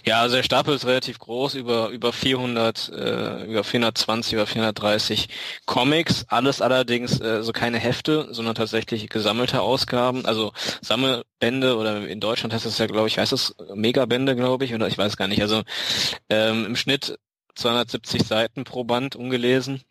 Ja, 0.06 0.22
also 0.22 0.38
der 0.38 0.44
Stapel 0.44 0.74
ist 0.74 0.88
relativ 0.88 1.20
groß, 1.20 1.54
über, 1.54 1.90
über 1.90 2.12
400, 2.12 2.90
äh, 2.90 3.44
über 3.46 3.64
420, 3.64 4.34
über 4.34 4.48
430 4.48 5.30
Comics. 5.68 6.26
Alles 6.30 6.62
allerdings 6.62 7.22
äh, 7.22 7.44
so 7.44 7.52
keine 7.52 7.78
Hefte, 7.78 8.30
sondern 8.32 8.56
tatsächlich 8.56 9.08
gesammelte 9.08 9.62
Ausgaben. 9.62 10.26
Also 10.26 10.52
Sammelbände 10.82 11.78
oder 11.78 12.08
in 12.08 12.20
Deutschland 12.20 12.54
heißt 12.56 12.66
das 12.66 12.80
ja, 12.80 12.88
glaube 12.88 13.08
ich, 13.08 13.20
heißt 13.20 13.34
das 13.34 13.56
Megabände, 13.76 14.36
glaube 14.36 14.66
ich, 14.66 14.74
oder 14.74 14.88
ich 14.88 14.98
weiß 14.98 15.16
gar 15.16 15.28
nicht. 15.28 15.44
Also 15.44 15.62
ähm, 16.28 16.66
im 16.66 16.76
Schnitt 16.76 17.20
270 17.54 18.24
Seiten 18.24 18.64
pro 18.64 18.84
Band 18.84 19.16
ungelesen. 19.16 19.84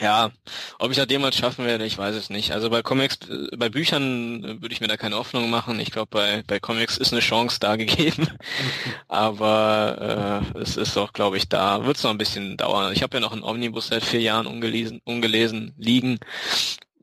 Ja, 0.00 0.30
ob 0.78 0.90
ich 0.90 0.96
das 0.98 1.06
jemals 1.08 1.36
schaffen 1.36 1.64
werde, 1.64 1.86
ich 1.86 1.96
weiß 1.96 2.14
es 2.14 2.28
nicht. 2.28 2.52
Also 2.52 2.68
bei 2.68 2.82
Comics, 2.82 3.18
äh, 3.30 3.56
bei 3.56 3.70
Büchern 3.70 4.44
äh, 4.44 4.62
würde 4.62 4.74
ich 4.74 4.80
mir 4.80 4.88
da 4.88 4.96
keine 4.98 5.16
Hoffnung 5.16 5.48
machen. 5.48 5.80
Ich 5.80 5.90
glaube, 5.90 6.08
bei, 6.10 6.42
bei 6.46 6.60
Comics 6.60 6.98
ist 6.98 7.12
eine 7.12 7.22
Chance 7.22 7.58
da 7.60 7.76
gegeben. 7.76 8.28
Aber 9.08 10.44
äh, 10.54 10.58
es 10.58 10.76
ist 10.76 10.96
auch, 10.98 11.12
glaube 11.14 11.38
ich, 11.38 11.48
da 11.48 11.86
wird 11.86 11.96
es 11.96 12.02
noch 12.02 12.10
ein 12.10 12.18
bisschen 12.18 12.56
dauern. 12.58 12.92
Ich 12.92 13.02
habe 13.02 13.16
ja 13.16 13.20
noch 13.20 13.32
einen 13.32 13.42
Omnibus 13.42 13.88
seit 13.88 14.04
vier 14.04 14.20
Jahren 14.20 14.46
ungelesen, 14.46 15.00
ungelesen 15.04 15.74
liegen. 15.78 16.18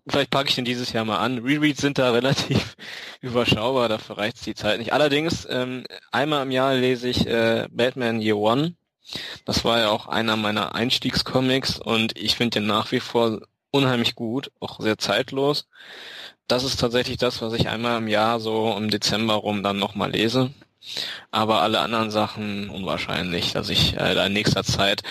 Vielleicht 0.07 0.31
packe 0.31 0.49
ich 0.49 0.55
den 0.55 0.65
dieses 0.65 0.91
Jahr 0.93 1.05
mal 1.05 1.17
an. 1.17 1.39
Rereads 1.39 1.81
sind 1.81 1.97
da 1.97 2.11
relativ 2.13 2.75
überschaubar, 3.21 3.89
dafür 3.89 4.17
reicht 4.19 4.45
die 4.45 4.53
Zeit 4.53 4.79
nicht. 4.79 4.93
Allerdings, 4.93 5.47
ähm, 5.49 5.85
einmal 6.11 6.43
im 6.43 6.51
Jahr 6.51 6.75
lese 6.75 7.09
ich 7.09 7.25
äh, 7.25 7.67
Batman 7.71 8.21
Year 8.21 8.37
One 8.37 8.75
das 9.45 9.65
war 9.65 9.79
ja 9.79 9.89
auch 9.89 10.07
einer 10.07 10.35
meiner 10.37 10.75
Einstiegscomics 10.75 11.79
und 11.79 12.17
ich 12.17 12.35
finde 12.35 12.59
den 12.59 12.67
nach 12.67 12.91
wie 12.91 12.99
vor 12.99 13.41
unheimlich 13.71 14.15
gut, 14.15 14.51
auch 14.59 14.79
sehr 14.79 14.97
zeitlos. 14.97 15.67
Das 16.47 16.63
ist 16.63 16.79
tatsächlich 16.79 17.17
das, 17.17 17.41
was 17.41 17.53
ich 17.53 17.69
einmal 17.69 17.97
im 17.97 18.07
Jahr 18.07 18.39
so 18.39 18.75
im 18.77 18.89
Dezember 18.89 19.35
rum 19.35 19.63
dann 19.63 19.79
nochmal 19.79 20.11
lese. 20.11 20.51
Aber 21.31 21.61
alle 21.61 21.79
anderen 21.79 22.11
Sachen 22.11 22.69
unwahrscheinlich, 22.69 23.53
dass 23.53 23.69
ich 23.69 23.93
äh, 23.95 24.15
da 24.15 24.25
in 24.25 24.33
nächster 24.33 24.63
Zeit 24.63 25.01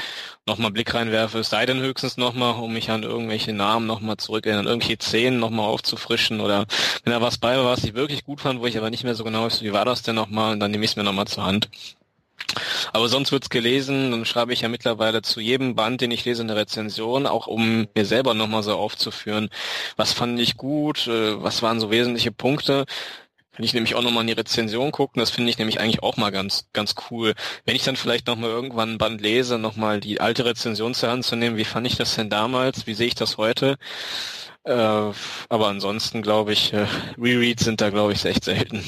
nochmal 0.46 0.70
Blick 0.70 0.92
reinwerfe, 0.92 1.38
es 1.38 1.50
sei 1.50 1.64
denn 1.66 1.80
höchstens 1.80 2.16
nochmal, 2.16 2.54
um 2.54 2.72
mich 2.72 2.90
an 2.90 3.04
irgendwelche 3.04 3.52
Namen 3.52 3.86
nochmal 3.86 4.16
zurückerinnern, 4.18 4.66
irgendwelche 4.66 4.98
Szenen 5.00 5.38
nochmal 5.38 5.66
aufzufrischen 5.66 6.40
oder 6.40 6.66
wenn 7.04 7.12
da 7.12 7.20
was 7.22 7.38
bei 7.38 7.56
war, 7.56 7.64
was 7.64 7.84
ich 7.84 7.94
wirklich 7.94 8.24
gut 8.24 8.40
fand, 8.40 8.60
wo 8.60 8.66
ich 8.66 8.76
aber 8.76 8.90
nicht 8.90 9.04
mehr 9.04 9.14
so 9.14 9.24
genau 9.24 9.44
weiß, 9.44 9.62
wie 9.62 9.72
war 9.72 9.84
das 9.84 10.02
denn 10.02 10.16
nochmal, 10.16 10.58
dann 10.58 10.70
nehme 10.70 10.84
ich 10.84 10.90
es 10.92 10.96
mir 10.96 11.04
nochmal 11.04 11.26
zur 11.26 11.44
Hand. 11.44 11.68
Aber 12.92 13.08
sonst 13.08 13.32
wird's 13.32 13.50
gelesen, 13.50 14.10
dann 14.10 14.24
schreibe 14.24 14.52
ich 14.52 14.62
ja 14.62 14.68
mittlerweile 14.68 15.22
zu 15.22 15.40
jedem 15.40 15.74
Band, 15.74 16.00
den 16.00 16.10
ich 16.10 16.24
lese, 16.24 16.42
eine 16.42 16.56
Rezension, 16.56 17.26
auch 17.26 17.46
um 17.46 17.88
mir 17.94 18.04
selber 18.04 18.34
nochmal 18.34 18.62
so 18.62 18.76
aufzuführen, 18.76 19.48
was 19.96 20.12
fand 20.12 20.38
ich 20.40 20.56
gut, 20.56 21.06
äh, 21.06 21.42
was 21.42 21.62
waren 21.62 21.80
so 21.80 21.90
wesentliche 21.90 22.32
Punkte. 22.32 22.86
Kann 23.54 23.64
ich 23.66 23.74
nämlich 23.74 23.94
auch 23.94 24.02
nochmal 24.02 24.22
in 24.22 24.28
die 24.28 24.32
Rezension 24.32 24.92
gucken, 24.92 25.20
das 25.20 25.30
finde 25.30 25.50
ich 25.50 25.58
nämlich 25.58 25.78
eigentlich 25.78 26.02
auch 26.02 26.16
mal 26.16 26.30
ganz, 26.30 26.68
ganz 26.72 26.94
cool. 27.10 27.34
Wenn 27.66 27.76
ich 27.76 27.82
dann 27.84 27.96
vielleicht 27.96 28.26
nochmal 28.26 28.48
irgendwann 28.48 28.92
ein 28.92 28.98
Band 28.98 29.20
lese, 29.20 29.58
nochmal 29.58 30.00
die 30.00 30.22
alte 30.22 30.46
Rezension 30.46 30.94
zur 30.94 31.10
Hand 31.10 31.24
zu 31.26 31.36
nehmen, 31.36 31.58
wie 31.58 31.64
fand 31.64 31.86
ich 31.86 31.96
das 31.96 32.14
denn 32.14 32.30
damals, 32.30 32.86
wie 32.86 32.94
sehe 32.94 33.08
ich 33.08 33.14
das 33.14 33.36
heute? 33.36 33.76
Äh, 34.64 34.72
aber 34.72 35.68
ansonsten 35.68 36.22
glaube 36.22 36.52
ich, 36.52 36.72
äh, 36.72 36.86
Rereads 37.18 37.64
sind 37.64 37.80
da 37.80 37.90
glaube 37.90 38.12
ich 38.14 38.24
echt 38.24 38.44
selten. 38.44 38.82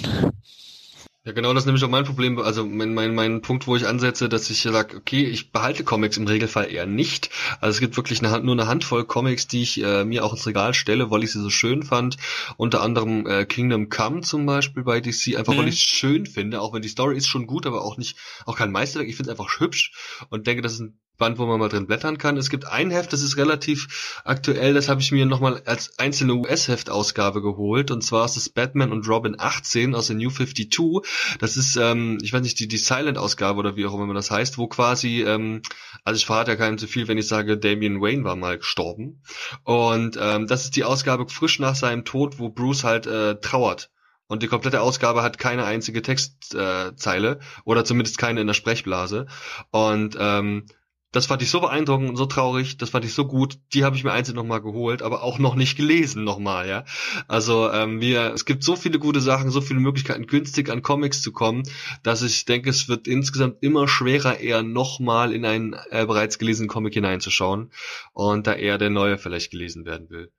Ja, 1.27 1.33
genau, 1.33 1.55
das 1.55 1.63
ist 1.63 1.67
nämlich 1.67 1.83
auch 1.83 1.89
mein 1.89 2.05
Problem, 2.05 2.39
also 2.39 2.67
mein, 2.67 2.93
mein, 2.93 3.15
mein 3.15 3.41
Punkt, 3.41 3.67
wo 3.67 3.75
ich 3.77 3.87
ansetze, 3.87 4.29
dass 4.29 4.51
ich 4.51 4.61
sage, 4.61 4.95
okay, 4.99 5.25
ich 5.25 5.53
behalte 5.53 5.83
Comics 5.83 6.19
im 6.19 6.27
Regelfall 6.27 6.71
eher 6.71 6.85
nicht. 6.85 7.31
Also 7.63 7.77
es 7.77 7.81
gibt 7.81 7.97
wirklich 7.97 8.23
eine, 8.23 8.43
nur 8.43 8.53
eine 8.53 8.67
Handvoll 8.67 9.07
Comics, 9.07 9.47
die 9.47 9.63
ich 9.63 9.83
äh, 9.83 10.05
mir 10.05 10.23
auch 10.23 10.35
ins 10.35 10.47
Regal 10.47 10.75
stelle, 10.75 11.11
weil 11.11 11.25
ich 11.25 11.33
sie 11.33 11.41
so 11.41 11.49
schön 11.49 11.83
fand. 11.83 12.19
Unter 12.59 12.83
anderem 12.83 13.27
äh, 13.27 13.47
Kingdom 13.47 13.89
Come 13.89 14.21
zum 14.21 14.45
Beispiel 14.45 14.83
bei 14.83 15.01
DC, 15.01 15.39
einfach 15.39 15.55
mhm. 15.55 15.61
weil 15.61 15.69
ich 15.69 15.77
es 15.77 15.83
schön 15.83 16.27
finde, 16.27 16.61
auch 16.61 16.75
wenn 16.75 16.83
die 16.83 16.89
Story 16.89 17.17
ist 17.17 17.29
schon 17.29 17.47
gut, 17.47 17.65
aber 17.65 17.87
auch 17.87 17.97
nicht, 17.97 18.19
auch 18.45 18.59
kein 18.59 18.71
Meisterwerk. 18.71 19.09
Ich 19.09 19.17
finde 19.17 19.33
es 19.33 19.39
einfach 19.39 19.61
hübsch 19.61 19.93
und 20.29 20.47
denke, 20.47 20.61
das 20.61 20.75
ist 20.75 20.81
ein 20.81 20.99
Band, 21.17 21.39
wo 21.39 21.47
man 21.47 21.61
mal 21.61 21.69
drin 21.69 21.87
blättern 21.87 22.19
kann. 22.19 22.37
Es 22.37 22.51
gibt 22.51 22.67
ein 22.67 22.91
Heft, 22.91 23.13
das 23.13 23.23
ist 23.23 23.37
relativ 23.37 24.21
aktuell, 24.25 24.75
das 24.75 24.89
habe 24.89 25.01
ich 25.01 25.13
mir 25.13 25.27
nochmal 25.27 25.63
als 25.65 25.99
einzelne 25.99 26.35
US-Heftausgabe 26.35 27.41
geholt. 27.41 27.91
Und 27.91 28.03
zwar 28.03 28.25
ist 28.25 28.37
es 28.37 28.49
Batman 28.49 28.93
und 28.93 29.09
Robin 29.09 29.37
18 29.39 29.95
aus 29.95 30.09
der 30.09 30.17
New 30.17 30.31
52. 30.31 31.39
Das 31.39 31.57
ist, 31.57 31.77
ähm, 31.77 32.19
ich 32.23 32.33
weiß 32.33 32.43
nicht, 32.43 32.59
die, 32.59 32.69
die 32.69 32.79
Silent-Ausgabe 32.79 33.59
oder 33.59 33.77
wie 33.77 33.87
auch 33.87 33.95
immer 33.95 34.13
das 34.15 34.31
heißt, 34.31 34.59
wo 34.59 34.67
quasi, 34.67 35.23
ähm, 35.23 35.63
also 36.05 36.17
ich 36.17 36.27
verrate 36.27 36.53
ja 36.53 36.57
keinem 36.57 36.79
zu 36.79 36.87
viel, 36.87 37.09
wenn 37.09 37.19
ich 37.19 37.29
sage, 37.29 37.59
Damian 37.59 38.01
Wayne 38.01 38.25
war 38.25 38.37
mal 38.37 38.59
gestorben. 38.59 39.23
Und 39.63 40.19
ähm, 40.21 40.47
das 40.47 40.65
ist 40.65 40.77
die 40.77 40.85
Ausgabe 40.85 41.29
frisch 41.29 41.59
nach 41.59 41.75
seinem 41.75 42.05
Tod, 42.05 42.39
wo 42.39 42.49
Bruce 42.49 42.85
halt 42.85 43.07
äh, 43.07 43.37
trauert. 43.41 43.91
Und 44.27 44.43
die 44.43 44.49
komplette 44.49 44.81
Ausgabe 44.81 45.23
hat 45.23 45.39
keine 45.39 45.65
einzige 45.65 46.01
Textzeile 46.01 47.31
äh, 47.31 47.39
oder 47.65 47.85
zumindest 47.85 48.19
keine 48.19 48.41
in 48.41 48.47
der 48.47 48.55
Sprechblase. 48.55 49.27
Und 49.71 50.17
ähm, 50.19 50.67
das 51.15 51.27
fand 51.27 51.43
ich 51.43 51.51
so 51.51 51.61
beeindruckend 51.61 52.11
und 52.11 52.17
so 52.17 52.27
traurig, 52.27 52.77
das 52.77 52.91
fand 52.91 53.05
ich 53.05 53.15
so 53.15 53.25
gut, 53.25 53.59
die 53.73 53.85
habe 53.85 53.95
ich 53.95 54.03
mir 54.03 54.11
einzeln 54.11 54.35
nochmal 54.35 54.61
geholt, 54.61 55.01
aber 55.01 55.23
auch 55.23 55.39
noch 55.39 55.55
nicht 55.55 55.77
gelesen 55.77 56.25
nochmal, 56.25 56.69
ja. 56.69 56.85
Also 57.29 57.71
ähm, 57.71 58.01
wir, 58.01 58.35
es 58.35 58.45
gibt 58.45 58.65
so 58.65 58.75
viele 58.75 58.99
gute 58.99 59.21
Sachen, 59.21 59.51
so 59.51 59.61
viele 59.61 59.79
Möglichkeiten, 59.79 60.27
günstig 60.27 60.71
an 60.71 60.83
Comics 60.83 61.23
zu 61.23 61.31
kommen, 61.31 61.63
dass 62.03 62.23
ich 62.23 62.47
denke, 62.47 62.69
es 62.69 62.89
wird 62.89 63.07
insgesamt 63.07 63.59
immer 63.63 63.87
schwerer, 63.87 64.41
eher 64.41 64.65
nochmal 64.65 65.33
in 65.33 65.45
einen 65.45 65.77
äh, 65.91 66.05
bereits 66.05 66.39
gelesenen 66.39 66.69
Comic 66.69 66.95
hineinzuschauen 66.95 67.71
und 68.13 68.49
da 68.49 68.55
eher 68.55 68.79
der 68.79 68.91
neue 68.91 69.17
vielleicht 69.17 69.53
gelesen 69.53 69.85
werden 69.85 70.11
will. 70.11 70.33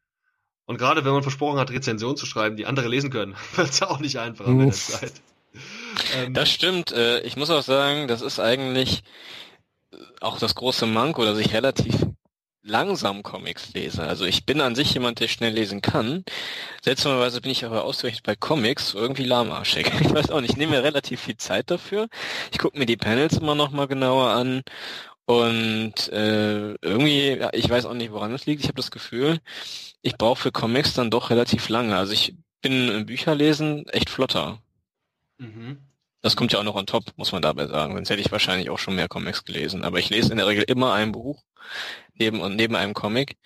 Und 0.65 0.77
gerade 0.77 1.05
wenn 1.05 1.13
man 1.13 1.23
versprochen 1.23 1.57
hat, 1.57 1.71
Rezensionen 1.71 2.17
zu 2.17 2.25
schreiben, 2.25 2.57
die 2.57 2.65
andere 2.65 2.89
lesen 2.89 3.11
können, 3.11 3.35
wird 3.55 3.69
es 3.69 3.81
auch 3.81 3.99
nicht 3.99 4.19
einfacher 4.19 4.51
mit 4.51 4.67
der 4.67 4.73
Zeit. 4.73 5.13
Ähm, 6.17 6.33
das 6.33 6.51
stimmt. 6.51 6.91
Äh, 6.91 7.21
ich 7.21 7.37
muss 7.37 7.49
auch 7.49 7.63
sagen, 7.63 8.09
das 8.09 8.21
ist 8.21 8.41
eigentlich 8.41 9.03
auch 10.21 10.39
das 10.39 10.55
große 10.55 10.85
Manko, 10.85 11.25
dass 11.25 11.37
ich 11.37 11.53
relativ 11.53 11.95
langsam 12.65 13.21
Comics 13.23 13.73
lese. 13.73 14.03
Also 14.03 14.25
ich 14.25 14.45
bin 14.45 14.59
an 14.59 14.75
sich 14.75 14.93
jemand, 14.93 15.19
der 15.19 15.27
schnell 15.27 15.53
lesen 15.53 15.81
kann. 15.81 16.23
Seltsamerweise 16.81 17.41
bin 17.41 17.51
ich 17.51 17.63
aber 17.63 17.83
ausgerechnet 17.83 18.23
bei 18.23 18.35
Comics 18.35 18.93
irgendwie 18.93 19.23
lahmarschig. 19.23 19.85
Ich 20.01 20.13
weiß 20.13 20.31
auch 20.31 20.41
nicht, 20.41 20.51
ich 20.51 20.57
nehme 20.57 20.77
mir 20.77 20.83
relativ 20.83 21.21
viel 21.21 21.37
Zeit 21.37 21.69
dafür. 21.69 22.07
Ich 22.51 22.57
gucke 22.57 22.77
mir 22.77 22.85
die 22.85 22.97
Panels 22.97 23.37
immer 23.37 23.55
noch 23.55 23.71
mal 23.71 23.87
genauer 23.87 24.29
an 24.29 24.63
und 25.25 26.09
äh, 26.09 26.73
irgendwie, 26.81 27.37
ja, 27.37 27.49
ich 27.53 27.69
weiß 27.69 27.85
auch 27.85 27.93
nicht, 27.93 28.11
woran 28.11 28.33
es 28.33 28.45
liegt. 28.45 28.61
Ich 28.61 28.67
habe 28.67 28.77
das 28.77 28.91
Gefühl, 28.91 29.39
ich 30.01 30.17
brauche 30.17 30.41
für 30.41 30.51
Comics 30.51 30.93
dann 30.93 31.11
doch 31.11 31.29
relativ 31.29 31.69
lange. 31.69 31.95
Also 31.97 32.13
ich 32.13 32.35
bin 32.61 32.89
im 32.89 33.05
Bücherlesen 33.05 33.87
echt 33.89 34.09
flotter. 34.09 34.59
Mhm. 35.37 35.79
Das 36.25 36.35
kommt 36.35 36.51
ja 36.51 36.57
auch 36.57 36.63
noch 36.63 36.73
on 36.73 36.87
top, 36.87 37.03
muss 37.17 37.33
man 37.33 37.43
dabei 37.43 37.67
sagen. 37.67 37.93
Sonst 37.93 38.09
hätte 38.09 38.19
ich 38.19 38.31
wahrscheinlich 38.31 38.71
auch 38.71 38.79
schon 38.79 38.95
mehr 38.95 39.07
Comics 39.07 39.43
gelesen. 39.43 39.83
Aber 39.83 39.99
ich 39.99 40.09
lese 40.09 40.31
in 40.31 40.37
der 40.37 40.47
Regel 40.47 40.63
immer 40.63 40.91
ein 40.91 41.11
Buch 41.11 41.43
neben 42.15 42.41
und 42.41 42.55
neben 42.55 42.75
einem 42.75 42.95
Comic. 42.95 43.37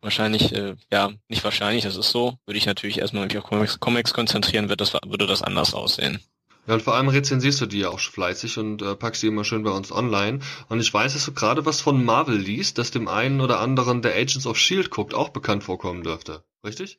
Wahrscheinlich, 0.00 0.50
äh, 0.54 0.76
ja, 0.90 1.10
nicht 1.28 1.44
wahrscheinlich, 1.44 1.84
das 1.84 1.96
ist 1.96 2.08
so. 2.08 2.38
Würde 2.46 2.56
ich 2.56 2.64
natürlich 2.64 3.00
erstmal 3.00 3.26
mich 3.26 3.36
auf 3.36 3.44
Comics, 3.44 3.80
Comics 3.80 4.14
konzentrieren, 4.14 4.70
wird 4.70 4.80
das, 4.80 4.94
würde 4.94 5.26
das 5.26 5.42
anders 5.42 5.74
aussehen. 5.74 6.18
Ja, 6.66 6.72
und 6.72 6.82
vor 6.82 6.94
allem 6.94 7.08
rezensierst 7.08 7.60
du 7.60 7.66
die 7.66 7.80
ja 7.80 7.90
auch 7.90 8.00
fleißig 8.00 8.56
und 8.56 8.80
äh, 8.80 8.96
packst 8.96 9.22
die 9.22 9.26
immer 9.26 9.44
schön 9.44 9.62
bei 9.62 9.72
uns 9.72 9.92
online. 9.92 10.38
Und 10.70 10.80
ich 10.80 10.94
weiß, 10.94 11.12
dass 11.12 11.26
du 11.26 11.34
gerade 11.34 11.66
was 11.66 11.82
von 11.82 12.02
Marvel 12.02 12.38
liest, 12.38 12.78
das 12.78 12.90
dem 12.92 13.08
einen 13.08 13.42
oder 13.42 13.60
anderen, 13.60 14.00
der 14.00 14.14
Agents 14.14 14.46
of 14.46 14.56
S.H.I.E.L.D. 14.56 14.88
guckt, 14.88 15.12
auch 15.12 15.28
bekannt 15.28 15.64
vorkommen 15.64 16.02
dürfte. 16.02 16.42
Richtig? 16.64 16.98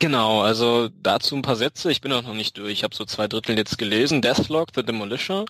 Genau, 0.00 0.42
also 0.42 0.88
dazu 1.02 1.34
ein 1.34 1.42
paar 1.42 1.56
Sätze. 1.56 1.90
Ich 1.90 2.00
bin 2.00 2.12
auch 2.12 2.22
noch 2.22 2.34
nicht 2.34 2.56
durch. 2.56 2.70
Ich 2.70 2.84
habe 2.84 2.94
so 2.94 3.04
zwei 3.04 3.26
Drittel 3.26 3.58
jetzt 3.58 3.78
gelesen. 3.78 4.22
Deathlock, 4.22 4.68
The 4.72 4.84
Demolisher. 4.84 5.44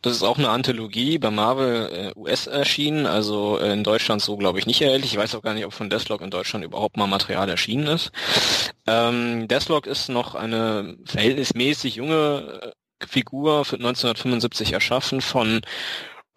Das 0.00 0.14
ist 0.16 0.22
auch 0.22 0.38
eine 0.38 0.48
Anthologie 0.48 1.18
bei 1.18 1.30
Marvel 1.30 2.12
äh, 2.16 2.18
US 2.18 2.46
erschienen, 2.46 3.04
also 3.04 3.58
äh, 3.58 3.74
in 3.74 3.84
Deutschland 3.84 4.22
so, 4.22 4.38
glaube 4.38 4.58
ich, 4.58 4.64
nicht 4.66 4.80
erhältlich. 4.80 5.12
Ich 5.12 5.18
weiß 5.18 5.34
auch 5.34 5.42
gar 5.42 5.52
nicht, 5.52 5.66
ob 5.66 5.74
von 5.74 5.90
Deathlock 5.90 6.22
in 6.22 6.30
Deutschland 6.30 6.64
überhaupt 6.64 6.96
mal 6.96 7.06
Material 7.08 7.50
erschienen 7.50 7.88
ist. 7.88 8.10
Ähm, 8.86 9.48
Deathlock 9.48 9.86
ist 9.86 10.08
noch 10.08 10.34
eine 10.34 10.96
verhältnismäßig 11.04 11.96
junge 11.96 12.72
äh, 13.00 13.06
Figur 13.06 13.66
für 13.66 13.76
1975 13.76 14.72
erschaffen 14.72 15.20
von 15.20 15.60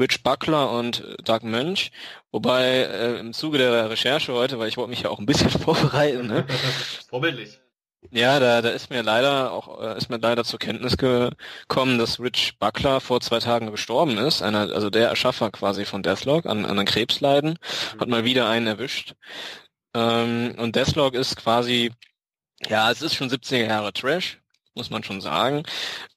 Rich 0.04 0.22
Buckler 0.22 0.72
und 0.72 1.16
Doug 1.24 1.44
Mönch. 1.44 1.92
Wobei 2.32 2.66
äh, 2.66 3.20
im 3.20 3.32
Zuge 3.32 3.58
der 3.58 3.90
Recherche 3.90 4.34
heute, 4.34 4.60
weil 4.60 4.68
ich 4.68 4.76
wollte 4.76 4.90
mich 4.90 5.04
ja 5.04 5.10
auch 5.10 5.20
ein 5.20 5.26
bisschen 5.26 5.50
vorbereiten, 5.50 6.28
ne? 6.28 6.46
Vorbildlich. 7.10 7.60
Ja, 8.12 8.38
da, 8.42 8.62
da 8.62 8.70
ist 8.70 8.90
mir 8.90 9.02
leider 9.02 9.54
auch 9.54 9.82
äh, 9.82 9.98
ist 9.98 10.10
mir 10.10 10.18
leider 10.18 10.44
zur 10.44 10.60
Kenntnis 10.60 10.98
gekommen, 10.98 11.98
dass 11.98 12.20
Rich 12.20 12.60
Buckler 12.60 13.00
vor 13.00 13.22
zwei 13.22 13.40
Tagen 13.40 13.72
gestorben 13.72 14.18
ist. 14.18 14.42
Einer, 14.42 14.74
also 14.74 14.90
der 14.90 15.08
Erschaffer 15.08 15.52
quasi 15.52 15.86
von 15.86 16.04
Deathlock 16.04 16.46
an, 16.46 16.66
an 16.66 16.72
einem 16.72 16.86
Krebsleiden, 16.86 17.52
mhm. 17.52 18.00
hat 18.02 18.10
mal 18.10 18.26
wieder 18.26 18.50
einen 18.50 18.68
erwischt. 18.68 19.16
Ähm, 19.94 20.56
und 20.58 20.76
Deathlock 20.76 21.14
ist 21.14 21.38
quasi, 21.38 21.94
ja, 22.68 22.92
es 22.92 23.02
ist 23.02 23.16
schon 23.16 23.30
70er 23.30 23.68
Jahre 23.68 23.94
Trash, 23.94 24.42
muss 24.76 24.90
man 24.90 25.04
schon 25.04 25.22
sagen. 25.22 25.64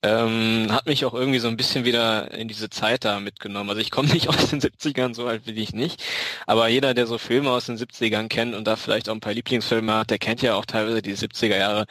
Ähm, 0.06 0.68
hat 0.70 0.86
mich 0.86 1.04
auch 1.04 1.14
irgendwie 1.14 1.40
so 1.40 1.48
ein 1.48 1.56
bisschen 1.56 1.84
wieder 1.84 2.30
in 2.32 2.46
diese 2.46 2.70
Zeit 2.70 3.04
da 3.04 3.18
mitgenommen. 3.18 3.70
Also 3.70 3.80
ich 3.80 3.90
komme 3.90 4.08
nicht 4.12 4.28
aus 4.28 4.50
den 4.50 4.60
70ern, 4.60 5.14
so 5.14 5.26
alt 5.26 5.46
will 5.46 5.58
ich 5.58 5.72
nicht. 5.72 6.02
Aber 6.46 6.68
jeder, 6.68 6.94
der 6.94 7.06
so 7.08 7.18
Filme 7.18 7.50
aus 7.50 7.66
den 7.66 7.76
70ern 7.76 8.28
kennt 8.28 8.54
und 8.54 8.66
da 8.68 8.76
vielleicht 8.76 9.08
auch 9.08 9.14
ein 9.14 9.20
paar 9.20 9.34
Lieblingsfilme 9.34 9.92
hat, 9.92 10.10
der 10.10 10.18
kennt 10.18 10.42
ja 10.42 10.54
auch 10.54 10.64
teilweise 10.64 11.02
die 11.02 11.16
70er 11.16 11.56
Jahre 11.56 11.86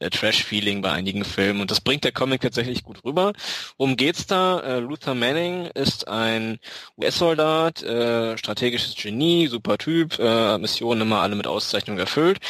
äh, 0.00 0.10
Trash-Feeling 0.10 0.82
bei 0.82 0.90
einigen 0.90 1.24
Filmen. 1.24 1.60
Und 1.60 1.70
das 1.70 1.80
bringt 1.80 2.02
der 2.02 2.10
Comic 2.12 2.40
tatsächlich 2.40 2.82
gut 2.82 3.04
rüber. 3.04 3.32
Worum 3.78 3.96
geht's 3.96 4.26
da? 4.26 4.58
Äh, 4.60 4.80
Luther 4.80 5.14
Manning 5.14 5.66
ist 5.66 6.08
ein 6.08 6.58
US-Soldat, 6.98 7.84
äh, 7.84 8.36
strategisches 8.36 8.96
Genie, 8.96 9.46
super 9.46 9.78
Typ, 9.78 10.18
äh, 10.18 10.58
Missionen 10.58 11.02
immer 11.02 11.20
alle 11.20 11.36
mit 11.36 11.46
Auszeichnung 11.46 11.98
erfüllt. 11.98 12.40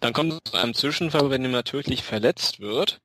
Dann 0.00 0.14
kommt 0.14 0.32
es 0.32 0.38
zu 0.50 0.56
einem 0.56 0.72
Zwischenfall, 0.72 1.28
wenn 1.28 1.52
er 1.52 1.64
tödlich 1.64 2.02
verletzt 2.02 2.60
wird. 2.60 3.00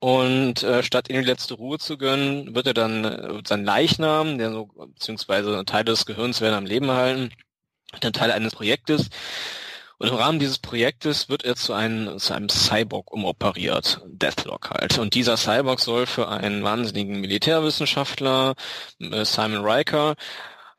Und 0.00 0.62
äh, 0.62 0.82
statt 0.82 1.10
ihm 1.10 1.16
die 1.16 1.26
letzte 1.26 1.54
Ruhe 1.54 1.78
zu 1.78 1.98
gönnen, 1.98 2.54
wird 2.54 2.66
er 2.66 2.74
dann 2.74 3.04
äh, 3.04 3.42
sein 3.46 3.64
Leichnam, 3.64 4.38
der 4.38 4.50
so, 4.50 4.66
beziehungsweise 4.66 5.62
Teile 5.66 5.84
des 5.84 6.06
Gehirns 6.06 6.40
werden 6.40 6.54
am 6.54 6.64
Leben 6.64 6.88
erhalten, 6.88 7.30
dann 8.00 8.14
Teil 8.14 8.32
eines 8.32 8.54
Projektes. 8.54 9.10
Und 9.98 10.08
im 10.08 10.14
Rahmen 10.14 10.38
dieses 10.38 10.58
Projektes 10.58 11.28
wird 11.28 11.44
er 11.44 11.56
zu 11.56 11.74
einem, 11.74 12.18
zu 12.18 12.32
einem 12.32 12.48
Cyborg 12.48 13.12
umoperiert, 13.12 14.00
Deathlock 14.06 14.70
halt. 14.70 14.98
Und 14.98 15.14
dieser 15.14 15.36
Cyborg 15.36 15.80
soll 15.80 16.06
für 16.06 16.28
einen 16.28 16.62
wahnsinnigen 16.62 17.20
Militärwissenschaftler, 17.20 18.54
äh, 19.00 19.26
Simon 19.26 19.62
Riker, 19.62 20.16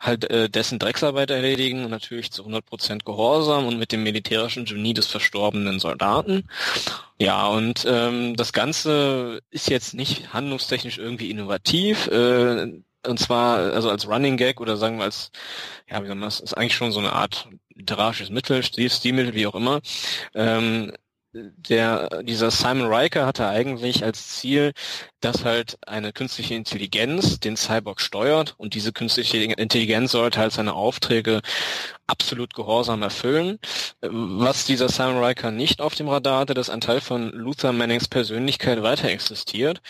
halt 0.02 0.30
äh, 0.30 0.50
dessen 0.50 0.80
Drecksarbeit 0.80 1.30
erledigen 1.30 1.88
natürlich 1.90 2.32
zu 2.32 2.44
100% 2.44 3.06
Gehorsam 3.06 3.68
und 3.68 3.78
mit 3.78 3.92
dem 3.92 4.04
militärischen 4.04 4.66
Genie 4.66 4.94
des 4.94 5.08
verstorbenen 5.08 5.80
Soldaten. 5.80 6.50
Ja, 7.20 7.48
und 7.48 7.86
ähm, 7.88 8.36
das 8.36 8.52
Ganze 8.52 9.42
ist 9.52 9.70
jetzt 9.70 9.94
nicht 9.94 10.34
handlungstechnisch 10.34 10.98
irgendwie 10.98 11.30
innovativ. 11.30 12.08
Äh, 12.08 12.82
und 13.08 13.20
zwar 13.20 13.58
also 13.74 13.90
als 13.90 14.08
Running 14.08 14.38
Gag 14.38 14.60
oder 14.60 14.76
sagen 14.78 14.98
wir 14.98 15.06
als, 15.06 15.32
ja, 15.90 16.02
wie 16.02 16.08
soll 16.08 16.16
man 16.16 16.28
das, 16.28 16.40
ist 16.40 16.56
eigentlich 16.56 16.76
schon 16.76 16.92
so 16.92 17.00
eine 17.00 17.14
Art 17.14 17.48
literarisches 17.76 18.30
Mittel, 18.30 18.64
Stilmittel, 18.64 19.34
wie 19.34 19.48
auch 19.48 19.56
immer. 19.56 19.82
Ähm, 20.34 20.94
der, 21.34 22.24
dieser 22.24 22.52
Simon 22.52 22.94
Riker 22.94 23.26
hatte 23.26 23.48
eigentlich 23.48 24.04
als 24.04 24.28
Ziel, 24.28 24.74
dass 25.22 25.46
halt 25.46 25.78
eine 25.88 26.12
künstliche 26.14 26.56
Intelligenz 26.56 27.40
den 27.40 27.56
Cyborg 27.56 28.02
steuert 28.02 28.56
und 28.58 28.74
diese 28.74 28.92
künstliche 28.92 29.38
Intelligenz 29.38 30.12
sollte 30.12 30.40
halt 30.40 30.52
seine 30.52 30.74
Aufträge 30.74 31.42
absolut 32.08 32.54
gehorsam 32.54 33.02
erfüllen. 33.04 33.60
Was 34.02 34.66
dieser 34.66 34.90
Simon 34.90 35.24
Riker 35.24 35.52
nicht 35.52 35.80
auf 35.80 35.96
dem 35.96 36.10
Radar 36.10 36.40
hatte, 36.40 36.54
dass 36.54 36.70
ein 36.70 36.82
Teil 36.82 37.00
von 37.00 37.30
Luther 37.30 37.72
Mannings 37.72 38.08
Persönlichkeit 38.08 38.84
weiter 38.84 39.10
existiert 39.10 39.82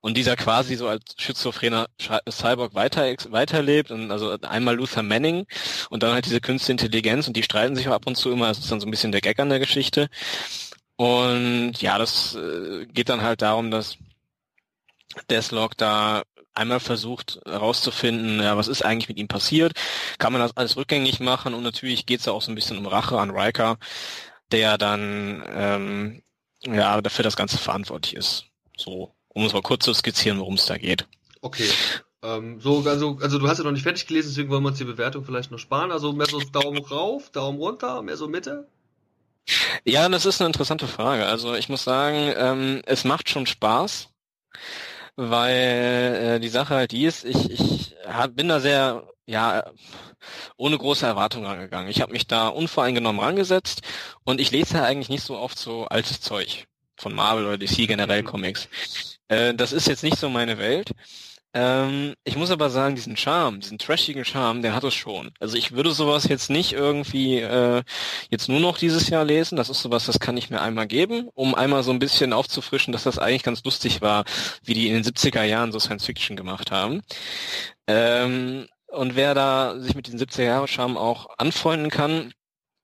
und 0.00 0.16
dieser 0.16 0.36
quasi 0.36 0.76
so 0.76 0.88
als 0.88 1.02
schizophrener 1.18 1.88
Cyborg 2.30 2.74
weiter 2.74 3.04
weiterlebt 3.30 3.90
und 3.90 4.10
also 4.10 4.38
einmal 4.42 4.76
Luther 4.76 5.02
Manning 5.02 5.46
und 5.90 6.02
dann 6.02 6.14
halt 6.14 6.24
diese 6.24 6.40
künstliche 6.40 6.72
Intelligenz 6.72 7.26
und 7.26 7.36
die 7.36 7.42
streiten 7.42 7.76
sich 7.76 7.88
auch 7.88 7.94
ab 7.94 8.06
und 8.06 8.16
zu 8.16 8.30
immer, 8.30 8.48
das 8.48 8.58
ist 8.60 8.72
dann 8.72 8.80
so 8.80 8.86
ein 8.86 8.90
bisschen 8.90 9.12
der 9.12 9.20
Gag 9.20 9.38
an 9.38 9.50
der 9.50 9.58
Geschichte. 9.58 10.08
Und 10.96 11.74
ja, 11.80 11.96
das 11.96 12.34
äh, 12.34 12.86
geht 12.86 13.08
dann 13.08 13.22
halt 13.22 13.40
darum, 13.42 13.70
dass 13.70 13.98
Deathlock 15.30 15.76
da 15.76 16.22
einmal 16.54 16.80
versucht 16.80 17.40
herauszufinden, 17.46 18.40
ja, 18.40 18.56
was 18.56 18.68
ist 18.68 18.84
eigentlich 18.84 19.08
mit 19.08 19.18
ihm 19.18 19.28
passiert, 19.28 19.72
kann 20.18 20.32
man 20.32 20.42
das 20.42 20.56
alles 20.56 20.76
rückgängig 20.76 21.20
machen 21.20 21.54
und 21.54 21.62
natürlich 21.62 22.04
geht 22.04 22.20
es 22.20 22.28
auch 22.28 22.42
so 22.42 22.50
ein 22.50 22.54
bisschen 22.54 22.78
um 22.78 22.86
Rache 22.86 23.18
an 23.18 23.30
Riker, 23.30 23.78
der 24.50 24.76
dann 24.76 25.44
ähm, 25.46 26.22
ja 26.62 27.00
dafür 27.00 27.22
das 27.22 27.36
Ganze 27.36 27.58
verantwortlich 27.58 28.16
ist. 28.16 28.46
So, 28.76 29.14
um 29.28 29.44
es 29.44 29.52
mal 29.52 29.62
kurz 29.62 29.84
zu 29.84 29.94
skizzieren, 29.94 30.38
worum 30.38 30.54
es 30.54 30.66
da 30.66 30.76
geht. 30.76 31.06
Okay. 31.40 31.68
Ähm, 32.22 32.60
so, 32.60 32.82
also, 32.84 33.18
also 33.20 33.38
du 33.38 33.48
hast 33.48 33.58
ja 33.58 33.64
noch 33.64 33.70
nicht 33.70 33.84
fertig 33.84 34.06
gelesen, 34.06 34.30
deswegen 34.30 34.50
wollen 34.50 34.64
wir 34.64 34.70
uns 34.70 34.78
die 34.78 34.84
Bewertung 34.84 35.24
vielleicht 35.24 35.52
noch 35.52 35.58
sparen. 35.58 35.92
Also 35.92 36.12
mehr 36.12 36.26
so 36.26 36.40
Daumen 36.40 36.84
rauf, 36.84 37.30
Daumen 37.30 37.58
runter, 37.58 38.02
mehr 38.02 38.16
so 38.16 38.26
Mitte? 38.26 38.66
Ja, 39.84 40.08
das 40.08 40.26
ist 40.26 40.40
eine 40.40 40.48
interessante 40.48 40.88
Frage. 40.88 41.26
Also 41.26 41.54
ich 41.54 41.68
muss 41.68 41.84
sagen, 41.84 42.34
ähm, 42.36 42.82
es 42.86 43.04
macht 43.04 43.30
schon 43.30 43.46
Spaß, 43.46 44.08
weil 45.18 46.36
äh, 46.36 46.40
die 46.40 46.48
Sache 46.48 46.76
halt 46.76 46.92
die 46.92 47.04
ist, 47.04 47.24
ich, 47.24 47.50
ich 47.50 47.96
hab, 48.06 48.36
bin 48.36 48.48
da 48.48 48.60
sehr, 48.60 49.04
ja, 49.26 49.64
ohne 50.56 50.78
große 50.78 51.04
Erwartungen 51.04 51.46
rangegangen. 51.46 51.90
Ich 51.90 52.00
habe 52.00 52.12
mich 52.12 52.28
da 52.28 52.48
unvoreingenommen 52.48 53.20
rangesetzt 53.20 53.82
und 54.24 54.40
ich 54.40 54.52
lese 54.52 54.74
ja 54.76 54.84
eigentlich 54.84 55.08
nicht 55.08 55.24
so 55.24 55.36
oft 55.36 55.58
so 55.58 55.86
altes 55.86 56.20
Zeug 56.20 56.66
von 56.96 57.14
Marvel 57.14 57.46
oder 57.46 57.58
DC 57.58 57.88
generell 57.88 58.22
Comics. 58.22 58.68
Äh, 59.26 59.54
das 59.54 59.72
ist 59.72 59.88
jetzt 59.88 60.04
nicht 60.04 60.18
so 60.18 60.28
meine 60.28 60.58
Welt. 60.58 60.92
Ähm, 61.54 62.14
ich 62.24 62.36
muss 62.36 62.50
aber 62.50 62.68
sagen, 62.68 62.94
diesen 62.94 63.16
Charme, 63.16 63.60
diesen 63.60 63.78
trashigen 63.78 64.24
Charme, 64.24 64.62
den 64.62 64.74
hat 64.74 64.84
es 64.84 64.94
schon. 64.94 65.30
Also 65.40 65.56
ich 65.56 65.72
würde 65.72 65.92
sowas 65.92 66.28
jetzt 66.28 66.50
nicht 66.50 66.72
irgendwie 66.72 67.38
äh, 67.38 67.82
jetzt 68.30 68.48
nur 68.48 68.60
noch 68.60 68.76
dieses 68.76 69.08
Jahr 69.08 69.24
lesen. 69.24 69.56
Das 69.56 69.70
ist 69.70 69.80
sowas, 69.80 70.04
das 70.06 70.20
kann 70.20 70.36
ich 70.36 70.50
mir 70.50 70.60
einmal 70.60 70.86
geben, 70.86 71.28
um 71.34 71.54
einmal 71.54 71.82
so 71.82 71.90
ein 71.90 71.98
bisschen 71.98 72.32
aufzufrischen, 72.32 72.92
dass 72.92 73.04
das 73.04 73.18
eigentlich 73.18 73.42
ganz 73.44 73.64
lustig 73.64 74.02
war, 74.02 74.24
wie 74.62 74.74
die 74.74 74.88
in 74.88 74.94
den 74.94 75.04
70er 75.04 75.42
Jahren 75.42 75.72
so 75.72 75.78
Science 75.78 76.04
Fiction 76.04 76.36
gemacht 76.36 76.70
haben. 76.70 77.02
Ähm, 77.86 78.66
und 78.88 79.16
wer 79.16 79.34
da 79.34 79.78
sich 79.78 79.94
mit 79.94 80.08
den 80.08 80.18
70er 80.18 80.44
Jahre 80.44 80.68
Charme 80.68 80.96
auch 80.98 81.28
anfreunden 81.38 81.90
kann, 81.90 82.32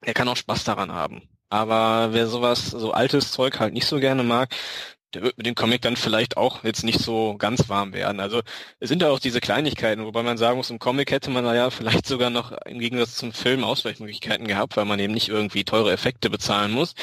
der 0.06 0.14
kann 0.14 0.28
auch 0.28 0.36
Spaß 0.36 0.64
daran 0.64 0.92
haben. 0.92 1.22
Aber 1.50 2.12
wer 2.12 2.26
sowas, 2.26 2.66
so 2.66 2.92
altes 2.92 3.30
Zeug 3.30 3.60
halt 3.60 3.74
nicht 3.74 3.86
so 3.86 4.00
gerne 4.00 4.22
mag, 4.22 4.54
der 5.14 5.22
wird 5.22 5.38
mit 5.38 5.46
dem 5.46 5.54
Comic 5.54 5.82
dann 5.82 5.96
vielleicht 5.96 6.36
auch 6.36 6.64
jetzt 6.64 6.84
nicht 6.84 6.98
so 6.98 7.36
ganz 7.38 7.68
warm 7.68 7.92
werden. 7.92 8.20
Also 8.20 8.42
es 8.80 8.88
sind 8.88 9.02
ja 9.02 9.10
auch 9.10 9.18
diese 9.18 9.40
Kleinigkeiten, 9.40 10.04
wobei 10.04 10.22
man 10.22 10.38
sagen 10.38 10.56
muss, 10.56 10.70
im 10.70 10.78
Comic 10.78 11.10
hätte 11.10 11.30
man 11.30 11.44
ja 11.44 11.70
vielleicht 11.70 12.06
sogar 12.06 12.30
noch 12.30 12.52
im 12.66 12.78
Gegensatz 12.78 13.16
zum 13.16 13.32
Film 13.32 13.64
Ausweichmöglichkeiten 13.64 14.46
gehabt, 14.46 14.76
weil 14.76 14.84
man 14.84 14.98
eben 14.98 15.14
nicht 15.14 15.28
irgendwie 15.28 15.64
teure 15.64 15.92
Effekte 15.92 16.30
bezahlen 16.30 16.72
muss. 16.72 16.94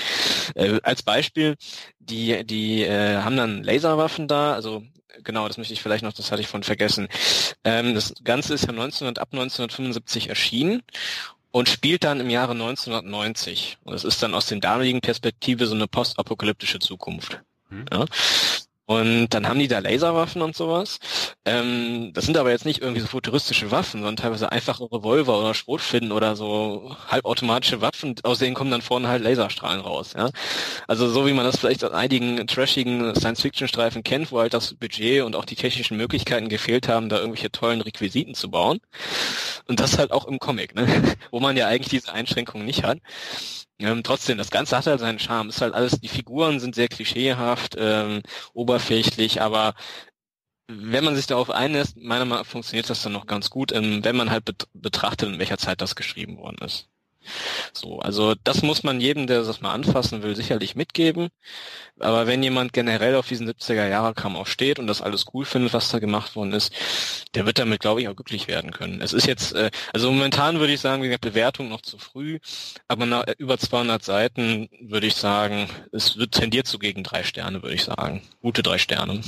Äh, 0.56 0.80
als 0.84 1.04
Beispiel, 1.04 1.56
die, 2.00 2.46
die 2.46 2.84
äh, 2.84 3.18
haben 3.18 3.38
dann 3.38 3.64
Laserwaffen 3.64 4.28
da, 4.28 4.54
also 4.54 4.84
genau, 5.24 5.48
das 5.48 5.58
möchte 5.58 5.74
ich 5.74 5.82
vielleicht 5.82 6.04
noch, 6.04 6.14
das 6.14 6.32
hatte 6.32 6.42
ich 6.42 6.48
von 6.48 6.64
vergessen. 6.64 7.08
Ähm, 7.64 7.96
das 7.96 8.14
Ganze 8.24 8.54
ist 8.54 8.64
ja 8.64 8.70
1900, 8.70 9.20
ab 9.20 9.30
1975 9.32 10.30
erschienen 10.30 10.84
und 11.52 11.70
spielt 11.70 12.04
dann 12.04 12.20
im 12.20 12.30
Jahre 12.30 12.54
1990. 12.54 13.78
Und 13.84 13.94
es 13.94 14.04
ist 14.04 14.24
dann 14.24 14.34
aus 14.34 14.48
dem 14.48 14.62
damaligen 14.62 15.02
Perspektive 15.02 15.68
so 15.68 15.76
eine 15.76 15.88
postapokalyptische 15.88 16.80
Zukunft. 16.80 17.42
Mhm. 17.72 17.86
Ja? 17.92 18.06
Und 18.92 19.30
dann 19.30 19.48
haben 19.48 19.60
die 19.60 19.70
da 19.70 19.80
Laserwaffen 19.80 20.42
und 20.42 20.54
sowas. 20.54 21.00
Ähm, 21.46 22.12
das 22.14 22.26
sind 22.26 22.36
aber 22.36 22.52
jetzt 22.52 22.66
nicht 22.66 22.82
irgendwie 22.82 23.00
so 23.00 23.08
futuristische 23.08 23.72
Waffen, 23.72 24.02
sondern 24.02 24.18
teilweise 24.18 24.52
einfache 24.52 24.84
Revolver 24.84 25.40
oder 25.40 25.54
Schrotflinten 25.54 26.12
oder 26.12 26.36
so 26.36 26.94
halbautomatische 27.08 27.80
Waffen, 27.80 28.16
aus 28.24 28.40
denen 28.40 28.54
kommen 28.54 28.70
dann 28.70 28.82
vorne 28.82 29.08
halt 29.08 29.24
Laserstrahlen 29.24 29.80
raus. 29.80 30.14
Ja? 30.18 30.30
Also 30.88 31.08
so 31.10 31.26
wie 31.26 31.32
man 31.32 31.46
das 31.46 31.58
vielleicht 31.58 31.86
aus 31.86 31.92
einigen 31.94 32.46
trashigen 32.48 33.16
Science-Fiction-Streifen 33.16 34.04
kennt, 34.04 34.30
wo 34.34 34.40
halt 34.40 34.54
das 34.54 34.74
Budget 34.74 35.24
und 35.24 35.38
auch 35.38 35.46
die 35.46 35.56
technischen 35.56 35.96
Möglichkeiten 35.96 36.50
gefehlt 36.50 36.90
haben, 36.90 37.08
da 37.08 37.18
irgendwelche 37.18 37.52
tollen 37.52 37.80
Requisiten 37.80 38.36
zu 38.36 38.52
bauen. 38.52 38.80
Und 39.68 39.80
das 39.80 39.98
halt 39.98 40.12
auch 40.12 40.26
im 40.28 40.38
Comic, 40.40 40.76
ne? 40.76 40.86
wo 41.32 41.40
man 41.40 41.56
ja 41.56 41.68
eigentlich 41.68 41.90
diese 41.90 42.12
Einschränkungen 42.12 42.66
nicht 42.66 42.84
hat. 42.84 43.00
Ähm, 43.86 44.04
trotzdem, 44.04 44.38
das 44.38 44.52
Ganze 44.52 44.78
hat 44.78 44.88
halt 44.88 45.00
seinen 45.00 45.20
Charme. 45.20 45.50
Ist 45.50 45.62
halt 45.62 45.74
alles, 45.74 46.00
die 46.00 46.08
Figuren 46.08 46.60
sind 46.60 46.76
sehr 46.76 46.88
klischeehaft, 46.88 47.76
ähm, 47.78 48.22
oberflächlich, 48.54 49.42
aber 49.42 49.76
wenn 50.68 51.04
man 51.04 51.16
sich 51.16 51.28
darauf 51.28 51.50
einlässt, 51.50 51.98
meiner 51.98 52.26
Meinung 52.26 52.44
nach 52.44 52.50
funktioniert 52.50 52.90
das 52.90 53.04
dann 53.04 53.14
noch 53.14 53.28
ganz 53.28 53.50
gut, 53.50 53.72
ähm, 53.74 54.04
wenn 54.04 54.16
man 54.16 54.32
halt 54.32 54.46
bet 54.46 54.68
betrachtet, 54.74 55.30
in 55.30 55.40
welcher 55.40 55.58
Zeit 55.58 55.82
das 55.82 55.96
geschrieben 55.96 56.38
worden 56.38 56.58
ist. 56.66 56.91
So, 57.74 58.00
also 58.00 58.36
das 58.44 58.62
muss 58.62 58.84
man 58.84 59.00
jedem, 59.00 59.28
der 59.28 59.44
das 59.44 59.62
mal 59.62 59.74
anfassen 59.74 60.24
will, 60.24 60.36
sicherlich 60.36 60.76
mitgeben. 60.76 61.30
Aber 62.00 62.28
wenn 62.28 62.42
jemand 62.42 62.74
generell 62.74 63.16
auf 63.16 63.28
diesen 63.28 63.50
70er 63.50 63.88
Jahre 63.88 64.14
Kram 64.14 64.36
auch 64.36 64.48
steht 64.48 64.80
und 64.80 64.88
das 64.88 65.02
alles 65.02 65.26
cool 65.34 65.46
findet, 65.46 65.74
was 65.74 65.90
da 65.90 66.00
gemacht 66.00 66.36
worden 66.36 66.54
ist, 66.54 66.74
der 67.36 67.46
wird 67.46 67.60
damit, 67.60 67.80
glaube 67.80 68.02
ich, 68.02 68.08
auch 68.08 68.16
glücklich 68.16 68.48
werden 68.48 68.72
können. 68.72 69.02
Es 69.02 69.14
ist 69.14 69.28
jetzt, 69.28 69.54
äh, 69.54 69.70
also 69.94 70.12
momentan 70.12 70.60
würde 70.60 70.74
ich 70.74 70.82
sagen, 70.82 71.04
wie 71.04 71.08
gesagt, 71.08 71.22
Bewertung 71.22 71.70
noch 71.70 71.82
zu 71.82 71.98
früh, 71.98 72.40
aber 72.88 73.06
nach 73.06 73.28
äh, 73.28 73.36
über 73.38 73.58
200 73.58 74.04
Seiten 74.04 74.70
würde 74.82 75.08
ich 75.08 75.16
sagen, 75.16 75.70
es 75.92 76.18
wird 76.18 76.32
tendiert 76.34 76.68
zu 76.68 76.80
gegen 76.80 77.04
drei 77.04 77.24
Sterne, 77.24 77.62
würde 77.62 77.76
ich 77.76 77.84
sagen. 77.84 78.22
Gute 78.42 78.64
drei 78.64 78.78
Sterne. 78.78 79.22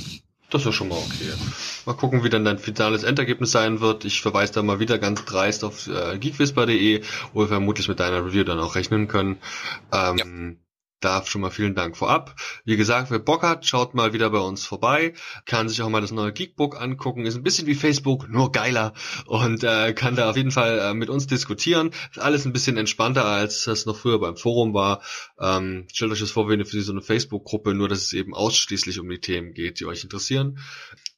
Das 0.54 0.64
ist 0.64 0.76
schon 0.76 0.86
mal 0.86 0.98
okay. 0.98 1.32
Mal 1.84 1.94
gucken, 1.94 2.22
wie 2.22 2.28
dann 2.28 2.44
dein 2.44 2.60
finales 2.60 3.02
Endergebnis 3.02 3.50
sein 3.50 3.80
wird. 3.80 4.04
Ich 4.04 4.22
verweise 4.22 4.52
da 4.52 4.62
mal 4.62 4.78
wieder 4.78 4.98
ganz 5.00 5.24
dreist 5.24 5.64
auf 5.64 5.88
äh, 5.88 6.16
geekwhisper.de, 6.16 7.02
wo 7.32 7.40
wir 7.40 7.48
vermutlich 7.48 7.88
mit 7.88 7.98
deiner 7.98 8.24
Review 8.24 8.44
dann 8.44 8.60
auch 8.60 8.76
rechnen 8.76 9.08
können. 9.08 9.38
Ähm, 9.92 10.16
ja 10.16 10.24
darf 11.00 11.28
schon 11.28 11.40
mal 11.40 11.50
vielen 11.50 11.74
Dank 11.74 11.96
vorab. 11.96 12.36
Wie 12.64 12.76
gesagt, 12.76 13.10
wer 13.10 13.18
Bock 13.18 13.42
hat, 13.42 13.66
schaut 13.66 13.94
mal 13.94 14.12
wieder 14.12 14.30
bei 14.30 14.38
uns 14.38 14.64
vorbei, 14.64 15.14
kann 15.46 15.68
sich 15.68 15.82
auch 15.82 15.88
mal 15.88 16.00
das 16.00 16.12
neue 16.12 16.32
Geekbook 16.32 16.80
angucken, 16.80 17.26
ist 17.26 17.36
ein 17.36 17.42
bisschen 17.42 17.66
wie 17.66 17.74
Facebook, 17.74 18.28
nur 18.28 18.52
geiler 18.52 18.94
und 19.26 19.64
äh, 19.64 19.92
kann 19.92 20.16
da 20.16 20.30
auf 20.30 20.36
jeden 20.36 20.50
Fall 20.50 20.78
äh, 20.78 20.94
mit 20.94 21.10
uns 21.10 21.26
diskutieren. 21.26 21.90
Ist 22.10 22.20
alles 22.20 22.44
ein 22.46 22.52
bisschen 22.52 22.76
entspannter, 22.76 23.24
als 23.24 23.64
das 23.64 23.86
noch 23.86 23.96
früher 23.96 24.18
beim 24.18 24.36
Forum 24.36 24.74
war. 24.74 25.02
Ähm, 25.38 25.86
stellt 25.92 26.12
euch 26.12 26.20
das 26.20 26.30
vor 26.30 26.48
wie 26.48 26.54
eine, 26.54 26.64
für 26.64 26.80
so 26.80 26.92
eine 26.92 27.02
Facebook-Gruppe, 27.02 27.74
nur 27.74 27.88
dass 27.88 28.02
es 28.02 28.12
eben 28.12 28.34
ausschließlich 28.34 28.98
um 28.98 29.08
die 29.08 29.20
Themen 29.20 29.52
geht, 29.52 29.80
die 29.80 29.86
euch 29.86 30.04
interessieren. 30.04 30.58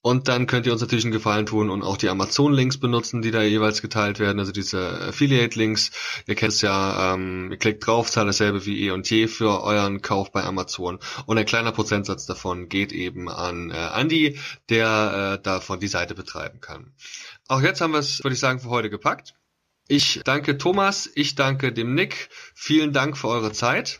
Und 0.07 0.29
dann 0.29 0.47
könnt 0.47 0.67
ihr 0.67 0.73
uns 0.73 0.81
natürlich 0.81 1.05
einen 1.05 1.11
Gefallen 1.11 1.47
tun 1.47 1.69
und 1.69 1.83
auch 1.83 1.97
die 1.97 2.09
Amazon-Links 2.09 2.79
benutzen, 2.79 3.23
die 3.23 3.33
da 3.33 3.43
jeweils 3.43 3.83
geteilt 3.83 4.21
werden, 4.21 4.39
also 4.39 4.53
diese 4.53 5.01
Affiliate-Links. 5.01 5.91
Ihr 6.29 6.37
kennt 6.37 6.53
es 6.53 6.61
ja, 6.61 7.15
ähm, 7.15 7.51
ihr 7.51 7.57
klickt 7.57 7.85
drauf, 7.85 8.09
zahlt 8.09 8.29
dasselbe 8.29 8.65
wie 8.67 8.87
eh 8.87 8.93
und 8.93 9.11
je 9.11 9.27
für 9.27 9.65
euren 9.65 10.03
Kauf 10.03 10.31
bei 10.31 10.45
Amazon. 10.45 11.01
Und 11.27 11.39
ein 11.39 11.45
kleiner 11.45 11.73
Prozentsatz 11.73 12.25
davon 12.25 12.69
geht 12.69 12.93
eben 12.93 13.29
an 13.29 13.73
äh, 13.73 14.01
Andy, 14.01 14.39
der 14.69 15.39
äh, 15.41 15.43
davon 15.43 15.81
die 15.81 15.89
Seite 15.89 16.15
betreiben 16.15 16.61
kann. 16.61 16.93
Auch 17.49 17.63
jetzt 17.63 17.81
haben 17.81 17.91
wir 17.91 17.99
es, 17.99 18.23
würde 18.23 18.35
ich 18.35 18.41
sagen, 18.41 18.61
für 18.61 18.69
heute 18.69 18.91
gepackt. 18.91 19.35
Ich 19.89 20.21
danke 20.25 20.57
Thomas, 20.57 21.11
ich 21.17 21.35
danke 21.35 21.73
dem 21.73 21.95
Nick. 21.95 22.29
Vielen 22.55 22.93
Dank 22.93 23.19
für 23.19 23.27
eure 23.27 23.51
Zeit. 23.51 23.99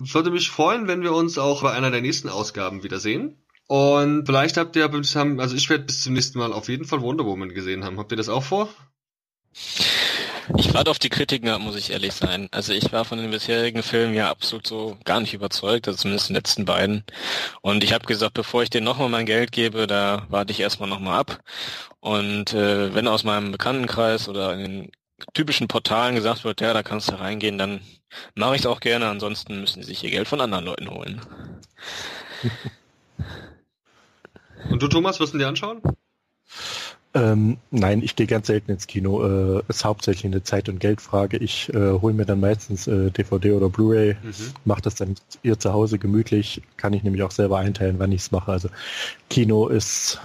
würde 0.00 0.32
mich 0.32 0.50
freuen, 0.50 0.88
wenn 0.88 1.02
wir 1.04 1.12
uns 1.12 1.38
auch 1.38 1.62
bei 1.62 1.70
einer 1.70 1.92
der 1.92 2.00
nächsten 2.00 2.28
Ausgaben 2.28 2.82
wiedersehen. 2.82 3.40
Und 3.68 4.24
vielleicht 4.24 4.56
habt 4.56 4.76
ihr, 4.76 4.90
also 4.90 5.54
ich 5.54 5.68
werde 5.68 5.84
bis 5.84 6.02
zum 6.02 6.14
nächsten 6.14 6.38
Mal 6.38 6.54
auf 6.54 6.68
jeden 6.70 6.86
Fall 6.86 7.02
Wonder 7.02 7.26
Woman 7.26 7.50
gesehen 7.50 7.84
haben. 7.84 7.98
Habt 7.98 8.10
ihr 8.10 8.16
das 8.16 8.30
auch 8.30 8.42
vor? 8.42 8.70
Ich 10.56 10.72
warte 10.72 10.90
auf 10.90 10.98
die 10.98 11.10
Kritiken 11.10 11.50
ab, 11.50 11.60
muss 11.60 11.76
ich 11.76 11.90
ehrlich 11.90 12.14
sein. 12.14 12.48
Also 12.50 12.72
ich 12.72 12.90
war 12.92 13.04
von 13.04 13.18
den 13.18 13.30
bisherigen 13.30 13.82
Filmen 13.82 14.14
ja 14.14 14.30
absolut 14.30 14.66
so 14.66 14.96
gar 15.04 15.20
nicht 15.20 15.34
überzeugt, 15.34 15.86
also 15.86 15.98
zumindest 15.98 16.30
den 16.30 16.36
letzten 16.36 16.64
beiden. 16.64 17.04
Und 17.60 17.84
ich 17.84 17.92
habe 17.92 18.06
gesagt, 18.06 18.32
bevor 18.32 18.62
ich 18.62 18.70
denen 18.70 18.86
nochmal 18.86 19.10
mein 19.10 19.26
Geld 19.26 19.52
gebe, 19.52 19.86
da 19.86 20.26
warte 20.30 20.52
ich 20.52 20.60
erstmal 20.60 20.88
nochmal 20.88 21.20
ab. 21.20 21.42
Und 22.00 22.54
äh, 22.54 22.94
wenn 22.94 23.06
aus 23.06 23.24
meinem 23.24 23.52
Bekanntenkreis 23.52 24.30
oder 24.30 24.54
in 24.54 24.60
den 24.60 24.92
typischen 25.34 25.68
Portalen 25.68 26.14
gesagt 26.14 26.44
wird, 26.44 26.62
ja, 26.62 26.72
da 26.72 26.82
kannst 26.82 27.10
du 27.10 27.20
reingehen, 27.20 27.58
dann 27.58 27.80
mache 28.34 28.54
ich 28.54 28.62
es 28.62 28.66
auch 28.66 28.80
gerne. 28.80 29.08
Ansonsten 29.08 29.60
müssen 29.60 29.82
sie 29.82 29.88
sich 29.88 30.02
ihr 30.04 30.10
Geld 30.10 30.28
von 30.28 30.40
anderen 30.40 30.64
Leuten 30.64 30.88
holen. 30.88 31.20
Und 34.70 34.82
du, 34.82 34.88
Thomas, 34.88 35.20
wirst 35.20 35.34
du 35.34 35.38
dir 35.38 35.48
anschauen? 35.48 35.82
Ähm, 37.14 37.56
nein, 37.70 38.02
ich 38.02 38.16
gehe 38.16 38.26
ganz 38.26 38.48
selten 38.48 38.70
ins 38.70 38.86
Kino. 38.86 39.58
Äh, 39.58 39.62
ist 39.68 39.84
hauptsächlich 39.84 40.26
eine 40.26 40.42
Zeit- 40.42 40.68
und 40.68 40.78
Geldfrage. 40.78 41.38
Ich 41.38 41.72
äh, 41.72 41.92
hole 41.92 42.14
mir 42.14 42.26
dann 42.26 42.40
meistens 42.40 42.86
äh, 42.86 43.10
DVD 43.10 43.52
oder 43.52 43.70
Blu-ray, 43.70 44.16
mhm. 44.22 44.34
mache 44.64 44.82
das 44.82 44.96
dann 44.96 45.14
hier 45.42 45.58
zu 45.58 45.72
Hause 45.72 45.98
gemütlich. 45.98 46.62
Kann 46.76 46.92
ich 46.92 47.02
nämlich 47.02 47.22
auch 47.22 47.30
selber 47.30 47.58
einteilen, 47.58 47.98
wann 47.98 48.12
ich 48.12 48.22
es 48.22 48.30
mache. 48.30 48.52
Also 48.52 48.68
Kino 49.30 49.68
ist 49.68 50.20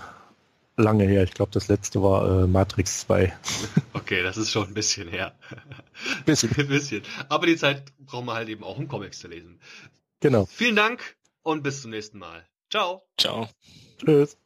lange 0.75 1.05
her. 1.05 1.23
Ich 1.23 1.33
glaube, 1.33 1.51
das 1.51 1.67
letzte 1.67 2.01
war 2.01 2.43
äh, 2.43 2.47
Matrix 2.47 3.01
2. 3.01 3.33
Okay, 3.95 4.21
das 4.21 4.37
ist 4.37 4.51
schon 4.51 4.67
ein 4.67 4.73
bisschen 4.73 5.07
her. 5.07 5.33
Bisschen. 6.25 6.49
ein 6.57 6.67
bisschen. 6.67 7.03
Aber 7.29 7.45
die 7.45 7.55
Zeit 7.55 7.93
brauchen 7.99 8.25
wir 8.25 8.33
halt 8.33 8.49
eben 8.49 8.63
auch, 8.63 8.77
um 8.77 8.87
Comics 8.87 9.19
zu 9.19 9.27
lesen. 9.27 9.61
Genau. 10.19 10.45
Vielen 10.45 10.75
Dank 10.75 11.15
und 11.41 11.63
bis 11.63 11.81
zum 11.81 11.91
nächsten 11.91 12.17
Mal. 12.17 12.45
Ciao. 12.69 13.03
Ciao. 13.17 13.47
Tschüss. 14.05 14.37